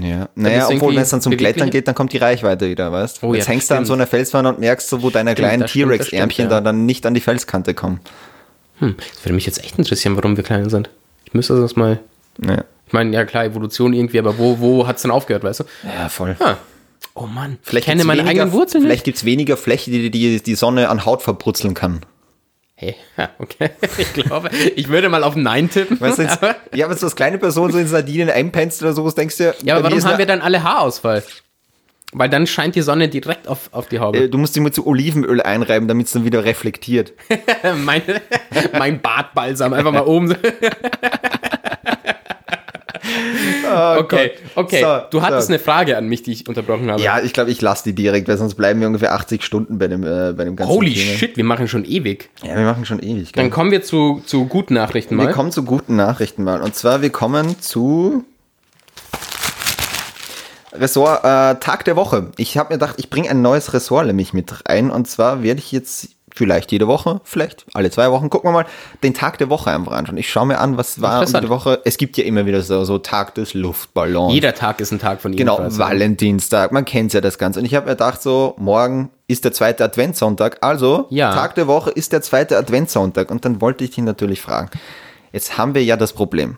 Ja, 0.00 0.30
naja, 0.34 0.68
obwohl, 0.68 0.94
wenn 0.94 1.02
es 1.02 1.10
dann 1.10 1.20
zum. 1.20 1.36
Klettern 1.36 1.68
geht, 1.68 1.86
dann 1.86 1.94
kommt 1.94 2.12
die 2.12 2.16
Reichweite 2.16 2.70
wieder, 2.70 2.90
weißt 2.90 3.22
Oh 3.22 3.34
Jetzt 3.34 3.46
ja, 3.46 3.52
hängst 3.52 3.70
du 3.70 3.74
an 3.74 3.84
so 3.84 3.92
einer 3.92 4.06
Felswand 4.06 4.48
und 4.48 4.58
merkst 4.58 4.88
so, 4.88 5.02
wo 5.02 5.10
deine 5.10 5.34
kleinen 5.34 5.68
stimmt, 5.68 5.92
das 5.92 6.08
T-Rex-Ärmchen 6.08 6.44
ja. 6.44 6.50
da 6.50 6.60
dann 6.62 6.86
nicht 6.86 7.04
an 7.04 7.12
die 7.12 7.20
Felskante 7.20 7.74
kommen. 7.74 8.00
Hm, 8.78 8.96
das 8.96 9.24
würde 9.24 9.34
mich 9.34 9.46
jetzt 9.46 9.62
echt 9.62 9.78
interessieren, 9.78 10.16
warum 10.16 10.36
wir 10.36 10.44
klein 10.44 10.70
sind. 10.70 10.88
Ich 11.26 11.34
müsste 11.34 11.60
das 11.60 11.76
mal. 11.76 12.00
Ja, 12.42 12.64
Ich 12.86 12.92
meine, 12.92 13.14
ja 13.14 13.24
klar, 13.24 13.44
Evolution 13.44 13.92
irgendwie, 13.92 14.18
aber 14.18 14.38
wo, 14.38 14.58
wo 14.58 14.86
hat 14.86 14.96
es 14.96 15.02
denn 15.02 15.10
aufgehört, 15.10 15.44
weißt 15.44 15.60
du? 15.60 15.64
ja 15.84 16.08
voll. 16.08 16.36
Ah. 16.40 16.56
Oh 17.14 17.26
Mann, 17.26 17.58
Vielleicht 17.62 17.86
ich 17.86 17.92
kenne 17.92 18.04
meine 18.04 18.22
weniger, 18.22 18.42
eigenen 18.42 18.52
Wurzeln 18.52 18.82
Vielleicht 18.82 19.04
gibt 19.04 19.18
es 19.18 19.24
weniger 19.24 19.56
Fläche, 19.56 19.90
die, 19.90 20.10
die 20.10 20.42
die 20.42 20.54
Sonne 20.54 20.88
an 20.88 21.04
Haut 21.04 21.22
verbrutzeln 21.22 21.74
kann. 21.74 22.00
Hey, 22.76 22.96
ja, 23.16 23.30
okay. 23.38 23.70
Ich 23.98 24.12
glaube, 24.12 24.50
ich 24.74 24.88
würde 24.88 25.08
mal 25.08 25.22
auf 25.22 25.36
Nein 25.36 25.70
tippen. 25.70 26.00
Weißt 26.00 26.18
du, 26.18 26.22
jetzt, 26.22 26.42
aber, 26.42 26.56
ja, 26.74 26.88
wenn 26.88 26.96
du 26.96 27.04
als 27.04 27.14
kleine 27.16 27.38
Person 27.38 27.70
so 27.70 27.78
in 27.78 27.86
Sardinien 27.86 28.30
einpennst 28.30 28.82
oder 28.82 28.92
sowas, 28.92 29.14
denkst 29.14 29.36
du, 29.36 29.54
ja, 29.62 29.76
aber 29.76 29.84
warum 29.84 30.04
haben 30.04 30.18
wir 30.18 30.26
dann 30.26 30.40
alle 30.40 30.62
Haarausfall? 30.62 31.22
Weil 32.12 32.28
dann 32.28 32.46
scheint 32.46 32.76
die 32.76 32.82
Sonne 32.82 33.08
direkt 33.08 33.48
auf, 33.48 33.70
auf 33.72 33.88
die 33.88 33.98
Haube. 33.98 34.18
Äh, 34.18 34.28
Du 34.28 34.38
musst 34.38 34.54
dich 34.54 34.62
mit 34.62 34.74
so 34.74 34.86
Olivenöl 34.86 35.40
einreiben, 35.40 35.88
damit 35.88 36.06
es 36.06 36.12
dann 36.12 36.24
wieder 36.24 36.44
reflektiert. 36.44 37.12
mein, 37.84 38.02
mein 38.72 39.00
Bartbalsam 39.00 39.72
einfach 39.72 39.92
mal 39.92 40.04
oben. 40.06 40.34
okay, 43.98 44.32
okay. 44.54 44.80
So, 44.80 45.00
du 45.10 45.22
hattest 45.22 45.48
so. 45.48 45.52
eine 45.52 45.58
Frage 45.58 45.96
an 45.96 46.06
mich, 46.06 46.22
die 46.22 46.32
ich 46.32 46.48
unterbrochen 46.48 46.90
habe. 46.90 47.00
Ja, 47.00 47.20
ich 47.20 47.32
glaube, 47.32 47.50
ich 47.50 47.60
lasse 47.60 47.84
die 47.84 47.94
direkt, 47.94 48.28
weil 48.28 48.36
sonst 48.36 48.54
bleiben 48.54 48.80
wir 48.80 48.86
ungefähr 48.86 49.14
80 49.14 49.42
Stunden 49.42 49.78
bei 49.78 49.88
dem, 49.88 50.02
äh, 50.02 50.32
bei 50.32 50.44
dem 50.44 50.56
ganzen 50.56 50.72
Holy 50.72 50.94
Thema. 50.94 51.18
shit, 51.18 51.36
wir 51.36 51.44
machen 51.44 51.68
schon 51.68 51.84
ewig. 51.84 52.30
Ja, 52.42 52.56
wir 52.56 52.64
machen 52.64 52.84
schon 52.84 53.00
ewig. 53.00 53.32
Dann 53.32 53.44
Gell? 53.44 53.50
kommen 53.50 53.70
wir 53.70 53.82
zu, 53.82 54.22
zu 54.26 54.46
guten 54.46 54.74
Nachrichten 54.74 55.16
mal. 55.16 55.26
Wir 55.26 55.32
kommen 55.32 55.52
zu 55.52 55.64
guten 55.64 55.96
Nachrichten 55.96 56.44
mal. 56.44 56.60
Und 56.60 56.74
zwar, 56.74 57.02
wir 57.02 57.10
kommen 57.10 57.60
zu 57.60 58.24
Ressort 60.72 61.20
äh, 61.24 61.60
Tag 61.60 61.84
der 61.84 61.96
Woche. 61.96 62.32
Ich 62.36 62.58
habe 62.58 62.74
mir 62.74 62.78
gedacht, 62.78 62.96
ich 62.98 63.08
bringe 63.08 63.30
ein 63.30 63.42
neues 63.42 63.72
Ressort 63.72 64.06
nämlich 64.06 64.32
mit 64.32 64.68
rein. 64.68 64.90
Und 64.90 65.06
zwar 65.06 65.42
werde 65.42 65.60
ich 65.60 65.70
jetzt 65.72 66.08
vielleicht 66.36 66.72
jede 66.72 66.88
Woche, 66.88 67.20
vielleicht 67.22 67.64
alle 67.74 67.90
zwei 67.90 68.10
Wochen, 68.10 68.28
gucken 68.28 68.48
wir 68.50 68.52
mal, 68.52 68.66
den 69.04 69.14
Tag 69.14 69.38
der 69.38 69.48
Woche 69.50 69.70
einfach 69.70 69.92
anschauen. 69.92 70.16
Ich 70.18 70.28
schaue 70.28 70.46
mir 70.46 70.58
an, 70.58 70.76
was 70.76 71.00
war 71.00 71.24
der 71.24 71.48
Woche. 71.48 71.80
Es 71.84 71.96
gibt 71.96 72.16
ja 72.16 72.24
immer 72.24 72.44
wieder 72.44 72.60
so, 72.60 72.84
so 72.84 72.98
Tag 72.98 73.36
des 73.36 73.54
Luftballons. 73.54 74.34
Jeder 74.34 74.52
Tag 74.52 74.80
ist 74.80 74.90
ein 74.92 74.98
Tag 74.98 75.20
von 75.20 75.30
Genau, 75.34 75.58
jedenfalls. 75.58 75.78
Valentinstag, 75.78 76.72
man 76.72 76.84
kennt 76.84 77.12
ja 77.12 77.20
das 77.20 77.38
Ganze. 77.38 77.60
Und 77.60 77.66
ich 77.66 77.74
habe 77.76 77.86
mir 77.86 77.92
gedacht, 77.92 78.20
so, 78.20 78.54
morgen 78.58 79.10
ist 79.28 79.44
der 79.44 79.52
zweite 79.52 79.84
Adventssonntag, 79.84 80.58
also 80.60 81.06
Ja. 81.10 81.32
Tag 81.32 81.54
der 81.54 81.68
Woche 81.68 81.90
ist 81.90 82.12
der 82.12 82.20
zweite 82.20 82.58
Adventssonntag. 82.58 83.30
Und 83.30 83.44
dann 83.44 83.60
wollte 83.60 83.84
ich 83.84 83.90
dich 83.90 84.02
natürlich 84.04 84.40
fragen. 84.40 84.70
Jetzt 85.32 85.56
haben 85.56 85.74
wir 85.74 85.84
ja 85.84 85.96
das 85.96 86.12
Problem. 86.12 86.56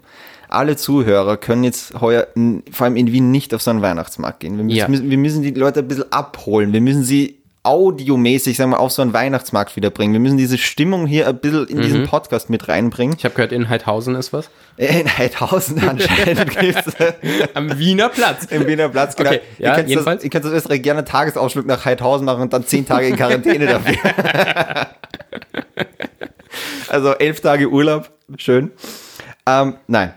Alle 0.48 0.76
Zuhörer 0.76 1.36
können 1.36 1.64
jetzt 1.64 2.00
heuer, 2.00 2.28
vor 2.70 2.84
allem 2.86 2.96
in 2.96 3.12
Wien, 3.12 3.30
nicht 3.30 3.52
auf 3.52 3.60
so 3.62 3.70
einen 3.70 3.82
Weihnachtsmarkt 3.82 4.40
gehen. 4.40 4.56
Wir 4.56 4.64
müssen, 4.64 4.76
Ja. 4.78 5.10
wir 5.10 5.18
müssen 5.18 5.42
die 5.42 5.50
Leute 5.50 5.80
ein 5.80 5.88
bisschen 5.88 6.10
abholen. 6.12 6.72
Wir 6.72 6.80
müssen 6.80 7.02
sie 7.02 7.35
audiomäßig, 7.66 8.56
sagen 8.56 8.70
wir, 8.70 8.80
auf 8.80 8.92
so 8.92 9.02
einen 9.02 9.12
Weihnachtsmarkt 9.12 9.74
wiederbringen. 9.76 10.12
Wir 10.12 10.20
müssen 10.20 10.38
diese 10.38 10.56
Stimmung 10.56 11.06
hier 11.06 11.26
ein 11.28 11.38
bisschen 11.38 11.66
in 11.66 11.82
diesen 11.82 12.06
Podcast 12.06 12.48
mit 12.48 12.68
reinbringen. 12.68 13.16
Ich 13.18 13.24
habe 13.24 13.34
gehört, 13.34 13.52
in 13.52 13.68
Heidhausen 13.68 14.14
ist 14.14 14.32
was. 14.32 14.50
In 14.76 15.06
Heidhausen 15.18 15.78
anscheinend 15.88 16.58
gibt's 16.58 16.92
Am 17.54 17.78
Wiener 17.78 18.08
Platz. 18.08 18.44
im 18.46 18.66
Wiener 18.66 18.88
Platz. 18.88 19.16
Genau. 19.16 19.30
Okay, 19.30 19.40
ja, 19.58 19.70
ihr 19.70 19.76
könnt 19.76 19.88
jedenfalls. 19.88 20.18
das, 20.18 20.24
ihr 20.24 20.30
könnt 20.30 20.44
das 20.44 20.52
Österreich 20.52 20.82
gerne 20.82 20.98
einen 20.98 21.06
Tagesausflug 21.06 21.66
nach 21.66 21.84
Heidhausen 21.84 22.24
machen 22.24 22.42
und 22.42 22.52
dann 22.52 22.64
zehn 22.64 22.86
Tage 22.86 23.08
in 23.08 23.16
Quarantäne 23.16 23.66
dafür. 23.66 23.96
also 26.88 27.12
elf 27.14 27.40
Tage 27.40 27.68
Urlaub, 27.68 28.10
schön. 28.38 28.70
Ähm, 29.46 29.76
nein, 29.86 30.14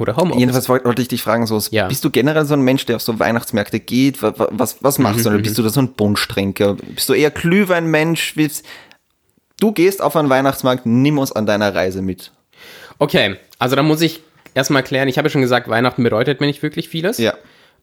Oder 0.00 0.16
Homeoffice. 0.16 0.40
Jedenfalls 0.40 0.68
wollte 0.68 1.02
ich 1.02 1.08
dich 1.08 1.22
fragen, 1.22 1.46
so, 1.46 1.58
Ja. 1.70 1.88
bist 1.88 2.04
du 2.04 2.10
generell 2.10 2.44
so 2.44 2.54
ein 2.54 2.62
Mensch, 2.62 2.86
der 2.86 2.96
auf 2.96 3.02
so 3.02 3.18
Weihnachtsmärkte 3.18 3.80
geht? 3.80 4.22
Wa- 4.22 4.32
wa- 4.38 4.48
Was, 4.52 4.82
was 4.82 4.98
machst 4.98 5.20
Mhm, 5.20 5.22
du? 5.24 5.28
Oder 5.30 5.38
bist 5.38 5.58
du 5.58 5.62
da 5.62 5.70
so 5.70 5.80
ein 5.80 5.92
Bunschtrinker? 5.92 6.74
Bist 6.74 7.08
du 7.08 7.14
eher 7.14 7.30
Glühweinmensch? 7.30 8.34
Du 9.60 9.72
gehst 9.72 10.00
auf 10.02 10.14
einen 10.16 10.30
Weihnachtsmarkt, 10.30 10.86
nimm 10.86 11.18
uns 11.18 11.32
an 11.32 11.46
deiner 11.46 11.74
Reise 11.74 12.00
mit. 12.02 12.32
Okay, 12.98 13.36
also 13.58 13.74
da 13.76 13.82
muss 13.82 14.00
ich 14.00 14.22
erstmal 14.54 14.82
klären, 14.82 15.08
ich 15.08 15.18
habe 15.18 15.26
ja 15.28 15.30
schon 15.30 15.40
gesagt, 15.42 15.68
Weihnachten 15.68 16.02
bedeutet 16.02 16.40
mir 16.40 16.46
nicht 16.46 16.62
wirklich 16.62 16.88
vieles. 16.88 17.18
Ja. 17.18 17.34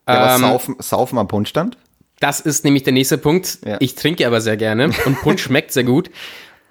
ja 0.07 0.21
was 0.21 0.35
Ähm, 0.35 0.41
saufen, 0.41 0.75
saufen 0.79 1.17
am 1.17 1.27
Punschstand? 1.27 1.77
Das 2.21 2.39
ist 2.39 2.63
nämlich 2.63 2.83
der 2.83 2.93
nächste 2.93 3.17
Punkt. 3.17 3.59
Ja. 3.65 3.75
Ich 3.81 3.95
trinke 3.95 4.25
aber 4.25 4.39
sehr 4.39 4.55
gerne 4.55 4.85
und 5.05 5.21
Punsch 5.21 5.41
schmeckt 5.43 5.73
sehr 5.73 5.83
gut. 5.83 6.09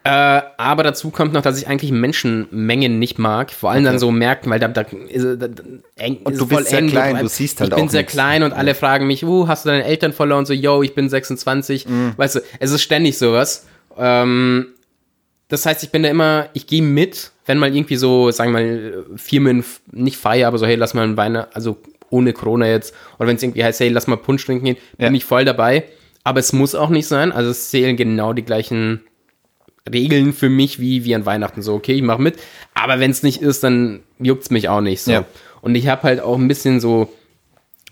Äh, 0.07 0.43
aber 0.59 0.83
dazu 0.83 1.09
kommt 1.11 1.33
noch, 1.33 1.41
dass 1.41 1.57
ich 1.59 1.67
eigentlich 1.67 1.91
Menschenmengen 1.91 2.99
nicht 2.99 3.19
mag. 3.19 3.51
Vor 3.51 3.71
allem 3.71 3.85
dann 3.85 3.99
so 3.99 4.11
Märkten, 4.11 4.51
weil 4.53 4.61
da, 4.61 4.69
da, 4.69 4.83
ist, 4.83 5.25
da, 5.41 5.49
eng, 5.97 6.19
Und 6.25 6.39
du 6.39 6.47
bist 6.47 6.69
sehr 6.69 6.81
eng, 6.81 6.89
klein, 6.89 7.17
du 7.19 7.27
siehst 7.29 7.59
halt 7.61 7.71
Ich 7.71 7.77
bin 7.77 7.89
sehr 7.89 8.01
nichts. 8.03 8.13
klein 8.13 8.43
und 8.43 8.53
alle 8.53 8.75
fragen 8.75 9.07
mich, 9.07 9.25
uh, 9.25 9.49
hast 9.49 9.65
du 9.65 9.71
deine 9.71 9.85
Eltern 9.85 10.13
verloren? 10.13 10.45
So, 10.45 10.53
yo, 10.53 10.83
ich 10.83 10.95
bin 10.95 11.09
26. 11.09 11.89
Mhm. 11.89 12.13
Weißt 12.19 12.35
du, 12.37 12.41
es 12.61 12.71
ist 12.71 12.83
ständig 12.83 13.17
sowas. 13.17 13.67
Ähm, 13.97 14.67
das 15.49 15.65
heißt, 15.65 15.83
ich 15.83 15.91
bin 15.91 16.03
da 16.03 16.11
immer, 16.11 16.49
ich 16.53 16.67
gehe 16.67 16.83
mit, 16.83 17.31
wenn 17.47 17.57
mal 17.59 17.75
irgendwie 17.75 17.97
so, 17.97 18.31
sagen 18.31 18.53
wir 18.53 18.61
mal, 18.61 19.05
Firmen 19.17 19.65
nicht 19.91 20.19
feiern, 20.19 20.49
aber 20.49 20.59
so, 20.59 20.67
hey, 20.67 20.75
lass 20.77 20.93
mal 20.93 21.05
ein 21.05 21.17
Weine, 21.17 21.49
also 21.55 21.79
ohne 22.11 22.35
Corona 22.35 22.67
jetzt, 22.67 22.95
oder 23.19 23.29
wenn 23.29 23.37
es 23.37 23.43
irgendwie 23.43 23.65
heißt, 23.65 23.81
hey, 23.81 23.89
lass 23.89 24.07
mal 24.07 24.17
Punsch 24.17 24.45
trinken 24.45 24.67
gehen, 24.67 24.77
bin 24.99 25.07
Ja. 25.07 25.13
ich 25.17 25.25
voll 25.25 25.47
dabei. 25.47 25.85
Aber 26.25 26.41
es 26.41 26.53
muss 26.53 26.75
auch 26.75 26.91
nicht 26.91 27.07
sein. 27.07 27.33
Also 27.33 27.51
es 27.51 27.71
zählen 27.71 27.97
genau 27.97 28.33
die 28.35 28.45
gleichen 28.45 29.01
Regeln 29.93 30.33
für 30.33 30.49
mich 30.49 30.81
wie, 30.81 31.05
wie 31.05 31.15
an 31.15 31.27
Weihnachten. 31.27 31.63
So, 31.63 31.75
okay, 31.75 31.93
ich 31.95 32.03
mache 32.03 32.23
mit. 32.23 32.39
Aber 32.75 33.01
wenn 33.01 33.11
es 33.11 33.23
nicht 33.23 33.43
ist, 33.43 33.63
dann 33.65 34.01
juckt's 34.19 34.51
mich 34.51 34.69
auch 34.69 34.81
nicht 34.81 35.03
so. 35.03 35.13
Ja. 35.13 35.25
Und 35.61 35.75
ich 35.75 35.89
habe 35.89 36.03
halt 36.05 36.21
auch 36.21 36.39
ein 36.39 36.49
bisschen 36.49 36.81
so 36.81 37.13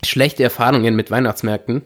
schlechte 0.03 0.43
Erfahrungen 0.43 0.95
mit 0.95 1.11
Weihnachtsmärkten. 1.11 1.83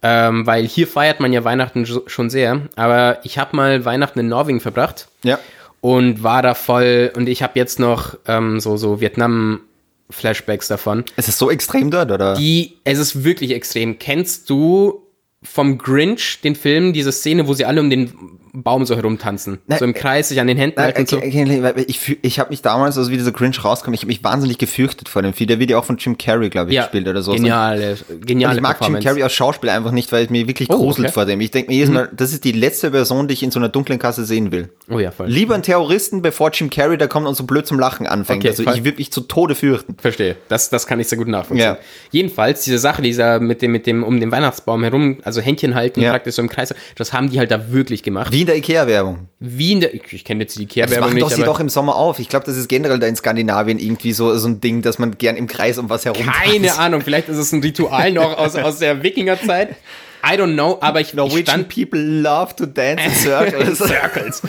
Ähm, 0.00 0.46
weil 0.46 0.64
hier 0.66 0.86
feiert 0.86 1.18
man 1.18 1.32
ja 1.32 1.42
Weihnachten 1.44 1.84
schon 2.06 2.30
sehr. 2.30 2.68
Aber 2.76 3.18
ich 3.24 3.38
habe 3.38 3.56
mal 3.56 3.84
Weihnachten 3.84 4.20
in 4.20 4.28
Norwegen 4.28 4.60
verbracht 4.60 5.08
Ja. 5.24 5.38
und 5.80 6.22
war 6.22 6.42
da 6.42 6.54
voll. 6.54 7.10
Und 7.16 7.28
ich 7.28 7.42
habe 7.42 7.58
jetzt 7.58 7.80
noch 7.80 8.16
ähm, 8.26 8.60
so, 8.60 8.76
so 8.76 9.00
Vietnam-Flashbacks 9.00 10.68
davon. 10.68 11.04
Es 11.16 11.26
ist 11.28 11.38
so 11.38 11.50
extrem 11.50 11.90
dort, 11.90 12.10
oder? 12.12 12.34
Die, 12.34 12.76
es 12.84 12.98
ist 12.98 13.24
wirklich 13.24 13.52
extrem. 13.52 13.98
Kennst 13.98 14.48
du 14.50 15.02
vom 15.42 15.78
Grinch 15.78 16.40
den 16.42 16.56
Film, 16.56 16.92
diese 16.92 17.12
Szene, 17.12 17.46
wo 17.46 17.54
sie 17.54 17.64
alle 17.64 17.80
um 17.80 17.90
den 17.90 18.12
Baum 18.54 18.84
so 18.86 18.96
herumtanzen? 18.96 19.58
Nein, 19.68 19.78
so 19.78 19.84
im 19.84 19.94
Kreis, 19.94 20.30
sich 20.30 20.40
an 20.40 20.48
den 20.48 20.56
Händen 20.56 20.76
Nein, 20.78 20.86
halten 20.86 21.00
und 21.02 21.08
so. 21.08 21.18
okay, 21.18 21.62
weil 21.62 21.84
ich, 21.86 22.18
ich 22.22 22.40
habe 22.40 22.50
mich 22.50 22.60
damals, 22.62 22.98
also 22.98 23.10
wie 23.10 23.16
dieser 23.16 23.30
Cringe 23.30 23.54
rauskam, 23.62 23.92
ich 23.92 24.00
habe 24.00 24.08
mich 24.08 24.24
wahnsinnig 24.24 24.58
gefürchtet 24.58 25.08
vor 25.08 25.22
dem 25.22 25.32
Film. 25.34 25.46
Der 25.46 25.60
wird 25.60 25.70
ja 25.70 25.78
auch 25.78 25.84
von 25.84 25.96
Jim 25.98 26.18
Carrey, 26.18 26.48
glaube 26.48 26.70
ich, 26.70 26.76
Ja, 26.76 26.82
gespielt 26.84 27.06
oder 27.06 27.22
so. 27.22 27.32
geniale, 27.34 27.96
Und 28.08 28.26
geniale 28.26 28.56
ich 28.56 28.62
mag 28.62 28.78
Jim. 28.84 28.98
Carrey 28.98 29.22
als 29.22 29.32
Schauspieler 29.34 29.74
einfach 29.74 29.92
nicht, 29.92 30.10
weil 30.10 30.24
es 30.24 30.30
mir 30.30 30.48
wirklich 30.48 30.70
Oh, 30.70 30.76
gruselt 30.78 31.06
okay. 31.06 31.08
Mhm. 31.10 31.14
vor 31.14 31.24
dem. 31.26 31.40
Ich 31.40 31.50
denke 31.52 31.70
mir 31.70 31.76
jedes 31.76 31.90
Mal, 31.90 32.08
das 32.16 32.32
ist 32.32 32.42
die 32.42 32.52
letzte 32.52 32.90
Person, 32.90 33.28
die 33.28 33.34
ich 33.34 33.42
in 33.44 33.52
so 33.52 33.60
einer 33.60 33.68
dunklen 33.68 34.00
Kasse 34.00 34.24
sehen 34.24 34.50
will. 34.50 34.70
Oh 34.90 34.98
ja, 34.98 35.12
voll. 35.12 35.28
Lieber 35.28 35.54
einen 35.54 35.62
Terroristen, 35.62 36.20
bevor 36.22 36.50
Jim 36.50 36.68
Carrey 36.70 36.98
da 36.98 37.06
kommt 37.06 37.28
und 37.28 37.36
so 37.36 37.44
blöd 37.44 37.66
zum 37.66 37.78
Lachen 37.78 38.06
anfängt. 38.08 38.40
Okay, 38.40 38.48
also 38.48 38.64
voll. 38.64 38.74
ich 38.74 38.84
würde 38.84 38.98
mich 38.98 39.12
zu 39.12 39.20
Tode 39.20 39.54
fürchten. 39.54 39.94
Verstehe. 39.98 40.34
Das, 40.48 40.68
das 40.70 40.86
kann 40.88 40.98
ich 40.98 41.06
sehr 41.06 41.18
gut 41.18 41.28
nachvollziehen. 41.28 41.64
Ja. 41.64 41.78
Jedenfalls, 42.10 42.64
diese 42.64 42.78
Sache, 42.78 43.02
dieser 43.02 43.38
mit 43.38 43.62
dem, 43.62 43.70
mit 43.70 43.86
dem, 43.86 44.02
um 44.02 44.18
den 44.18 44.32
Weihnachtsbaum 44.32 44.82
herum, 44.82 45.18
also 45.28 45.40
Händchen 45.40 45.74
halten, 45.74 46.00
Ja. 46.00 46.10
praktisch 46.10 46.34
so 46.34 46.42
im 46.42 46.48
Kreis, 46.48 46.74
das 46.96 47.12
haben 47.12 47.30
die 47.30 47.38
halt 47.38 47.50
da 47.50 47.70
wirklich 47.72 48.02
gemacht. 48.02 48.32
Wie 48.32 48.40
in 48.40 48.46
der 48.46 48.56
Ikea-Werbung. 48.56 49.28
Wie 49.38 49.72
in 49.72 49.80
der, 49.80 49.94
ich, 49.94 50.02
ich 50.12 50.24
kenne 50.24 50.42
jetzt 50.42 50.58
die 50.58 50.66
Das 50.66 50.76
Ikea-Werbung 50.76 51.14
nicht, 51.14 51.22
doch 51.22 51.30
sie 51.30 51.42
doch 51.44 51.60
im 51.60 51.68
Sommer 51.68 51.96
auf. 51.96 52.18
Ich 52.18 52.28
glaube, 52.28 52.44
das 52.46 52.56
ist 52.56 52.68
generell 52.68 52.98
da 52.98 53.06
in 53.06 53.16
Skandinavien 53.16 53.78
irgendwie 53.78 54.12
so, 54.12 54.36
so 54.36 54.48
ein 54.48 54.60
Ding, 54.60 54.82
dass 54.82 54.98
man 54.98 55.16
gern 55.16 55.36
im 55.36 55.46
Kreis 55.46 55.78
um 55.78 55.88
was 55.88 56.04
herum 56.04 56.26
keine 56.26 56.76
Ahnung, 56.78 57.00
vielleicht 57.02 57.28
ist 57.28 57.36
es 57.36 57.52
ein 57.52 57.60
Ritual 57.62 58.12
noch 58.12 58.36
aus, 58.36 58.56
aus 58.56 58.78
der 58.80 59.02
Wikingerzeit. 59.02 59.76
I 60.24 60.34
don't 60.36 60.54
know, 60.54 60.78
aber 60.80 61.00
ich, 61.00 61.08
ich 61.10 61.14
Norwegian 61.14 61.44
stand 61.46 61.68
people 61.68 62.00
love 62.00 62.56
to 62.56 62.66
dance 62.66 63.04
in 63.04 63.12
circles. 63.12 63.78
Circles. 63.86 64.42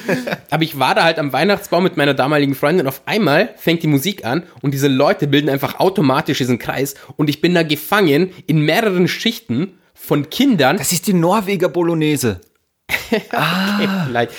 Aber 0.50 0.64
ich 0.64 0.80
war 0.80 0.96
da 0.96 1.04
halt 1.04 1.20
am 1.20 1.32
Weihnachtsbaum 1.32 1.84
mit 1.84 1.96
meiner 1.96 2.16
damaligen 2.16 2.56
Freundin 2.56 2.86
und 2.86 2.88
auf 2.88 3.04
einmal 3.06 3.50
fängt 3.56 3.84
die 3.84 3.88
Musik 3.88 4.26
an 4.26 4.44
und 4.62 4.74
diese 4.74 4.88
Leute 4.88 5.28
bilden 5.28 5.48
einfach 5.48 5.80
automatisch 5.80 6.40
diesen 6.40 6.58
Kreis 6.58 6.96
und 7.18 7.30
ich 7.30 7.40
bin 7.42 7.54
da 7.54 7.62
gefangen 7.62 8.32
in 8.48 8.62
mehreren 8.62 9.08
Schichten 9.08 9.74
von 10.00 10.30
Kindern. 10.30 10.78
Das 10.78 10.92
ist 10.92 11.08
die 11.08 11.14
Norweger 11.14 11.70
Bolognese. 11.70 12.42
Vielleicht. 14.08 14.32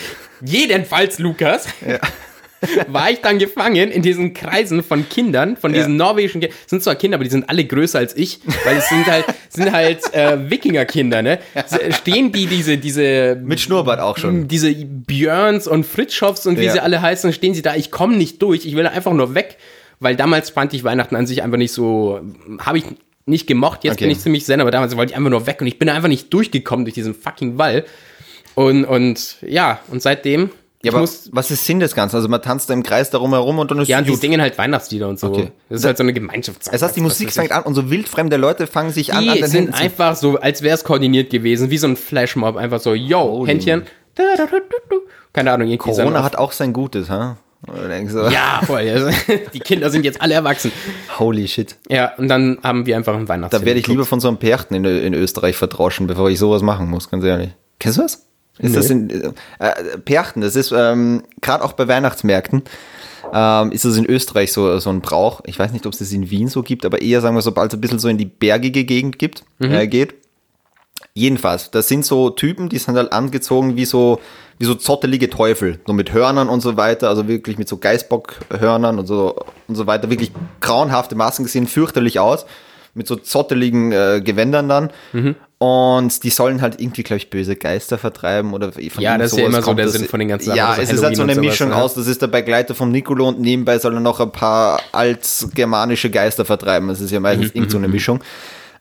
Jedenfalls, 0.42 1.18
Lukas, 1.18 1.66
war 2.88 3.11
ich 3.11 3.20
dann 3.20 3.38
gefangen 3.38 3.90
in 3.90 4.02
diesen 4.02 4.32
Kreisen 4.34 4.82
von 4.82 5.08
Kindern, 5.08 5.56
von 5.56 5.72
diesen 5.72 5.96
norwegischen 5.96 6.40
Kindern. 6.40 6.58
sind 6.66 6.82
zwar 6.82 6.94
Kinder, 6.94 7.16
aber 7.16 7.24
die 7.24 7.30
sind 7.30 7.48
alle 7.48 7.64
größer 7.64 7.98
als 7.98 8.16
ich, 8.16 8.40
weil 8.64 8.76
es 8.78 8.88
sind 8.88 9.06
halt, 9.06 9.24
sind 9.50 9.70
halt 9.72 10.12
äh, 10.14 10.50
Wikingerkinder, 10.50 11.22
ne? 11.22 11.38
Stehen 11.90 12.32
die, 12.32 12.46
diese, 12.46 12.78
diese 12.78 13.38
Mit 13.42 13.61
Schnurrbart 13.61 14.00
auch 14.00 14.16
schon. 14.18 14.48
diese 14.48 14.74
Björns 14.74 15.66
und 15.66 15.84
Fritschoffs 15.86 16.46
und 16.46 16.58
wie 16.58 16.64
Ja. 16.64 16.72
sie 16.72 16.80
alle 16.80 17.00
heißen, 17.02 17.32
stehen 17.32 17.54
sie 17.54 17.62
da, 17.62 17.76
ich 17.76 17.90
komme 17.90 18.16
nicht 18.16 18.40
durch, 18.42 18.64
ich 18.66 18.76
will 18.76 18.86
einfach 18.86 19.12
nur 19.12 19.34
weg, 19.34 19.56
weil 19.98 20.16
damals 20.16 20.50
fand 20.50 20.72
ich 20.74 20.84
Weihnachten 20.84 21.16
an 21.16 21.26
sich 21.26 21.42
einfach 21.42 21.58
nicht 21.58 21.72
so, 21.72 22.20
habe 22.61 22.78
ich 22.78 22.84
nicht 23.30 23.46
gemocht, 23.46 23.84
jetzt 23.84 23.94
Okay. 23.94 24.04
bin 24.04 24.12
ich 24.12 24.20
ziemlich 24.20 24.44
zen, 24.44 24.60
aber 24.60 24.70
damals 24.70 24.96
wollte 24.96 25.12
ich 25.12 25.16
einfach 25.16 25.30
nur 25.30 25.46
weg 25.46 25.60
und 25.60 25.66
ich 25.66 25.78
bin 25.78 25.88
einfach 25.88 26.08
nicht 26.08 26.32
durchgekommen 26.34 26.84
durch 26.84 26.94
diesen 26.94 27.14
fucking 27.14 27.56
Wall. 27.58 27.84
Und, 28.54 28.84
und 28.84 29.36
ja, 29.46 29.78
und 29.88 30.02
seitdem, 30.02 30.50
Ja, 30.82 30.92
aber 30.92 31.00
muss, 31.00 31.30
was 31.32 31.50
ist 31.50 31.64
Sinn 31.64 31.80
des 31.80 31.94
Ganzen? 31.94 32.16
Also 32.16 32.28
man 32.28 32.42
tanzt 32.42 32.68
da 32.68 32.74
im 32.74 32.82
Kreis 32.82 33.10
darum 33.10 33.30
herum 33.32 33.58
und 33.58 33.70
dann 33.70 33.78
ist 33.78 33.88
ja, 33.88 33.98
und 33.98 34.06
die 34.06 34.10
gut. 34.10 34.20
singen 34.20 34.40
halt 34.40 34.58
Weihnachtslieder 34.58 35.08
und 35.08 35.18
so. 35.20 35.28
Okay. 35.28 35.50
Das 35.68 35.80
ist 35.80 35.84
halt 35.86 35.96
so 35.96 36.02
eine 36.02 36.12
Gemeinschaftssache. 36.12 36.72
Das 36.74 36.82
heißt, 36.82 36.96
die 36.96 37.00
Musik 37.00 37.32
fängt 37.32 37.52
an 37.52 37.62
und 37.62 37.74
so 37.74 37.90
wildfremde 37.90 38.36
Leute 38.36 38.66
fangen 38.66 38.90
sich 38.90 39.14
an, 39.14 39.28
an 39.28 39.36
Die 39.36 39.44
sind 39.46 39.72
einfach 39.74 40.16
so, 40.16 40.38
als 40.40 40.62
wäre 40.62 40.74
es 40.74 40.84
koordiniert 40.84 41.30
gewesen, 41.30 41.70
wie 41.70 41.78
so 41.78 41.86
ein 41.86 41.96
Flashmob, 41.96 42.56
einfach 42.56 42.80
so, 42.80 42.94
yo, 42.94 43.20
Holy. 43.20 43.50
Händchen. 43.52 43.82
Da, 44.16 44.24
da, 44.36 44.46
da. 44.46 44.56
Keine 45.32 45.52
Ahnung, 45.52 45.78
Corona 45.78 46.24
hat 46.24 46.36
auch 46.36 46.52
sein 46.52 46.72
Gutes, 46.72 47.08
ha? 47.08 47.16
Oder 47.26 47.36
du, 47.66 48.30
Ja, 48.30 48.61
voll. 48.66 49.12
Die 49.52 49.61
Kinder 49.61 49.90
sind 49.90 50.04
jetzt 50.04 50.20
alle 50.20 50.34
erwachsen. 50.34 50.72
Holy 51.18 51.46
shit. 51.46 51.76
Ja, 51.88 52.14
und 52.16 52.28
dann 52.28 52.58
haben 52.62 52.86
wir 52.86 52.96
einfach 52.96 53.14
einen 53.14 53.28
Weihnachtsfilm. 53.28 53.62
Da 53.62 53.66
werde 53.66 53.80
ich 53.80 53.86
lieber 53.86 54.04
von 54.04 54.20
so 54.20 54.28
einem 54.28 54.38
Perchten 54.38 54.74
in, 54.74 54.84
in 54.84 55.14
Österreich 55.14 55.56
vertrauschen, 55.56 56.06
bevor 56.06 56.30
ich 56.30 56.38
sowas 56.38 56.62
machen 56.62 56.88
muss, 56.88 57.11
ganz 57.11 57.24
ehrlich. 57.24 57.50
Kennst 57.78 57.98
du 57.98 58.02
das? 58.02 58.26
Ist 58.58 58.72
Nö. 58.72 58.76
das 58.76 58.90
in, 58.90 59.11
äh, 59.58 59.98
Perchten, 60.04 60.42
das 60.42 60.54
ist 60.54 60.72
ähm, 60.76 61.22
gerade 61.40 61.64
auch 61.64 61.72
bei 61.72 61.88
Weihnachtsmärkten, 61.88 62.62
ähm, 63.32 63.72
ist 63.72 63.84
das 63.84 63.96
in 63.96 64.04
Österreich 64.04 64.52
so, 64.52 64.78
so 64.78 64.90
ein 64.90 65.00
Brauch. 65.00 65.40
Ich 65.46 65.58
weiß 65.58 65.72
nicht, 65.72 65.86
ob 65.86 65.94
es 65.94 65.98
das 65.98 66.12
in 66.12 66.30
Wien 66.30 66.48
so 66.48 66.62
gibt, 66.62 66.84
aber 66.84 67.00
eher, 67.00 67.20
sagen 67.20 67.36
wir, 67.36 67.42
sobald 67.42 67.72
es 67.72 67.78
ein 67.78 67.80
bisschen 67.80 67.98
so 67.98 68.08
in 68.08 68.18
die 68.18 68.26
bergige 68.26 68.84
Gegend 68.84 69.18
gibt, 69.18 69.44
äh, 69.61 69.86
geht. 69.86 70.14
Jedenfalls, 71.14 71.70
das 71.70 71.88
sind 71.88 72.04
so 72.04 72.30
Typen, 72.30 72.68
die 72.68 72.78
sind 72.78 72.96
halt 72.96 73.12
angezogen 73.12 73.76
wie 73.76 73.84
so, 73.84 74.20
wie 74.61 74.66
so 74.66 74.74
zottelige 74.76 75.28
Teufel, 75.30 75.80
so 75.86 75.92
mit 75.92 76.12
Hörnern 76.12 76.48
und 76.48 76.61
so 76.61 76.76
weiter, 76.76 77.08
also 77.08 77.26
wirklich 77.26 77.56
mit 77.58 77.66
so 77.68 77.78
Geißbockhörnern 77.78 78.98
und 78.98 79.06
so 79.06 79.34
und 79.66 79.74
so 79.74 79.86
weiter, 79.88 80.11
wirklich 80.11 80.30
grauenhafte 80.61 81.14
Masken 81.16 81.46
sehen 81.46 81.66
fürchterlich 81.66 82.20
aus, 82.20 82.44
mit 82.94 83.06
so 83.08 83.16
zotteligen 83.16 83.90
äh, 83.90 84.20
Gewändern 84.22 84.68
dann. 84.68 84.90
Und 85.58 86.22
die 86.24 86.30
sollen 86.30 86.62
halt 86.62 86.80
irgendwie, 86.80 87.02
glaube 87.02 87.18
ich, 87.18 87.28
böse 87.30 87.54
Geister 87.56 87.98
vertreiben 87.98 88.54
oder 88.54 88.72
von 88.72 88.82
Ja, 89.02 89.18
das 89.18 89.32
ist 89.32 89.38
ja 89.38 89.46
immer 89.46 89.61
so 89.62 89.74
der 89.74 89.86
das- 89.86 89.94
Sinn 89.94 90.06
von 90.08 90.20
den 90.20 90.28
ganzen 90.28 90.46
Sachen, 90.46 90.56
Ja, 90.56 90.68
also 90.70 90.82
es 90.82 90.90
ist 90.92 91.02
halt 91.02 91.16
so 91.16 91.22
Halloween 91.22 91.22
eine 91.22 91.34
sowas, 91.34 91.44
Mischung 91.52 91.68
ne? 91.70 91.76
aus, 91.76 91.94
das 91.94 92.06
ist 92.06 92.22
der 92.22 92.26
Begleiter 92.28 92.74
vom 92.74 92.90
Nicolo 92.90 93.28
und 93.28 93.40
nebenbei 93.40 93.78
soll 93.78 93.94
er 93.94 94.00
noch 94.00 94.20
ein 94.20 94.32
paar 94.32 94.80
altgermanische 94.92 96.11
Geister 96.11 96.44
vertreiben. 96.44 96.88
Das 96.88 97.00
ist 97.00 97.11
ja 97.11 97.20
meistens 97.20 97.48
Mhm, 97.48 97.56
irgend 97.56 97.70
so 97.72 97.78
eine 97.78 97.88
Mischung. 97.88 98.20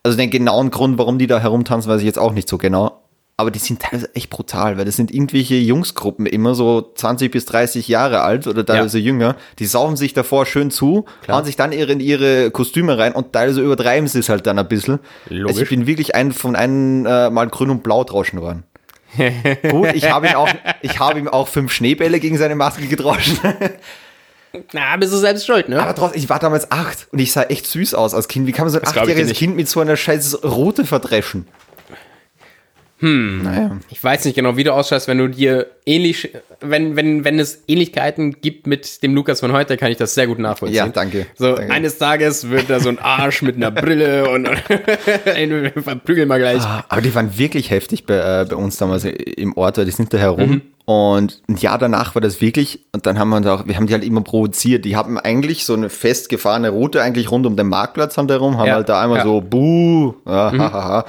Also 0.03 0.17
den 0.17 0.29
genauen 0.29 0.71
Grund, 0.71 0.97
warum 0.97 1.17
die 1.19 1.27
da 1.27 1.39
herumtanzen, 1.39 1.91
weiß 1.91 1.99
ich 1.99 2.05
jetzt 2.05 2.19
auch 2.19 2.31
nicht 2.33 2.47
so 2.49 2.57
genau. 2.57 3.01
Aber 3.39 3.51
die 3.51 3.59
sind 3.59 3.81
teilweise 3.81 4.13
echt 4.15 4.29
brutal, 4.29 4.77
weil 4.77 4.83
das 4.83 4.97
sind 4.97 5.13
irgendwelche 5.13 5.55
Jungsgruppen, 5.55 6.25
immer 6.25 6.55
so 6.55 6.91
20 6.93 7.31
bis 7.31 7.45
30 7.45 7.87
Jahre 7.87 8.19
alt 8.19 8.47
oder 8.47 8.65
teilweise 8.65 8.99
jünger. 8.99 9.37
Die 9.59 9.65
saufen 9.65 9.95
sich 9.95 10.13
davor 10.13 10.45
schön 10.45 10.71
zu, 10.71 11.05
hauen 11.29 11.45
sich 11.45 11.55
dann 11.55 11.71
ihre, 11.71 11.93
in 11.93 12.01
ihre 12.01 12.51
Kostüme 12.51 12.97
rein 12.97 13.13
und 13.13 13.31
teilweise 13.31 13.61
übertreiben 13.61 14.09
sie 14.09 14.19
es 14.19 14.27
halt 14.27 14.45
dann 14.45 14.59
ein 14.59 14.67
bisschen. 14.67 14.99
Also 15.29 15.41
Logisch. 15.43 15.61
ich 15.61 15.69
bin 15.69 15.87
wirklich 15.87 16.15
ein, 16.15 16.33
von 16.33 16.57
einem 16.57 17.05
äh, 17.05 17.29
Mal 17.29 17.47
grün 17.47 17.69
und 17.69 17.81
blau 17.81 18.03
drauschen 18.03 18.41
worden. 18.41 18.65
Gut, 19.71 19.93
ich 19.93 20.11
habe 20.11 20.27
ihm 20.27 20.35
auch, 20.35 20.49
ich 20.81 20.99
habe 20.99 21.17
ihm 21.17 21.29
auch 21.29 21.47
fünf 21.47 21.71
Schneebälle 21.71 22.19
gegen 22.19 22.37
seine 22.37 22.55
Maske 22.55 22.87
gedroschen. 22.87 23.39
Na, 24.73 24.97
bist 24.97 25.13
du 25.13 25.17
selbst 25.17 25.45
schuld, 25.45 25.69
ne? 25.69 25.81
Aber 25.81 25.95
trotzdem, 25.95 26.19
ich 26.19 26.27
war 26.27 26.39
damals 26.39 26.71
acht 26.73 27.07
und 27.13 27.19
ich 27.19 27.31
sah 27.31 27.43
echt 27.43 27.67
süß 27.67 27.93
aus 27.93 28.13
als 28.13 28.27
Kind. 28.27 28.47
Wie 28.47 28.51
kann 28.51 28.65
man 28.65 28.73
so 28.73 28.81
ein 28.81 28.85
achtjähriges. 28.85 29.37
Kind 29.37 29.55
mit 29.55 29.69
so 29.69 29.79
einer 29.79 29.95
scheiß 29.95 30.43
Route 30.43 30.83
verdreschen? 30.83 31.47
Hm. 32.99 33.43
Naja. 33.43 33.77
Ich 33.89 34.03
weiß 34.03 34.25
nicht 34.25 34.35
genau, 34.35 34.57
wie 34.57 34.63
du 34.63 34.73
ausschaust, 34.73 35.07
wenn 35.07 35.17
du 35.17 35.27
dir 35.27 35.67
ähnlich, 35.85 36.31
wenn, 36.59 36.95
wenn, 36.95 37.23
wenn 37.23 37.39
es 37.39 37.63
Ähnlichkeiten 37.67 38.41
gibt 38.41 38.67
mit 38.67 39.01
dem 39.03 39.15
Lukas 39.15 39.39
von 39.39 39.53
heute, 39.53 39.77
kann 39.77 39.89
ich 39.91 39.97
das 39.97 40.13
sehr 40.13 40.27
gut 40.27 40.39
nachvollziehen. 40.39 40.75
Ja, 40.75 40.87
danke. 40.87 41.25
So, 41.37 41.55
danke. 41.55 41.71
eines 41.73 41.97
Tages 41.97 42.49
wird 42.49 42.69
da 42.69 42.79
so 42.79 42.89
ein 42.89 42.99
Arsch 42.99 43.41
mit 43.41 43.55
einer 43.55 43.71
Brille 43.71 44.29
und 44.29 44.47
verprügeln 45.83 46.27
wir 46.27 46.39
gleich. 46.39 46.61
Ah, 46.61 46.83
aber 46.89 47.01
die 47.01 47.15
waren 47.15 47.37
wirklich 47.37 47.69
heftig 47.71 48.05
bei, 48.05 48.15
äh, 48.15 48.45
bei 48.45 48.55
uns 48.57 48.77
damals 48.77 49.05
im 49.05 49.55
Ort, 49.55 49.77
weil 49.77 49.85
die 49.85 49.91
sind 49.91 50.13
da 50.13 50.17
herum. 50.17 50.49
Mhm. 50.49 50.61
Und 50.83 51.41
ein 51.47 51.55
Jahr 51.55 51.77
danach 51.77 52.15
war 52.15 52.21
das 52.21 52.41
wirklich, 52.41 52.79
und 52.93 53.05
dann 53.05 53.19
haben 53.19 53.29
wir 53.29 53.37
uns 53.37 53.45
auch, 53.45 53.67
wir 53.67 53.75
haben 53.75 53.85
die 53.85 53.93
halt 53.93 54.03
immer 54.03 54.21
provoziert. 54.21 54.85
Die 54.85 54.95
haben 54.95 55.19
eigentlich 55.19 55.63
so 55.63 55.73
eine 55.73 55.87
festgefahrene 55.87 56.69
Route 56.69 57.01
eigentlich 57.01 57.29
rund 57.31 57.45
um 57.45 57.55
den 57.55 57.67
Marktplatz 57.67 58.17
haben 58.17 58.27
herum, 58.27 58.57
haben 58.57 58.67
ja, 58.67 58.73
halt 58.73 58.89
da 58.89 59.01
einmal 59.01 59.19
ja. 59.19 59.23
so, 59.23 59.39
buh, 59.39 60.15
ja, 60.25 60.51
mhm. 60.51 60.61
hahaha. 60.61 61.05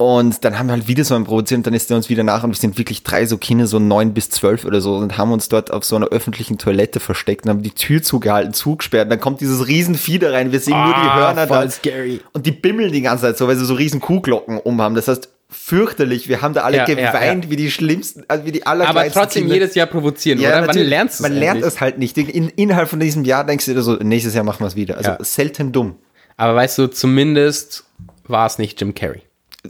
Und 0.00 0.46
dann 0.46 0.58
haben 0.58 0.68
wir 0.68 0.72
halt 0.72 0.88
wieder 0.88 1.04
so 1.04 1.14
einen 1.14 1.24
provoziert 1.24 1.58
und 1.58 1.66
dann 1.66 1.74
ist 1.74 1.90
er 1.90 1.96
uns 1.98 2.08
wieder 2.08 2.22
nach 2.22 2.42
und 2.42 2.52
wir 2.52 2.56
sind 2.56 2.78
wirklich 2.78 3.02
drei 3.02 3.26
so 3.26 3.36
Kinder, 3.36 3.66
so 3.66 3.78
neun 3.78 4.14
bis 4.14 4.30
zwölf 4.30 4.64
oder 4.64 4.80
so 4.80 4.94
und 4.94 5.18
haben 5.18 5.30
uns 5.30 5.50
dort 5.50 5.70
auf 5.70 5.84
so 5.84 5.94
einer 5.94 6.06
öffentlichen 6.06 6.56
Toilette 6.56 7.00
versteckt 7.00 7.44
und 7.44 7.50
haben 7.50 7.62
die 7.62 7.72
Tür 7.72 8.02
zugehalten, 8.02 8.54
zugesperrt 8.54 9.04
und 9.04 9.10
dann 9.10 9.20
kommt 9.20 9.42
dieses 9.42 9.68
riesen 9.68 9.94
Fieder 9.94 10.32
rein, 10.32 10.52
wir 10.52 10.60
sehen 10.60 10.72
ah, 10.72 10.86
nur 10.86 10.94
die 10.94 11.00
ah, 11.06 11.16
Hörner 11.16 11.46
voll 11.46 11.64
da. 11.66 11.70
Scary. 11.70 12.20
Und 12.32 12.46
die 12.46 12.50
bimmeln 12.50 12.92
die 12.92 13.02
ganze 13.02 13.24
Zeit 13.24 13.36
so, 13.36 13.46
weil 13.46 13.56
sie 13.56 13.66
so 13.66 13.74
riesen 13.74 14.00
Kuhglocken 14.00 14.56
umhaben. 14.56 14.94
Das 14.94 15.06
heißt, 15.06 15.28
fürchterlich. 15.50 16.30
Wir 16.30 16.40
haben 16.40 16.54
da 16.54 16.62
alle 16.62 16.78
ja, 16.78 16.84
geweint, 16.86 17.44
ja, 17.44 17.50
ja. 17.50 17.50
wie 17.50 17.56
die 17.56 17.70
schlimmsten, 17.70 18.24
also 18.26 18.46
wie 18.46 18.52
die 18.52 18.64
allerkleinsten 18.64 19.20
Aber 19.20 19.26
trotzdem 19.26 19.42
Kinder. 19.42 19.54
jedes 19.56 19.74
Jahr 19.74 19.86
provozieren, 19.86 20.40
ja, 20.40 20.62
oder? 20.62 20.68
Wann 20.68 20.78
lernst 20.78 21.18
du 21.18 21.24
Man 21.24 21.34
lernt 21.34 21.62
es 21.62 21.78
halt 21.78 21.98
nicht. 21.98 22.16
In, 22.16 22.48
innerhalb 22.48 22.88
von 22.88 23.00
diesem 23.00 23.26
Jahr 23.26 23.44
denkst 23.44 23.66
du 23.66 23.74
dir 23.74 23.82
so, 23.82 23.96
nächstes 23.96 24.32
Jahr 24.32 24.44
machen 24.44 24.60
wir 24.60 24.68
es 24.68 24.76
wieder. 24.76 24.96
Also 24.96 25.16
selten 25.20 25.72
dumm. 25.72 25.96
Aber 26.38 26.54
weißt 26.54 26.78
du, 26.78 26.86
zumindest 26.86 27.84
war 28.26 28.46
es 28.46 28.56
nicht 28.56 28.80
Jim 28.80 28.94
Carrey. 28.94 29.20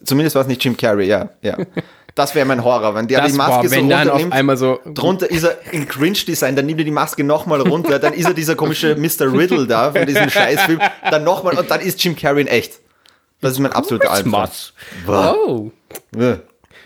Zumindest 0.04 0.36
war 0.36 0.42
es 0.42 0.48
nicht 0.48 0.62
Jim 0.64 0.76
Carrey, 0.76 1.06
ja, 1.06 1.30
ja. 1.42 1.56
Das 2.14 2.34
wäre 2.34 2.44
mein 2.44 2.64
Horror, 2.64 2.94
wenn 2.94 3.06
der 3.06 3.22
das, 3.22 3.32
die 3.32 3.36
Maske 3.38 3.68
boah, 3.68 3.70
wenn 3.70 3.88
so 3.88 3.96
runternimmt. 3.96 4.32
einmal 4.32 4.56
so 4.56 4.80
drunter 4.84 5.30
ist 5.30 5.44
er 5.44 5.58
in 5.72 5.88
Cringe-Design, 5.88 6.56
dann 6.56 6.66
nimmt 6.66 6.80
er 6.80 6.84
die 6.84 6.90
Maske 6.90 7.24
nochmal 7.24 7.60
runter, 7.60 7.98
dann 7.98 8.12
ist 8.12 8.26
er 8.26 8.34
dieser 8.34 8.56
komische 8.56 8.96
Mr. 8.98 9.32
Riddle 9.32 9.66
da 9.66 9.92
von 9.92 10.06
diesem 10.06 10.28
Scheißfilm, 10.30 10.80
dann 11.10 11.24
nochmal 11.24 11.58
und 11.58 11.70
dann 11.70 11.80
ist 11.80 12.02
Jim 12.02 12.16
Carrey 12.16 12.42
in 12.42 12.48
echt. 12.48 12.80
Das 13.40 13.52
ist 13.52 13.58
mein 13.58 13.72
absoluter 13.72 14.10
Albtraum. 14.10 14.48
Oh. 15.06 15.70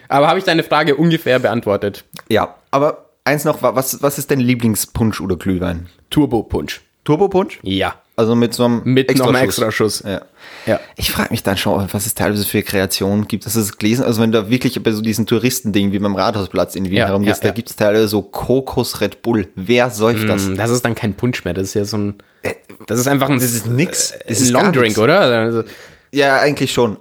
Aber 0.08 0.28
habe 0.28 0.38
ich 0.38 0.44
deine 0.44 0.62
Frage 0.62 0.94
ungefähr 0.94 1.38
beantwortet? 1.38 2.04
Ja, 2.28 2.54
aber 2.70 3.06
eins 3.24 3.44
noch, 3.44 3.62
was, 3.62 4.02
was 4.02 4.18
ist 4.18 4.30
dein 4.30 4.40
Lieblingspunsch 4.40 5.20
oder 5.20 5.36
Glühwein? 5.36 5.88
Turbo-Punsch. 6.10 6.82
Turbo-Punsch? 7.04 7.58
Ja. 7.62 7.96
Also 8.16 8.36
mit 8.36 8.54
so 8.54 8.64
einem 8.64 8.82
mit 8.84 9.10
Extraschuss. 9.10 9.32
noch 9.32 9.38
einem 9.38 9.48
Extraschuss. 9.48 10.02
Ja. 10.06 10.20
ja. 10.66 10.80
Ich 10.96 11.10
frage 11.10 11.30
mich 11.30 11.42
dann 11.42 11.56
schon, 11.56 11.88
was 11.92 12.06
es 12.06 12.14
teilweise 12.14 12.44
für 12.44 12.62
Kreationen 12.62 13.26
gibt. 13.26 13.44
Das 13.44 13.56
ist 13.56 13.78
gelesen, 13.78 14.04
also 14.04 14.22
wenn 14.22 14.30
du 14.30 14.48
wirklich 14.48 14.80
bei 14.80 14.92
so 14.92 15.02
diesen 15.02 15.26
Touristendingen 15.26 15.92
wie 15.92 15.98
beim 15.98 16.14
Rathausplatz 16.14 16.76
in 16.76 16.84
Wien 16.84 16.98
ja, 16.98 17.06
herumgehst, 17.06 17.42
ja, 17.42 17.48
da 17.48 17.54
gibt 17.54 17.70
es 17.70 17.76
teilweise 17.76 18.06
so 18.06 18.22
Kokos 18.22 19.00
Red 19.00 19.22
Bull. 19.22 19.48
Wer 19.56 19.90
säuft 19.90 20.24
mm, 20.24 20.28
das? 20.28 20.54
Das 20.54 20.70
ist 20.70 20.84
dann 20.84 20.94
kein 20.94 21.14
Punsch 21.14 21.44
mehr, 21.44 21.54
das 21.54 21.64
ist 21.68 21.74
ja 21.74 21.84
so 21.84 21.96
ein. 21.96 22.14
Äh, 22.42 22.54
das 22.86 23.00
ist 23.00 23.08
einfach 23.08 23.28
ein. 23.28 23.40
Das 23.40 23.52
ist 23.52 23.66
nix. 23.66 24.12
Äh, 24.12 24.18
das 24.28 24.40
ist 24.40 24.48
ein 24.48 24.52
Long 24.52 24.72
Drink, 24.72 24.96
oder? 24.98 25.20
Also, 25.20 25.64
ja, 26.12 26.38
eigentlich 26.38 26.72
schon. 26.72 26.98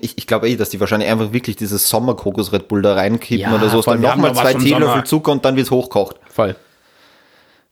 Ich, 0.00 0.16
ich 0.18 0.26
glaube 0.26 0.48
eh, 0.48 0.56
dass 0.56 0.70
die 0.70 0.80
wahrscheinlich 0.80 1.10
einfach 1.10 1.32
wirklich 1.32 1.54
dieses 1.54 1.88
Sommer-Kokos 1.88 2.52
Red 2.52 2.66
Bull 2.66 2.82
da 2.82 2.94
reinkippen 2.94 3.52
oder 3.52 3.68
so. 3.68 3.82
Dann 3.82 4.00
nochmal 4.00 4.34
zwei 4.34 4.54
Teelöffel 4.54 5.04
Zucker 5.04 5.30
und 5.30 5.44
dann 5.44 5.54
wird 5.54 5.66
es 5.66 5.70
hochkocht. 5.70 6.16
Voll. 6.28 6.56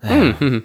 Ja. 0.03 0.11
Hm, 0.11 0.35
hm, 0.39 0.51
hm. 0.51 0.63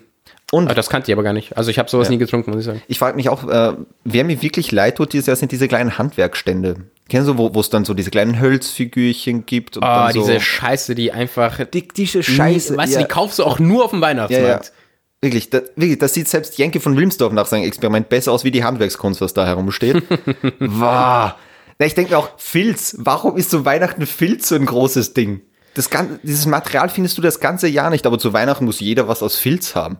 Und 0.53 0.65
aber 0.65 0.75
das 0.75 0.87
kannte 0.87 1.09
ich 1.09 1.15
aber 1.15 1.23
gar 1.23 1.33
nicht. 1.33 1.57
Also 1.57 1.71
ich 1.71 1.79
habe 1.79 1.89
sowas 1.89 2.09
ja. 2.09 2.11
nie 2.11 2.19
getrunken, 2.19 2.51
muss 2.51 2.59
ich 2.59 2.65
sagen. 2.67 2.83
Ich 2.87 2.99
frage 2.99 3.15
mich 3.15 3.27
auch, 3.27 3.49
äh, 3.49 3.73
wer 4.03 4.23
mir 4.23 4.39
wirklich 4.43 4.71
leid 4.71 4.97
tut 4.97 5.11
dieses 5.11 5.25
Jahr, 5.25 5.35
sind 5.35 5.51
diese 5.51 5.67
kleinen 5.67 5.97
Handwerkstände. 5.97 6.75
Kennst 7.09 7.27
du, 7.27 7.39
wo 7.39 7.59
es 7.59 7.71
dann 7.71 7.85
so 7.85 7.95
diese 7.95 8.11
kleinen 8.11 8.39
Hölzfigürchen 8.39 9.47
gibt? 9.47 9.77
Und 9.77 9.83
oh, 9.83 10.07
so 10.11 10.19
diese 10.19 10.39
Scheiße, 10.39 10.93
die 10.93 11.11
einfach. 11.11 11.65
Die, 11.65 11.87
diese 11.87 12.21
Scheiße. 12.21 12.73
Nie, 12.73 12.77
weißt 12.77 12.93
ja. 12.93 12.99
du, 12.99 13.07
die 13.07 13.11
kaufst 13.11 13.39
du 13.39 13.45
auch 13.45 13.57
nur 13.57 13.83
auf 13.83 13.89
dem 13.89 14.01
Weihnachtsmarkt. 14.01 14.65
Ja, 14.67 14.71
Wirklich, 15.23 15.49
das, 15.49 15.63
wirklich, 15.75 15.97
das 15.97 16.13
sieht 16.13 16.27
selbst 16.27 16.57
Jenke 16.59 16.81
von 16.81 16.97
Wilmsdorf 16.97 17.33
nach 17.33 17.47
seinem 17.47 17.63
Experiment 17.63 18.09
besser 18.09 18.31
aus 18.31 18.43
wie 18.43 18.51
die 18.51 18.63
Handwerkskunst, 18.63 19.21
was 19.21 19.33
da 19.33 19.47
herumsteht. 19.47 20.03
wow. 20.59 21.33
Na, 21.79 21.85
ich 21.85 21.95
denke 21.95 22.11
mir 22.11 22.17
auch, 22.17 22.29
Filz. 22.37 22.97
Warum 22.99 23.37
ist 23.37 23.49
zu 23.49 23.65
Weihnachten 23.65 24.05
Filz 24.05 24.49
so 24.49 24.55
ein 24.55 24.65
großes 24.65 25.13
Ding? 25.13 25.41
Das 25.73 25.89
ganze, 25.89 26.19
dieses 26.21 26.45
Material 26.45 26.89
findest 26.89 27.17
du 27.17 27.21
das 27.21 27.39
ganze 27.39 27.67
Jahr 27.67 27.89
nicht, 27.89 28.05
aber 28.05 28.19
zu 28.19 28.33
Weihnachten 28.33 28.65
muss 28.65 28.79
jeder 28.79 29.07
was 29.07 29.23
aus 29.23 29.37
Filz 29.37 29.75
haben. 29.75 29.97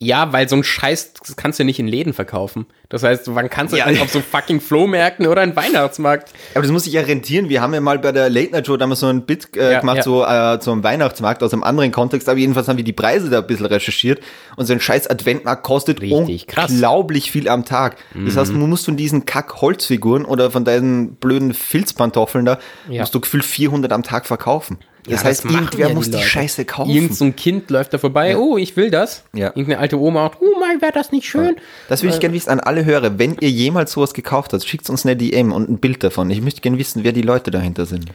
Ja, 0.00 0.32
weil 0.32 0.48
so 0.48 0.56
ein 0.56 0.62
Scheiß 0.62 1.14
kannst 1.36 1.58
du 1.58 1.64
nicht 1.64 1.80
in 1.80 1.88
Läden 1.88 2.12
verkaufen. 2.12 2.66
Das 2.90 3.02
heißt, 3.02 3.34
wann 3.34 3.50
kannst 3.50 3.74
du 3.74 3.76
ja. 3.76 3.86
auf 3.86 4.10
so 4.10 4.20
fucking 4.20 4.62
Flohmärkten 4.62 5.26
oder 5.26 5.42
einen 5.42 5.54
Weihnachtsmarkt? 5.54 6.32
Aber 6.54 6.62
das 6.62 6.72
muss 6.72 6.84
sich 6.84 6.94
ja 6.94 7.02
rentieren. 7.02 7.50
Wir 7.50 7.60
haben 7.60 7.74
ja 7.74 7.82
mal 7.82 7.98
bei 7.98 8.12
der 8.12 8.30
Late 8.30 8.52
Night 8.52 8.66
Show 8.66 8.78
damals 8.78 9.00
so 9.00 9.08
ein 9.08 9.26
Bit 9.26 9.54
äh, 9.56 9.72
ja, 9.72 9.80
gemacht, 9.80 9.98
ja. 9.98 10.02
so 10.02 10.24
äh, 10.24 10.58
zum 10.58 10.82
Weihnachtsmarkt 10.82 11.42
aus 11.42 11.52
einem 11.52 11.64
anderen 11.64 11.92
Kontext. 11.92 12.30
Aber 12.30 12.38
jedenfalls 12.38 12.66
haben 12.66 12.78
wir 12.78 12.84
die 12.84 12.94
Preise 12.94 13.28
da 13.28 13.40
ein 13.40 13.46
bisschen 13.46 13.66
recherchiert. 13.66 14.20
Und 14.56 14.64
so 14.64 14.72
ein 14.72 14.80
scheiß 14.80 15.06
Adventmarkt 15.06 15.64
kostet 15.64 16.00
Richtig, 16.00 16.46
unglaublich 16.56 17.24
krass. 17.24 17.32
viel 17.32 17.48
am 17.50 17.66
Tag. 17.66 17.96
Das 18.14 18.34
mhm. 18.34 18.38
heißt, 18.38 18.52
du 18.52 18.66
musst 18.66 18.86
von 18.86 18.96
diesen 18.96 19.26
Kack-Holzfiguren 19.26 20.24
oder 20.24 20.50
von 20.50 20.64
deinen 20.64 21.16
blöden 21.16 21.52
Filzpantoffeln 21.52 22.46
da, 22.46 22.58
musst 22.88 23.14
du 23.14 23.20
gefühlt 23.20 23.44
400 23.44 23.92
am 23.92 24.02
Tag 24.02 24.24
verkaufen. 24.24 24.78
Das 25.08 25.22
ja, 25.22 25.28
heißt, 25.28 25.44
das 25.44 25.52
irgendwer 25.52 25.88
ja 25.88 25.94
muss 25.94 26.10
die, 26.10 26.16
die 26.16 26.22
Scheiße 26.22 26.64
kaufen. 26.64 26.90
Irgend 26.90 27.14
so 27.14 27.24
ein 27.24 27.36
Kind 27.36 27.70
läuft 27.70 27.94
da 27.94 27.98
vorbei, 27.98 28.30
ja. 28.30 28.36
oh, 28.36 28.58
ich 28.58 28.76
will 28.76 28.90
das. 28.90 29.24
Ja. 29.32 29.48
Irgendeine 29.48 29.78
alte 29.78 29.98
Oma, 29.98 30.32
oh 30.40 30.58
mein, 30.60 30.80
wäre 30.82 30.92
das 30.92 31.12
nicht 31.12 31.26
schön. 31.26 31.56
Das 31.88 32.02
würde 32.02 32.14
ich 32.14 32.20
gerne 32.20 32.34
wissen 32.34 32.50
an 32.50 32.60
alle 32.60 32.77
Hörer. 32.84 33.18
Wenn 33.18 33.36
ihr 33.40 33.50
jemals 33.50 33.92
sowas 33.92 34.14
gekauft 34.14 34.52
habt, 34.52 34.64
schickt 34.64 34.88
uns 34.90 35.04
eine 35.04 35.16
DM 35.16 35.52
und 35.52 35.68
ein 35.68 35.78
Bild 35.78 36.02
davon. 36.02 36.30
Ich 36.30 36.40
möchte 36.40 36.60
gerne 36.60 36.78
wissen, 36.78 37.04
wer 37.04 37.12
die 37.12 37.22
Leute 37.22 37.50
dahinter 37.50 37.86
sind. 37.86 38.06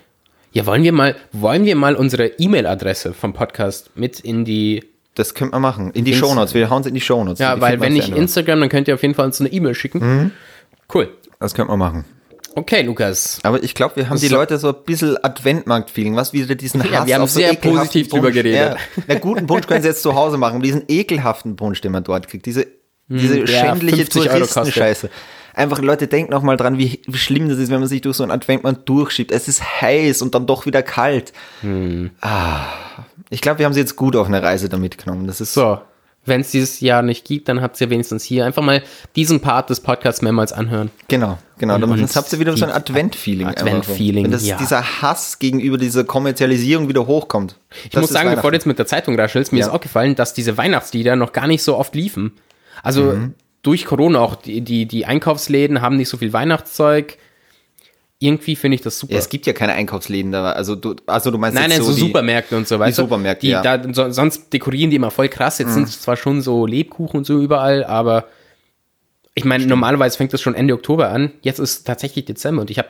Ja, 0.51 0.65
wollen 0.65 0.83
wir 0.83 0.91
mal, 0.91 1.15
wollen 1.31 1.65
wir 1.65 1.75
mal 1.75 1.95
unsere 1.95 2.27
E-Mail-Adresse 2.27 3.13
vom 3.13 3.33
Podcast 3.33 3.91
mit 3.95 4.19
in 4.19 4.45
die 4.45 4.83
das 5.15 5.35
könnte 5.35 5.51
man 5.51 5.61
machen. 5.61 5.91
In 5.91 6.05
die 6.05 6.15
Shownotes. 6.15 6.55
Wir 6.55 6.69
hauen 6.69 6.81
es 6.81 6.87
in 6.87 6.95
die 6.95 7.01
Shownotes. 7.01 7.39
Ja, 7.39 7.61
weil 7.61 7.79
wenn 7.79 7.93
nicht 7.93 8.09
Instagram, 8.09 8.59
dann 8.61 8.69
könnt 8.69 8.87
ihr 8.87 8.95
auf 8.95 9.01
jeden 9.03 9.13
Fall 9.13 9.25
uns 9.25 9.39
eine 9.39 9.51
E-Mail 9.51 9.75
schicken. 9.75 9.99
Mhm. 9.99 10.31
Cool. 10.91 11.09
Das 11.39 11.53
könnte 11.53 11.69
man 11.69 11.79
machen. 11.79 12.05
Okay, 12.55 12.83
Lukas. 12.83 13.39
Aber 13.43 13.63
ich 13.63 13.73
glaube, 13.73 13.95
wir 13.95 14.09
haben 14.09 14.19
die 14.19 14.27
so 14.27 14.35
Leute 14.35 14.57
so 14.59 14.69
ein 14.69 14.83
bisschen 14.85 15.17
Adventmarkt-Feeling, 15.23 16.15
was 16.15 16.33
wieder 16.33 16.53
diesen 16.55 16.81
ja, 16.81 16.99
Hass 16.99 17.07
wir 17.07 17.15
haben 17.15 17.27
sehr 17.27 17.53
so 17.53 17.55
positiv 17.55 18.09
Punsch. 18.09 18.21
drüber 18.21 18.31
geredet. 18.31 18.77
Ja, 19.07 19.15
guten 19.15 19.47
Punsch 19.47 19.65
können 19.65 19.81
sie 19.81 19.87
jetzt 19.87 20.03
zu 20.03 20.13
Hause 20.13 20.37
machen, 20.37 20.61
diesen 20.61 20.83
ekelhaften 20.87 21.55
Punsch, 21.55 21.81
den 21.81 21.91
man 21.91 22.03
dort 22.03 22.27
kriegt, 22.27 22.45
diese, 22.45 22.67
hm, 23.09 23.17
diese 23.17 23.47
schändliche 23.47 24.07
Touristenscheiße. 24.07 25.09
Einfach 25.55 25.79
Leute, 25.79 26.07
denken 26.07 26.31
noch 26.31 26.41
mal 26.41 26.57
dran, 26.57 26.79
wie, 26.79 27.01
wie 27.05 27.17
schlimm 27.17 27.47
das 27.47 27.59
ist, 27.59 27.69
wenn 27.69 27.79
man 27.79 27.87
sich 27.87 28.01
durch 28.01 28.17
so 28.17 28.23
einen 28.23 28.31
Adventmarkt 28.31 28.89
durchschiebt. 28.89 29.31
Es 29.31 29.47
ist 29.47 29.81
heiß 29.81 30.23
und 30.23 30.33
dann 30.33 30.47
doch 30.47 30.65
wieder 30.65 30.81
kalt. 30.81 31.31
Hm. 31.61 32.09
Ah, 32.21 32.65
ich 33.29 33.41
glaube, 33.41 33.59
wir 33.59 33.67
haben 33.67 33.73
sie 33.73 33.79
jetzt 33.79 33.95
gut 33.95 34.15
auf 34.15 34.27
eine 34.27 34.41
Reise 34.41 34.67
da 34.67 34.77
mitgenommen. 34.77 35.27
Das 35.27 35.41
ist 35.41 35.53
so 35.53 35.79
wenn 36.25 36.41
es 36.41 36.51
dieses 36.51 36.79
Jahr 36.79 37.01
nicht 37.01 37.25
gibt, 37.25 37.49
dann 37.49 37.61
habt 37.61 37.79
ihr 37.81 37.89
wenigstens 37.89 38.23
hier 38.23 38.45
einfach 38.45 38.63
mal 38.63 38.81
diesen 39.15 39.41
Part 39.41 39.69
des 39.69 39.81
Podcasts 39.81 40.21
mehrmals 40.21 40.53
anhören. 40.53 40.89
Genau, 41.07 41.37
genau. 41.57 41.77
Dann 41.77 42.09
habt 42.15 42.33
ihr 42.33 42.39
wieder 42.39 42.55
so 42.55 42.65
ein 42.65 42.71
Advent-Feeling. 42.71 43.47
Advent-Feeling, 43.47 44.31
Wenn 44.31 44.39
ja. 44.39 44.57
dieser 44.57 45.01
Hass 45.01 45.39
gegenüber 45.39 45.77
dieser 45.77 46.05
Kommerzialisierung 46.05 46.87
wieder 46.87 47.07
hochkommt. 47.07 47.57
Ich 47.89 47.97
muss 47.97 48.09
sagen, 48.09 48.33
bevor 48.33 48.51
du 48.51 48.57
jetzt 48.57 48.65
mit 48.65 48.79
der 48.79 48.85
Zeitung 48.85 49.19
raschelst, 49.19 49.51
mir 49.51 49.59
ja. 49.59 49.67
ist 49.67 49.71
aufgefallen, 49.71 50.15
dass 50.15 50.33
diese 50.33 50.57
Weihnachtslieder 50.57 51.15
noch 51.15 51.33
gar 51.33 51.47
nicht 51.47 51.63
so 51.63 51.77
oft 51.77 51.93
liefen. 51.93 52.31
Also 52.83 53.13
mhm. 53.13 53.33
durch 53.63 53.85
Corona 53.85 54.19
auch, 54.19 54.35
die, 54.35 54.61
die, 54.61 54.85
die 54.85 55.07
Einkaufsläden 55.07 55.81
haben 55.81 55.97
nicht 55.97 56.09
so 56.09 56.17
viel 56.17 56.33
Weihnachtszeug 56.33 57.17
irgendwie 58.23 58.55
finde 58.55 58.75
ich 58.75 58.81
das 58.81 58.97
super. 58.99 59.13
Ja, 59.13 59.19
es 59.19 59.27
gibt 59.27 59.45
ja 59.45 59.53
keine 59.53 59.73
Einkaufsläden 59.73 60.31
da. 60.31 60.51
Also 60.51 60.75
du, 60.75 60.95
also 61.07 61.29
du 61.29 61.37
meinst 61.37 61.59
nein, 61.59 61.69
nein, 61.69 61.79
so, 61.79 61.91
so 61.91 62.05
Supermärkte 62.05 62.55
und 62.55 62.67
so 62.67 62.79
weiter. 62.79 62.91
Die 62.91 62.95
Supermärkte, 62.95 63.45
die, 63.45 63.51
ja. 63.51 63.61
Da, 63.61 63.93
so, 63.93 64.09
sonst 64.11 64.53
dekorieren 64.53 64.89
die 64.89 64.95
immer 64.95 65.11
voll 65.11 65.27
krass. 65.27 65.57
Jetzt 65.57 65.69
mhm. 65.69 65.73
sind 65.73 65.89
es 65.89 66.01
zwar 66.01 66.15
schon 66.15 66.41
so 66.41 66.65
Lebkuchen 66.65 67.17
und 67.17 67.25
so 67.25 67.39
überall, 67.41 67.83
aber 67.83 68.25
ich 69.35 69.43
meine, 69.43 69.65
normalerweise 69.65 70.17
fängt 70.17 70.31
das 70.31 70.41
schon 70.41 70.55
Ende 70.55 70.73
Oktober 70.73 71.09
an. 71.09 71.31
Jetzt 71.41 71.59
ist 71.59 71.85
tatsächlich 71.85 72.23
Dezember 72.23 72.61
und 72.61 72.71
ich 72.71 72.77
habe 72.77 72.87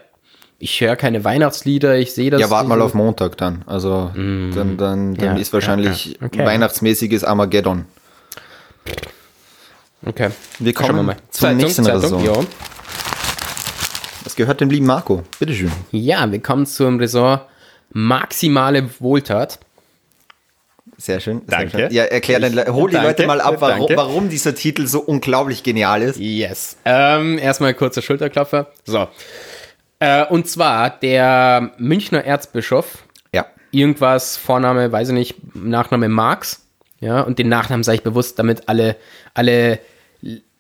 ich 0.60 0.80
höre 0.80 0.96
keine 0.96 1.24
Weihnachtslieder, 1.24 1.98
ich 1.98 2.14
sehe 2.14 2.30
das. 2.30 2.40
Ja, 2.40 2.50
warte 2.50 2.70
mal 2.70 2.82
auf 2.82 2.94
Montag 2.94 3.38
dann. 3.38 3.64
Also 3.66 4.12
mm. 4.14 4.52
dann, 4.54 4.78
dann, 4.78 5.16
dann 5.16 5.36
ja, 5.36 5.36
ist 5.36 5.52
wahrscheinlich 5.52 6.18
ja. 6.22 6.28
Okay. 6.28 6.46
weihnachtsmäßiges 6.46 7.24
Armageddon. 7.24 7.86
Okay. 10.06 10.30
Wir 10.60 10.74
kommen 10.74 10.96
wir 10.96 11.04
mal. 11.04 11.18
zum 11.30 11.42
Zeitung, 11.42 11.58
nächsten 11.58 11.84
Zeitung, 11.84 12.22
Ressort. 12.22 12.48
Das 14.24 14.36
gehört 14.36 14.62
dem 14.62 14.70
lieben 14.70 14.86
Marco. 14.86 15.24
Bitteschön. 15.40 15.72
Ja, 15.92 16.32
wir 16.32 16.42
kommen 16.42 16.66
zum 16.66 17.00
Ressort 17.00 17.48
maximale 17.92 18.90
Wohltat. 19.00 19.60
Sehr 20.98 21.20
schön. 21.20 21.42
Danke. 21.48 21.72
Sehr 21.72 21.80
schön. 21.88 21.96
Ja, 21.96 22.04
erklär 22.04 22.40
dann, 22.40 22.74
hol 22.74 22.90
die 22.90 22.96
danke, 22.96 23.10
Leute 23.10 23.28
mal 23.28 23.42
ab, 23.42 23.56
warum, 23.60 23.90
warum, 23.96 24.30
dieser 24.30 24.56
Titel 24.56 24.88
so 24.88 25.00
unglaublich 25.00 25.64
genial 25.64 26.02
ist. 26.02 26.20
Yes. 26.20 26.78
Ähm, 26.86 27.38
erstmal 27.38 27.74
kurzer 27.74 28.02
Schulterklopfer. 28.02 28.72
So. 28.86 29.08
Äh, 30.00 30.26
und 30.26 30.48
zwar 30.48 30.90
der 30.90 31.72
Münchner 31.78 32.24
Erzbischof. 32.24 33.06
Ja. 33.34 33.46
Irgendwas, 33.72 34.38
Vorname, 34.38 34.92
weiß 34.92 35.10
ich 35.10 35.14
nicht, 35.14 35.56
Nachname 35.56 36.10
Marx. 36.10 36.62
Ja, 37.00 37.22
und 37.22 37.38
den 37.38 37.50
Nachnamen 37.50 37.84
sage 37.84 37.98
ich 37.98 38.04
bewusst, 38.04 38.40
damit 38.40 38.70
alle, 38.70 38.96
alle 39.34 39.80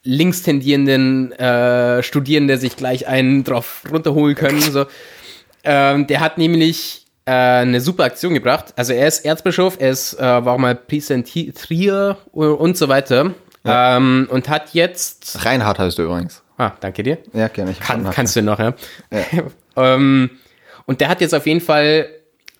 linkstendierenden 0.03 1.31
äh, 1.33 2.03
Studierende 2.03 2.57
sich 2.57 2.75
gleich 2.75 3.07
einen 3.07 3.43
drauf 3.43 3.83
runterholen 3.91 4.35
können. 4.35 4.61
So. 4.61 4.85
Ähm, 5.63 6.07
der 6.07 6.19
hat 6.19 6.37
nämlich 6.37 7.05
äh, 7.25 7.31
eine 7.31 7.79
super 7.79 8.03
Aktion 8.03 8.33
gebracht. 8.33 8.73
Also 8.75 8.93
er 8.93 9.07
ist 9.07 9.25
Erzbischof, 9.25 9.77
er 9.79 9.91
ist, 9.91 10.13
äh, 10.15 10.21
war 10.21 10.53
auch 10.53 10.57
mal 10.57 10.75
Priester 10.75 11.15
in 11.15 11.23
Trier 11.23 12.17
und 12.33 12.77
so 12.77 12.89
weiter. 12.89 13.33
Ja. 13.63 13.97
Ähm, 13.97 14.27
und 14.29 14.49
hat 14.49 14.73
jetzt. 14.73 15.45
Reinhard 15.45 15.79
heißt 15.79 15.97
du 15.97 16.03
übrigens. 16.03 16.41
Ah, 16.57 16.73
danke 16.81 17.01
dir. 17.01 17.17
Ja, 17.33 17.47
gerne. 17.47 17.73
Kann, 17.73 18.09
kannst 18.11 18.35
du 18.35 18.41
noch, 18.41 18.59
ja. 18.59 18.73
ja. 19.11 19.43
ähm, 19.95 20.29
und 20.85 21.01
der 21.01 21.07
hat 21.07 21.21
jetzt 21.21 21.33
auf 21.33 21.47
jeden 21.47 21.61
Fall 21.61 22.07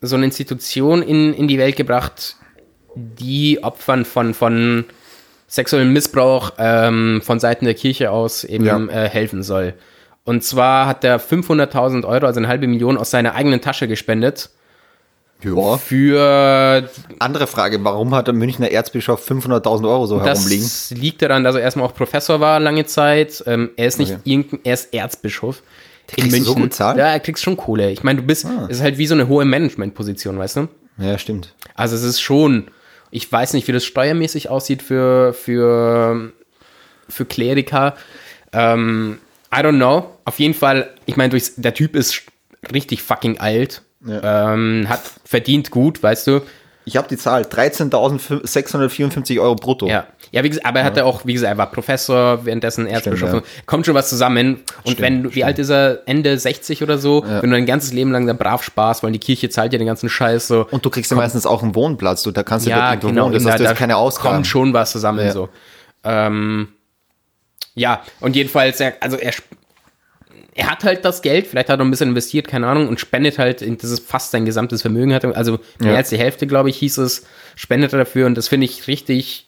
so 0.01 0.15
eine 0.15 0.25
Institution 0.25 1.01
in, 1.01 1.33
in 1.33 1.47
die 1.47 1.57
Welt 1.57 1.75
gebracht, 1.75 2.37
die 2.95 3.63
Opfern 3.63 4.05
von, 4.05 4.33
von 4.33 4.85
sexuellem 5.53 5.93
Missbrauch 5.93 6.53
ähm, 6.57 7.21
von 7.23 7.39
Seiten 7.39 7.65
der 7.65 7.75
Kirche 7.75 8.09
aus 8.09 8.43
eben 8.43 8.65
ja. 8.65 8.83
äh, 8.87 9.07
helfen 9.07 9.43
soll. 9.43 9.75
Und 10.23 10.43
zwar 10.43 10.87
hat 10.87 11.03
er 11.03 11.19
500.000 11.19 12.05
Euro, 12.05 12.25
also 12.25 12.39
eine 12.39 12.47
halbe 12.47 12.65
Million, 12.67 12.97
aus 12.97 13.11
seiner 13.11 13.35
eigenen 13.35 13.61
Tasche 13.61 13.87
gespendet. 13.87 14.49
Ja. 15.43 15.77
Für. 15.77 16.89
Andere 17.19 17.45
Frage, 17.45 17.83
warum 17.83 18.15
hat 18.15 18.27
der 18.27 18.33
Münchner 18.33 18.71
Erzbischof 18.71 19.29
500.000 19.29 19.87
Euro 19.87 20.07
so 20.07 20.17
das 20.17 20.39
herumliegen? 20.39 20.63
Das 20.63 20.91
liegt 20.91 21.21
daran, 21.21 21.43
dass 21.43 21.55
er 21.55 21.61
erstmal 21.61 21.85
auch 21.85 21.93
Professor 21.93 22.39
war 22.39 22.59
lange 22.59 22.85
Zeit. 22.85 23.43
Ähm, 23.45 23.69
er 23.75 23.87
ist 23.87 23.99
nicht 23.99 24.13
okay. 24.13 24.21
irgendein, 24.23 24.59
er 24.63 24.73
ist 24.73 24.91
Erzbischof. 24.91 25.61
Der 26.09 26.23
in 26.23 26.31
München. 26.31 26.45
so 26.45 26.55
gut 26.55 26.73
zahlen? 26.73 26.97
Ja, 26.97 27.09
er 27.09 27.19
kriegst 27.19 27.43
schon 27.43 27.57
Kohle. 27.57 27.91
Ich 27.91 28.03
meine, 28.03 28.21
du 28.21 28.25
bist, 28.25 28.45
ah. 28.45 28.65
es 28.69 28.77
ist 28.77 28.83
halt 28.83 28.97
wie 28.97 29.05
so 29.05 29.13
eine 29.13 29.27
hohe 29.27 29.45
Managementposition, 29.45 30.39
weißt 30.39 30.55
du? 30.57 30.67
Ja, 30.97 31.17
stimmt. 31.19 31.53
Also 31.75 31.95
es 31.95 32.03
ist 32.03 32.21
schon, 32.21 32.69
ich 33.13 33.31
weiß 33.31 33.53
nicht, 33.53 33.67
wie 33.67 33.71
das 33.71 33.85
steuermäßig 33.85 34.49
aussieht 34.49 34.81
für, 34.81 35.33
für, 35.33 36.33
für 37.07 37.25
Kleriker. 37.25 37.95
Ähm, 38.51 39.19
I 39.53 39.57
don't 39.57 39.77
know. 39.77 40.17
Auf 40.25 40.39
jeden 40.39 40.55
Fall, 40.55 40.89
ich 41.05 41.15
meine, 41.15 41.39
der 41.57 41.73
Typ 41.75 41.95
ist 41.95 42.23
richtig 42.73 43.03
fucking 43.03 43.39
alt. 43.39 43.83
Ja. 44.05 44.53
Ähm, 44.53 44.89
hat 44.89 45.01
verdient 45.25 45.69
gut, 45.69 46.01
weißt 46.01 46.25
du. 46.27 46.41
Ich 46.85 46.97
habe 46.97 47.07
die 47.07 47.17
Zahl, 47.17 47.43
13.654 47.43 49.39
Euro 49.39 49.55
brutto. 49.55 49.87
Ja, 49.87 50.05
ja 50.31 50.43
wie 50.43 50.49
gesagt, 50.49 50.65
aber 50.65 50.79
er 50.79 50.85
hatte 50.85 51.05
auch, 51.05 51.25
wie 51.25 51.33
gesagt, 51.33 51.53
er 51.53 51.57
war 51.57 51.71
Professor, 51.71 52.45
währenddessen 52.45 52.87
Erzbischof. 52.87 53.33
Ja. 53.33 53.41
Kommt 53.65 53.85
schon 53.85 53.95
was 53.95 54.09
zusammen. 54.09 54.55
Und 54.55 54.63
stimmt, 54.83 55.01
wenn 55.01 55.23
du, 55.23 55.35
wie 55.35 55.43
alt 55.43 55.59
ist 55.59 55.69
er, 55.69 56.01
Ende 56.05 56.37
60 56.37 56.83
oder 56.83 56.97
so, 56.97 57.23
ja. 57.23 57.41
wenn 57.41 57.49
du 57.49 57.55
dein 57.55 57.65
ganzes 57.65 57.93
Leben 57.93 58.11
lang 58.11 58.27
da 58.27 58.33
brav 58.33 58.63
sparst, 58.63 59.03
weil 59.03 59.11
die 59.11 59.19
Kirche 59.19 59.49
zahlt 59.49 59.71
ja 59.71 59.79
den 59.79 59.87
ganzen 59.87 60.09
Scheiß 60.09 60.47
so. 60.47 60.67
Und 60.71 60.83
du 60.83 60.89
kriegst 60.89 61.09
ja 61.11 61.17
meistens 61.17 61.45
auch 61.45 61.63
einen 61.63 61.75
Wohnplatz, 61.75 62.23
du, 62.23 62.31
da 62.31 62.43
kannst 62.43 62.65
du 62.65 62.69
ja, 62.69 62.95
genau, 62.95 63.25
wohnen, 63.25 63.33
das 63.33 63.45
heißt, 63.45 63.59
da, 63.59 63.69
da 63.69 63.73
keine 63.73 63.97
Ausgaben. 63.97 64.35
kommt 64.35 64.47
schon 64.47 64.73
was 64.73 64.91
zusammen 64.91 65.31
so. 65.31 65.49
Ähm, 66.03 66.67
ja, 67.75 68.01
und 68.19 68.35
jedenfalls, 68.35 68.81
also 68.99 69.17
er 69.17 69.31
er 70.55 70.69
hat 70.69 70.83
halt 70.83 71.03
das 71.03 71.21
Geld, 71.21 71.47
vielleicht 71.47 71.69
hat 71.69 71.79
er 71.79 71.85
ein 71.85 71.91
bisschen 71.91 72.09
investiert, 72.09 72.47
keine 72.47 72.67
Ahnung, 72.67 72.87
und 72.87 72.99
spendet 72.99 73.39
halt, 73.39 73.61
das 73.61 73.89
ist 73.89 74.07
fast 74.07 74.31
sein 74.31 74.45
gesamtes 74.45 74.81
Vermögen 74.81 75.13
hat, 75.13 75.25
also 75.25 75.59
mehr 75.79 75.93
ja. 75.93 75.97
als 75.97 76.09
die 76.09 76.17
Hälfte, 76.17 76.45
glaube 76.47 76.69
ich, 76.69 76.77
hieß 76.77 76.99
es, 76.99 77.25
spendet 77.55 77.93
er 77.93 77.99
dafür 77.99 78.27
und 78.27 78.35
das 78.35 78.47
finde 78.47 78.65
ich 78.65 78.87
richtig 78.87 79.47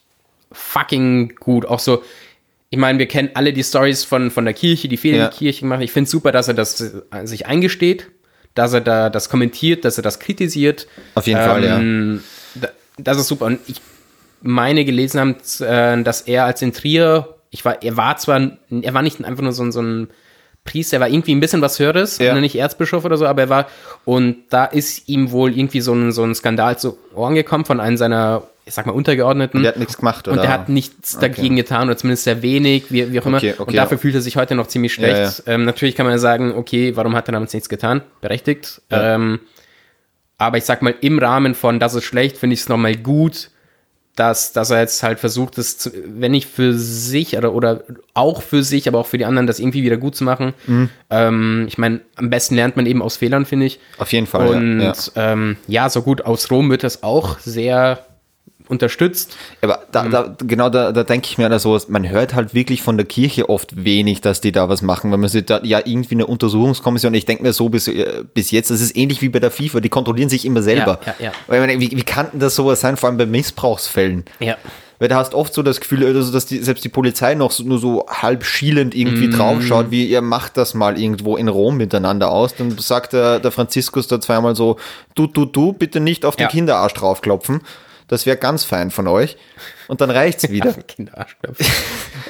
fucking 0.52 1.34
gut. 1.36 1.66
Auch 1.66 1.78
so, 1.78 2.02
ich 2.70 2.78
meine, 2.78 2.98
wir 2.98 3.06
kennen 3.06 3.30
alle 3.34 3.52
die 3.52 3.62
Stories 3.62 4.04
von, 4.04 4.30
von 4.30 4.44
der 4.44 4.54
Kirche, 4.54 4.88
die 4.88 4.96
Fehler 4.96 5.18
ja. 5.18 5.28
der 5.28 5.36
Kirche 5.36 5.60
gemacht. 5.60 5.82
Ich 5.82 5.92
finde 5.92 6.06
es 6.06 6.10
super, 6.10 6.32
dass 6.32 6.48
er 6.48 6.54
das 6.54 6.80
äh, 6.80 7.26
sich 7.26 7.46
eingesteht, 7.46 8.08
dass 8.54 8.72
er 8.72 8.80
da 8.80 9.10
das 9.10 9.28
kommentiert, 9.28 9.84
dass 9.84 9.98
er 9.98 10.02
das 10.02 10.18
kritisiert. 10.18 10.88
Auf 11.14 11.26
jeden 11.26 11.40
ähm, 11.40 11.46
Fall, 11.46 11.64
ja. 11.64 11.78
Ähm, 11.78 12.22
das 12.98 13.18
ist 13.18 13.28
super. 13.28 13.46
Und 13.46 13.60
ich 13.66 13.80
meine 14.42 14.84
gelesen 14.84 15.20
haben, 15.20 15.36
äh, 15.60 16.02
dass 16.02 16.22
er 16.22 16.44
als 16.44 16.62
in 16.62 16.72
Trier, 16.72 17.36
ich 17.50 17.64
war, 17.64 17.82
er 17.82 17.96
war 17.96 18.16
zwar, 18.16 18.58
er 18.70 18.94
war 18.94 19.02
nicht 19.02 19.24
einfach 19.24 19.42
nur 19.42 19.52
so, 19.52 19.70
so 19.70 19.82
ein 19.82 20.08
Priester, 20.66 20.98
er 20.98 21.00
war 21.00 21.08
irgendwie 21.08 21.34
ein 21.34 21.40
bisschen 21.40 21.62
was 21.62 21.78
Höheres, 21.78 22.18
ja. 22.18 22.38
nicht 22.38 22.56
Erzbischof 22.56 23.04
oder 23.04 23.16
so, 23.16 23.26
aber 23.26 23.42
er 23.42 23.48
war, 23.48 23.66
und 24.04 24.36
da 24.50 24.66
ist 24.66 25.08
ihm 25.08 25.30
wohl 25.30 25.56
irgendwie 25.56 25.80
so 25.80 25.94
ein, 25.94 26.12
so 26.12 26.22
ein 26.22 26.34
Skandal 26.34 26.78
zu 26.78 26.98
Ohren 27.14 27.34
gekommen 27.34 27.64
von 27.64 27.80
einem 27.80 27.96
seiner, 27.96 28.42
ich 28.66 28.74
sag 28.74 28.84
mal, 28.84 28.92
Untergeordneten. 28.92 29.58
Und 29.58 29.62
der 29.62 29.72
hat 29.72 29.78
nichts 29.78 29.96
gemacht, 29.96 30.28
oder? 30.28 30.36
Und 30.36 30.42
der 30.42 30.52
hat 30.52 30.68
nichts 30.68 31.16
okay. 31.16 31.28
dagegen 31.28 31.56
getan, 31.56 31.88
oder 31.88 31.96
zumindest 31.96 32.24
sehr 32.24 32.42
wenig, 32.42 32.92
wie, 32.92 33.10
wie 33.10 33.20
auch 33.20 33.26
immer. 33.26 33.38
Okay, 33.38 33.54
okay, 33.56 33.62
und 33.62 33.74
dafür 33.74 33.96
fühlt 33.96 34.14
er 34.14 34.20
sich 34.20 34.36
heute 34.36 34.54
noch 34.54 34.66
ziemlich 34.66 34.92
schlecht. 34.92 35.44
Ja, 35.46 35.52
ja. 35.52 35.54
Ähm, 35.54 35.64
natürlich 35.64 35.94
kann 35.94 36.04
man 36.04 36.18
sagen, 36.18 36.52
okay, 36.54 36.94
warum 36.96 37.16
hat 37.16 37.28
er 37.28 37.32
damals 37.32 37.54
nichts 37.54 37.68
getan? 37.68 38.02
Berechtigt. 38.20 38.82
Ähm, 38.90 39.40
aber 40.38 40.58
ich 40.58 40.64
sag 40.64 40.82
mal, 40.82 40.94
im 41.00 41.18
Rahmen 41.18 41.54
von 41.54 41.80
das 41.80 41.94
ist 41.94 42.04
schlecht, 42.04 42.36
finde 42.36 42.54
ich 42.54 42.60
es 42.60 42.68
nochmal 42.68 42.96
gut, 42.96 43.50
dass, 44.16 44.52
dass 44.52 44.70
er 44.70 44.80
jetzt 44.80 45.02
halt 45.02 45.20
versucht, 45.20 45.58
das, 45.58 45.90
wenn 46.06 46.32
nicht 46.32 46.48
für 46.48 46.72
sich 46.74 47.36
oder, 47.36 47.52
oder 47.52 47.82
auch 48.14 48.42
für 48.42 48.62
sich, 48.62 48.88
aber 48.88 48.98
auch 48.98 49.06
für 49.06 49.18
die 49.18 49.26
anderen, 49.26 49.46
das 49.46 49.60
irgendwie 49.60 49.82
wieder 49.82 49.98
gut 49.98 50.16
zu 50.16 50.24
machen. 50.24 50.54
Mhm. 50.66 50.88
Ähm, 51.10 51.64
ich 51.68 51.78
meine, 51.78 52.00
am 52.16 52.30
besten 52.30 52.56
lernt 52.56 52.76
man 52.76 52.86
eben 52.86 53.02
aus 53.02 53.18
Fehlern, 53.18 53.44
finde 53.44 53.66
ich. 53.66 53.78
Auf 53.98 54.12
jeden 54.12 54.26
Fall. 54.26 54.48
Und 54.48 54.80
ja, 54.80 54.94
ja. 54.94 55.32
Ähm, 55.32 55.56
ja, 55.68 55.90
so 55.90 56.02
gut, 56.02 56.22
aus 56.22 56.50
Rom 56.50 56.70
wird 56.70 56.82
das 56.82 57.02
auch 57.02 57.38
sehr 57.38 58.06
unterstützt. 58.68 59.36
Aber 59.62 59.80
da, 59.92 60.02
mhm. 60.02 60.10
da, 60.10 60.36
genau 60.38 60.68
da, 60.68 60.92
da 60.92 61.04
denke 61.04 61.28
ich 61.30 61.38
mir 61.38 61.48
da 61.48 61.58
so, 61.58 61.78
man 61.88 62.08
hört 62.08 62.34
halt 62.34 62.54
wirklich 62.54 62.82
von 62.82 62.96
der 62.96 63.06
Kirche 63.06 63.48
oft 63.48 63.84
wenig, 63.84 64.20
dass 64.20 64.40
die 64.40 64.52
da 64.52 64.68
was 64.68 64.82
machen, 64.82 65.10
weil 65.10 65.18
man 65.18 65.28
sieht 65.28 65.50
da 65.50 65.60
ja 65.62 65.80
irgendwie 65.84 66.14
eine 66.14 66.26
Untersuchungskommission, 66.26 67.14
ich 67.14 67.26
denke 67.26 67.42
mir 67.42 67.52
so 67.52 67.68
bis, 67.68 67.88
äh, 67.88 68.24
bis 68.34 68.50
jetzt, 68.50 68.70
das 68.70 68.80
ist 68.80 68.96
ähnlich 68.96 69.22
wie 69.22 69.28
bei 69.28 69.40
der 69.40 69.50
FIFA, 69.50 69.80
die 69.80 69.88
kontrollieren 69.88 70.28
sich 70.28 70.44
immer 70.44 70.62
selber. 70.62 71.00
Ja, 71.06 71.14
ja, 71.18 71.32
ja. 71.48 71.60
Meine, 71.60 71.78
wie, 71.80 71.90
wie 71.90 72.02
kann 72.02 72.28
denn 72.32 72.40
das 72.40 72.54
sowas 72.54 72.80
sein, 72.80 72.96
vor 72.96 73.08
allem 73.08 73.18
bei 73.18 73.26
Missbrauchsfällen? 73.26 74.24
Ja. 74.40 74.56
Weil 74.98 75.08
da 75.08 75.16
hast 75.16 75.34
oft 75.34 75.52
so 75.52 75.62
das 75.62 75.80
Gefühl, 75.80 76.04
also, 76.06 76.32
dass 76.32 76.46
die, 76.46 76.58
selbst 76.58 76.84
die 76.84 76.88
Polizei 76.88 77.34
noch 77.34 77.50
so, 77.50 77.64
nur 77.64 77.78
so 77.78 78.06
halb 78.08 78.44
schielend 78.44 78.94
irgendwie 78.94 79.28
mm. 79.28 79.32
draufschaut, 79.32 79.90
wie 79.90 80.06
ihr 80.06 80.22
macht 80.22 80.56
das 80.56 80.72
mal 80.72 80.98
irgendwo 80.98 81.36
in 81.36 81.48
Rom 81.48 81.76
miteinander 81.76 82.30
aus. 82.30 82.54
Dann 82.54 82.76
sagt 82.78 83.12
der, 83.12 83.38
der 83.38 83.50
Franziskus 83.50 84.08
da 84.08 84.20
zweimal 84.20 84.56
so, 84.56 84.76
du, 85.14 85.26
du, 85.26 85.44
du, 85.44 85.74
bitte 85.74 86.00
nicht 86.00 86.24
auf 86.24 86.36
den 86.36 86.44
ja. 86.44 86.48
Kinderarsch 86.48 86.94
draufklopfen. 86.94 87.60
Das 88.08 88.26
wäre 88.26 88.36
ganz 88.36 88.64
fein 88.64 88.90
von 88.90 89.08
euch. 89.08 89.36
Und 89.88 90.00
dann 90.00 90.10
reicht's 90.10 90.48
wieder. 90.50 90.74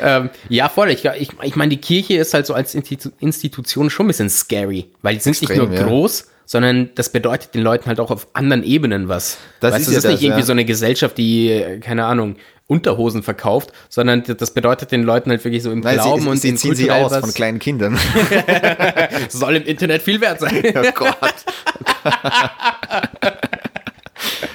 ähm, 0.03 0.31
ja, 0.49 0.69
voll. 0.69 0.91
Ich, 0.91 1.05
ich, 1.05 1.31
ich 1.43 1.57
meine, 1.57 1.71
die 1.71 1.81
Kirche 1.81 2.17
ist 2.17 2.35
halt 2.35 2.47
so 2.47 2.55
als 2.55 2.75
Institu 2.75 3.11
Institution 3.19 3.91
schon 3.91 4.07
ein 4.07 4.09
bisschen 4.09 4.31
scary, 4.31 4.91
weil 5.03 5.15
die 5.15 5.21
sind 5.21 5.33
Extrem, 5.33 5.59
nicht 5.59 5.69
nur 5.69 5.79
ja. 5.79 5.87
groß, 5.87 6.29
sondern 6.47 6.91
das 6.95 7.11
bedeutet 7.11 7.55
den 7.55 7.63
Leuten 7.63 7.87
halt 7.87 8.01
auch 8.01 8.11
auf 8.11 8.29
anderen 8.33 8.63
Ebenen 8.63 9.09
was. 9.09 9.39
Das 9.61 9.75
weißt, 9.75 9.89
ist, 9.89 9.89
das 9.89 9.93
ja 9.93 9.99
ist 9.99 10.05
nicht 10.05 10.15
das, 10.15 10.23
irgendwie 10.23 10.41
ja. 10.41 10.47
so 10.47 10.53
eine 10.53 10.65
Gesellschaft, 10.65 11.19
die, 11.19 11.81
keine 11.81 12.07
Ahnung, 12.07 12.37
Unterhosen 12.69 13.23
verkauft, 13.23 13.73
sondern 13.89 14.25
das 14.25 14.53
bedeutet 14.53 14.91
den 14.91 15.05
Leuten 15.05 15.31
halt 15.31 15.45
wirklich 15.45 15.63
so 15.63 15.71
im 15.71 15.81
Nein, 15.81 15.99
Glauben 15.99 16.23
sie, 16.23 16.29
und 16.29 16.37
sie 16.39 16.55
ziehen 16.57 16.75
sie 16.75 16.91
aus 16.91 17.13
was. 17.13 17.21
von 17.21 17.33
kleinen 17.33 17.61
Kindern. 17.61 17.97
Soll 19.29 19.57
im 19.57 19.65
Internet 19.65 20.03
viel 20.03 20.21
wert 20.21 20.41
sein. 20.41 20.63
Oh 20.77 20.93
Gott. 20.95 21.35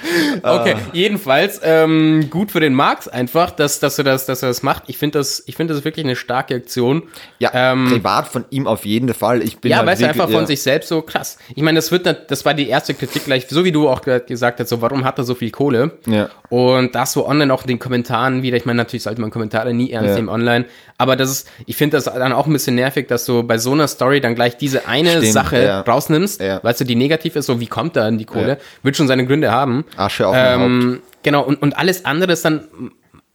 okay, 0.42 0.76
jedenfalls 0.92 1.60
ähm, 1.62 2.28
gut 2.30 2.50
für 2.50 2.60
den 2.60 2.74
Marx 2.74 3.08
einfach, 3.08 3.50
dass, 3.50 3.80
dass, 3.80 3.98
er 3.98 4.04
das, 4.04 4.26
dass 4.26 4.42
er 4.42 4.48
das 4.48 4.62
macht. 4.62 4.84
Ich 4.86 4.98
finde 4.98 5.18
das, 5.18 5.42
ich 5.46 5.56
finde 5.56 5.74
das 5.74 5.84
wirklich 5.84 6.04
eine 6.04 6.16
starke 6.16 6.54
Aktion. 6.54 7.04
Ja, 7.38 7.50
ähm, 7.54 7.88
privat 7.88 8.28
von 8.28 8.44
ihm 8.50 8.66
auf 8.66 8.84
jeden 8.84 9.12
Fall. 9.14 9.42
Ich 9.42 9.58
bin 9.58 9.70
ja, 9.70 9.78
halt 9.78 9.86
weil 9.86 9.94
es 9.94 10.02
einfach 10.02 10.28
ja. 10.28 10.36
von 10.36 10.46
sich 10.46 10.62
selbst 10.62 10.88
so 10.88 11.02
krass. 11.02 11.38
Ich 11.54 11.62
meine, 11.62 11.76
das 11.76 11.90
wird, 11.90 12.30
das 12.30 12.44
war 12.44 12.54
die 12.54 12.68
erste 12.68 12.94
Kritik 12.94 13.24
gleich, 13.24 13.46
so 13.48 13.64
wie 13.64 13.72
du 13.72 13.88
auch 13.88 14.02
gesagt 14.02 14.60
hast, 14.60 14.68
so 14.68 14.80
warum 14.82 15.04
hat 15.04 15.18
er 15.18 15.24
so 15.24 15.34
viel 15.34 15.50
Kohle? 15.50 15.98
Ja. 16.06 16.28
Und 16.48 16.94
das 16.94 17.12
so 17.12 17.26
online 17.26 17.52
auch 17.52 17.62
in 17.62 17.68
den 17.68 17.78
Kommentaren 17.78 18.42
wieder. 18.42 18.56
Ich 18.56 18.64
meine, 18.64 18.78
natürlich 18.78 19.02
sollte 19.02 19.20
man 19.20 19.30
Kommentare 19.30 19.72
nie 19.72 19.90
ernst 19.90 20.10
ja. 20.10 20.16
nehmen 20.16 20.28
online, 20.28 20.66
aber 21.02 21.16
das 21.16 21.30
ist, 21.30 21.50
ich 21.66 21.76
finde 21.76 21.96
das 21.96 22.04
dann 22.04 22.32
auch 22.32 22.46
ein 22.46 22.52
bisschen 22.52 22.76
nervig, 22.76 23.08
dass 23.08 23.26
du 23.26 23.42
bei 23.42 23.58
so 23.58 23.72
einer 23.72 23.88
Story 23.88 24.20
dann 24.20 24.36
gleich 24.36 24.56
diese 24.56 24.86
eine 24.86 25.10
Stimmt, 25.10 25.32
Sache 25.32 25.64
ja. 25.64 25.80
rausnimmst, 25.80 26.40
ja. 26.40 26.62
weißt 26.62 26.80
du, 26.80 26.84
die 26.84 26.94
negativ 26.94 27.34
ist, 27.34 27.46
so 27.46 27.58
wie 27.58 27.66
kommt 27.66 27.96
da 27.96 28.06
an 28.06 28.18
die 28.18 28.24
Kohle? 28.24 28.58
Wird 28.84 28.96
schon 28.96 29.08
seine 29.08 29.26
Gründe 29.26 29.50
haben. 29.50 29.84
Asche 29.96 30.28
auf 30.28 30.36
ähm, 30.36 31.02
Genau, 31.24 31.42
und, 31.42 31.60
und 31.60 31.76
alles 31.76 32.04
andere 32.04 32.32
ist 32.32 32.44
dann 32.44 32.68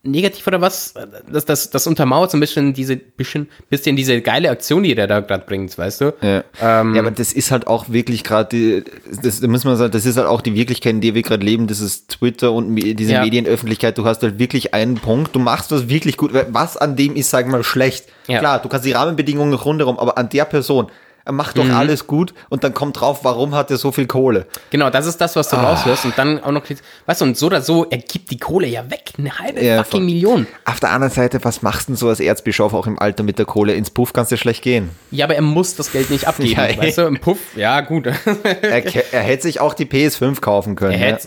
negativ 0.04 0.45
oder 0.48 0.62
was? 0.62 0.93
Das, 1.32 1.45
das, 1.45 1.70
das 1.70 1.88
untermauert 1.88 2.32
so 2.32 2.38
ein 2.38 2.39
bisschen 2.39 2.74
diese, 2.74 2.95
bisschen, 2.95 3.50
bisschen 3.70 3.95
diese 3.95 4.22
geile 4.22 4.50
Aktion, 4.50 4.84
die 4.84 4.95
der 4.95 5.08
da 5.08 5.20
gerade 5.20 5.45
bringt, 5.45 5.78
weißt 5.78 6.02
du? 6.02 6.14
Ja. 6.22 6.43
Ähm, 6.62 6.95
ja, 6.95 7.02
aber 7.02 7.12
das 7.12 7.34
ist 7.34 7.52
halt 7.52 7.68
auch 7.68 7.89
wirklich 7.89 8.24
gerade 8.24 8.50
die, 8.50 8.84
das, 9.22 9.39
da 9.39 9.48
muss 9.48 9.64
man 9.64 9.76
sagen, 9.76 9.91
das 9.91 10.06
ist 10.06 10.18
halt 10.18 10.28
auch 10.28 10.41
die 10.41 10.56
Wirklichkeit, 10.56 10.93
in 10.93 11.02
der 11.02 11.14
wir 11.14 11.22
gerade 11.22 11.45
leben, 11.45 11.68
das 11.68 11.80
ist 11.80 12.10
Twitter 12.10 12.52
und 12.52 12.76
diese 12.76 13.14
ja. 13.14 13.24
Medienöffentlichkeit, 13.24 13.98
du 13.98 14.06
hast 14.06 14.24
halt 14.24 14.39
wirklich 14.39 14.74
einen 14.74 14.95
Punkt, 14.95 15.36
du 15.36 15.39
machst 15.39 15.72
was 15.72 15.89
wirklich 15.89 16.18
gut, 16.18 16.32
was 16.50 16.78
an 16.78 16.95
dem 16.95 17.16
ist, 17.16 17.30
sag 17.30 17.48
mal, 17.48 17.64
schlecht. 17.64 18.06
Ja. 18.28 18.39
Klar, 18.39 18.62
du 18.62 18.70
kannst 18.70 18.86
die 18.86 18.91
Rahmenbedingungen 18.91 19.54
rundherum, 19.54 20.00
aber 20.00 20.18
an 20.18 20.30
der 20.30 20.45
Person, 20.45 20.88
er 21.28 21.34
macht 21.34 21.57
doch 21.57 21.65
mhm. 21.65 21.75
alles 21.75 22.07
gut 22.07 22.34
und 22.47 22.63
dann 22.63 22.73
kommt 22.73 23.01
drauf, 23.01 23.19
warum 23.23 23.53
hat 23.53 23.69
er 23.69 23.75
so 23.75 23.91
viel 23.91 24.07
Kohle? 24.07 24.45
Genau, 24.69 24.89
das 24.89 25.05
ist 25.05 25.19
das, 25.19 25.36
was 25.36 25.49
du 25.49 25.57
ah. 25.57 25.71
raushörst 25.71 26.05
und 26.05 26.17
dann 26.17 26.41
auch 26.41 26.51
noch, 26.51 26.63
weißt 27.05 27.19
du, 27.19 27.25
und 27.25 27.38
so 27.38 27.47
oder 27.47 27.61
so, 27.61 27.86
er 27.89 27.97
gibt 27.97 28.32
die 28.32 28.38
Kohle 28.38 28.65
ja 28.65 28.89
weg, 28.89 29.11
eine 29.17 29.38
halbe 29.38 29.61
ja, 29.61 29.84
fucking 29.84 30.05
Million. 30.05 30.47
Auf 30.63 30.80
der 30.80 30.91
anderen 30.91 31.13
Seite, 31.13 31.43
was 31.43 31.61
machst 31.61 31.89
du 31.89 31.91
denn 31.91 31.97
so 31.97 32.07
als 32.07 32.21
Erzbischof 32.21 32.73
auch 32.73 32.88
im 32.88 32.97
Alter 32.97 33.23
mit 33.23 33.39
der 33.39 33.45
Kohle? 33.45 33.73
Ins 33.73 33.89
Puff 33.89 34.13
kannst 34.13 34.32
du 34.32 34.38
schlecht 34.38 34.63
gehen. 34.63 34.89
Ja, 35.11 35.25
aber 35.25 35.36
er 35.36 35.41
muss 35.41 35.75
das 35.75 35.91
Geld 35.91 36.09
nicht 36.09 36.28
abgeben, 36.28 36.51
ja, 36.57 36.78
weißt 36.78 36.99
du, 36.99 37.01
im 37.01 37.19
Puff, 37.19 37.39
ja 37.57 37.82
gut. 37.82 38.07
er, 38.61 38.86
er, 38.86 39.21
hätte 39.21 39.43
sich 39.43 39.59
auch 39.59 39.73
die 39.73 39.86
PS5 39.86 40.39
kaufen 40.39 40.78
können. 40.78 40.93
Er, 40.93 41.09
ja. 41.09 41.17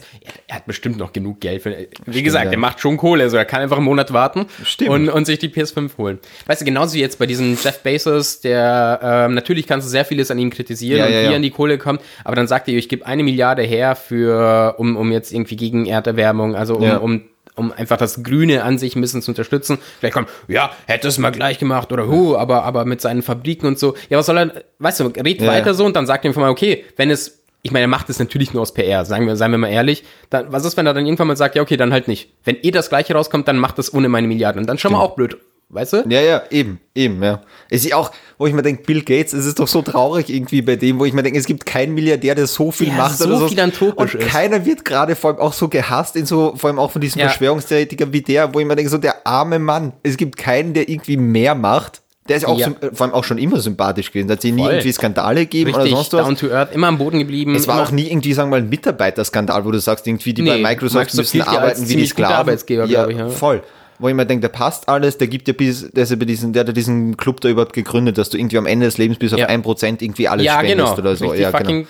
er 0.47 0.57
hat 0.57 0.67
bestimmt 0.67 0.97
noch 0.97 1.13
genug 1.13 1.41
Geld. 1.41 1.63
Für, 1.63 1.77
wie 1.77 1.89
Stimmt, 2.11 2.25
gesagt, 2.25 2.53
er 2.53 2.59
macht 2.59 2.81
schon 2.81 2.97
Kohle, 2.97 3.25
also 3.25 3.37
er 3.37 3.45
kann 3.45 3.61
einfach 3.61 3.77
einen 3.77 3.85
Monat 3.85 4.15
warten 4.15 4.47
und, 4.89 5.11
und, 5.11 5.27
sich 5.27 5.39
die 5.39 5.51
PS5 5.51 5.91
holen. 5.99 6.19
Weißt 6.47 6.63
du, 6.63 6.65
genauso 6.65 6.95
wie 6.95 7.01
jetzt 7.01 7.19
bei 7.19 7.27
diesem 7.27 7.59
Jeff 7.63 7.81
Bezos, 7.83 8.41
der, 8.41 9.01
ähm, 9.03 9.35
natürlich 9.35 9.67
kannst 9.67 9.87
du 9.87 9.90
sehr 9.91 10.05
vieles 10.07 10.31
an 10.31 10.39
ihm 10.39 10.49
kritisieren 10.51 10.99
Ja, 11.01 11.07
und 11.07 11.13
ja, 11.13 11.21
wie 11.23 11.27
ja. 11.27 11.37
an 11.37 11.43
die 11.43 11.51
Kohle 11.51 11.77
kommt, 11.79 12.01
aber 12.25 12.37
dann 12.37 12.47
sagt 12.47 12.69
er, 12.69 12.75
ich 12.75 12.89
gebe 12.89 13.05
eine 13.05 13.23
Milliarde 13.23 13.63
her 13.63 13.95
für, 13.97 14.77
um, 14.79 14.97
um 14.97 15.13
jetzt 15.13 15.33
irgendwie 15.33 15.57
gegen 15.57 15.85
Erderwärmung, 15.87 16.55
also 16.57 16.77
um, 16.77 16.91
um 16.99 17.23
um 17.57 17.73
einfach 17.73 17.99
das 17.99 18.23
Grüne 18.23 18.63
an 18.63 18.79
sich 18.79 18.97
ein 18.97 19.03
bisschen 19.03 19.21
zu 19.21 19.33
unterstützen. 19.33 19.79
Vielleicht 19.99 20.15
kommt, 20.15 20.29
ja, 20.49 20.71
hätte 20.87 21.09
es 21.09 21.19
mal 21.19 21.31
gleich 21.31 21.59
gemacht 21.59 21.93
oder 21.93 22.07
hu, 22.07 22.35
aber, 22.37 22.65
aber 22.65 22.87
mit 22.87 23.03
seinen 23.03 23.23
Fabriken 23.23 23.67
und 23.67 23.79
so. 23.79 23.95
Ja, 24.09 24.17
was 24.17 24.27
soll 24.27 24.39
er, 24.39 24.65
weißt 24.79 25.01
du, 25.01 25.05
red 25.09 25.43
Ja. 25.43 25.49
weiter 25.49 25.75
so 25.75 25.85
und 25.85 25.95
dann 25.95 26.07
sagt 26.07 26.25
er 26.25 26.29
einfach 26.31 26.41
mal, 26.41 26.49
okay, 26.51 26.85
wenn 26.97 27.11
es, 27.11 27.43
ich 27.63 27.71
meine, 27.71 27.85
er 27.85 27.89
macht 27.89 28.09
es 28.09 28.19
natürlich 28.19 28.55
nur 28.55 28.63
aus 28.63 28.73
PR, 28.73 29.05
sagen 29.05 29.27
wir, 29.27 29.37
seien 29.37 29.51
wir 29.51 29.59
mal 29.59 29.69
ehrlich. 29.69 30.05
Dann, 30.31 30.47
was 30.51 30.65
ist, 30.65 30.79
wenn 30.79 30.87
er 30.87 30.95
dann 30.95 31.05
irgendwann 31.05 31.27
mal 31.27 31.37
sagt, 31.37 31.55
ja, 31.55 31.61
okay, 31.61 31.77
dann 31.77 31.93
halt 31.93 32.09
nicht. 32.09 32.31
Wenn 32.45 32.57
eh 32.63 32.71
das 32.71 32.89
Gleiche 32.89 33.13
rauskommt, 33.15 33.47
dann 33.47 33.59
macht 33.59 33.77
das 33.79 33.93
ohne 33.93 34.09
meine 34.09 34.27
Milliarden. 34.29 34.61
Und 34.63 34.67
dann 34.67 34.79
schon 34.79 34.93
mal 34.93 35.01
auch 35.01 35.15
blöd, 35.15 35.37
weißt 35.71 35.93
du? 35.95 36.05
Ja, 36.09 36.21
ja, 36.21 36.43
eben, 36.51 36.81
eben, 36.95 37.23
ja. 37.23 37.41
Es 37.71 37.85
ist 37.85 37.95
auch, 37.95 38.11
wo 38.39 38.47
ich 38.47 38.53
mir 38.53 38.63
denke, 38.63 38.83
Bill 38.85 39.03
Gates, 39.03 39.33
es 39.33 39.47
ist 39.47 39.59
doch 39.59 39.69
so 39.69 39.83
traurig 39.83 40.29
irgendwie 40.29 40.63
bei 40.63 40.77
dem, 40.77 40.99
wo 40.99 41.05
ich 41.05 41.13
mir 41.13 41.23
denke, 41.23 41.39
es 41.39 41.47
gibt 41.47 41.65
keinen 41.67 41.95
Milliardär, 41.95 42.35
der 42.35 42.47
so 42.47 42.71
viel 42.71 42.89
Der 42.89 42.97
macht 42.97 43.19
so 43.19 43.27
oder 43.27 43.39
so. 43.39 43.49
philanthropisch 43.49 44.15
Und 44.15 44.21
ist. 44.23 44.29
keiner 44.31 44.65
wird 44.67 44.85
gerade 44.85 45.15
vor 45.17 45.31
allem 45.31 45.41
auch 45.41 45.53
so 45.53 45.69
gehasst 45.69 46.17
in 46.17 46.27
so, 46.27 46.55
vor 46.57 46.69
allem 46.71 46.79
auch 46.79 46.91
von 46.91 47.01
diesen 47.01 47.19
Ja. 47.21 47.29
Verschwörungstheoretikern 47.29 48.13
wie 48.13 48.23
der, 48.23 48.53
wo 48.55 48.61
ich 48.61 48.67
mir 48.67 48.77
denke, 48.77 48.91
so 48.91 48.99
der 48.99 49.27
arme 49.27 49.59
Mann. 49.59 49.93
Es 50.03 50.17
gibt 50.17 50.37
keinen, 50.37 50.75
der 50.75 50.89
irgendwie 50.89 51.17
mehr 51.17 51.55
macht. 51.55 52.03
Der 52.29 52.37
ist 52.37 52.45
auch 52.45 52.59
Ja. 52.59 52.69
vor 52.93 53.07
allem 53.07 53.15
auch 53.15 53.25
schon 53.25 53.39
immer 53.39 53.61
sympathisch 53.61 54.13
gewesen. 54.13 54.29
Da 54.29 54.35
hat 54.35 54.43
sie 54.43 54.53
nie 54.53 54.63
irgendwie 54.65 54.93
Skandale 54.93 55.41
gegeben 55.41 55.75
Richtig, 55.75 55.93
oder 55.95 56.03
sonst 56.05 56.13
was. 56.13 56.25
down 56.27 56.37
to 56.37 56.49
earth, 56.55 56.73
immer 56.75 56.87
am 56.87 56.97
Boden 56.99 57.19
geblieben. 57.19 57.55
Es 57.57 57.67
war 57.67 57.83
auch 57.83 57.91
nie 57.91 58.07
irgendwie, 58.09 58.33
sagen 58.35 58.51
wir 58.51 58.59
mal, 58.59 58.63
ein 58.65 58.69
Mitarbeiterskandal, 58.69 59.65
wo 59.65 59.71
du 59.73 59.81
sagst, 59.81 60.07
irgendwie 60.07 60.33
die 60.35 60.43
Nee, 60.43 60.51
bei 60.51 60.59
Microsoft, 60.59 61.07
Microsoft 61.15 61.35
müssen 61.35 61.39
ja 61.39 61.47
arbeiten 61.47 61.89
wie 61.89 61.97
die 61.97 62.07
Sklaven. 62.07 62.37
Arbeitsgeber, 62.37 62.85
ja, 62.85 63.09
ich, 63.09 63.17
ja. 63.19 63.29
voll. 63.29 63.63
Wo 64.01 64.09
ich 64.09 64.15
mir 64.15 64.25
denke, 64.27 64.41
der 64.41 64.49
passt 64.49 64.89
alles, 64.89 65.19
der 65.19 65.29
gibt 65.29 65.47
ja 65.47 65.55
bis, 65.55 65.91
der 65.91 66.05
ist 66.05 66.11
ja 66.11 66.17
bei 66.17 66.25
diesen, 66.25 66.53
der 66.55 66.61
hat 66.61 66.69
ja 66.69 66.73
diesen 66.73 67.17
Club 67.19 67.41
da 67.43 67.49
überhaupt 67.51 67.75
gegründet, 67.75 68.17
dass 68.19 68.31
du 68.31 68.39
irgendwie 68.39 68.57
am 68.59 68.67
Ende 68.67 68.87
des 68.87 68.97
Lebens 68.99 69.19
bis 69.19 69.33
auf 69.35 69.39
Ja. 69.39 69.47
ein 69.47 69.63
Prozent 69.63 70.01
irgendwie 70.03 70.27
alles 70.27 70.47
ja, 70.47 70.55
spendest 70.59 70.77
genau. 70.79 70.99
oder 70.99 71.17
so. 71.17 71.27
Richtig 71.29 71.43
ja, 71.43 71.51
genau. 71.51 71.87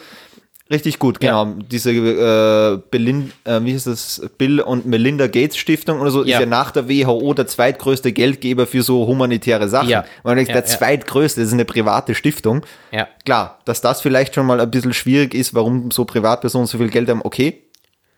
Richtig 0.72 1.00
gut, 1.00 1.18
genau. 1.18 1.46
Diese 1.68 1.90
äh, 1.90 2.78
Belin, 2.92 3.32
äh, 3.44 3.58
wie 3.64 3.74
heißt 3.74 3.88
das, 3.88 4.22
Bill 4.38 4.60
und 4.60 4.86
Melinda 4.86 5.26
Gates 5.26 5.56
Stiftung 5.56 6.00
oder 6.00 6.12
so, 6.12 6.24
Ja. 6.24 6.36
ist 6.36 6.40
ja 6.42 6.46
nach 6.46 6.70
der 6.70 6.88
WHO 6.88 7.34
der 7.34 7.48
zweitgrößte 7.48 8.12
Geldgeber 8.12 8.68
für 8.68 8.82
so 8.82 9.04
humanitäre 9.06 9.68
Sachen. 9.68 9.88
Ja. 9.88 10.04
Man 10.22 10.36
denkt, 10.36 10.50
Ja, 10.50 10.60
der 10.60 10.70
ja. 10.70 10.76
zweitgrößte, 10.78 11.40
das 11.40 11.48
ist 11.48 11.54
eine 11.54 11.64
private 11.64 12.14
Stiftung. 12.14 12.62
Ja. 12.92 13.08
Klar, 13.24 13.58
dass 13.64 13.80
das 13.80 14.00
vielleicht 14.00 14.36
schon 14.36 14.46
mal 14.46 14.60
ein 14.60 14.70
bisschen 14.70 14.92
schwierig 14.92 15.34
ist, 15.34 15.54
warum 15.54 15.90
so 15.90 16.04
Privatpersonen 16.04 16.68
so 16.68 16.78
viel 16.78 16.88
Geld 16.88 17.08
haben, 17.08 17.22
okay. 17.24 17.62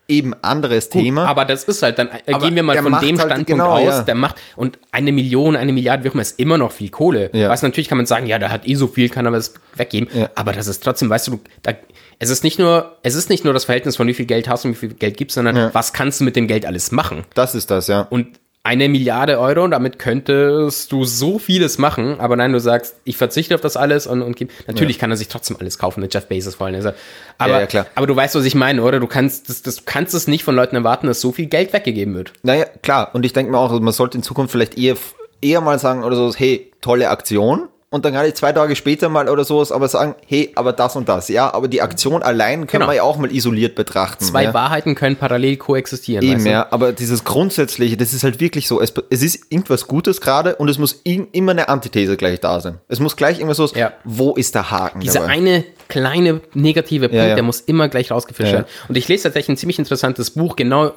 Eben 0.09 0.35
anderes 0.43 0.89
Thema. 0.89 1.27
Aber 1.27 1.45
das 1.45 1.65
ist 1.65 1.83
halt, 1.83 1.99
dann 1.99 2.09
äh, 2.09 2.33
Aber 2.33 2.47
gehen 2.47 2.57
wir 2.57 2.63
mal 2.63 2.77
von 2.77 2.93
dem 3.01 3.19
halt 3.19 3.31
Standpunkt 3.31 3.47
genau, 3.47 3.71
aus, 3.71 3.85
ja. 3.85 4.03
der 4.03 4.15
macht, 4.15 4.37
und 4.57 4.79
eine 4.91 5.13
Million, 5.13 5.57
eine 5.57 5.73
Milliarde, 5.73 6.05
wie 6.05 6.09
auch 6.09 6.15
immer, 6.15 6.23
ist 6.23 6.39
immer 6.39 6.59
noch 6.59 6.73
viel 6.73 6.91
Kohle. 6.91 7.31
Ja. 7.33 7.49
Weißt 7.49 7.63
du, 7.63 7.69
natürlich 7.69 7.89
kann 7.89 7.99
man 7.99 8.07
sagen, 8.07 8.27
ja, 8.27 8.39
der 8.39 8.51
hat 8.51 8.67
eh 8.67 8.75
so 8.75 8.89
viel, 8.89 9.09
kann 9.09 9.27
aber 9.27 9.37
es 9.37 9.55
weggeben. 9.77 10.09
Ja. 10.13 10.31
Aber 10.35 10.53
das 10.53 10.67
ist 10.67 10.83
trotzdem, 10.83 11.09
weißt 11.09 11.29
du, 11.29 11.41
da, 11.63 11.73
es 12.19 12.31
ist 12.31 12.45
nicht 12.45 12.59
nur, 12.59 12.97
es 13.03 13.15
ist 13.15 13.31
nicht 13.31 13.45
nur 13.45 13.55
das 13.55 13.65
Verhältnis 13.65 13.97
von 13.97 14.07
wie 14.07 14.15
viel 14.15 14.27
Geld 14.27 14.49
hast 14.49 14.65
und 14.65 14.73
wie 14.73 14.77
viel 14.77 14.95
Geld 14.95 15.17
gibst, 15.17 15.35
sondern 15.35 15.73
was 15.73 15.93
kannst 15.93 16.21
du 16.21 16.25
mit 16.25 16.37
dem 16.37 16.47
Geld 16.47 16.67
alles 16.67 16.93
machen? 16.93 17.25
das 17.35 17.55
ist 17.55 17.71
das, 17.71 17.87
ja. 17.87 18.03
Und 18.03 18.39
eine 18.65 18.89
Milliarde 18.89 19.41
Euro, 19.41 19.67
damit 19.67 19.99
könntest 19.99 20.93
du 20.93 21.05
so 21.05 21.41
vieles 21.41 21.79
machen, 21.79 22.21
aber 22.21 22.37
nein, 22.37 22.53
du 22.53 22.61
sagst, 22.61 22.95
ich 23.03 23.17
verzichte 23.17 23.57
auf 23.57 23.61
das 23.61 23.77
alles 23.77 24.07
und, 24.07 24.23
und. 24.23 24.41
Natürlich 24.69 25.01
kann 25.01 25.11
er 25.11 25.17
sich 25.17 25.27
trotzdem 25.29 25.57
alles 25.59 25.79
kaufen, 25.79 26.01
mit 26.01 26.15
Jeff 26.15 26.27
Bezos 26.27 26.55
vor 26.55 26.67
allem. 26.67 26.77
Also, 26.77 26.93
aber, 27.39 27.55
Ja, 27.55 27.61
ja, 27.61 27.67
klar. 27.67 27.87
aber 27.97 28.07
du 28.07 28.15
weißt, 28.15 28.37
was 28.37 28.45
ich 28.45 28.55
meine, 28.55 28.83
oder? 28.83 29.01
Du 29.01 29.09
kannst, 29.09 29.49
das, 29.49 29.63
das, 29.63 29.77
du 29.77 29.83
kannst 29.85 30.15
es 30.15 30.29
nicht 30.29 30.45
von 30.45 30.55
Leuten 30.55 30.77
erwarten, 30.77 31.09
dass 31.09 31.21
so 31.21 31.33
viel 31.33 31.47
Geld 31.47 31.73
weggegeben 31.73 32.15
wird. 32.15 32.33
Naja, 32.43 32.67
klar. 32.83 33.11
Und 33.15 33.27
ich 33.27 33.33
denke 33.33 33.51
mir 33.51 33.59
auch, 33.59 33.79
man 33.81 33.93
sollte 33.93 34.17
in 34.19 34.23
Zukunft 34.23 34.53
vielleicht 34.53 34.79
eher, 34.79 34.95
eher 35.41 35.61
mal 35.61 35.81
sagen 35.81 36.05
oder 36.05 36.15
so, 36.15 36.33
hey, 36.33 36.71
tolle 36.81 37.11
Aktion. 37.11 37.69
Und 37.93 38.07
dann 38.07 38.15
kann 38.15 38.25
ich 38.27 38.35
zwei 38.35 38.53
Tage 38.53 38.75
später 38.75 39.09
mal 39.11 39.29
oder 39.29 39.45
sowas 39.45 39.71
aber 39.71 39.87
sagen, 39.87 40.15
hey, 40.27 40.51
aber 40.55 40.73
das 40.73 40.97
und 40.97 41.09
das. 41.11 41.29
Ja, 41.29 41.53
aber 41.53 41.69
die 41.69 41.83
Aktion 41.83 42.23
allein 42.23 42.67
können 42.67 42.81
Genau. 42.81 42.89
wir 42.89 42.95
ja 42.97 43.03
auch 43.03 43.19
mal 43.19 43.31
isoliert 43.31 43.75
betrachten. 43.75 44.25
Zwei 44.25 44.45
ja. 44.45 44.55
Wahrheiten 44.55 44.95
können 44.95 45.17
parallel 45.17 45.59
koexistieren. 45.59 46.25
Eben, 46.25 46.37
weißt 46.37 46.47
du? 46.47 46.51
ja, 46.51 46.67
aber 46.71 46.93
dieses 46.93 47.23
Grundsätzliche, 47.25 47.99
das 47.99 48.15
ist 48.15 48.25
halt 48.25 48.41
wirklich 48.41 48.67
so, 48.67 48.81
es, 48.81 48.95
es 49.11 49.23
ist 49.23 49.53
irgendwas 49.53 49.87
Gutes 49.87 50.23
gerade 50.23 50.57
und 50.57 50.69
es 50.71 50.79
muss 50.79 51.01
in, 51.05 51.29
immer 51.33 51.53
eine 51.53 51.69
Antithese 51.69 52.17
gleich 52.17 52.41
da 52.41 52.61
sein. 52.61 52.79
Es 52.89 52.99
muss 52.99 53.15
gleich 53.15 53.39
irgendwas 53.39 53.59
so, 53.59 53.67
Ja. 53.75 53.93
wo 54.05 54.35
ist 54.37 54.55
der 54.55 54.71
Haken 54.71 55.01
Dieser 55.01 55.21
dabei? 55.21 55.33
eine 55.35 55.65
kleine 55.89 56.41
negative 56.55 57.11
Punkt, 57.11 57.23
ja. 57.29 57.35
der 57.35 57.43
muss 57.45 57.61
immer 57.61 57.89
gleich 57.91 58.11
rausgefischt 58.11 58.49
Ja. 58.49 58.55
werden. 58.61 58.67
Und 58.89 58.97
ich 58.97 59.07
lese 59.09 59.25
tatsächlich 59.25 59.51
ein 59.51 59.57
ziemlich 59.59 59.79
interessantes 59.79 60.31
Buch, 60.31 60.57
genau, 60.57 60.93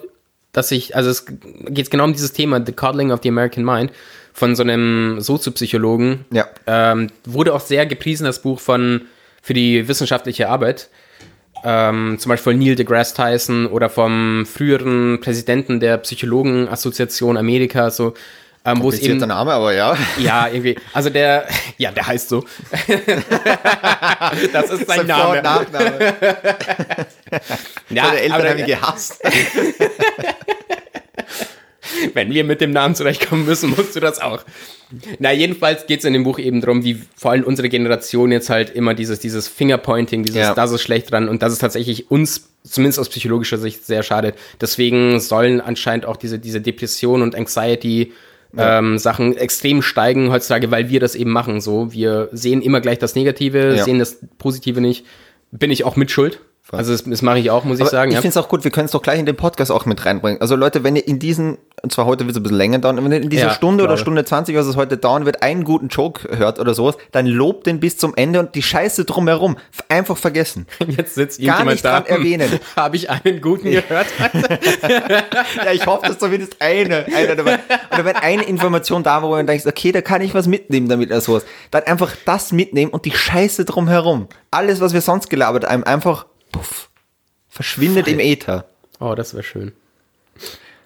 dass 0.53 0.71
ich, 0.71 0.95
also 0.95 1.09
es 1.09 1.25
geht 1.25 1.91
genau 1.91 2.05
um 2.05 2.13
dieses 2.13 2.31
Thema, 2.31 2.65
The 2.65 2.71
Coddling 2.71 3.11
of 3.11 3.19
the 3.21 3.27
American 3.27 3.65
Mind, 3.65 3.91
von 4.36 4.53
so 4.53 4.63
einem 4.63 5.21
Soziopsychologen. 5.21 6.25
Ja. 6.29 6.45
Ähm, 6.67 7.09
wurde 7.23 7.53
auch 7.53 7.61
sehr 7.61 7.86
gepriesen, 7.86 8.25
das 8.25 8.41
Buch 8.41 8.59
von, 8.59 9.03
für 9.41 9.53
die 9.53 9.88
wissenschaftliche 9.88 10.49
Arbeit. 10.49 10.89
Ähm, 11.63 12.17
zum 12.19 12.29
Beispiel 12.29 12.53
Neil 12.53 12.75
deGrasse 12.75 13.15
Tyson 13.15 13.65
oder 13.65 13.89
vom 13.89 14.45
früheren 14.45 15.21
Präsidenten 15.21 15.79
der 15.79 15.97
Psychologenassoziation 15.99 17.38
Amerika, 17.38 17.89
so, 17.89 18.13
ähm, 18.65 18.83
wo 18.83 18.89
es 18.89 18.95
eben 18.95 19.19
Komplizierter 19.19 19.27
Name, 19.27 19.53
aber 19.53 19.73
ja. 19.73 19.95
ja, 20.17 20.47
irgendwie. 20.49 20.75
Also 20.91 21.09
der, 21.09 21.47
ja, 21.77 21.91
der 21.91 22.05
heißt 22.05 22.27
so. 22.27 22.43
das 24.51 24.69
ist 24.69 24.86
sein 24.86 25.07
Vor- 25.07 25.29
und 25.29 25.43
Name. 25.43 25.65
Nachname. 25.71 26.15
Ja, 27.89 28.05
Seine 28.05 28.19
Eltern 28.21 28.49
haben 28.49 28.59
ihn 28.59 28.65
gehasst. 28.65 29.19
Wenn 32.13 32.31
wir 32.31 32.43
mit 32.43 32.61
dem 32.61 32.71
Namen 32.71 32.95
zurechtkommen 32.95 33.45
müssen, 33.45 33.69
musst 33.71 33.95
du 33.95 33.99
das 33.99 34.21
auch. 34.21 34.43
Na, 35.19 35.31
jedenfalls 35.33 35.87
geht 35.87 35.99
es 35.99 36.05
in 36.05 36.13
dem 36.13 36.23
Buch 36.23 36.37
eben 36.39 36.61
darum, 36.61 36.83
wie 36.83 37.01
vor 37.15 37.31
allem 37.31 37.43
unsere 37.43 37.69
Generation 37.69 38.31
jetzt 38.31 38.49
halt 38.49 38.69
immer 38.69 38.93
dieses, 38.93 39.19
dieses 39.19 39.47
Fingerpointing, 39.47 40.23
dieses, 40.23 40.39
Ja. 40.41 40.53
das 40.53 40.71
ist 40.71 40.81
schlecht 40.81 41.11
dran 41.11 41.27
und 41.29 41.41
das 41.41 41.53
ist 41.53 41.59
tatsächlich 41.59 42.11
uns, 42.11 42.49
zumindest 42.63 42.99
aus 42.99 43.09
psychologischer 43.09 43.57
Sicht, 43.57 43.85
sehr 43.85 44.03
schade. 44.03 44.33
Deswegen 44.61 45.19
sollen 45.19 45.59
anscheinend 45.61 46.05
auch 46.05 46.17
diese, 46.17 46.37
diese 46.39 46.61
Depression 46.61 47.21
und 47.21 47.35
Anxiety 47.35 48.11
ähm, 48.57 48.97
Sachen 48.97 49.35
extrem 49.35 49.81
steigen 49.81 50.31
heutzutage, 50.31 50.71
weil 50.71 50.89
wir 50.89 50.99
das 51.01 51.15
eben 51.15 51.31
machen. 51.31 51.59
So, 51.59 51.91
wir 51.91 52.29
sehen 52.31 52.61
immer 52.61 52.79
gleich 52.79 52.99
das 52.99 53.13
Negative, 53.15 53.75
Ja. 53.75 53.83
sehen 53.83 53.99
das 53.99 54.19
Positive 54.37 54.79
nicht. 54.79 55.05
Bin 55.51 55.71
ich 55.71 55.83
auch 55.83 55.95
mit 55.97 56.09
Schuld. 56.68 56.80
Also 56.80 56.93
das, 56.93 57.03
das 57.03 57.22
mache 57.22 57.38
ich 57.38 57.51
auch, 57.51 57.63
muss 57.63 57.78
ich 57.78 57.82
Aber 57.84 57.91
sagen. 57.91 58.09
ich 58.09 58.16
ja. 58.16 58.22
finde 58.22 58.38
es 58.39 58.43
auch 58.43 58.49
gut, 58.49 58.63
wir 58.63 58.72
können 58.72 58.86
es 58.86 58.91
doch 58.91 59.03
gleich 59.03 59.20
in 59.20 59.28
den 59.28 59.36
Podcast 59.36 59.72
auch 59.72 59.86
mit 59.86 60.03
reinbringen. 60.03 60.41
Also 60.41 60.55
Leute, 60.55 60.84
wenn 60.84 60.95
ihr 60.95 61.07
in 61.07 61.20
diesen, 61.20 61.59
und 61.84 61.91
zwar 61.91 62.07
heute 62.07 62.22
wird 62.26 62.32
es 62.32 62.38
ein 62.38 62.41
bisschen 62.43 62.57
länger 62.57 62.80
dauern, 62.80 62.97
wenn 63.03 63.11
ihr 63.11 63.22
in 63.22 63.30
dieser 63.30 63.47
Ja, 63.47 63.53
Stunde 63.53 63.84
oder. 63.84 63.97
Stunde 63.97 64.26
20, 64.26 64.55
was 64.55 64.66
es 64.66 64.76
heute 64.76 64.97
dauern 64.97 65.26
wird, 65.26 65.43
einen 65.43 65.63
guten 65.63 65.89
Joke 65.89 66.28
hört 66.36 66.57
oder 66.59 66.74
sowas, 66.74 66.97
dann 67.11 67.28
lobt 67.28 67.68
den 67.68 67.80
bis 67.80 67.99
zum 67.99 68.16
Ende 68.16 68.39
und 68.39 68.55
die 68.55 68.63
Scheiße 68.63 69.05
drumherum 69.05 69.57
einfach 69.89 70.18
vergessen. 70.18 70.66
Jetzt 70.88 71.13
sitzt 71.13 71.39
Gar 71.39 71.66
nicht 71.66 71.86
da. 71.86 71.99
dran 71.99 72.07
erwähnen. 72.07 72.59
Habe 72.76 72.95
ich 72.95 73.11
einen 73.11 73.41
guten 73.41 73.70
gehört? 73.70 74.07
Ja, 75.63 75.72
ich 75.72 75.86
hoffe, 75.86 76.07
dass 76.07 76.18
zumindest 76.20 76.55
eine, 76.59 77.05
eine 77.16 77.36
dabei. 77.36 77.59
Oder 77.93 78.05
wenn 78.05 78.16
eine 78.16 78.43
Information 78.43 79.03
da 79.03 79.22
war, 79.22 79.30
wo 79.30 79.34
man 79.36 79.45
denkt, 79.47 79.66
okay, 79.66 79.91
da 79.91 80.01
kann 80.01 80.22
ich 80.22 80.34
was 80.34 80.47
mitnehmen 80.47 80.89
damit 80.89 81.09
oder 81.09 81.22
sowas, 81.22 81.45
dann 81.72 81.84
einfach 81.84 82.11
das 82.26 82.51
mitnehmen 82.51 82.91
und 82.91 83.05
die 83.05 83.11
Scheiße 83.11 83.66
drumherum. 83.66 84.28
Alles, 84.51 84.82
was 84.82 84.93
wir 84.93 85.01
sonst 85.01 85.30
gelabert 85.30 85.68
haben, 85.70 85.84
einfach 85.84 86.26
puff, 86.57 86.89
verschwindet 87.49 88.07
im 88.07 88.19
Äther. 88.19 88.65
Oh, 88.99 89.13
das 89.15 89.33
wäre 89.33 89.43
schön. 89.43 89.73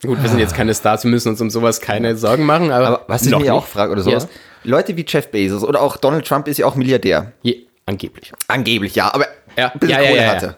Gut, 0.02 0.22
wir 0.22 0.30
sind 0.30 0.40
jetzt 0.40 0.56
keine 0.56 0.74
Stars, 0.74 1.04
wir 1.04 1.12
müssen 1.12 1.30
uns 1.30 1.42
um 1.42 1.50
sowas 1.50 1.82
keine 1.82 2.16
Sorgen 2.16 2.46
machen, 2.46 2.72
aber, 2.72 2.88
Aber 2.88 3.04
was 3.08 3.26
ich 3.26 3.38
mir 3.38 3.54
auch 3.54 3.66
frage 3.68 3.92
oder 3.92 4.02
sowas, 4.02 4.28
Leute 4.64 4.96
wie 4.96 5.06
Jeff 5.08 5.30
Bezos 5.30 5.64
oder 5.64 5.82
auch 5.82 5.98
Donald 5.98 6.26
Trump 6.26 6.48
ist 6.48 6.58
ja 6.58 6.66
auch 6.66 6.76
Milliardär. 6.76 7.34
Je, 7.42 7.66
angeblich. 7.86 8.32
Angeblich, 8.48 8.96
ja, 8.96 9.14
aber 9.14 9.28
Ja. 9.58 9.72
ein 9.74 9.80
bisschen 9.80 9.98
Ja, 9.98 10.02
ja, 10.04 10.10
Kohle 10.10 10.22
ja, 10.22 10.26
ja. 10.28 10.32
hatte. 10.36 10.58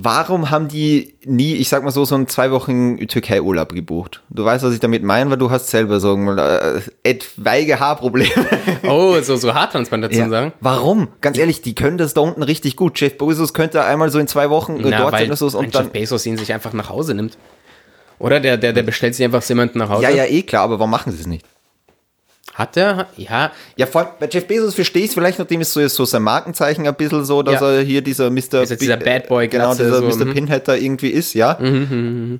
Warum 0.00 0.50
haben 0.52 0.68
die 0.68 1.16
nie, 1.24 1.56
ich 1.56 1.68
sag 1.68 1.82
mal 1.82 1.90
so, 1.90 2.04
so 2.04 2.14
einen 2.14 2.28
zwei 2.28 2.52
Wochen 2.52 3.04
Türkei-Urlaub 3.08 3.72
gebucht? 3.72 4.22
Du 4.30 4.44
weißt, 4.44 4.62
was 4.62 4.72
ich 4.72 4.78
damit 4.78 5.02
meine, 5.02 5.28
weil 5.28 5.38
du 5.38 5.50
hast 5.50 5.70
selber 5.70 5.98
so 5.98 6.14
ein 6.14 6.38
äh, 6.38 6.80
etwaige 7.02 7.80
Haarprobleme. 7.80 8.30
Oh, 8.88 9.20
so, 9.20 9.34
so 9.34 9.54
Haartransplantation 9.54 10.30
sagen? 10.30 10.52
Warum? 10.60 11.08
Ganz 11.20 11.36
ehrlich, 11.36 11.62
die 11.62 11.74
können 11.74 11.98
das 11.98 12.14
da 12.14 12.20
unten 12.20 12.44
richtig 12.44 12.76
gut. 12.76 13.00
Jeff 13.00 13.18
Bezos 13.18 13.52
könnte 13.52 13.82
einmal 13.84 14.08
so 14.10 14.20
in 14.20 14.28
zwei 14.28 14.50
Wochen 14.50 14.78
äh, 14.78 14.90
Na, 14.90 14.98
dort 14.98 15.18
sein 15.18 15.34
so 15.34 15.46
und 15.58 15.74
dann. 15.74 15.86
Jeff 15.86 15.92
Bezos 15.92 16.24
ihn 16.26 16.36
sich 16.36 16.52
einfach 16.52 16.72
nach 16.74 16.90
Hause 16.90 17.14
nimmt. 17.14 17.36
Oder 18.20 18.38
der, 18.38 18.56
der, 18.56 18.72
der 18.72 18.84
bestellt 18.84 19.16
sich 19.16 19.24
einfach 19.24 19.42
jemanden 19.42 19.80
nach 19.80 19.88
Hause. 19.88 20.04
Ja, 20.04 20.10
ja, 20.10 20.26
eh 20.26 20.42
klar, 20.42 20.62
aber 20.62 20.78
warum 20.78 20.92
machen 20.92 21.10
sie 21.10 21.18
es 21.18 21.26
nicht? 21.26 21.44
Hat 22.58 22.74
der? 22.74 23.06
Ja, 23.16 23.52
Ja, 23.76 23.86
vor 23.86 24.16
bei 24.18 24.28
Jeff 24.28 24.48
Bezos 24.48 24.74
verstehe 24.74 25.02
ich 25.04 25.10
es 25.10 25.14
vielleicht, 25.14 25.38
nachdem 25.38 25.60
es 25.60 25.72
so 25.72 25.78
ist, 25.78 25.94
so 25.94 26.04
sein 26.04 26.22
Markenzeichen 26.22 26.88
ein 26.88 26.94
bisschen 26.96 27.24
so, 27.24 27.42
dass 27.44 27.60
Ja. 27.60 27.70
er 27.70 27.82
hier 27.82 28.02
dieser 28.02 28.30
Mr. 28.30 28.64
Jetzt 28.64 28.80
dieser 28.80 28.96
Bad 28.96 29.28
Boy 29.28 29.46
genau, 29.46 29.66
Glatze, 29.66 29.84
dieser 29.84 29.98
so, 30.10 30.18
Mr. 30.18 30.24
mhm. 30.26 30.34
Pinhead 30.34 30.66
da 30.66 30.74
irgendwie 30.74 31.10
ist, 31.10 31.34
ja. 31.34 31.56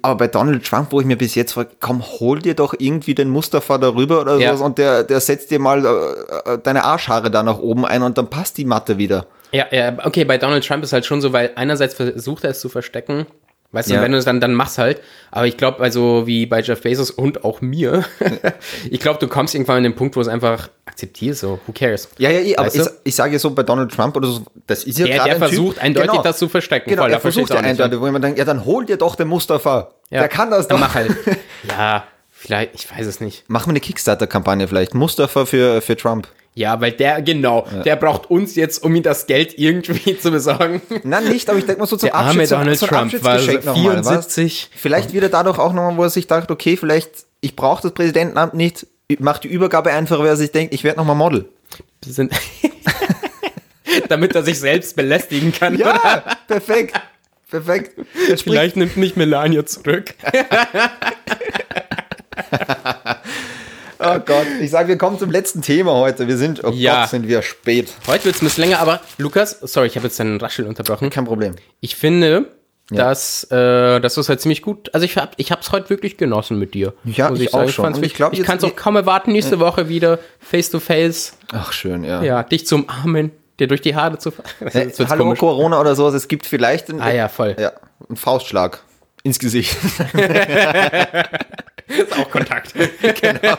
Aber 0.02 0.16
bei 0.16 0.26
Donald 0.26 0.64
Trump, 0.66 0.90
wo 0.90 1.00
ich 1.00 1.06
mir 1.06 1.16
bis 1.16 1.36
jetzt 1.36 1.52
frage, 1.52 1.70
komm, 1.78 2.02
hol 2.02 2.40
dir 2.40 2.54
doch 2.54 2.74
irgendwie 2.76 3.14
den 3.14 3.28
Mustafa 3.30 3.78
darüber 3.78 4.20
oder 4.22 4.38
Ja. 4.38 4.56
so 4.56 4.64
und 4.64 4.78
der, 4.78 5.04
der 5.04 5.20
setzt 5.20 5.52
dir 5.52 5.60
mal 5.60 5.84
äh, 5.86 6.54
äh, 6.54 6.58
deine 6.62 6.82
Arschhaare 6.84 7.30
da 7.30 7.44
nach 7.44 7.58
oben 7.58 7.86
ein 7.86 8.02
und 8.02 8.18
dann 8.18 8.28
passt 8.28 8.58
die 8.58 8.64
Matte 8.64 8.98
wieder. 8.98 9.26
Ja, 9.52 9.66
ja, 9.70 9.96
okay, 10.04 10.24
bei 10.24 10.36
Donald 10.36 10.66
Trump 10.66 10.82
ist 10.84 10.92
halt 10.92 11.06
schon 11.06 11.20
so, 11.22 11.32
weil 11.32 11.52
einerseits 11.54 11.94
versucht 11.94 12.44
er 12.44 12.50
es 12.50 12.60
zu 12.60 12.68
verstecken, 12.68 13.24
Weißt 13.70 13.90
du, 13.90 13.94
Ja. 13.94 14.00
wenn 14.02 14.12
du 14.12 14.18
es 14.18 14.24
dann, 14.24 14.40
dann 14.40 14.54
machst 14.54 14.78
halt. 14.78 15.02
Aber 15.30 15.46
ich 15.46 15.58
glaube, 15.58 15.80
also 15.82 16.26
wie 16.26 16.46
bei 16.46 16.60
Jeff 16.62 16.80
Bezos 16.80 17.10
und 17.10 17.44
auch 17.44 17.60
mir, 17.60 18.04
ich 18.90 18.98
glaube, 18.98 19.18
du 19.18 19.28
kommst 19.28 19.54
irgendwann 19.54 19.76
an 19.78 19.82
den 19.82 19.94
Punkt, 19.94 20.16
wo 20.16 20.20
es 20.22 20.28
einfach 20.28 20.70
akzeptierst, 20.86 21.40
so, 21.40 21.58
who 21.66 21.72
cares? 21.74 22.08
Ja, 22.16 22.30
ja, 22.30 22.40
eh, 22.40 22.56
aber 22.56 22.74
ich, 22.74 22.80
ich 23.04 23.14
sage 23.14 23.34
ja 23.34 23.38
so 23.38 23.50
bei 23.50 23.62
Donald 23.62 23.92
Trump 23.92 24.16
oder 24.16 24.28
so, 24.28 24.42
das 24.66 24.84
ist 24.84 24.98
ja 24.98 25.04
Der, 25.06 25.16
gerade 25.16 25.28
der 25.30 25.34
ein 25.36 25.42
Typ- 25.42 25.48
versucht 25.48 25.78
eindeutig 25.80 26.10
genau, 26.12 26.22
das 26.22 26.38
zu 26.38 26.48
verstecken. 26.48 26.88
Genau, 26.88 27.02
Voll, 27.02 27.12
er 27.12 27.20
versucht 27.20 27.50
ja 27.50 27.56
nicht, 27.60 27.70
eindeutig, 27.72 28.00
wo 28.00 28.10
man 28.10 28.22
denkt, 28.22 28.38
ja, 28.38 28.46
dann 28.46 28.64
hol 28.64 28.86
dir 28.86 28.96
doch 28.96 29.16
den 29.16 29.28
Mustafa. 29.28 29.90
Ja. 30.08 30.20
Der 30.20 30.28
kann 30.28 30.50
das 30.50 30.66
Dann 30.68 30.78
doch. 30.80 30.86
mach 30.86 30.94
halt. 30.94 31.14
Ja, 31.68 32.04
vielleicht, 32.30 32.74
ich 32.74 32.90
weiß 32.90 33.06
es 33.06 33.20
nicht. 33.20 33.50
Machen 33.50 33.66
wir 33.66 33.72
eine 33.72 33.80
Kickstarter-Kampagne 33.80 34.66
vielleicht. 34.66 34.94
Mustafa 34.94 35.44
für, 35.44 35.82
für 35.82 35.96
Trump. 35.96 36.26
Ja, 36.54 36.80
weil 36.80 36.92
der, 36.92 37.22
genau, 37.22 37.66
der 37.84 37.94
braucht 37.96 38.30
uns 38.30 38.56
jetzt, 38.56 38.82
um 38.82 38.94
ihm 38.96 39.02
das 39.02 39.26
Geld 39.26 39.56
irgendwie 39.58 40.18
zu 40.20 40.30
besorgen. 40.32 40.82
Nein, 41.04 41.28
nicht, 41.28 41.48
aber 41.48 41.58
ich 41.58 41.66
denke 41.66 41.80
mal 41.80 41.86
so 41.86 41.96
zum 41.96 42.08
Der 42.08 42.16
arme 42.16 42.42
Abschied, 42.42 42.50
Donald 42.50 42.82
ein 42.82 42.88
Trump 42.88 43.24
war 43.24 43.32
Abschiedsgeschenk 43.34 43.64
nochmal, 43.64 43.98
was? 43.98 44.08
74. 44.08 44.70
Vielleicht 44.74 45.12
wieder 45.12 45.28
dadurch 45.28 45.58
auch 45.58 45.72
nochmal, 45.72 45.96
wo 45.96 46.02
er 46.02 46.10
sich 46.10 46.26
dachte, 46.26 46.52
okay, 46.52 46.76
vielleicht, 46.76 47.10
ich 47.40 47.54
brauche 47.54 47.82
das 47.82 47.92
Präsidentenamt 47.92 48.54
nicht, 48.54 48.86
mach 49.20 49.38
die 49.38 49.48
Übergabe 49.48 49.92
einfacher, 49.92 50.20
weil 50.20 50.28
er 50.28 50.36
sich 50.36 50.50
denkt, 50.50 50.74
ich 50.74 50.82
werde 50.82 50.98
nochmal 50.98 51.16
Model. 51.16 51.48
Sind 52.04 52.32
Damit 54.08 54.34
er 54.34 54.42
sich 54.42 54.58
selbst 54.58 54.96
belästigen 54.96 55.52
kann. 55.52 55.76
oder? 55.76 55.86
Ja, 55.86 56.36
perfekt. 56.46 57.00
Perfekt. 57.50 57.96
Er 57.96 58.36
spricht 58.36 58.42
Vielleicht 58.42 58.76
nimmt 58.76 58.96
mich 58.96 59.16
Melania 59.16 59.64
zurück. 59.64 60.14
Oh 64.00 64.18
Gott, 64.24 64.46
ich 64.60 64.70
sage, 64.70 64.88
wir 64.88 64.96
kommen 64.98 65.18
zum 65.18 65.30
letzten 65.30 65.60
Thema 65.62 65.92
heute. 65.94 66.28
Wir 66.28 66.36
sind, 66.36 66.62
oh 66.64 66.70
Ja. 66.70 67.02
Gott, 67.02 67.10
sind 67.10 67.26
wir 67.28 67.42
spät. 67.42 67.92
Heute 68.06 68.26
wird 68.26 68.36
es 68.36 68.42
ein 68.42 68.46
bisschen 68.46 68.64
länger, 68.64 68.78
aber 68.80 69.00
Lukas, 69.18 69.58
sorry, 69.62 69.88
ich 69.88 69.96
habe 69.96 70.06
jetzt 70.06 70.20
deinen 70.20 70.40
Raschel 70.40 70.66
unterbrochen. 70.66 71.10
Kein 71.10 71.24
Problem. 71.24 71.56
Ich 71.80 71.96
finde, 71.96 72.46
dass, 72.90 73.44
äh, 73.50 74.00
dass 74.00 74.14
du 74.14 74.20
es 74.20 74.28
halt 74.28 74.40
ziemlich 74.40 74.62
gut, 74.62 74.94
also 74.94 75.04
ich 75.04 75.16
hab, 75.18 75.32
ich 75.36 75.50
heute 75.50 75.90
wirklich 75.90 76.16
genossen 76.16 76.58
mit 76.58 76.74
dir. 76.74 76.94
Ja, 77.04 77.28
muss 77.30 77.40
ich 77.40 77.52
auch 77.52 77.68
sagen. 77.68 77.94
schon. 77.94 78.04
ich 78.04 78.14
ich 78.14 78.18
jetzt- 78.18 78.44
kann 78.44 78.58
es 78.58 78.64
auch 78.64 78.76
kaum 78.76 78.96
erwarten, 78.96 79.32
nächste 79.32 79.58
Woche 79.60 79.88
wieder 79.88 80.18
face 80.38 80.70
to 80.70 80.78
face, 80.80 81.32
Ach, 81.52 81.72
schön, 81.72 82.04
ja. 82.04 82.22
ja, 82.22 82.42
dich 82.44 82.66
zu 82.66 82.76
umarmen, 82.76 83.32
dir 83.58 83.66
durch 83.66 83.80
die 83.82 83.94
Haare 83.94 84.18
zu 84.18 84.30
fahren. 84.30 84.46
Hallo, 85.08 85.24
komisch. 85.24 85.38
Corona 85.40 85.80
oder 85.80 85.94
sowas, 85.96 86.14
es 86.14 86.28
gibt 86.28 86.46
vielleicht 86.46 86.88
einen, 86.88 87.00
Ah 87.00 87.12
ja, 87.12 87.28
voll. 87.28 87.56
ja, 87.58 87.72
einen 88.08 88.16
Faustschlag 88.16 88.80
ins 89.24 89.38
Gesicht. 89.38 89.76
ist 91.88 92.12
auch 92.18 92.30
Kontakt. 92.30 92.74
genau. 93.20 93.56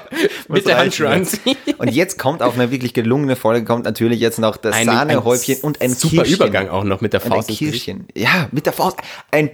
Mit 0.48 0.66
der 0.68 0.78
Handschuhe 0.78 1.10
anziehen. 1.10 1.58
Und 1.78 1.90
jetzt 1.92 2.18
kommt 2.20 2.42
auf 2.42 2.56
eine 2.56 2.72
wirklich 2.72 2.94
gelungene 2.94 3.36
Folge, 3.36 3.66
kommt 3.66 3.86
natürlich 3.86 4.20
jetzt 4.20 4.40
noch 4.40 4.58
das 4.58 4.76
Ein- 4.76 4.86
Sahnehäubchen 4.86 5.56
ein 5.58 5.62
und 5.62 5.82
ein 5.82 5.90
super 5.92 6.24
Kirschchen. 6.24 6.36
Übergang 6.36 6.70
auch 6.70 6.84
noch 6.84 7.02
mit 7.02 7.14
der 7.14 7.22
Und 7.24 7.32
ein 7.32 7.36
Faust. 7.38 7.50
ins 7.50 7.60
Gesicht. 7.60 7.86
Kirschchen. 7.86 8.08
Ja, 8.16 8.48
mit 8.52 8.66
der 8.66 8.74
Faust. 8.74 8.98
Ein 9.32 9.50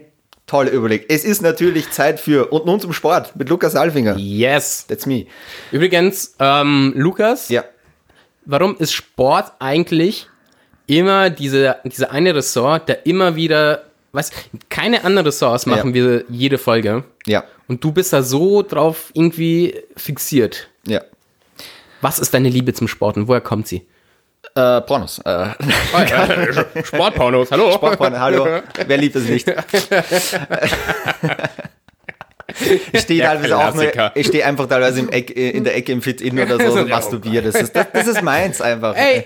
toller 0.48 0.72
Überblick. 0.72 1.06
Es 1.10 1.24
ist 1.24 1.42
natürlich 1.42 1.90
Zeit 1.92 2.20
für 2.20 2.52
und 2.52 2.66
nun 2.66 2.80
zum 2.80 2.94
Sport 2.94 3.36
mit 3.36 3.50
Lukas 3.50 3.76
Alfinger. 3.76 4.16
Yes. 4.18 4.86
That's 4.88 5.06
me. 5.06 5.26
Übrigens, 5.72 6.36
ähm, 6.40 6.94
Lukas, 6.96 7.50
Ja. 7.50 7.64
warum 8.46 8.76
ist 8.78 8.94
Sport 8.94 9.54
eigentlich 9.60 10.28
immer 10.88 11.32
diese, 11.32 11.78
diese 11.84 12.12
eine 12.12 12.36
Ressort, 12.36 12.90
der 12.90 13.08
immer 13.08 13.36
wieder, 13.36 13.86
was, 14.12 14.30
keine 14.70 15.04
anderen 15.04 15.26
Ressorts 15.26 15.66
machen 15.66 15.96
wir 15.96 16.26
jede 16.30 16.60
Folge. 16.60 17.04
Ja. 17.26 17.44
Und 17.68 17.84
du 17.84 17.92
bist 17.92 18.14
da 18.14 18.22
so 18.22 18.62
drauf 18.62 19.12
irgendwie 19.14 19.82
fixiert. 19.98 20.70
Ja. 20.88 21.02
Was 22.02 22.20
ist 22.20 22.34
deine 22.34 22.50
Liebe 22.50 22.74
zum 22.74 22.88
Sport 22.88 23.18
und 23.18 23.28
woher 23.28 23.42
kommt 23.42 23.68
sie? 23.68 23.88
Äh, 24.54 24.82
Pornos. 24.82 25.20
Äh, 25.20 25.50
Sportpornos, 26.84 27.52
hallo. 27.52 27.72
Sportporno, 27.72 28.20
hallo. 28.20 28.46
Wer 28.88 28.98
liebt 28.98 29.16
es 29.16 29.28
nicht? 29.28 29.52
Ich 32.94 33.02
stehe 33.02 33.24
teilweise 33.24 33.58
auch 33.58 33.74
nur, 33.74 33.92
ich 34.16 34.28
stehe 34.28 34.46
einfach 34.46 34.68
teilweise 34.68 35.00
im 35.00 35.10
Eck, 35.10 35.36
äh, 35.36 35.50
in 35.50 35.64
der 35.64 35.76
Ecke 35.76 35.92
im 35.92 36.02
Fit-In 36.02 36.40
oder 36.40 36.58
so 36.60 36.74
und 36.80 36.88
Ja, 36.88 36.96
masturbiere. 36.96 37.52
Das 37.52 37.62
ist, 37.62 37.76
das, 37.76 37.88
das 37.92 38.08
ist 38.08 38.22
meins 38.22 38.62
einfach. 38.62 38.96
Ey, 38.96 39.26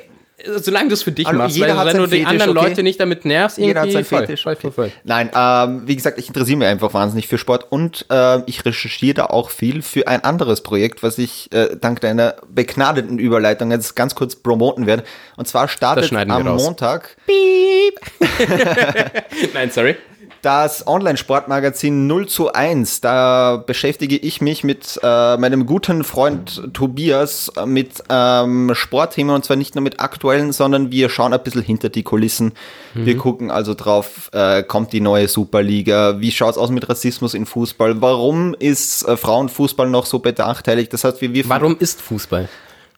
solange 0.58 0.90
du 0.90 0.94
es 0.94 1.04
für 1.04 1.12
dich 1.12 1.26
Hallo, 1.26 1.40
machst, 1.40 1.56
jeder 1.56 1.70
weil 1.70 1.78
hat 1.78 1.94
wenn 1.94 1.98
du 1.98 2.08
die 2.08 2.26
anderen 2.26 2.58
okay? 2.58 2.70
Leute 2.70 2.84
nicht 2.84 3.00
damit 3.00 3.26
nervst, 3.26 3.58
irgendwie 3.58 3.70
Jeder 3.70 3.82
hat 3.82 3.92
seinen 3.92 4.06
voll, 4.06 4.20
Fetisch. 4.20 4.44
voll, 4.44 4.56
voll, 4.56 4.72
voll. 4.72 4.92
Nein, 5.04 5.30
ähm, 5.36 5.84
wie 5.86 5.96
gesagt, 5.96 6.20
ich 6.20 6.28
interessiere 6.28 6.58
mich 6.58 6.68
einfach 6.68 6.94
wahnsinnig 6.94 7.28
für 7.28 7.38
Sport 7.38 7.72
und 7.72 8.06
ähm, 8.10 8.44
ich 8.46 8.64
recherchiere 8.66 9.16
da 9.16 9.26
auch 9.26 9.50
viel 9.50 9.82
für 9.82 10.08
ein 10.08 10.24
anderes 10.24 10.62
Projekt, 10.62 11.04
was 11.04 11.18
ich 11.18 11.52
äh, 11.52 11.76
dank 11.80 12.02
deiner 12.02 12.36
begnadeten 12.48 13.20
Überleitung 13.20 13.72
jetzt 13.72 13.96
ganz 13.96 14.16
kurz 14.16 14.36
promoten 14.36 14.88
werde. 14.88 15.04
Und 15.38 15.48
zwar 15.48 15.68
startet 15.68 16.12
am 16.14 16.48
raus. 16.48 16.64
Montag 16.64 17.16
Nein, 19.54 19.72
sorry. 19.72 19.96
Das 20.42 20.88
Online-Sportmagazin 20.88 22.08
0 22.08 22.28
zu 22.28 22.54
1. 22.54 23.02
Da 23.02 23.58
beschäftige 23.58 24.18
ich 24.18 24.42
mich 24.42 24.64
mit 24.64 25.00
äh, 25.04 25.38
meinem 25.38 25.66
guten 25.66 26.04
Freund 26.04 26.74
Tobias 26.74 27.52
mit 27.66 28.04
ähm, 28.10 28.72
Sportthemen 28.74 29.36
und 29.36 29.46
zwar 29.46 29.58
nicht 29.58 29.76
nur 29.76 29.84
mit 29.84 30.00
aktuellen, 30.00 30.52
sondern 30.52 30.92
wir 30.92 31.10
schauen 31.10 31.34
ein 31.34 31.44
bisschen 31.44 31.64
hinter 31.64 31.90
die 31.90 32.04
Kulissen. 32.04 32.54
Wir 32.94 33.18
gucken 33.18 33.52
also 33.52 33.74
drauf, 33.74 34.30
äh, 34.34 34.64
kommt 34.64 34.94
die 34.94 35.02
neue 35.02 35.28
Superliga, 35.28 36.20
wie 36.20 36.32
schaut's 36.32 36.58
aus 36.58 36.70
mit 36.70 36.90
Rassismus 36.90 37.34
in 37.34 37.46
Fußball, 37.46 38.02
warum 38.02 38.56
ist 38.58 39.08
äh, 39.08 39.18
Frauenfußball 39.18 39.90
noch 39.90 40.06
so 40.06 40.20
benachteiligt? 40.20 40.92
Das 40.94 41.04
heißt, 41.04 41.22
wir, 41.22 41.34
wir 41.34 41.48
Warum 41.50 41.78
ist 41.80 42.02
Fußball? 42.02 42.50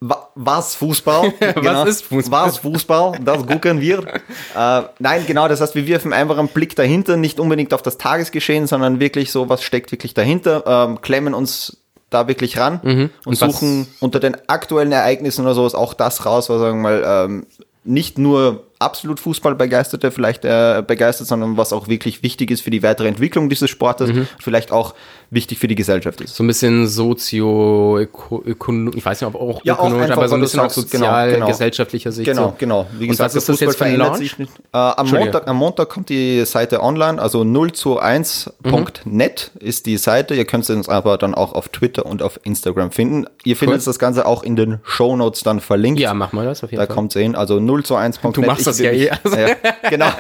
Wa- 0.04 0.30
Was 0.36 0.76
Fußball? 0.76 1.32
Genau. 1.56 1.86
ist 1.86 2.04
Fußball? 2.06 2.48
Was 2.48 2.58
Fußball? 2.58 3.20
Das 3.24 3.46
gucken 3.46 3.80
wir. 3.82 4.00
äh, 4.58 4.82
nein, 5.00 5.26
genau, 5.28 5.48
das 5.48 5.62
heißt, 5.62 5.76
wir 5.76 5.86
werfen 5.88 6.12
einfach 6.12 6.38
einen 6.40 6.48
Blick 6.48 6.76
dahinter, 6.76 7.18
nicht 7.18 7.40
unbedingt 7.40 7.72
auf 7.74 7.84
das 7.84 7.98
Tagesgeschehen, 7.98 8.66
sondern 8.68 9.00
wirklich 9.00 9.32
so, 9.32 9.48
was 9.48 9.62
steckt 9.64 9.92
wirklich 9.92 10.14
dahinter, 10.16 10.64
ähm, 10.66 11.02
klemmen 11.02 11.34
uns 11.36 11.78
da 12.10 12.28
wirklich 12.28 12.58
ran 12.58 12.80
und, 12.84 12.94
Mhm. 12.96 13.10
Und 13.26 13.40
was- 13.42 13.52
suchen 13.54 13.88
unter 14.00 14.20
den 14.20 14.36
aktuellen 14.50 14.92
Ereignissen 14.92 15.46
oder 15.46 15.54
sowas 15.54 15.76
auch 15.76 15.94
das 15.94 16.26
raus, 16.26 16.50
was 16.50 16.60
sagen 16.60 16.82
wir 16.82 16.90
mal 17.02 17.04
ähm, 17.06 17.46
nicht 17.84 18.18
nur 18.18 18.64
absolut 18.82 19.20
Fußballbegeisterte 19.20 20.12
vielleicht 20.12 20.44
äh, 20.46 20.84
begeistert, 20.86 21.28
sondern 21.28 21.58
was 21.58 21.72
auch 21.74 21.88
wirklich 21.88 22.24
wichtig 22.24 22.52
ist 22.52 22.62
für 22.62 22.70
die 22.72 22.84
weitere 22.84 23.08
Entwicklung 23.08 23.50
dieses 23.50 23.70
Sportes, 23.70 24.12
Mhm. 24.12 24.28
vielleicht 24.40 24.72
auch 24.72 24.94
wichtig 25.30 25.60
für 25.60 25.68
die 25.70 25.76
Gesellschaft 25.76 26.20
ist. 26.20 26.36
So 26.36 26.44
ein 26.44 26.48
bisschen 26.48 26.88
sozio, 26.88 27.98
öko, 28.00 28.44
ökono- 28.46 28.94
ich 28.96 29.06
weiß 29.06 29.22
nicht, 29.22 29.28
ob 29.34 29.40
auch 29.42 29.62
Ja, 29.64 29.76
auch 29.76 29.80
ökonomisch, 29.86 30.04
einfach, 30.04 30.18
aber 30.18 30.28
so 30.30 30.36
ein 30.36 30.42
bisschen 30.42 30.60
auch 30.60 30.70
sagst, 30.70 30.92
genau, 30.92 31.06
sozial, 31.06 31.32
genau. 31.34 31.48
gesellschaftlicher 31.48 32.12
Sicht. 32.12 32.26
Genau, 32.30 32.48
so. 32.50 32.56
genau. 32.58 32.88
Wie 32.98 33.06
Und 33.06 33.12
gesagt, 33.12 33.30
was 33.30 33.36
ist 33.36 33.48
das 33.50 33.60
jetzt 33.62 33.78
für 33.78 33.86
ein 33.86 33.96
Launch? 33.98 34.18
sich 34.18 34.38
nicht. 34.38 34.52
Äh, 34.74 34.78
am. 34.78 35.10
Montag, 35.10 35.48
am 35.48 35.56
Montag 35.58 35.90
kommt 35.90 36.10
die 36.10 36.44
Seite 36.46 36.82
online, 36.84 37.22
also 37.22 37.44
0 37.46 37.72
zu 37.72 38.00
1.net 38.02 39.52
ist 39.60 39.86
die 39.86 39.98
Seite. 39.98 40.36
Ihr 40.36 40.46
könnt 40.46 40.70
uns 40.70 40.90
aber 40.90 41.18
dann 41.18 41.34
auch 41.36 41.54
auf 41.54 41.70
Twitter 41.70 42.06
und 42.06 42.22
auf 42.22 42.40
Instagram 42.44 42.92
finden. 42.92 43.26
Ihr 43.44 43.56
findet 43.56 43.86
das 43.86 44.00
Ganze 44.00 44.26
auch 44.26 44.44
in 44.44 44.56
den 44.56 44.80
Shownotes 44.84 45.44
dann 45.44 45.60
verlinkt. 45.60 46.00
Ja, 46.00 46.14
mach 46.14 46.34
mal 46.34 46.46
das 46.46 46.64
auf 46.64 46.72
jeden 46.72 46.80
Da 46.82 46.88
Fall. 46.88 46.96
kommt 46.96 47.16
es 47.16 47.22
hin, 47.22 47.36
also 47.36 47.60
0 47.60 47.84
zu 47.84 47.96
1.net. 47.96 48.36
Du 48.36 48.42
machst 48.42 48.68
das 48.72 48.80
ja 48.80 48.92
eh, 48.92 49.10
also. 49.24 49.38
ja, 49.38 49.56
Genau. 49.90 50.12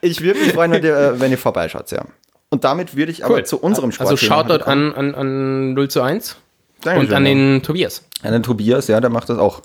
Ich 0.00 0.20
würde 0.20 0.40
mich 0.40 0.52
freuen, 0.52 0.72
wenn 0.72 0.82
ihr, 0.84 0.96
äh, 0.96 1.20
wenn 1.20 1.30
ihr 1.30 1.38
vorbeischaut, 1.38 1.90
ja. 1.92 2.04
Und 2.50 2.64
damit 2.64 2.96
würde 2.96 3.12
ich 3.12 3.24
aber 3.24 3.36
Cool. 3.36 3.44
zu 3.44 3.58
unserem 3.60 3.92
Sport 3.92 4.10
Also 4.10 4.16
Shoutout 4.16 4.64
an, 4.64 4.92
an, 4.94 5.14
an 5.14 5.74
0 5.74 5.88
zu 5.88 6.02
1 6.02 6.36
Dankeschön, 6.82 7.08
und 7.08 7.14
an 7.16 7.24
den 7.24 7.62
Tobias. 7.62 8.04
An 8.22 8.32
den 8.32 8.42
Tobias, 8.42 8.88
ja, 8.88 9.00
der 9.00 9.10
macht 9.10 9.28
das 9.28 9.38
auch. 9.38 9.62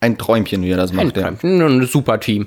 Ein 0.00 0.18
Träumchen, 0.18 0.62
wie 0.62 0.70
er 0.70 0.76
das 0.76 0.92
macht. 0.92 1.16
ja. 1.16 1.32
Ein 1.42 1.86
super 1.86 2.18
Team. 2.20 2.46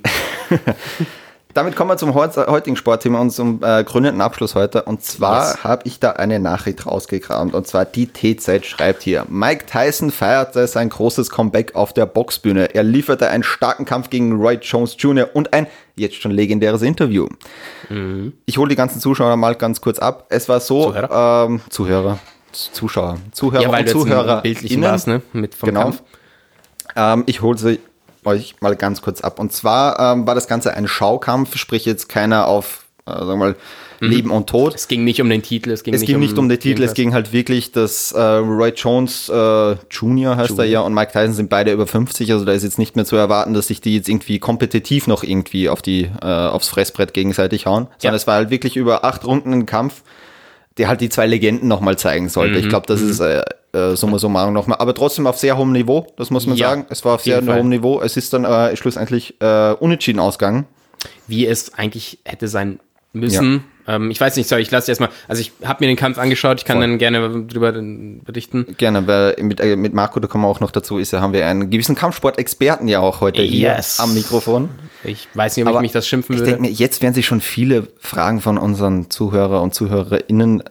Damit 1.57 1.75
kommen 1.75 1.89
wir 1.89 1.97
zum 1.97 2.13
heut- 2.13 2.37
heutigen 2.37 2.75
Sportthema 2.75 3.19
und 3.19 3.31
zum 3.31 3.63
äh, 3.63 3.83
gründenden 3.83 4.21
Abschluss 4.21 4.53
heute. 4.53 4.83
Und 4.83 5.01
zwar 5.03 5.63
habe 5.63 5.81
ich 5.85 5.99
da 5.99 6.11
eine 6.11 6.39
Nachricht 6.39 6.85
rausgekramt. 6.85 7.55
Und 7.55 7.65
zwar 7.65 7.83
die 7.83 8.05
TZ 8.13 8.63
schreibt 8.63 9.01
hier: 9.01 9.25
Mike 9.27 9.65
Tyson 9.65 10.11
feierte 10.11 10.67
sein 10.67 10.89
großes 10.89 11.31
Comeback 11.31 11.73
auf 11.73 11.93
der 11.93 12.05
Boxbühne. 12.05 12.75
Er 12.75 12.83
lieferte 12.83 13.29
einen 13.29 13.41
starken 13.41 13.85
Kampf 13.85 14.11
gegen 14.11 14.33
Roy 14.39 14.59
Jones 14.61 14.95
Jr. 14.99 15.29
und 15.33 15.51
ein 15.51 15.65
jetzt 15.95 16.21
schon 16.21 16.29
legendäres 16.29 16.83
Interview. 16.83 17.27
Ich 18.45 18.57
hole 18.59 18.69
die 18.69 18.75
ganzen 18.75 18.99
Zuschauer 19.01 19.35
mal 19.35 19.55
ganz 19.55 19.81
kurz 19.81 19.97
ab. 19.97 20.27
Es 20.29 20.47
war 20.47 20.59
so, 20.59 20.91
Zuhörer? 20.91 21.45
Ähm, 21.49 21.61
Zuhörer, 21.71 22.19
Zuschauer, 22.51 23.17
Zuhörer 23.31 23.63
Ja, 23.63 23.71
weil 23.71 23.81
und 23.81 23.89
Zuhörer. 23.89 24.33
einen 24.33 24.41
bildlichen 24.43 24.81
warst, 24.83 25.07
ne? 25.07 25.23
Mit 25.33 25.55
vom 25.55 25.69
Genau. 25.69 25.81
Kampf. 25.81 26.03
Ähm, 26.95 27.23
ich 27.25 27.41
hole 27.41 27.57
sie 27.57 27.79
euch 28.27 28.55
mal 28.59 28.75
ganz 28.75 29.01
kurz 29.01 29.21
ab. 29.21 29.39
Und 29.39 29.51
zwar 29.53 29.99
ähm, 29.99 30.27
war 30.27 30.35
das 30.35 30.47
Ganze 30.47 30.73
ein 30.75 30.87
Schaukampf, 30.87 31.57
sprich 31.57 31.85
jetzt 31.85 32.09
keiner 32.09 32.47
auf, 32.47 32.85
äh, 33.07 33.11
sagen 33.11 33.27
wir 33.27 33.35
mal, 33.37 33.55
Leben 33.99 34.29
und 34.29 34.47
Tod. 34.47 34.75
Es 34.75 34.87
ging 34.87 35.03
nicht 35.03 35.21
um 35.21 35.27
den 35.29 35.41
Titel, 35.41 35.71
es 35.71 35.81
ging 35.83 35.95
Es 35.95 36.01
nicht 36.01 36.07
ging 36.07 36.17
um 36.17 36.21
nicht 36.21 36.37
um 36.37 36.47
den 36.49 36.59
Titel, 36.59 36.83
es 36.83 36.93
ging 36.93 37.15
halt 37.15 37.33
wirklich, 37.33 37.71
dass 37.71 38.11
äh, 38.11 38.21
Roy 38.21 38.69
Jones 38.75 39.27
äh, 39.27 39.75
Junior 39.89 40.37
heißt 40.37 40.59
er 40.59 40.65
ja 40.65 40.81
und 40.81 40.93
Mike 40.93 41.13
Tyson 41.13 41.33
sind 41.33 41.49
beide 41.49 41.71
über 41.71 41.87
50, 41.87 42.31
also 42.31 42.45
da 42.45 42.51
ist 42.51 42.61
jetzt 42.61 42.77
nicht 42.77 42.95
mehr 42.95 43.05
zu 43.05 43.15
erwarten, 43.15 43.55
dass 43.55 43.67
sich 43.69 43.81
die 43.81 43.95
jetzt 43.95 44.07
irgendwie 44.07 44.37
kompetitiv 44.37 45.07
noch 45.07 45.23
irgendwie 45.23 45.67
auf 45.67 45.81
die 45.81 46.11
äh, 46.21 46.25
aufs 46.27 46.69
Fressbrett 46.69 47.15
gegenseitig 47.15 47.65
hauen, 47.65 47.87
sondern 47.97 48.13
Ja. 48.13 48.15
es 48.17 48.27
war 48.27 48.35
halt 48.35 48.51
wirklich 48.51 48.77
über 48.77 49.03
acht 49.03 49.25
Runden 49.25 49.51
ein 49.51 49.65
Kampf, 49.65 50.03
der 50.77 50.87
halt 50.87 51.01
die 51.01 51.09
zwei 51.09 51.25
Legenden 51.27 51.67
nochmal 51.67 51.97
zeigen 51.97 52.29
sollte. 52.29 52.53
Mhm. 52.57 52.59
Ich 52.59 52.69
glaube, 52.69 52.85
das 52.87 53.01
ist 53.01 53.19
äh, 53.19 53.41
äh, 53.73 53.95
summa 53.95 54.19
summarum 54.19 54.53
nochmal, 54.53 54.77
aber 54.79 54.93
trotzdem 54.93 55.27
auf 55.27 55.37
sehr 55.37 55.57
hohem 55.57 55.71
Niveau, 55.71 56.07
das 56.17 56.29
muss 56.29 56.45
man 56.47 56.55
Ja, 56.57 56.69
sagen. 56.69 56.85
Es 56.89 57.03
war 57.05 57.15
auf 57.15 57.23
sehr 57.23 57.41
Fall. 57.43 57.59
hohem 57.59 57.69
Niveau. 57.69 58.01
Es 58.01 58.17
ist 58.17 58.33
dann 58.33 58.45
äh, 58.45 58.75
schlussendlich 58.75 59.35
äh, 59.41 59.71
unentschieden 59.73 60.19
ausgegangen. 60.19 60.65
Wie 61.27 61.45
es 61.45 61.73
eigentlich 61.73 62.19
hätte 62.25 62.47
sein 62.47 62.79
müssen. 63.13 63.63
Ähm, 63.87 64.11
ich 64.11 64.19
weiß 64.19 64.35
nicht, 64.35 64.49
sorry, 64.49 64.61
ich 64.61 64.71
lasse 64.71 64.91
erstmal. 64.91 65.09
Also 65.27 65.41
ich 65.41 65.53
habe 65.63 65.83
mir 65.83 65.87
den 65.87 65.95
Kampf 65.95 66.17
angeschaut, 66.17 66.59
ich 66.59 66.65
kann 66.65 66.77
Voll. 66.77 66.87
dann 66.87 66.97
gerne 66.97 67.45
drüber 67.45 67.71
berichten. 67.71 68.75
Gerne, 68.77 69.07
weil 69.07 69.35
mit, 69.41 69.61
äh, 69.61 69.77
mit 69.77 69.93
Marco, 69.93 70.19
da 70.19 70.27
kommen 70.27 70.43
wir 70.43 70.49
auch 70.49 70.59
noch 70.59 70.71
dazu, 70.71 70.97
ist 70.97 71.11
ja, 71.11 71.21
haben 71.21 71.33
wir 71.33 71.47
einen 71.47 71.69
gewissen 71.69 71.95
Kampfsport-Experten 71.95 72.87
ja 72.89 72.99
auch 72.99 73.21
heute 73.21 73.41
yes. 73.41 73.95
hier 73.95 74.03
am 74.03 74.13
Mikrofon. 74.13 74.69
Ich 75.03 75.29
weiß 75.33 75.55
nicht, 75.55 75.65
ob 75.65 75.69
Aber 75.69 75.79
ich 75.79 75.83
mich 75.83 75.91
das 75.93 76.07
schimpfen 76.07 76.35
würde. 76.35 76.43
Ich 76.43 76.49
denke 76.49 76.69
mir, 76.69 76.71
jetzt 76.71 77.01
werden 77.01 77.13
sich 77.13 77.25
schon 77.25 77.39
viele 77.39 77.87
Fragen 77.99 78.41
von 78.41 78.57
unseren 78.57 79.09
Zuhörer 79.09 79.61
und 79.61 79.73
ZuhörerInnen. 79.73 80.63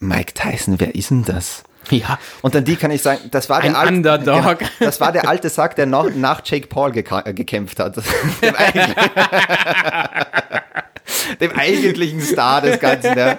Mike 0.00 0.34
Tyson, 0.34 0.80
wer 0.80 0.94
ist 0.94 1.10
denn 1.10 1.24
das? 1.24 1.64
Ja. 1.90 2.18
Und 2.42 2.54
dann 2.54 2.64
die 2.64 2.76
kann 2.76 2.90
ich 2.90 3.00
sagen, 3.02 3.20
das 3.30 3.48
war 3.48 3.62
der, 3.62 3.78
alte. 3.78 4.02
Genau, 4.02 4.54
das 4.80 5.00
war 5.00 5.12
der 5.12 5.28
alte 5.28 5.48
Sack, 5.48 5.76
der 5.76 5.86
noch, 5.86 6.10
nach 6.14 6.42
Jake 6.44 6.66
Paul 6.66 6.92
gekämpft 6.92 7.80
hat. 7.80 7.96
dem 11.40 11.52
eigentlichen 11.52 12.20
Star 12.20 12.60
des 12.62 12.80
Ganzen. 12.80 13.16
Ja. 13.16 13.38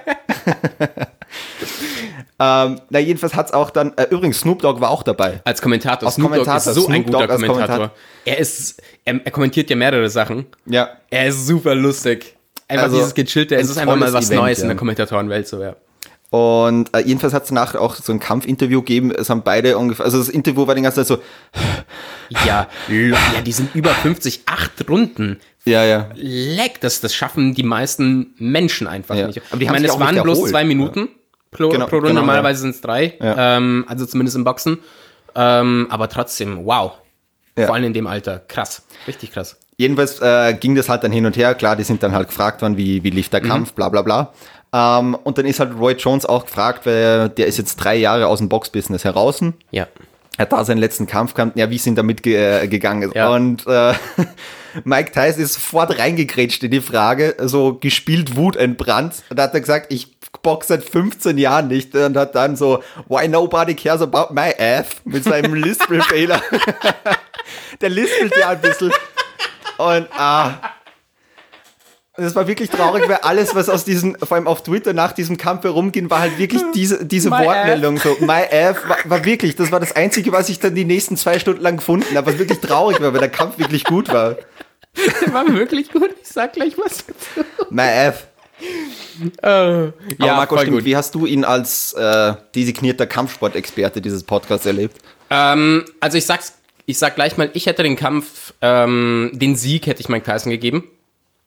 ähm, 2.67 2.81
na, 2.89 2.99
jedenfalls 2.99 3.33
hat 3.33 3.47
es 3.47 3.53
auch 3.53 3.69
dann, 3.69 3.93
äh, 3.97 4.07
übrigens, 4.09 4.39
Snoop 4.39 4.61
Dogg 4.61 4.81
war 4.81 4.89
auch 4.89 5.03
dabei. 5.03 5.41
Als 5.43 5.61
Kommentator. 5.61 6.07
Als 6.07 6.15
Kommentator, 6.15 6.57
ist 6.57 6.65
so 6.65 6.81
Snoop 6.81 6.89
ein 6.89 7.05
guter 7.05 7.27
Kommentator. 7.27 7.55
Kommentator. 7.55 7.91
Er 8.25 8.39
ist, 8.39 8.81
er, 9.03 9.19
er, 9.23 9.31
kommentiert 9.31 9.69
ja 9.69 9.75
mehrere 9.75 10.09
Sachen. 10.09 10.45
Ja. 10.65 10.89
Er 11.09 11.27
ist 11.27 11.47
super 11.47 11.75
lustig. 11.75 12.35
Einfach 12.67 12.85
also, 12.85 12.97
dieses 12.97 13.13
gechillte, 13.13 13.55
es 13.55 13.69
ist 13.69 13.77
einfach 13.77 13.95
mal 13.95 14.11
was 14.11 14.27
Event, 14.27 14.41
Neues 14.41 14.57
ja. 14.57 14.63
in 14.63 14.69
der 14.69 14.77
Kommentatorenwelt, 14.77 15.47
so, 15.47 15.61
ja. 15.61 15.75
Und 16.31 16.93
äh, 16.93 16.99
jedenfalls 17.01 17.33
hat 17.33 17.43
es 17.43 17.49
danach 17.49 17.75
auch 17.75 17.95
so 17.95 18.11
ein 18.11 18.19
Kampfinterview 18.19 18.81
gegeben. 18.81 19.11
Es 19.11 19.29
haben 19.29 19.43
beide 19.43 19.77
ungefähr, 19.77 20.05
also 20.05 20.17
das 20.17 20.29
Interview 20.29 20.65
war 20.67 20.75
die 20.75 20.81
ganze 20.81 21.05
Zeit 21.05 21.07
so. 21.07 21.19
Ja, 22.29 22.67
ja, 22.87 23.41
die 23.41 23.51
sind 23.51 23.73
über 23.75 23.91
50, 23.91 24.41
acht 24.45 24.89
Runden. 24.89 25.39
Ja, 25.65 25.83
ja. 25.83 26.09
Leck, 26.15 26.79
das, 26.81 27.01
das 27.01 27.13
schaffen 27.13 27.53
die 27.53 27.63
meisten 27.63 28.33
Menschen 28.37 28.87
einfach 28.87 29.15
ja. 29.15 29.27
nicht. 29.27 29.41
Aber 29.49 29.57
die 29.57 29.65
ich 29.65 29.71
meine, 29.71 29.87
es 29.87 29.99
waren 29.99 30.21
bloß 30.21 30.49
zwei 30.49 30.63
Minuten 30.63 30.99
ja. 30.99 31.07
pro, 31.51 31.69
genau, 31.69 31.87
pro 31.87 31.97
Runde, 31.97 32.09
genau, 32.09 32.21
normalerweise 32.21 32.59
ja. 32.59 32.61
sind 32.61 32.75
es 32.75 32.81
drei, 32.81 33.15
ähm, 33.19 33.85
also 33.87 34.05
zumindest 34.05 34.37
im 34.37 34.43
Boxen. 34.43 34.79
Ähm, 35.35 35.87
aber 35.89 36.09
trotzdem, 36.09 36.65
wow. 36.65 36.93
Vor 37.57 37.73
allem 37.73 37.85
in 37.85 37.93
dem 37.93 38.05
Alter, 38.05 38.39
krass, 38.39 38.83
richtig 39.07 39.31
krass. 39.31 39.57
Jedenfalls 39.77 40.19
äh, 40.21 40.53
ging 40.53 40.75
das 40.75 40.89
halt 40.89 41.03
dann 41.03 41.11
hin 41.11 41.25
und 41.25 41.37
her. 41.37 41.55
Klar, 41.55 41.75
die 41.75 41.83
sind 41.83 42.03
dann 42.03 42.13
halt 42.13 42.27
gefragt 42.27 42.61
worden, 42.61 42.77
wie, 42.77 43.03
wie 43.03 43.09
lief 43.09 43.29
der 43.29 43.43
mhm. 43.43 43.47
Kampf, 43.47 43.73
bla 43.73 43.89
bla 43.89 44.01
bla. 44.01 44.33
Ähm, 44.73 45.15
und 45.15 45.37
dann 45.37 45.45
ist 45.45 45.59
halt 45.59 45.77
Roy 45.77 45.93
Jones 45.93 46.25
auch 46.25 46.45
gefragt, 46.45 46.85
weil 46.85 47.29
der 47.29 47.47
ist 47.47 47.57
jetzt 47.57 47.77
drei 47.77 47.95
Jahre 47.95 48.27
aus 48.27 48.39
dem 48.39 48.49
Boxbusiness 48.49 49.03
heraus. 49.03 49.41
Ja. 49.71 49.87
Er 50.37 50.43
hat 50.43 50.51
da 50.51 50.65
seinen 50.65 50.79
letzten 50.79 51.07
Kampf 51.07 51.33
gehabt, 51.33 51.57
ja, 51.57 51.69
wie 51.69 51.77
sind 51.77 51.97
damit 51.97 52.23
ge 52.23 52.35
äh, 52.35 52.67
gegangen 52.67 53.11
Ja. 53.13 53.29
Und 53.29 53.65
äh, 53.67 53.93
Mike 54.83 55.11
Tyson 55.11 55.43
ist 55.43 55.53
sofort 55.53 55.97
reingekrätscht 55.97 56.63
in 56.63 56.71
die 56.71 56.81
Frage, 56.81 57.35
so 57.39 57.75
gespielt 57.75 58.35
Wut 58.35 58.57
entbrannt. 58.57 59.23
Und 59.29 59.39
da 59.39 59.43
hat 59.43 59.53
er 59.53 59.61
gesagt, 59.61 59.93
ich 59.93 60.15
boxe 60.45 60.67
seit 60.67 60.83
15 60.83 61.37
Jahren 61.37 61.67
nicht 61.67 61.95
und 61.95 62.15
hat 62.17 62.35
dann 62.35 62.55
so, 62.55 62.83
why 63.07 63.27
nobody 63.27 63.73
cares 63.73 64.01
about 64.01 64.33
my 64.33 64.51
F 64.51 65.01
mit 65.05 65.23
seinem 65.23 65.53
Lispel-Fehler. 65.63 66.41
Der 67.81 67.89
lispelt 67.89 68.33
ja 68.39 68.49
ein 68.49 68.61
bisschen. 68.61 68.91
Und 69.77 70.07
ah, 70.17 70.53
das 72.17 72.35
war 72.35 72.47
wirklich 72.47 72.69
traurig, 72.69 73.07
weil 73.09 73.17
alles, 73.17 73.55
was 73.55 73.67
aus 73.67 73.83
diesem, 73.83 74.15
vor 74.15 74.37
allem 74.37 74.47
auf 74.47 74.63
Twitter 74.63 74.93
nach 74.93 75.11
diesem 75.11 75.37
Kampf 75.37 75.63
herumging, 75.63 76.09
war 76.09 76.19
halt 76.19 76.37
wirklich 76.37 76.61
diese, 76.73 77.05
diese 77.05 77.29
Wortmeldung. 77.29 77.97
So, 77.97 78.15
my 78.21 78.43
F 78.49 78.87
war, 78.87 78.97
war, 79.05 79.25
wirklich, 79.25 79.55
das 79.55 79.71
war 79.71 79.79
das 79.79 79.95
Einzige, 79.95 80.31
was 80.31 80.49
ich 80.49 80.59
dann 80.59 80.75
die 80.75 80.85
nächsten 80.85 81.17
zwei 81.17 81.39
Stunden 81.39 81.61
lang 81.61 81.77
gefunden 81.77 82.15
habe, 82.15 82.31
was 82.31 82.39
wirklich 82.39 82.59
traurig 82.59 83.01
war, 83.01 83.11
weil 83.13 83.19
der 83.19 83.29
Kampf 83.29 83.57
wirklich 83.57 83.83
gut 83.83 84.11
war. 84.13 84.37
Der 85.21 85.33
war 85.33 85.47
wirklich 85.53 85.91
gut, 85.91 86.09
ich 86.21 86.27
sag 86.27 86.53
gleich 86.53 86.77
was 86.77 87.05
dazu. 87.05 87.47
My 87.69 87.87
F. 88.07 88.27
Uh, 89.43 89.91
ja, 90.17 90.35
Marco, 90.35 90.57
stimmt, 90.57 90.77
gut. 90.77 90.85
wie 90.85 90.95
hast 90.95 91.13
du 91.15 91.25
ihn 91.25 91.43
als 91.43 91.93
äh, 91.93 92.33
designierter 92.53 93.05
Kampfsportexperte 93.05 94.01
dieses 94.01 94.23
Podcasts 94.23 94.65
erlebt? 94.65 94.97
Ähm, 95.29 95.85
also 95.99 96.17
ich 96.17 96.25
sag's, 96.25 96.53
ich 96.85 96.97
sag 96.97 97.15
gleich 97.15 97.35
mal, 97.37 97.49
ich 97.53 97.65
hätte 97.65 97.83
den 97.83 97.95
Kampf, 97.95 98.53
ähm, 98.61 99.31
den 99.33 99.55
Sieg 99.55 99.87
hätte 99.87 100.01
ich 100.01 100.09
Mike 100.09 100.25
Tyson 100.25 100.51
gegeben. 100.51 100.85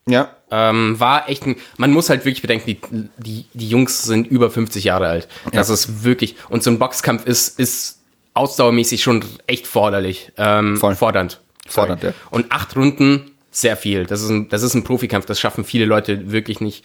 Ja. 0.07 0.35
Ähm, 0.51 0.99
war 0.99 1.29
echt 1.29 1.47
ein, 1.47 1.57
man 1.77 1.93
muss 1.93 2.09
halt 2.09 2.25
wirklich 2.25 2.41
bedenken, 2.41 2.67
die, 2.67 2.79
die, 3.19 3.45
die 3.53 3.69
Jungs 3.69 4.05
sind 4.05 4.27
über 4.27 4.51
50 4.51 4.85
Jahre 4.85 5.09
alt. 5.09 5.29
Das 5.53 5.69
ja. 5.69 5.75
ist 5.75 6.05
wirklich, 6.05 6.37
und 6.49 6.63
so 6.63 6.71
ein 6.71 6.79
Boxkampf 6.79 7.27
ist, 7.27 7.59
ist 7.59 7.99
ausdauermäßig 8.35 9.03
schon 9.03 9.25
echt 9.47 9.67
forderlich, 9.67 10.33
ähm, 10.37 10.77
Voll. 10.77 10.95
fordernd. 10.95 11.41
Fordernd, 11.67 12.03
ja. 12.03 12.15
Und 12.31 12.51
acht 12.51 12.77
Runden, 12.77 13.33
sehr 13.51 13.77
viel. 13.77 14.07
Das 14.07 14.23
ist 14.23 14.31
ein, 14.31 14.49
das 14.49 14.63
ist 14.63 14.75
ein 14.75 14.85
Profikampf, 14.85 15.27
das 15.27 15.41
schaffen 15.41 15.65
viele 15.65 15.85
Leute 15.85 16.31
wirklich 16.31 16.61
nicht. 16.61 16.85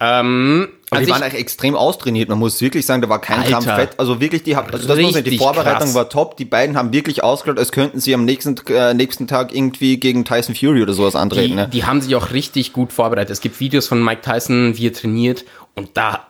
Ähm, 0.00 0.68
aber 0.90 0.98
also 0.98 1.06
die 1.06 1.12
waren 1.12 1.22
eigentlich 1.22 1.40
extrem 1.40 1.76
austrainiert. 1.76 2.28
Man 2.28 2.38
muss 2.38 2.60
wirklich 2.60 2.84
sagen, 2.84 3.00
da 3.00 3.08
war 3.08 3.20
kein 3.20 3.38
Alter, 3.38 3.50
Kampf 3.50 3.66
fett. 3.66 3.90
Also 3.98 4.20
wirklich, 4.20 4.42
die, 4.42 4.54
also 4.56 4.70
das 4.88 4.98
muss 4.98 5.22
die 5.22 5.38
Vorbereitung 5.38 5.80
krass. 5.80 5.94
war 5.94 6.08
top. 6.08 6.36
Die 6.36 6.44
beiden 6.44 6.76
haben 6.76 6.92
wirklich 6.92 7.22
ausgeschaut, 7.22 7.58
als 7.58 7.72
könnten 7.72 8.00
sie 8.00 8.12
am 8.14 8.24
nächsten, 8.24 8.56
äh, 8.68 8.92
nächsten 8.94 9.26
Tag 9.26 9.54
irgendwie 9.54 9.98
gegen 9.98 10.24
Tyson 10.24 10.54
Fury 10.54 10.82
oder 10.82 10.92
sowas 10.92 11.14
antreten. 11.14 11.50
Die, 11.50 11.54
ne? 11.54 11.68
die 11.68 11.84
haben 11.84 12.00
sich 12.00 12.14
auch 12.16 12.32
richtig 12.32 12.72
gut 12.72 12.92
vorbereitet. 12.92 13.30
Es 13.30 13.40
gibt 13.40 13.60
Videos 13.60 13.86
von 13.86 14.04
Mike 14.04 14.22
Tyson, 14.22 14.76
wie 14.76 14.88
er 14.88 14.92
trainiert. 14.92 15.44
Und 15.74 15.90
da, 15.94 16.26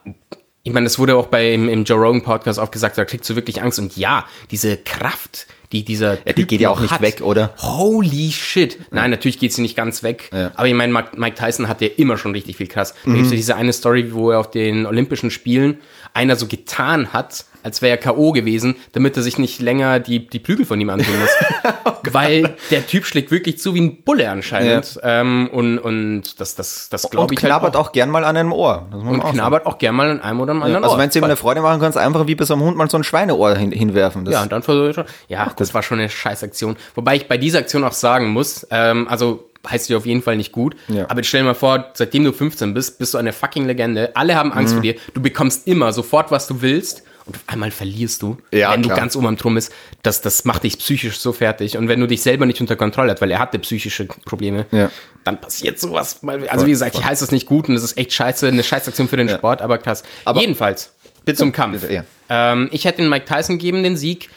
ich 0.63 0.73
meine, 0.73 0.85
das 0.85 0.99
wurde 0.99 1.17
auch 1.17 1.27
beim 1.27 1.69
im 1.69 1.85
Joe 1.85 1.99
Rogan 1.99 2.23
Podcast 2.23 2.59
auch 2.61 2.71
gesagt, 2.71 2.99
da 2.99 3.05
kriegst 3.05 3.29
du 3.31 3.37
wirklich 3.37 3.63
Angst. 3.63 3.79
Und 3.79 3.97
ja, 3.97 4.27
diese 4.51 4.77
Kraft, 4.77 5.47
die 5.75 5.85
dieser 5.85 6.19
ja, 6.27 6.33
die 6.33 6.47
geht 6.47 6.61
ja 6.61 6.71
auch 6.71 6.81
nicht 6.81 6.93
hat. 6.93 7.03
weg, 7.03 7.21
oder? 7.21 7.53
Holy 7.59 8.31
shit. 8.31 8.79
Nein, 8.93 9.11
natürlich 9.11 9.39
geht 9.39 9.53
sie 9.53 9.61
nicht 9.61 9.77
ganz 9.77 10.03
weg. 10.03 10.31
Ja. 10.33 10.53
Aber 10.55 10.69
ich 10.69 10.75
meine, 10.75 10.93
Mike 10.93 11.37
Tyson 11.37 11.69
hat 11.69 11.81
ja 11.81 11.89
immer 11.97 12.17
schon 12.17 12.33
richtig 12.33 12.57
viel 12.57 12.69
krass. 12.69 12.95
Da 13.05 13.11
mhm. 13.11 13.15
gibt 13.15 13.27
es 13.27 13.33
diese 13.33 13.57
eine 13.57 13.73
Story, 13.73 14.13
wo 14.13 14.31
er 14.31 14.39
auf 14.39 14.51
den 14.51 14.87
Olympischen 14.87 15.31
Spielen 15.31 15.79
einer 16.15 16.37
so 16.37 16.47
getan 16.47 17.13
hat, 17.13 17.45
als 17.65 17.83
wäre 17.83 17.93
er 17.93 17.97
K.O. 17.97 18.33
gewesen, 18.33 18.77
damit 18.93 19.17
er 19.17 19.23
sich 19.23 19.39
nicht 19.39 19.61
länger 19.61 19.99
die, 19.99 20.29
die 20.29 20.39
Prügel 20.39 20.67
von 20.67 20.81
ihm 20.81 20.91
antun 20.91 21.19
muss. 21.19 21.31
oh 21.85 21.93
Weil 22.13 22.57
der 22.71 22.87
Typ 22.87 23.07
schlägt 23.07 23.31
wirklich 23.31 23.59
zu 23.59 23.75
wie 23.75 23.81
ein 23.81 24.03
Bulle 24.03 24.31
anscheinend. 24.31 25.01
Ja. 25.03 25.21
Ähm, 25.21 25.49
und, 25.51 25.79
und 25.79 26.41
das, 26.41 26.55
das, 26.55 26.89
das 26.91 27.11
glaube 27.11 27.35
ich 27.35 27.43
halt 27.43 27.51
knabbert 27.51 27.75
halt 27.75 27.77
auch. 27.77 27.89
auch 27.89 27.93
gern 27.93 28.11
mal 28.11 28.25
an 28.25 28.37
einem 28.37 28.53
Ohr. 28.53 28.87
und 28.93 29.25
knabbert 29.25 29.67
auch 29.67 29.79
gern 29.79 29.95
mal 29.95 30.11
an 30.11 30.21
einem 30.21 30.41
oder 30.41 30.53
am 30.53 30.63
anderen 30.63 30.83
ja, 30.83 30.89
also 30.89 30.99
wenn 30.99 31.11
du 31.11 31.19
ihm 31.19 31.25
eine 31.25 31.37
Freude 31.37 31.63
machen 31.63 31.81
kannst, 31.81 31.97
einfach 31.97 32.27
wie 32.27 32.35
bei 32.35 32.45
so 32.45 32.55
einem 32.55 32.63
Hund 32.65 32.77
mal 32.77 32.89
so 32.91 32.99
ein 32.99 33.05
Schweineohr 33.05 33.57
hin, 33.57 33.73
hinwerfen. 33.73 34.25
Das 34.25 34.35
ja, 34.35 34.43
und 34.43 34.53
dann 34.53 34.63
versuche 34.63 34.91
ich 34.91 34.95
schon. 34.95 35.05
Ja, 35.29 35.51
das 35.57 35.73
war 35.73 35.83
schon 35.83 35.99
eine 35.99 36.11
Scheißaktion. 36.11 36.77
Wobei 36.95 37.17
ich 37.17 37.29
bei 37.29 37.39
dieser 37.39 37.61
Aktion 37.61 37.83
auch 37.85 37.93
sagen 37.93 38.29
muss, 38.29 38.67
ähm, 38.71 39.09
also 39.09 39.49
heißt 39.69 39.89
dir 39.89 39.97
auf 39.97 40.05
jeden 40.07 40.23
Fall 40.23 40.37
nicht 40.37 40.53
gut. 40.53 40.77
Ja. 40.89 41.07
Aber 41.09 41.23
stell 41.23 41.41
dir 41.41 41.47
mal 41.47 41.55
vor, 41.55 41.87
seitdem 41.95 42.25
du 42.25 42.33
15 42.33 42.75
bist, 42.75 42.99
bist 42.99 43.15
du 43.15 43.19
eine 43.19 43.33
fucking 43.33 43.65
Legende. 43.65 44.15
Alle 44.15 44.35
haben 44.35 44.53
Angst 44.53 44.75
mhm. 44.75 44.77
vor 44.77 44.83
dir. 44.83 44.95
Du 45.15 45.23
bekommst 45.23 45.67
immer 45.67 45.93
sofort, 45.93 46.31
was 46.31 46.47
du 46.47 46.61
willst 46.61 47.05
und 47.27 47.37
auf 47.37 47.43
einmal 47.47 47.71
verlierst 47.71 48.23
du, 48.23 48.37
ja, 48.51 48.73
wenn 48.73 48.83
klar. 48.83 48.97
du 48.97 49.01
ganz 49.01 49.17
oben 49.17 49.27
am 49.27 49.37
Drum 49.37 49.55
bist, 49.55 49.73
das, 50.03 50.21
das 50.21 50.45
macht 50.45 50.65
dich 50.65 50.79
psychisch 50.79 51.19
so 51.19 51.33
fertig. 51.33 51.79
Und 51.79 51.89
wenn 51.89 52.01
du 52.01 52.07
dich 52.07 52.23
selber 52.23 52.45
nicht 52.45 52.61
unter 52.61 52.77
Kontrolle 52.77 53.13
hast, 53.13 53.21
weil 53.23 53.31
er 53.31 53.39
hatte 53.39 53.59
psychische 53.59 54.05
Probleme, 54.05 54.67
ja. 54.71 54.91
dann 55.25 55.41
passiert 55.41 55.81
sowas. 55.81 56.21
Also 56.49 56.67
wie 56.67 56.71
gesagt, 56.71 56.97
ich 56.97 57.05
heiße 57.05 57.25
es 57.25 57.31
nicht 57.31 57.47
gut 57.47 57.69
und 57.69 57.77
es 57.77 57.83
ist 57.83 57.97
echt 57.97 58.13
scheiße, 58.13 58.47
eine 58.47 58.63
Scheißaktion 58.63 59.09
für 59.09 59.17
den 59.17 59.29
ja. 59.29 59.37
Sport, 59.37 59.63
aber 59.63 59.79
krass. 59.79 60.03
Aber 60.27 60.41
Jedenfalls, 60.41 60.93
bitte 61.25 61.39
zum 61.39 61.53
Kampf. 61.53 61.83
Ähm, 62.29 62.69
ich 62.73 62.85
hätte 62.85 62.99
den 62.99 63.09
Mike 63.09 63.25
Tyson 63.25 63.59
gegeben, 63.59 63.83
den 63.83 63.97
Sieg, 63.97 64.29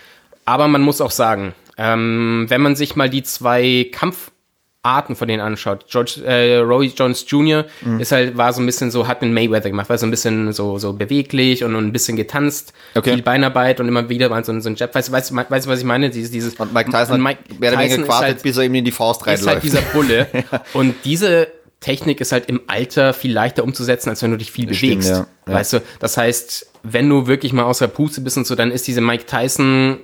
aber 0.46 0.68
man 0.70 0.82
muss 0.82 1.02
auch 1.02 1.12
sagen, 1.12 1.54
ähm, 1.78 2.46
wenn 2.48 2.62
man 2.62 2.76
sich 2.76 2.96
mal 2.96 3.10
die 3.10 3.24
zwei 3.24 3.90
Kampf 3.92 4.32
Arten 4.88 5.18
von 5.18 5.28
denen 5.28 5.42
anschaut. 5.42 5.86
George, 5.90 6.24
äh, 6.26 6.60
Roy 6.60 6.88
Jones 6.96 7.26
Jr. 7.28 7.66
Mhm. 7.82 8.00
ist 8.00 8.14
halt, 8.14 8.38
war 8.38 8.54
so 8.54 8.62
ein 8.62 8.66
bisschen 8.66 8.90
so, 8.90 9.06
hat 9.06 9.22
einen 9.22 9.34
Mayweather 9.34 9.70
gemacht, 9.70 9.90
war 9.90 9.98
so 9.98 10.08
ein 10.08 10.12
bisschen 10.12 10.54
so, 10.54 10.78
so 10.78 10.94
beweglich 10.94 11.66
und, 11.66 11.76
und 11.76 11.86
ein 11.86 11.92
bisschen 11.92 12.16
getanzt, 12.16 12.74
okay. 12.96 13.14
viel 13.14 13.22
Beinarbeit 13.22 13.82
und 13.82 13.90
immer 13.90 14.08
wieder 14.08 14.30
mal 14.30 14.46
so, 14.46 14.58
so 14.62 14.70
ein 14.70 14.76
Jab. 14.76 14.96
Weißt 14.96 15.10
du, 15.10 15.12
weißt, 15.12 15.36
weißt, 15.36 15.68
was 15.68 15.80
ich 15.80 15.86
meine? 15.86 16.10
Dieses, 16.10 16.32
dieses, 16.32 16.56
und 16.56 16.74
Mike 16.74 16.90
Tyson 16.90 17.16
und 17.16 17.22
Mike 17.22 17.42
mehr 17.60 17.74
oder 17.74 17.82
weniger 17.82 17.98
gewartet, 17.98 18.28
halt, 18.28 18.44
bis 18.44 18.56
er 18.56 18.64
ihm 18.64 18.76
in 18.76 18.86
die 18.86 18.92
Faust 18.92 19.28
reinläuft. 19.28 19.42
Ist 19.42 19.48
halt 19.48 19.64
dieser 19.64 19.82
Bulle. 19.82 20.28
Und 20.74 20.96
diese 21.04 21.48
Technik 21.80 22.22
ist 22.22 22.32
halt 22.32 22.48
im 22.48 22.62
Alter 22.68 23.14
viel 23.14 23.34
leichter 23.34 23.64
umzusetzen, 23.64 24.10
als 24.10 24.22
wenn 24.22 24.32
du 24.32 24.38
dich 24.38 24.52
viel 24.52 24.68
das 24.68 24.78
bewegst. 24.78 25.10
Stimmt, 25.10 25.28
ja. 25.48 25.54
Weißt 25.54 25.74
du, 25.74 25.82
das 26.00 26.18
heißt, 26.18 26.72
wenn 26.84 27.10
du 27.10 27.28
wirklich 27.28 27.54
mal 27.54 27.64
außer 27.64 27.88
Puste 27.88 28.22
bist 28.22 28.38
und 28.38 28.48
so, 28.48 28.56
dann 28.56 28.72
ist 28.72 28.88
diese 28.88 29.02
Mike 29.02 29.26
Tyson 29.26 30.00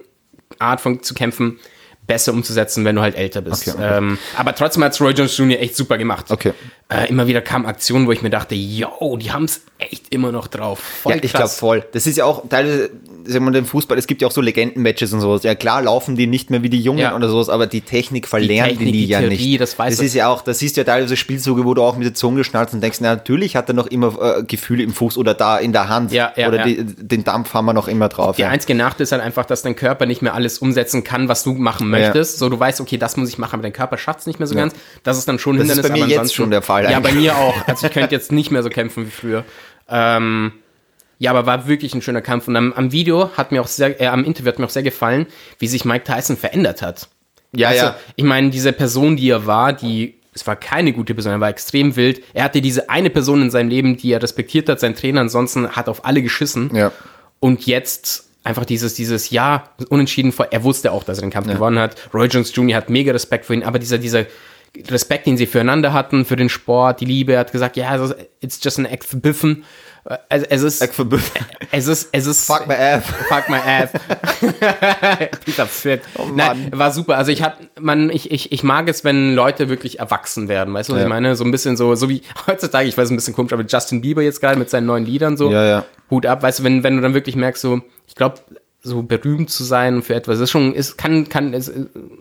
Art 0.59 0.81
von 0.81 1.01
zu 1.01 1.13
kämpfen 1.13 1.59
besser 2.05 2.33
umzusetzen, 2.33 2.85
wenn 2.85 2.95
du 2.95 3.01
halt 3.01 3.15
älter 3.15 3.41
bist. 3.41 3.67
Okay, 3.67 3.77
okay. 3.77 3.97
Ähm, 3.97 4.17
aber 4.35 4.55
trotzdem 4.55 4.83
hat 4.83 4.99
Roy 4.99 5.13
Jones 5.13 5.37
Jr. 5.37 5.59
echt 5.59 5.75
super 5.75 5.97
gemacht. 5.97 6.29
Okay. 6.29 6.53
Äh, 6.89 7.09
immer 7.09 7.27
wieder 7.27 7.41
kamen 7.41 7.65
Aktionen, 7.65 8.07
wo 8.07 8.11
ich 8.11 8.21
mir 8.21 8.29
dachte, 8.29 8.55
yo, 8.55 9.17
die 9.17 9.31
haben 9.31 9.45
es 9.45 9.61
echt 9.79 10.13
immer 10.13 10.31
noch 10.31 10.47
drauf. 10.47 10.79
Voll 10.79 11.15
ja, 11.15 11.23
ich 11.23 11.33
glaube 11.33 11.49
voll. 11.49 11.85
Das 11.93 12.05
ist 12.05 12.17
ja 12.17 12.25
auch 12.25 12.47
teilweise, 12.47 12.91
sagen 13.25 13.51
wir 13.51 13.57
im 13.59 13.65
Fußball, 13.65 13.97
es 13.97 14.07
gibt 14.07 14.21
ja 14.21 14.27
auch 14.27 14.31
so 14.31 14.41
Legendenmatches 14.41 15.13
und 15.13 15.21
sowas. 15.21 15.43
Ja 15.43 15.55
klar 15.55 15.81
laufen 15.81 16.15
die 16.15 16.27
nicht 16.27 16.49
mehr 16.49 16.63
wie 16.63 16.69
die 16.69 16.81
Jungen 16.81 16.99
Ja. 16.99 17.15
oder 17.15 17.29
sowas, 17.29 17.49
aber 17.49 17.67
die 17.67 17.81
Technik 17.81 18.27
verlernen 18.27 18.71
die, 18.71 18.77
Technik, 18.77 18.93
die 18.93 19.05
ja 19.07 19.19
Theorie, 19.19 19.35
nicht. 19.51 19.61
das 19.61 19.77
weiß 19.79 19.95
das 19.97 20.05
ist 20.05 20.13
ja 20.13 20.27
auch, 20.27 20.41
das 20.41 20.59
siehst 20.59 20.75
du 20.77 20.81
ja 20.81 20.85
teilweise 20.85 21.15
Spielzüge, 21.17 21.65
wo 21.65 21.73
du 21.73 21.81
auch 21.83 21.95
mit 21.97 22.05
der 22.05 22.13
Zunge 22.13 22.43
schnallst 22.43 22.73
und 22.73 22.81
denkst, 22.81 22.99
na, 23.01 23.15
natürlich 23.15 23.55
hat 23.55 23.69
er 23.69 23.73
noch 23.75 23.87
immer 23.87 24.37
äh, 24.39 24.43
Gefühle 24.43 24.83
im 24.83 24.93
Fuß 24.93 25.17
oder 25.17 25.33
da 25.33 25.57
in 25.57 25.73
der 25.73 25.89
Hand. 25.89 26.11
Ja, 26.11 26.31
ja, 26.35 26.47
oder 26.47 26.57
ja. 26.57 26.63
Die, 26.65 26.83
den 26.83 27.23
Dampf 27.23 27.53
haben 27.53 27.65
wir 27.65 27.73
noch 27.73 27.87
immer 27.87 28.09
drauf. 28.09 28.35
Der 28.35 28.45
ja. 28.47 28.51
einzige 28.51 28.75
Nachteil 28.75 29.03
ist 29.03 29.11
halt 29.11 29.21
einfach, 29.21 29.45
dass 29.45 29.61
dein 29.61 29.75
Körper 29.75 30.05
nicht 30.05 30.21
mehr 30.21 30.33
alles 30.33 30.59
umsetzen 30.59 31.03
kann, 31.03 31.27
was 31.29 31.43
du 31.43 31.53
machen 31.53 31.89
möchtest. 31.89 32.39
So, 32.39 32.49
du 32.49 32.59
weißt, 32.59 32.81
okay, 32.81 32.97
das 32.97 33.17
muss 33.17 33.29
ich 33.29 33.37
machen, 33.37 33.53
aber 33.55 33.63
dein 33.63 33.73
Körper 33.73 33.97
schafft 33.97 34.19
es 34.21 34.27
nicht 34.27 34.39
mehr 34.39 34.47
so 34.47 34.55
ganz. 34.55 34.73
Das 35.03 35.17
ist 35.17 35.27
dann 35.27 35.39
schon 35.39 35.55
ein 35.55 35.59
Das 35.59 35.69
ist 35.69 35.73
Hindernis. 35.75 35.99
bei 36.01 36.07
mir 36.07 36.15
aber 36.15 36.23
jetzt 36.23 36.35
schon 36.35 36.51
der 36.51 36.61
Fall 36.61 36.83
Ja, 36.83 36.99
bei 36.99 37.09
eigentlich. 37.09 37.23
mir 37.25 37.37
auch. 37.37 37.55
Also 37.67 37.87
ich 37.87 37.93
könnte 37.93 38.13
jetzt 38.13 38.31
nicht 38.31 38.51
mehr 38.51 38.63
so 38.63 38.69
kämpfen 38.69 39.05
wie 39.07 39.11
früher. 39.11 39.43
Ähm, 39.89 40.53
ja, 41.19 41.31
aber 41.31 41.45
war 41.45 41.67
wirklich 41.67 41.93
ein 41.93 42.01
schöner 42.01 42.21
Kampf. 42.21 42.47
Und 42.47 42.55
am, 42.55 42.73
am 42.73 42.91
Video 42.91 43.31
hat 43.37 43.51
mir 43.51 43.61
auch 43.61 43.67
sehr, 43.67 43.99
äh, 44.01 44.07
am 44.07 44.23
Interview 44.23 44.51
hat 44.51 44.59
mir 44.59 44.65
auch 44.65 44.69
sehr 44.71 44.83
gefallen, 44.83 45.27
wie 45.59 45.67
sich 45.67 45.85
Mike 45.85 46.03
Tyson 46.03 46.37
verändert 46.37 46.81
hat. 46.81 47.07
ja, 47.55 47.69
Also, 47.69 47.85
ja. 47.85 47.95
ich 48.15 48.23
meine, 48.23 48.49
diese 48.49 48.73
Person, 48.73 49.15
die 49.15 49.29
er 49.29 49.45
war, 49.45 49.73
die, 49.73 50.15
es 50.33 50.45
war 50.47 50.55
keine 50.55 50.93
gute 50.93 51.13
Person, 51.13 51.33
er 51.33 51.39
war 51.39 51.49
extrem 51.49 51.95
wild. 51.95 52.21
Er 52.33 52.43
hatte 52.43 52.61
diese 52.61 52.89
eine 52.89 53.09
Person 53.09 53.41
in 53.41 53.51
seinem 53.51 53.69
Leben, 53.69 53.97
die 53.97 54.11
er 54.11 54.21
respektiert 54.21 54.67
hat, 54.69 54.79
sein 54.79 54.95
Trainer, 54.95 55.21
ansonsten 55.21 55.69
hat 55.69 55.87
auf 55.87 56.05
alle 56.05 56.21
geschissen. 56.21 56.75
Ja. 56.75 56.91
Und 57.39 57.65
jetzt 57.65 58.29
einfach 58.43 58.65
dieses, 58.65 58.93
dieses 58.93 59.29
Ja, 59.29 59.69
unentschieden 59.89 60.31
vor, 60.31 60.47
er 60.51 60.63
wusste 60.63 60.91
auch, 60.91 61.03
dass 61.03 61.19
er 61.19 61.21
den 61.21 61.31
Kampf 61.31 61.47
gewonnen 61.47 61.79
hat. 61.79 61.95
Roy 62.13 62.27
Jones 62.27 62.53
Jr. 62.55 62.77
hat 62.77 62.89
mega 62.89 63.11
Respekt 63.11 63.45
für 63.45 63.53
ihn, 63.53 63.63
aber 63.63 63.79
dieser, 63.79 63.97
dieser 63.97 64.25
Respekt, 64.89 65.27
den 65.27 65.37
sie 65.37 65.45
füreinander 65.45 65.93
hatten, 65.93 66.25
für 66.25 66.35
den 66.35 66.49
Sport, 66.49 66.99
die 66.99 67.05
Liebe, 67.05 67.33
er 67.33 67.41
hat 67.41 67.51
gesagt, 67.51 67.77
ja, 67.77 67.89
also, 67.89 68.13
it's 68.41 68.59
just 68.61 68.79
an 68.79 68.85
exhibition. 68.85 69.63
Es, 70.27 70.43
es 70.43 70.61
ist, 70.63 70.81
es 71.71 71.87
ist, 71.87 72.09
es 72.11 72.27
ist, 72.27 72.45
Fuck 72.45 72.67
my 72.67 72.73
ass. 72.73 73.03
Fuck 73.29 73.47
my 73.47 73.55
ass. 73.57 73.89
Dieser 75.47 75.65
Fit. 75.65 76.01
Oh. 76.17 76.25
Nein, 76.35 76.71
war 76.73 76.91
super. 76.91 77.17
Also 77.17 77.31
ich 77.31 77.41
hab, 77.41 77.57
man, 77.79 78.09
ich, 78.09 78.31
ich, 78.31 78.51
ich 78.51 78.63
mag 78.63 78.89
es, 78.89 79.03
wenn 79.05 79.33
Leute 79.33 79.69
wirklich 79.69 79.99
erwachsen 79.99 80.49
werden. 80.49 80.73
Weißt 80.73 80.89
du, 80.89 80.93
was 80.93 80.99
Ja. 80.99 81.05
ich 81.05 81.09
meine? 81.09 81.35
So 81.35 81.45
ein 81.45 81.51
bisschen 81.51 81.77
so, 81.77 81.95
so 81.95 82.09
wie 82.09 82.21
heutzutage, 82.47 82.87
ich 82.87 82.97
weiß 82.97 83.09
ein 83.11 83.15
bisschen 83.15 83.33
komisch, 83.33 83.53
aber 83.53 83.63
Justin 83.63 84.01
Bieber 84.01 84.21
jetzt 84.21 84.41
gerade 84.41 84.57
mit 84.59 84.69
seinen 84.69 84.87
neuen 84.87 85.05
Liedern 85.05 85.37
so. 85.37 85.49
Ja, 85.51 85.63
ja. 85.65 85.85
Hut 86.11 86.25
ab, 86.25 86.43
weißt 86.43 86.59
du, 86.59 86.63
wenn, 86.63 86.83
wenn 86.83 86.97
du 86.97 87.01
dann 87.01 87.13
wirklich 87.13 87.35
merkst, 87.37 87.61
so, 87.61 87.81
ich 88.07 88.15
glaube, 88.15 88.35
so 88.81 89.01
berühmt 89.03 89.49
zu 89.49 89.63
sein 89.63 90.01
für 90.03 90.15
etwas, 90.15 90.39
ist 90.41 90.51
schon, 90.51 90.73
ist, 90.73 90.97
kann, 90.97 91.29
kann, 91.29 91.53
es, 91.53 91.71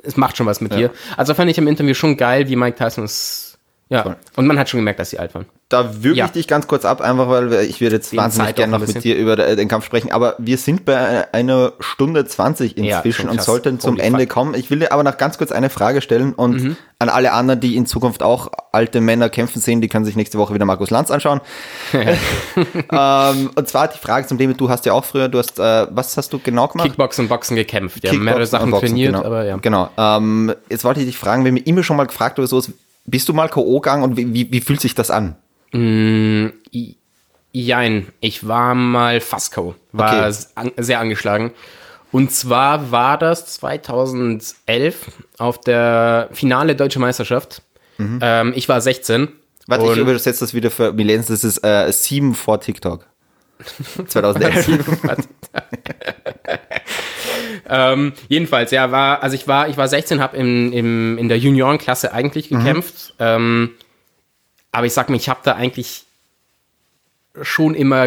es 0.04 0.16
macht 0.16 0.36
schon 0.36 0.46
was 0.46 0.60
mit 0.60 0.72
dir. 0.72 0.90
Also 1.16 1.34
fand 1.34 1.50
ich 1.50 1.58
im 1.58 1.66
Interview 1.66 1.94
schon 1.94 2.16
geil, 2.16 2.48
wie 2.48 2.54
Mike 2.54 2.78
Tyson 2.78 3.02
es, 3.04 3.51
ja. 3.92 4.02
Voll. 4.02 4.16
Und 4.36 4.46
man 4.46 4.58
hat 4.58 4.68
schon 4.68 4.78
gemerkt, 4.80 4.98
dass 5.00 5.10
sie 5.10 5.18
alt 5.18 5.34
waren. 5.34 5.46
Da 5.68 6.02
würge 6.02 6.18
Ja. 6.18 6.26
ich 6.26 6.32
dich 6.32 6.48
ganz 6.48 6.66
kurz 6.66 6.84
ab, 6.84 7.00
einfach 7.00 7.28
weil 7.28 7.52
ich 7.54 7.80
würde 7.80 7.96
jetzt 7.96 8.12
Wegen 8.12 8.22
wahnsinnig 8.22 8.48
Zeit 8.48 8.56
gerne 8.56 8.78
noch 8.78 8.86
mit 8.86 9.04
dir 9.04 9.16
über 9.16 9.36
den 9.36 9.68
Kampf 9.68 9.84
sprechen, 9.86 10.10
aber 10.10 10.34
wir 10.38 10.58
sind 10.58 10.84
bei 10.84 11.32
einer 11.32 11.72
Stunde 11.80 12.24
20 12.26 12.76
Ja, 12.76 12.96
inzwischen 12.96 13.22
schon 13.22 13.30
und 13.30 13.42
sollten 13.42 13.80
zum 13.80 13.94
Holy 13.94 14.02
Ende 14.02 14.20
fuck. 14.20 14.28
Mhm. 14.28 14.32
kommen. 14.32 14.54
Ich 14.54 14.70
will 14.70 14.80
dir 14.80 14.92
aber 14.92 15.02
noch 15.02 15.16
ganz 15.16 15.38
kurz 15.38 15.52
eine 15.52 15.70
Frage 15.70 16.00
stellen 16.02 16.32
und 16.34 16.76
an 16.98 17.08
alle 17.08 17.32
anderen, 17.32 17.60
die 17.60 17.76
in 17.76 17.86
Zukunft 17.86 18.22
auch 18.22 18.50
alte 18.70 19.00
Männer 19.00 19.28
kämpfen 19.28 19.60
sehen, 19.60 19.80
die 19.80 19.88
können 19.88 20.04
sich 20.04 20.14
nächste 20.16 20.38
Woche 20.38 20.54
wieder 20.54 20.64
Markus 20.64 20.90
Lanz 20.90 21.10
anschauen. 21.10 21.40
ähm, 21.92 23.50
und 23.54 23.68
zwar 23.68 23.88
die 23.88 23.98
Frage 23.98 24.26
zum 24.26 24.38
Thema, 24.38 24.54
du 24.54 24.68
hast 24.68 24.86
ja 24.86 24.92
auch 24.92 25.04
früher, 25.04 25.28
du 25.28 25.38
hast, 25.38 25.58
äh, 25.58 25.86
was 25.90 26.16
hast 26.16 26.32
du 26.32 26.38
genau 26.38 26.68
gemacht? 26.68 26.88
Kickboxen 26.88 27.24
und 27.24 27.28
Boxen 27.28 27.56
gekämpft. 27.56 27.96
Ja, 27.96 28.10
Kickboxen 28.10 28.24
mehrere 28.24 28.46
Sachen 28.46 28.70
Boxen, 28.70 28.88
trainiert, 28.88 29.12
genau. 29.14 29.24
aber 29.24 29.44
ja. 29.44 29.56
Genau. 29.56 29.90
Ähm, 29.96 30.54
jetzt 30.68 30.84
wollte 30.84 31.00
ich 31.00 31.06
dich 31.06 31.18
fragen, 31.18 31.44
wenn 31.44 31.54
mir 31.54 31.66
immer 31.66 31.82
schon 31.82 31.96
mal 31.96 32.06
gefragt 32.06 32.38
oder 32.38 32.48
so, 32.48 32.62
bist 33.04 33.28
du 33.28 33.32
mal 33.32 33.48
K.O. 33.48 33.80
gegangen 33.80 34.02
und 34.02 34.16
wie, 34.16 34.32
wie, 34.32 34.52
wie 34.52 34.60
fühlt 34.60 34.80
sich 34.80 34.94
das 34.94 35.10
an? 35.10 35.36
I- 35.74 36.96
Jein, 37.54 38.08
ich 38.20 38.48
war 38.48 38.74
mal 38.74 39.20
fast 39.20 39.52
K.O. 39.52 39.74
War 39.92 40.26
Okay. 40.28 40.36
an, 40.54 40.72
sehr 40.78 41.00
angeschlagen. 41.00 41.52
Und 42.10 42.30
zwar 42.30 42.90
war 42.90 43.18
das 43.18 43.46
2011 43.54 45.06
auf 45.38 45.60
der 45.60 46.28
Finale 46.32 46.76
Deutsche 46.76 46.98
Meisterschaft. 46.98 47.62
Ähm, 47.98 48.52
ich 48.56 48.68
war 48.68 48.80
16. 48.80 49.20
Mhm. 49.22 49.28
Warte, 49.66 49.84
ich 49.92 49.96
übersetze 49.98 50.40
das 50.40 50.54
wieder 50.54 50.70
für 50.70 50.92
Millennials, 50.92 51.26
das 51.28 51.44
ist 51.44 51.58
äh, 51.64 51.90
7 51.92 52.34
vor 52.34 52.60
TikTok. 52.60 53.06
2011. 54.08 54.68
ähm, 57.68 58.12
jedenfalls, 58.28 58.70
ja, 58.70 58.90
war, 58.90 59.22
also 59.22 59.34
ich 59.34 59.46
war, 59.48 59.68
ich 59.68 59.76
war 59.76 59.88
16, 59.88 60.20
habe 60.20 60.36
im, 60.36 60.72
im, 60.72 61.18
in 61.18 61.28
der 61.28 61.38
Juniorenklasse 61.38 62.12
eigentlich 62.12 62.50
Mhm. 62.50 62.58
gekämpft. 62.58 63.14
Ähm, 63.18 63.70
aber 64.72 64.86
ich 64.86 64.92
sag 64.92 65.10
mir, 65.10 65.16
ich 65.16 65.28
habe 65.28 65.40
da 65.44 65.52
eigentlich 65.54 66.04
schon 67.40 67.74
immer, 67.74 68.06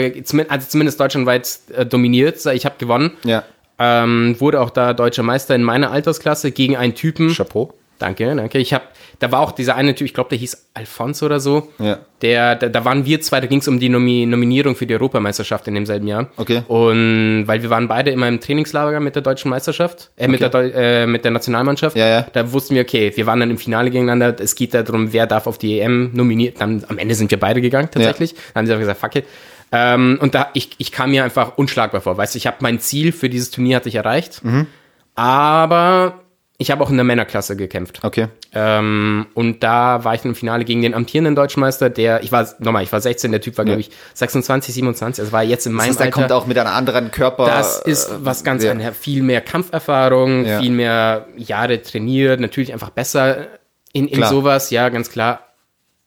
also 0.50 0.68
zumindest 0.68 1.00
deutschlandweit 1.00 1.60
äh, 1.76 1.86
dominiert. 1.86 2.46
Ich 2.46 2.66
habe 2.66 2.76
gewonnen. 2.78 3.12
ja. 3.24 3.44
Ähm, 3.78 4.38
wurde 4.40 4.62
auch 4.62 4.70
da 4.70 4.94
deutscher 4.94 5.22
Meister 5.24 5.54
in 5.54 5.62
meiner 5.62 5.92
Altersklasse 5.92 6.52
gegen 6.54 6.78
einen 6.78 6.96
Typen. 6.96 7.34
Chapeau. 7.34 7.74
Danke, 7.98 8.36
danke. 8.36 8.58
Ich 8.58 8.74
habe, 8.74 8.84
da 9.20 9.32
war 9.32 9.40
auch 9.40 9.54
dieser 9.54 9.76
eine 9.76 9.96
Typ, 9.96 10.06
ich 10.06 10.14
glaube, 10.14 10.30
der 10.30 10.38
hieß 10.38 10.68
Alfonso 10.74 11.26
oder 11.28 11.40
so. 11.40 11.72
Ja. 11.80 12.00
Der, 12.22 12.56
da, 12.56 12.68
da 12.68 12.84
waren 12.84 13.06
wir 13.06 13.22
zwei, 13.22 13.40
da 13.40 13.48
ging 13.48 13.60
es 13.60 13.68
um 13.70 13.80
die 13.80 13.88
Nomi 13.88 14.26
Nominierung 14.26 14.76
für 14.76 14.86
die 14.86 14.94
Europameisterschaft 14.96 15.68
in 15.70 15.76
demselben 15.76 16.08
Jahr. 16.08 16.28
Okay. 16.36 16.64
Und 16.68 17.44
weil 17.48 17.62
wir 17.64 17.70
waren 17.70 17.88
beide 17.88 18.12
immer 18.12 18.28
im 18.28 18.42
Trainingslager 18.42 19.00
mit 19.00 19.16
der 19.16 19.22
deutschen 19.22 19.50
Meisterschaft, 19.50 20.12
äh, 20.18 20.28
mit, 20.28 20.42
der, 20.42 20.52
Deu- 20.52 20.72
äh, 20.74 21.08
mit 21.08 21.24
der 21.24 21.32
Nationalmannschaft. 21.32 21.96
Ja, 21.96 22.08
ja. 22.08 22.28
Da 22.34 22.52
wussten 22.52 22.76
wir, 22.76 22.82
okay, 22.82 23.14
wir 23.16 23.26
waren 23.26 23.40
dann 23.40 23.50
im 23.50 23.58
Finale 23.58 23.90
gegeneinander. 23.92 24.36
Es 24.40 24.56
geht 24.56 24.74
darum, 24.74 25.14
wer 25.14 25.26
darf 25.26 25.48
auf 25.48 25.58
die 25.58 25.80
EM 25.80 26.12
nominiert. 26.14 26.60
Dann 26.60 26.84
am 26.90 26.98
Ende 26.98 27.16
sind 27.16 27.32
wir 27.32 27.40
beide 27.40 27.62
gegangen, 27.62 27.88
tatsächlich. 27.92 28.34
Dann 28.54 28.62
haben 28.62 28.68
sie 28.68 28.74
auch 28.74 28.80
gesagt, 28.80 29.00
fuck 29.00 29.16
it. 29.16 29.26
Ähm, 29.72 30.20
und 30.22 30.36
da, 30.36 30.50
ich, 30.54 30.72
ich 30.80 30.92
kam 30.92 31.12
mir 31.12 31.24
einfach 31.24 31.58
unschlagbar 31.58 32.02
vor. 32.02 32.18
Weißt 32.18 32.36
du, 32.36 32.38
ich 32.38 32.46
habe 32.48 32.58
mein 32.60 32.80
Ziel 32.80 33.12
für 33.14 33.30
dieses 33.30 33.52
Turnier 33.52 33.78
hatte 33.78 33.88
ich 33.90 33.96
erreicht. 33.96 34.44
Mhm. 34.44 34.68
Aber 35.16 36.22
ich 36.58 36.72
habe 36.72 36.84
auch 36.84 36.90
in 36.90 36.96
der 36.96 37.04
Männerklasse 37.04 37.58
gekämpft. 37.58 38.00
Okay. 38.04 38.28
Ähm, 38.54 39.26
und 39.34 39.62
da 39.62 40.04
war 40.06 40.16
ich 40.16 40.24
im 40.24 40.36
Finale 40.36 40.64
gegen 40.64 40.82
den 40.82 40.94
amtierenden 40.94 41.36
Deutschen 41.36 41.60
Meister, 41.60 41.90
der, 41.90 42.24
ich 42.24 42.32
war, 42.32 42.48
nochmal, 42.60 42.84
ich 42.84 42.92
war 42.94 43.02
16, 43.02 43.32
der 43.32 43.42
Typ 43.42 43.58
war, 43.58 43.66
glaube 43.66 43.82
ich, 43.82 43.92
26, 44.14 44.74
27, 44.74 45.22
also 45.22 45.32
war 45.34 45.44
jetzt 45.44 45.66
in 45.66 45.74
Das 45.74 45.78
meinem 45.78 45.90
heißt, 45.90 46.00
der 46.00 46.06
Alter. 46.08 46.20
kommt 46.20 46.32
auch 46.32 46.48
mit 46.48 46.58
einem 46.58 46.70
anderen 46.74 47.12
Körper. 47.12 47.46
das 47.46 47.80
ist 47.80 48.10
was 48.24 48.44
ganz 48.46 48.64
ja. 48.64 48.72
anderes. 48.72 48.98
Viel 48.98 49.22
mehr 49.24 49.42
Kampferfahrung, 49.42 50.46
Ja. 50.46 50.62
viel 50.62 50.72
mehr 50.72 51.28
Jahre 51.36 51.82
trainiert, 51.82 52.40
natürlich 52.40 52.72
einfach 52.72 52.90
besser 52.90 53.48
in, 53.92 54.08
in 54.08 54.18
Klar. 54.18 54.30
sowas, 54.30 54.70
ja, 54.70 54.88
ganz 54.90 55.10
klar. 55.10 55.42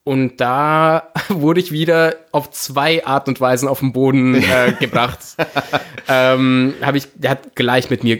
Und 0.04 0.40
da 0.40 1.08
wurde 1.28 1.60
ich 1.60 1.72
wieder 1.72 2.14
auf 2.32 2.50
zwei 2.50 3.04
Art 3.04 3.28
und 3.28 3.38
Weisen 3.42 3.68
auf 3.68 3.80
den 3.80 3.92
Boden 3.92 4.34
äh, 4.34 4.72
gebracht. 4.80 5.18
ähm, 6.08 6.72
habe 6.80 6.96
ich, 6.96 7.08
der 7.14 7.32
hat 7.32 7.54
gleich 7.54 7.90
mit 7.90 8.02
mir 8.04 8.18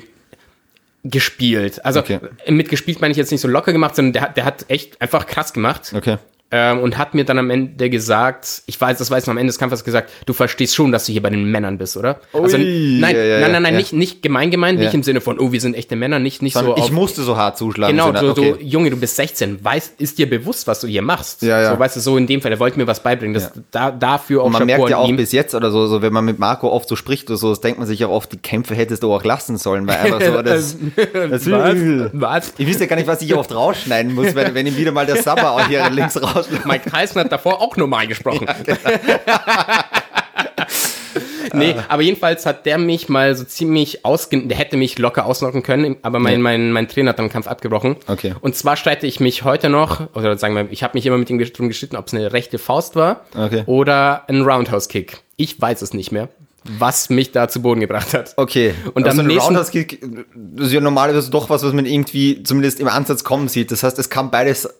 gespielt. 1.05 1.85
Also 1.85 2.01
Okay. 2.01 2.21
mit 2.49 2.69
gespielt 2.69 3.01
meine 3.01 3.13
ich 3.13 3.19
jetzt 3.19 3.31
nicht 3.31 3.41
so 3.41 3.49
locker 3.49 3.73
gemacht, 3.73 3.97
sondern 3.97 4.13
der, 4.13 4.23
hat- 4.23 4.37
der 4.37 4.45
hat 4.45 4.65
echt 4.69 5.01
einfach 5.01 5.27
krass 5.27 5.53
gemacht. 5.53 5.93
Okay. 5.95 6.19
Ähm, 6.51 6.81
und 6.81 6.97
hat 6.97 7.13
mir 7.15 7.25
dann 7.27 7.39
am 7.39 7.51
Ende 7.51 7.91
gesagt, 7.91 8.63
ich 8.65 8.81
weiß, 8.81 8.97
das 8.97 9.11
weiß 9.11 9.25
ich 9.25 9.27
noch 9.27 9.33
am 9.33 9.39
Ende 9.39 9.51
des 9.51 9.59
Kampfes 9.59 9.85
gesagt, 9.85 10.11
du 10.25 10.33
verstehst 10.33 10.75
schon, 10.75 10.93
dass 10.93 11.05
du 11.05 11.13
hier 11.13 11.21
bei 11.21 11.29
den 11.29 11.45
Männern 11.51 11.77
bist, 11.77 11.95
oder? 11.99 12.21
also, 12.33 12.57
Ui, 12.57 12.99
nein, 13.01 13.15
ja, 13.15 13.23
ja, 13.23 13.41
nein, 13.41 13.53
nein, 13.53 13.63
nein, 13.65 13.75
ja. 13.75 13.79
nicht, 13.79 13.93
nicht 13.93 14.23
gemein 14.23 14.51
gemeint, 14.51 14.79
Ja. 14.79 14.87
nicht 14.87 14.95
im 14.95 15.03
Sinne 15.03 15.21
von, 15.21 15.39
oh, 15.39 15.53
wir 15.53 15.61
sind 15.61 15.75
echte 15.75 15.95
Männer, 15.95 16.19
nicht, 16.19 16.41
nicht 16.41 16.55
Sondern 16.55 16.77
so 16.77 16.79
ich 16.79 16.85
auf, 16.85 16.91
musste 16.93 17.23
so 17.23 17.37
hart 17.37 17.59
zuschlagen. 17.59 17.95
Genau, 17.95 18.19
so, 18.19 18.35
so, 18.35 18.43
okay. 18.43 18.65
Junge, 18.65 18.89
du 18.89 18.97
bist 18.97 19.17
16, 19.17 19.63
weiß, 19.63 19.93
ist 19.99 20.17
dir 20.17 20.29
bewusst, 20.31 20.67
was 20.67 20.81
du 20.81 20.87
hier 20.87 21.03
machst? 21.03 21.43
Ja, 21.43 21.61
ja. 21.61 21.73
So, 21.75 21.79
weißt 21.79 21.97
du, 21.97 22.01
so 22.01 22.17
in 22.17 22.27
dem 22.27 22.41
Fall, 22.41 22.51
er 22.51 22.59
wollte 22.59 22.79
mir 22.79 22.87
was 22.87 23.03
beibringen. 23.03 23.35
Das, 23.35 23.53
da, 23.71 23.91
dafür 23.91 24.41
auch 24.41 24.47
Und 24.47 24.53
man 24.53 24.61
Chapeau 24.67 24.79
merkt 24.79 24.91
ja 24.91 24.97
auch 24.97 25.09
ihm. 25.09 25.17
bis 25.17 25.33
jetzt 25.33 25.55
oder 25.55 25.71
so, 25.71 25.87
so, 25.87 26.01
wenn 26.01 26.15
man 26.15 26.25
mit 26.25 26.39
Marco 26.39 26.71
oft 26.71 26.89
so 26.89 26.97
spricht 26.97 27.29
oder 27.29 27.37
so, 27.37 27.51
das 27.51 27.61
denkt 27.61 27.79
man 27.79 27.87
sich 27.87 28.01
ja 28.01 28.09
oft, 28.09 28.33
die 28.33 28.39
Kämpfe 28.39 28.75
hättest 28.75 29.03
du 29.03 29.13
auch 29.13 29.23
lassen 29.23 29.59
sollen, 29.59 29.87
weil 29.87 29.99
einfach 29.99 30.23
so, 30.23 30.41
das, 30.41 30.77
das 31.13 31.51
was? 31.51 31.77
was? 32.15 32.53
Ich 32.57 32.67
wüsste 32.67 32.85
ja 32.85 32.89
gar 32.89 32.97
nicht, 32.97 33.07
was 33.07 33.21
ich 33.21 33.27
hier 33.27 33.39
oft 33.39 33.55
rausschneiden 33.55 34.15
muss, 34.15 34.35
wenn, 34.35 34.55
wenn 34.55 34.67
ihm 34.67 34.79
wieder 34.79 34.93
mal 34.93 35.05
der 35.05 35.17
Sabber 35.23 35.51
auch 35.53 35.69
hier 35.69 35.89
links 35.91 36.17
Mike 36.65 36.91
Tyson 36.91 37.23
hat 37.23 37.33
davor 37.33 37.61
auch 37.61 37.77
normal 37.77 38.07
gesprochen. 38.07 38.47
genau. 38.65 38.79
nee, 41.55 41.75
aber 41.89 42.03
jedenfalls 42.03 42.47
hat 42.47 42.67
der 42.67 42.79
mich 42.79 43.09
mal 43.09 43.35
so 43.35 43.45
ziemlich 43.45 44.05
ausge... 44.05 44.47
Der 44.47 44.57
hätte 44.57 44.77
mich 44.77 44.99
locker 44.99 45.27
ausnocken 45.27 45.63
können, 45.63 45.97
aber 46.03 46.19
mein, 46.19 46.35
Ja. 46.35 46.39
mein, 46.41 46.73
mein 46.73 46.89
Trainer 46.89 47.11
hat 47.11 47.19
dann 47.19 47.27
den 47.27 47.33
Kampf 47.33 47.47
abgebrochen. 47.47 47.97
Okay. 48.07 48.35
Und 48.41 48.55
zwar 48.55 48.77
streite 48.77 49.07
ich 49.07 49.21
mich 49.21 49.45
heute 49.45 49.69
noch, 49.69 50.15
oder 50.15 50.37
sagen 50.39 50.55
wir, 50.55 50.69
ich 50.71 50.83
habe 50.83 50.97
mich 50.97 51.07
immer 51.07 51.19
mit 51.19 51.31
ihm 51.31 51.39
drum 51.39 51.69
gestritten, 51.69 51.97
ob 51.97 52.07
es 52.07 52.15
eine 52.15 52.33
rechte 52.33 52.59
Faust 52.59 52.97
war 52.97 53.25
Okay. 53.37 53.63
oder 53.67 54.25
ein 54.29 54.43
Roundhouse-Kick. 54.43 55.19
Ich 55.37 55.61
weiß 55.61 55.83
es 55.83 55.95
nicht 55.95 56.13
mehr, 56.13 56.29
was 56.65 57.09
mich 57.09 57.33
da 57.33 57.49
zu 57.49 57.63
Boden 57.63 57.81
gebracht 57.81 58.13
hat. 58.15 58.35
Okay. 58.37 58.75
Und 58.95 59.03
Aber 59.05 59.11
am 59.11 59.17
so 59.17 59.23
ein 59.23 59.27
nächsten- 59.29 59.45
Roundhouse-Kick, 59.47 60.01
das 60.35 60.67
ist 60.67 60.73
ja 60.73 60.81
normalerweise 60.81 61.31
doch 61.31 61.49
was, 61.49 61.63
was 61.63 61.73
man 61.73 61.87
irgendwie 61.87 62.43
zumindest 62.43 62.81
im 62.81 62.89
Ansatz 62.89 63.25
kommen 63.25 63.49
sieht. 63.49 63.71
Das 63.71 63.83
heißt, 63.83 63.99
es 63.99 64.11
kann 64.11 64.31
beides. 64.31 64.65
äh, 64.67 64.71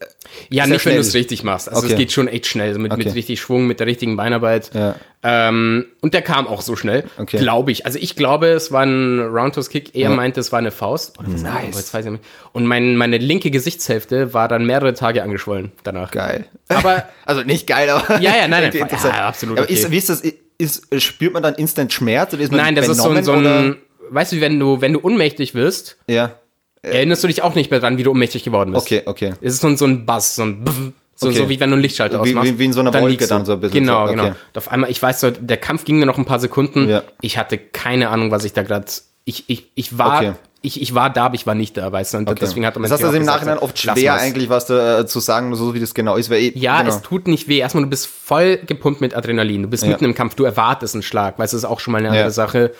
Ja, 0.49 0.63
nicht, 0.65 0.73
wenn 0.73 0.79
schnell. 0.79 0.93
du 0.95 0.99
es 1.01 1.13
richtig 1.15 1.43
machst. 1.43 1.67
Also 1.69 1.83
Okay. 1.83 1.93
es 1.93 1.97
geht 1.97 2.11
schon 2.11 2.27
echt 2.27 2.45
schnell, 2.47 2.67
also 2.69 2.79
mit, 2.79 2.91
Okay. 2.91 3.05
mit 3.05 3.15
richtig 3.15 3.39
Schwung, 3.39 3.65
mit 3.65 3.79
der 3.79 3.87
richtigen 3.87 4.15
Beinarbeit. 4.17 4.69
Ja. 4.73 4.95
Ähm, 5.23 5.85
und 6.01 6.13
der 6.13 6.21
kam 6.21 6.47
auch 6.47 6.61
so 6.61 6.75
schnell, 6.75 7.05
Okay. 7.17 7.37
glaube 7.37 7.71
ich. 7.71 7.85
Also 7.85 7.97
ich 7.99 8.15
glaube, 8.15 8.47
es 8.49 8.71
war 8.71 8.83
ein 8.83 9.19
Roundhouse-Kick. 9.19 9.95
Er 9.95 10.09
meinte, 10.11 10.39
es 10.39 10.51
war 10.51 10.59
eine 10.59 10.71
Faust. 10.71 11.15
Was 11.17 11.41
Nice. 11.41 11.93
Nicht. 11.93 12.19
Und 12.53 12.65
mein, 12.67 12.95
meine 12.97 13.17
linke 13.17 13.51
Gesichtshälfte 13.51 14.33
war 14.33 14.47
dann 14.47 14.65
mehrere 14.65 14.93
Tage 14.93 15.23
angeschwollen 15.23 15.71
danach. 15.83 16.11
Geil. 16.11 16.45
Aber 16.67 17.05
Also 17.25 17.41
nicht 17.43 17.65
geil, 17.67 17.89
aber. 17.89 18.19
Ja, 18.21 18.35
ja, 18.35 18.47
nein, 18.47 18.71
nein, 18.73 18.87
ja, 19.03 19.27
absolut 19.27 19.57
Aber 19.57 19.69
ist, 19.69 19.89
wie 19.91 19.97
ist 19.97 20.09
das? 20.09 20.23
Ist, 20.59 20.83
spürt 21.01 21.33
man 21.33 21.41
dann 21.41 21.55
instant 21.55 21.91
Schmerz 21.91 22.33
oder 22.33 22.43
ist 22.43 22.51
man 22.51 22.59
Nein, 22.61 22.75
das 22.75 22.87
ist 22.87 22.97
so 23.01 23.09
ein, 23.09 23.23
so 23.23 23.31
ein 23.31 23.77
weißt 24.11 24.33
du, 24.33 24.41
wenn 24.41 24.59
du, 24.59 24.81
wenn 24.81 24.93
du 24.93 24.99
ohnmächtig 25.01 25.55
wirst, 25.55 25.97
ja. 26.07 26.35
erinnerst 26.83 27.23
du 27.23 27.27
dich 27.27 27.41
auch 27.41 27.55
nicht 27.55 27.71
mehr 27.71 27.79
dran, 27.79 27.97
wie 27.97 28.03
du 28.03 28.11
ohnmächtig 28.11 28.43
geworden 28.43 28.73
bist. 28.73 28.85
Okay, 28.85 29.01
okay. 29.05 29.33
Es 29.41 29.53
ist 29.53 29.61
so 29.61 29.67
ein, 29.67 29.77
so 29.77 29.85
ein 29.85 30.05
Bass, 30.05 30.35
so 30.35 30.43
ein 30.43 30.63
Bff, 30.63 30.91
so, 31.15 31.27
Okay. 31.27 31.37
so 31.37 31.49
wie 31.49 31.59
wenn 31.59 31.69
du 31.69 31.73
einen 31.75 31.81
Lichtschalter 31.81 32.17
Wie- 32.23 32.29
ausmachst. 32.29 32.51
wie- 32.53 32.59
wie 32.59 32.65
in 32.65 32.73
so 32.73 32.79
einer 32.81 32.91
dann 32.91 33.03
Wolke 33.03 33.25
dann 33.27 33.45
so 33.45 33.53
ein 33.53 33.59
bisschen 33.61 33.79
Genau, 33.81 34.05
so, 34.07 34.11
genau. 34.13 34.27
Und 34.27 34.35
auf 34.57 34.69
einmal, 34.71 34.89
ich 34.91 35.01
weiß 35.01 35.19
so, 35.21 35.31
der 35.31 35.57
Kampf 35.57 35.85
ging 35.85 35.97
nur 35.97 36.05
noch 36.05 36.17
ein 36.17 36.25
paar 36.25 36.39
Sekunden. 36.39 36.87
Ja. 36.89 37.03
Ich 37.21 37.37
hatte 37.37 37.57
keine 37.57 38.09
Ahnung, 38.09 38.31
was 38.31 38.43
ich 38.45 38.53
da 38.53 38.63
gerade. 38.63 38.85
Ich, 39.25 39.43
ich, 39.47 39.71
ich 39.75 39.97
war. 39.97 40.17
Okay. 40.17 40.33
Ich, 40.61 40.81
ich 40.81 40.93
war 40.93 41.09
da, 41.09 41.25
aber 41.27 41.35
ich 41.35 41.47
war 41.47 41.55
nicht 41.55 41.77
da, 41.77 41.89
weißt 41.89 42.13
du. 42.13 42.17
Und 42.17 42.29
Okay. 42.29 42.39
deswegen 42.41 42.65
hat 42.65 42.75
man 42.75 42.83
das 42.83 42.91
heißt, 42.91 43.03
also 43.05 43.15
im 43.15 43.23
Nachhinein 43.23 43.59
oft 43.59 43.79
schwer 43.79 44.15
eigentlich 44.15 44.49
was 44.49 44.65
da, 44.65 44.99
äh, 44.99 45.05
zu 45.05 45.21
sagen, 45.21 45.55
so 45.55 45.73
wie 45.73 45.79
das 45.79 45.93
genau 45.93 46.17
ist. 46.17 46.29
Weil, 46.29 46.39
eh- 46.41 46.51
Ja, 46.57 46.81
genau. 46.81 46.93
es 46.93 47.01
tut 47.01 47.27
nicht 47.27 47.47
weh. 47.47 47.59
Erstmal, 47.59 47.83
du 47.85 47.89
bist 47.89 48.07
voll 48.07 48.57
gepumpt 48.57 48.99
mit 48.99 49.15
Adrenalin. 49.15 49.63
Du 49.63 49.69
bist 49.69 49.83
Ja. 49.83 49.89
mitten 49.89 50.03
im 50.03 50.13
Kampf. 50.13 50.35
Du 50.35 50.43
erwartest 50.43 50.95
einen 50.95 51.01
Schlag. 51.03 51.39
Weißt 51.39 51.53
du, 51.53 51.55
das 51.55 51.63
ist 51.63 51.69
auch 51.69 51.79
schon 51.79 51.93
mal 51.93 51.99
eine 51.99 52.09
andere 52.09 52.25
Ja. 52.25 52.29
Sache. 52.31 52.73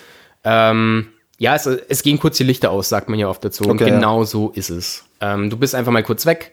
Ähm, 0.44 1.08
ja, 1.38 1.56
es, 1.56 1.66
es 1.66 2.04
gehen 2.04 2.20
kurz 2.20 2.36
die 2.38 2.44
Lichter 2.44 2.72
aus, 2.72 2.90
sagt 2.90 3.08
man 3.08 3.18
ja 3.18 3.30
oft 3.30 3.44
dazu. 3.46 3.64
und 3.64 3.82
Okay, 3.82 3.92
genau 3.92 4.26
so 4.26 4.50
ist 4.50 4.70
es. 4.70 5.06
Ähm, 5.22 5.50
du 5.50 5.56
bist 5.58 5.74
einfach 5.74 5.92
mal 5.94 6.04
kurz 6.04 6.26
weg. 6.26 6.52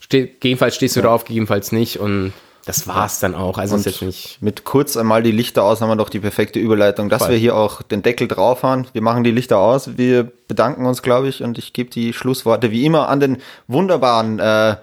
Ste 0.00 0.26
gegebenenfalls 0.26 0.74
stehst 0.74 0.96
du 0.96 1.02
da 1.02 1.10
auf, 1.10 1.24
gegebenenfalls 1.24 1.70
nicht. 1.72 1.98
Und 2.00 2.32
das 2.66 2.88
war's 2.88 3.20
dann 3.20 3.34
auch. 3.34 3.58
Also 3.58 3.76
ist 3.76 3.84
jetzt 3.86 4.02
nicht. 4.02 4.38
Mit 4.40 4.64
kurz 4.64 4.96
einmal 4.96 5.22
die 5.22 5.32
Lichter 5.32 5.62
aus 5.64 5.80
haben 5.80 5.88
wir 5.90 5.96
doch 5.96 6.08
die 6.08 6.20
perfekte 6.20 6.58
Überleitung, 6.58 7.08
dass 7.08 7.22
Voll. 7.22 7.32
wir 7.32 7.38
hier 7.38 7.54
auch 7.56 7.82
den 7.82 8.02
Deckel 8.02 8.26
drauf 8.28 8.62
haben. 8.62 8.86
Wir 8.92 9.02
machen 9.02 9.24
die 9.24 9.30
Lichter 9.30 9.58
aus. 9.58 9.96
Wir 9.98 10.24
bedanken 10.48 10.86
uns, 10.86 11.02
glaube 11.02 11.28
ich, 11.28 11.42
und 11.42 11.58
ich 11.58 11.72
gebe 11.72 11.90
die 11.90 12.12
Schlussworte 12.12 12.70
wie 12.70 12.84
immer 12.86 13.08
an 13.08 13.20
den 13.20 13.38
wunderbaren 13.68 14.38
äh, 14.38 14.76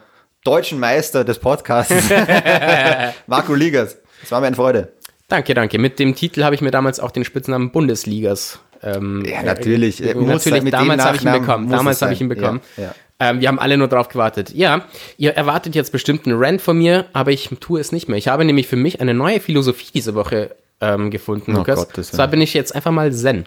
deutschen 0.43 0.79
Meister 0.79 1.23
des 1.23 1.39
Podcasts, 1.39 1.93
Marco 3.27 3.53
Ligas. 3.53 3.97
Es 4.23 4.31
war 4.31 4.41
mir 4.41 4.47
eine 4.47 4.55
Freude. 4.55 4.93
Danke, 5.27 5.53
danke. 5.53 5.79
Mit 5.79 5.97
dem 5.99 6.15
Titel 6.15 6.43
habe 6.43 6.55
ich 6.55 6.61
mir 6.61 6.71
damals 6.71 6.99
auch 6.99 7.11
den 7.11 7.23
Spitznamen 7.23 7.71
Bundesligas. 7.71 8.59
Ähm, 8.83 9.23
Ja, 9.25 9.43
natürlich. 9.43 10.03
Äh, 10.03 10.11
Äh, 10.11 10.15
natürlich, 10.15 10.69
damals 10.71 11.03
habe 11.05 11.17
ich 11.17 11.23
ihn 11.25 11.31
bekommen. 11.31 11.69
Damals 11.69 12.01
habe 12.01 12.13
ich 12.13 12.21
ihn 12.21 12.29
bekommen. 12.29 12.61
Ja, 12.77 12.83
ja. 12.83 12.95
Ähm, 13.21 13.39
wir 13.39 13.49
haben 13.49 13.59
alle 13.59 13.77
nur 13.77 13.87
drauf 13.87 14.09
gewartet. 14.09 14.51
Ja, 14.55 14.83
ihr 15.17 15.33
erwartet 15.35 15.75
jetzt 15.75 15.91
bestimmt 15.91 16.25
einen 16.25 16.43
Rant 16.43 16.59
von 16.59 16.75
mir, 16.75 17.05
aber 17.13 17.29
ich 17.29 17.51
tue 17.59 17.79
es 17.79 17.91
nicht 17.91 18.09
mehr. 18.09 18.17
Ich 18.17 18.27
habe 18.27 18.43
nämlich 18.43 18.65
für 18.65 18.75
mich 18.75 18.99
eine 18.99 19.13
neue 19.13 19.39
Philosophie 19.39 19.89
diese 19.93 20.15
Woche 20.15 20.55
ähm, 20.81 21.11
gefunden, 21.11 21.53
Oh 21.53 21.59
Lukas. 21.59 21.75
Gottes 21.77 21.95
Willen. 21.97 22.15
Zwar 22.15 22.27
bin 22.29 22.41
ich 22.41 22.55
jetzt 22.55 22.73
einfach 22.73 22.89
mal 22.89 23.13
Zen. 23.13 23.45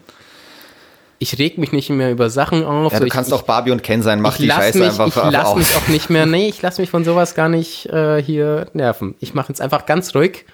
Ich 1.19 1.37
reg 1.41 1.59
mich 1.59 1.73
nicht 1.73 1.91
mehr 1.91 2.13
über 2.13 2.31
Sachen 2.31 2.65
auf. 2.65 2.93
Ja, 2.93 2.99
so 2.99 3.03
du 3.03 3.07
ich, 3.09 3.13
kannst 3.13 3.31
ich, 3.31 3.35
auch 3.35 3.43
Barbie 3.43 3.73
und 3.73 3.83
Ken 3.83 4.01
sein. 4.03 4.21
Mach 4.21 4.35
ich 4.35 4.43
die 4.43 4.47
lass 4.47 4.59
Scheiße 4.59 4.79
mich, 4.79 4.87
einfach 4.89 5.07
ich 5.09 5.33
lass 5.33 5.47
auf. 5.47 5.57
mich 5.57 5.75
auch 5.75 5.89
nicht 5.89 6.09
mehr, 6.09 6.27
nee, 6.27 6.49
ich 6.49 6.63
lasse 6.63 6.81
mich 6.81 6.91
von 6.91 7.05
sowas 7.05 7.35
gar 7.35 7.49
nicht 7.49 7.87
äh, 7.87 8.23
hier 8.23 8.69
nerven. 8.75 9.17
Ich 9.19 9.35
mache 9.35 9.49
jetzt 9.49 9.61
einfach 9.61 9.87
ganz 9.87 10.15
ruhig. 10.15 10.45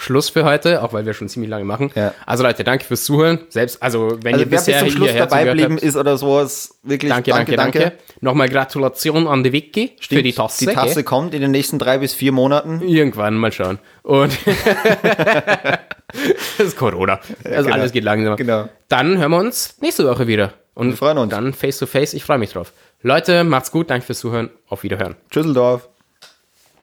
Schluss 0.00 0.30
für 0.30 0.44
heute, 0.44 0.82
auch 0.82 0.92
weil 0.92 1.04
wir 1.04 1.12
schon 1.14 1.28
ziemlich 1.28 1.50
lange 1.50 1.64
machen. 1.64 1.90
Ja. 1.94 2.14
Also 2.26 2.42
Leute, 2.42 2.64
danke 2.64 2.84
fürs 2.84 3.04
Zuhören. 3.04 3.40
Selbst, 3.48 3.82
also 3.82 4.18
wenn 4.22 4.34
Also 4.34 4.44
ihr 4.46 4.50
wer 4.50 4.58
bis 4.58 4.64
bisher 4.66 4.80
zum 4.80 4.90
Schluss 4.90 5.10
dabei 5.14 5.44
geblieben 5.44 5.74
habt, 5.74 5.82
ist 5.82 5.96
oder 5.96 6.16
sowas, 6.16 6.78
wirklich 6.82 7.10
danke, 7.10 7.30
danke, 7.30 7.56
danke, 7.56 7.92
Nochmal 8.22 8.48
Gratulation 8.48 9.28
an 9.28 9.44
die 9.44 9.52
Wiki 9.52 9.92
für 10.00 10.22
die 10.22 10.32
Tasse. 10.32 10.66
Die 10.66 10.72
Tasse 10.72 10.94
gell? 10.94 11.04
kommt 11.04 11.34
in 11.34 11.42
den 11.42 11.50
nächsten 11.50 11.78
drei 11.78 11.98
bis 11.98 12.14
vier 12.14 12.32
Monaten. 12.32 12.80
Irgendwann, 12.80 13.34
mal 13.34 13.52
schauen. 13.52 13.78
Und 14.02 14.32
das 16.58 16.66
ist 16.66 16.76
Corona. 16.76 17.20
Also 17.44 17.64
genau. 17.64 17.74
alles 17.74 17.92
geht 17.92 18.04
langsam. 18.04 18.36
Genau. 18.36 18.68
Dann 18.88 19.18
hören 19.18 19.30
wir 19.30 19.38
uns 19.38 19.76
nächste 19.80 20.06
Woche 20.08 20.26
wieder. 20.26 20.54
Und 20.74 20.90
Wir 20.90 20.96
freuen 20.96 21.18
uns. 21.18 21.30
dann 21.30 21.52
face 21.52 21.78
to 21.78 21.86
face. 21.86 22.14
Ich 22.14 22.24
freue 22.24 22.38
mich 22.38 22.52
drauf. 22.52 22.72
Leute, 23.02 23.44
macht's 23.44 23.70
gut. 23.70 23.90
Danke 23.90 24.06
fürs 24.06 24.20
Zuhören. 24.20 24.48
Auf 24.68 24.82
Wiederhören. 24.82 25.16
Tschüsseldorf. 25.30 25.89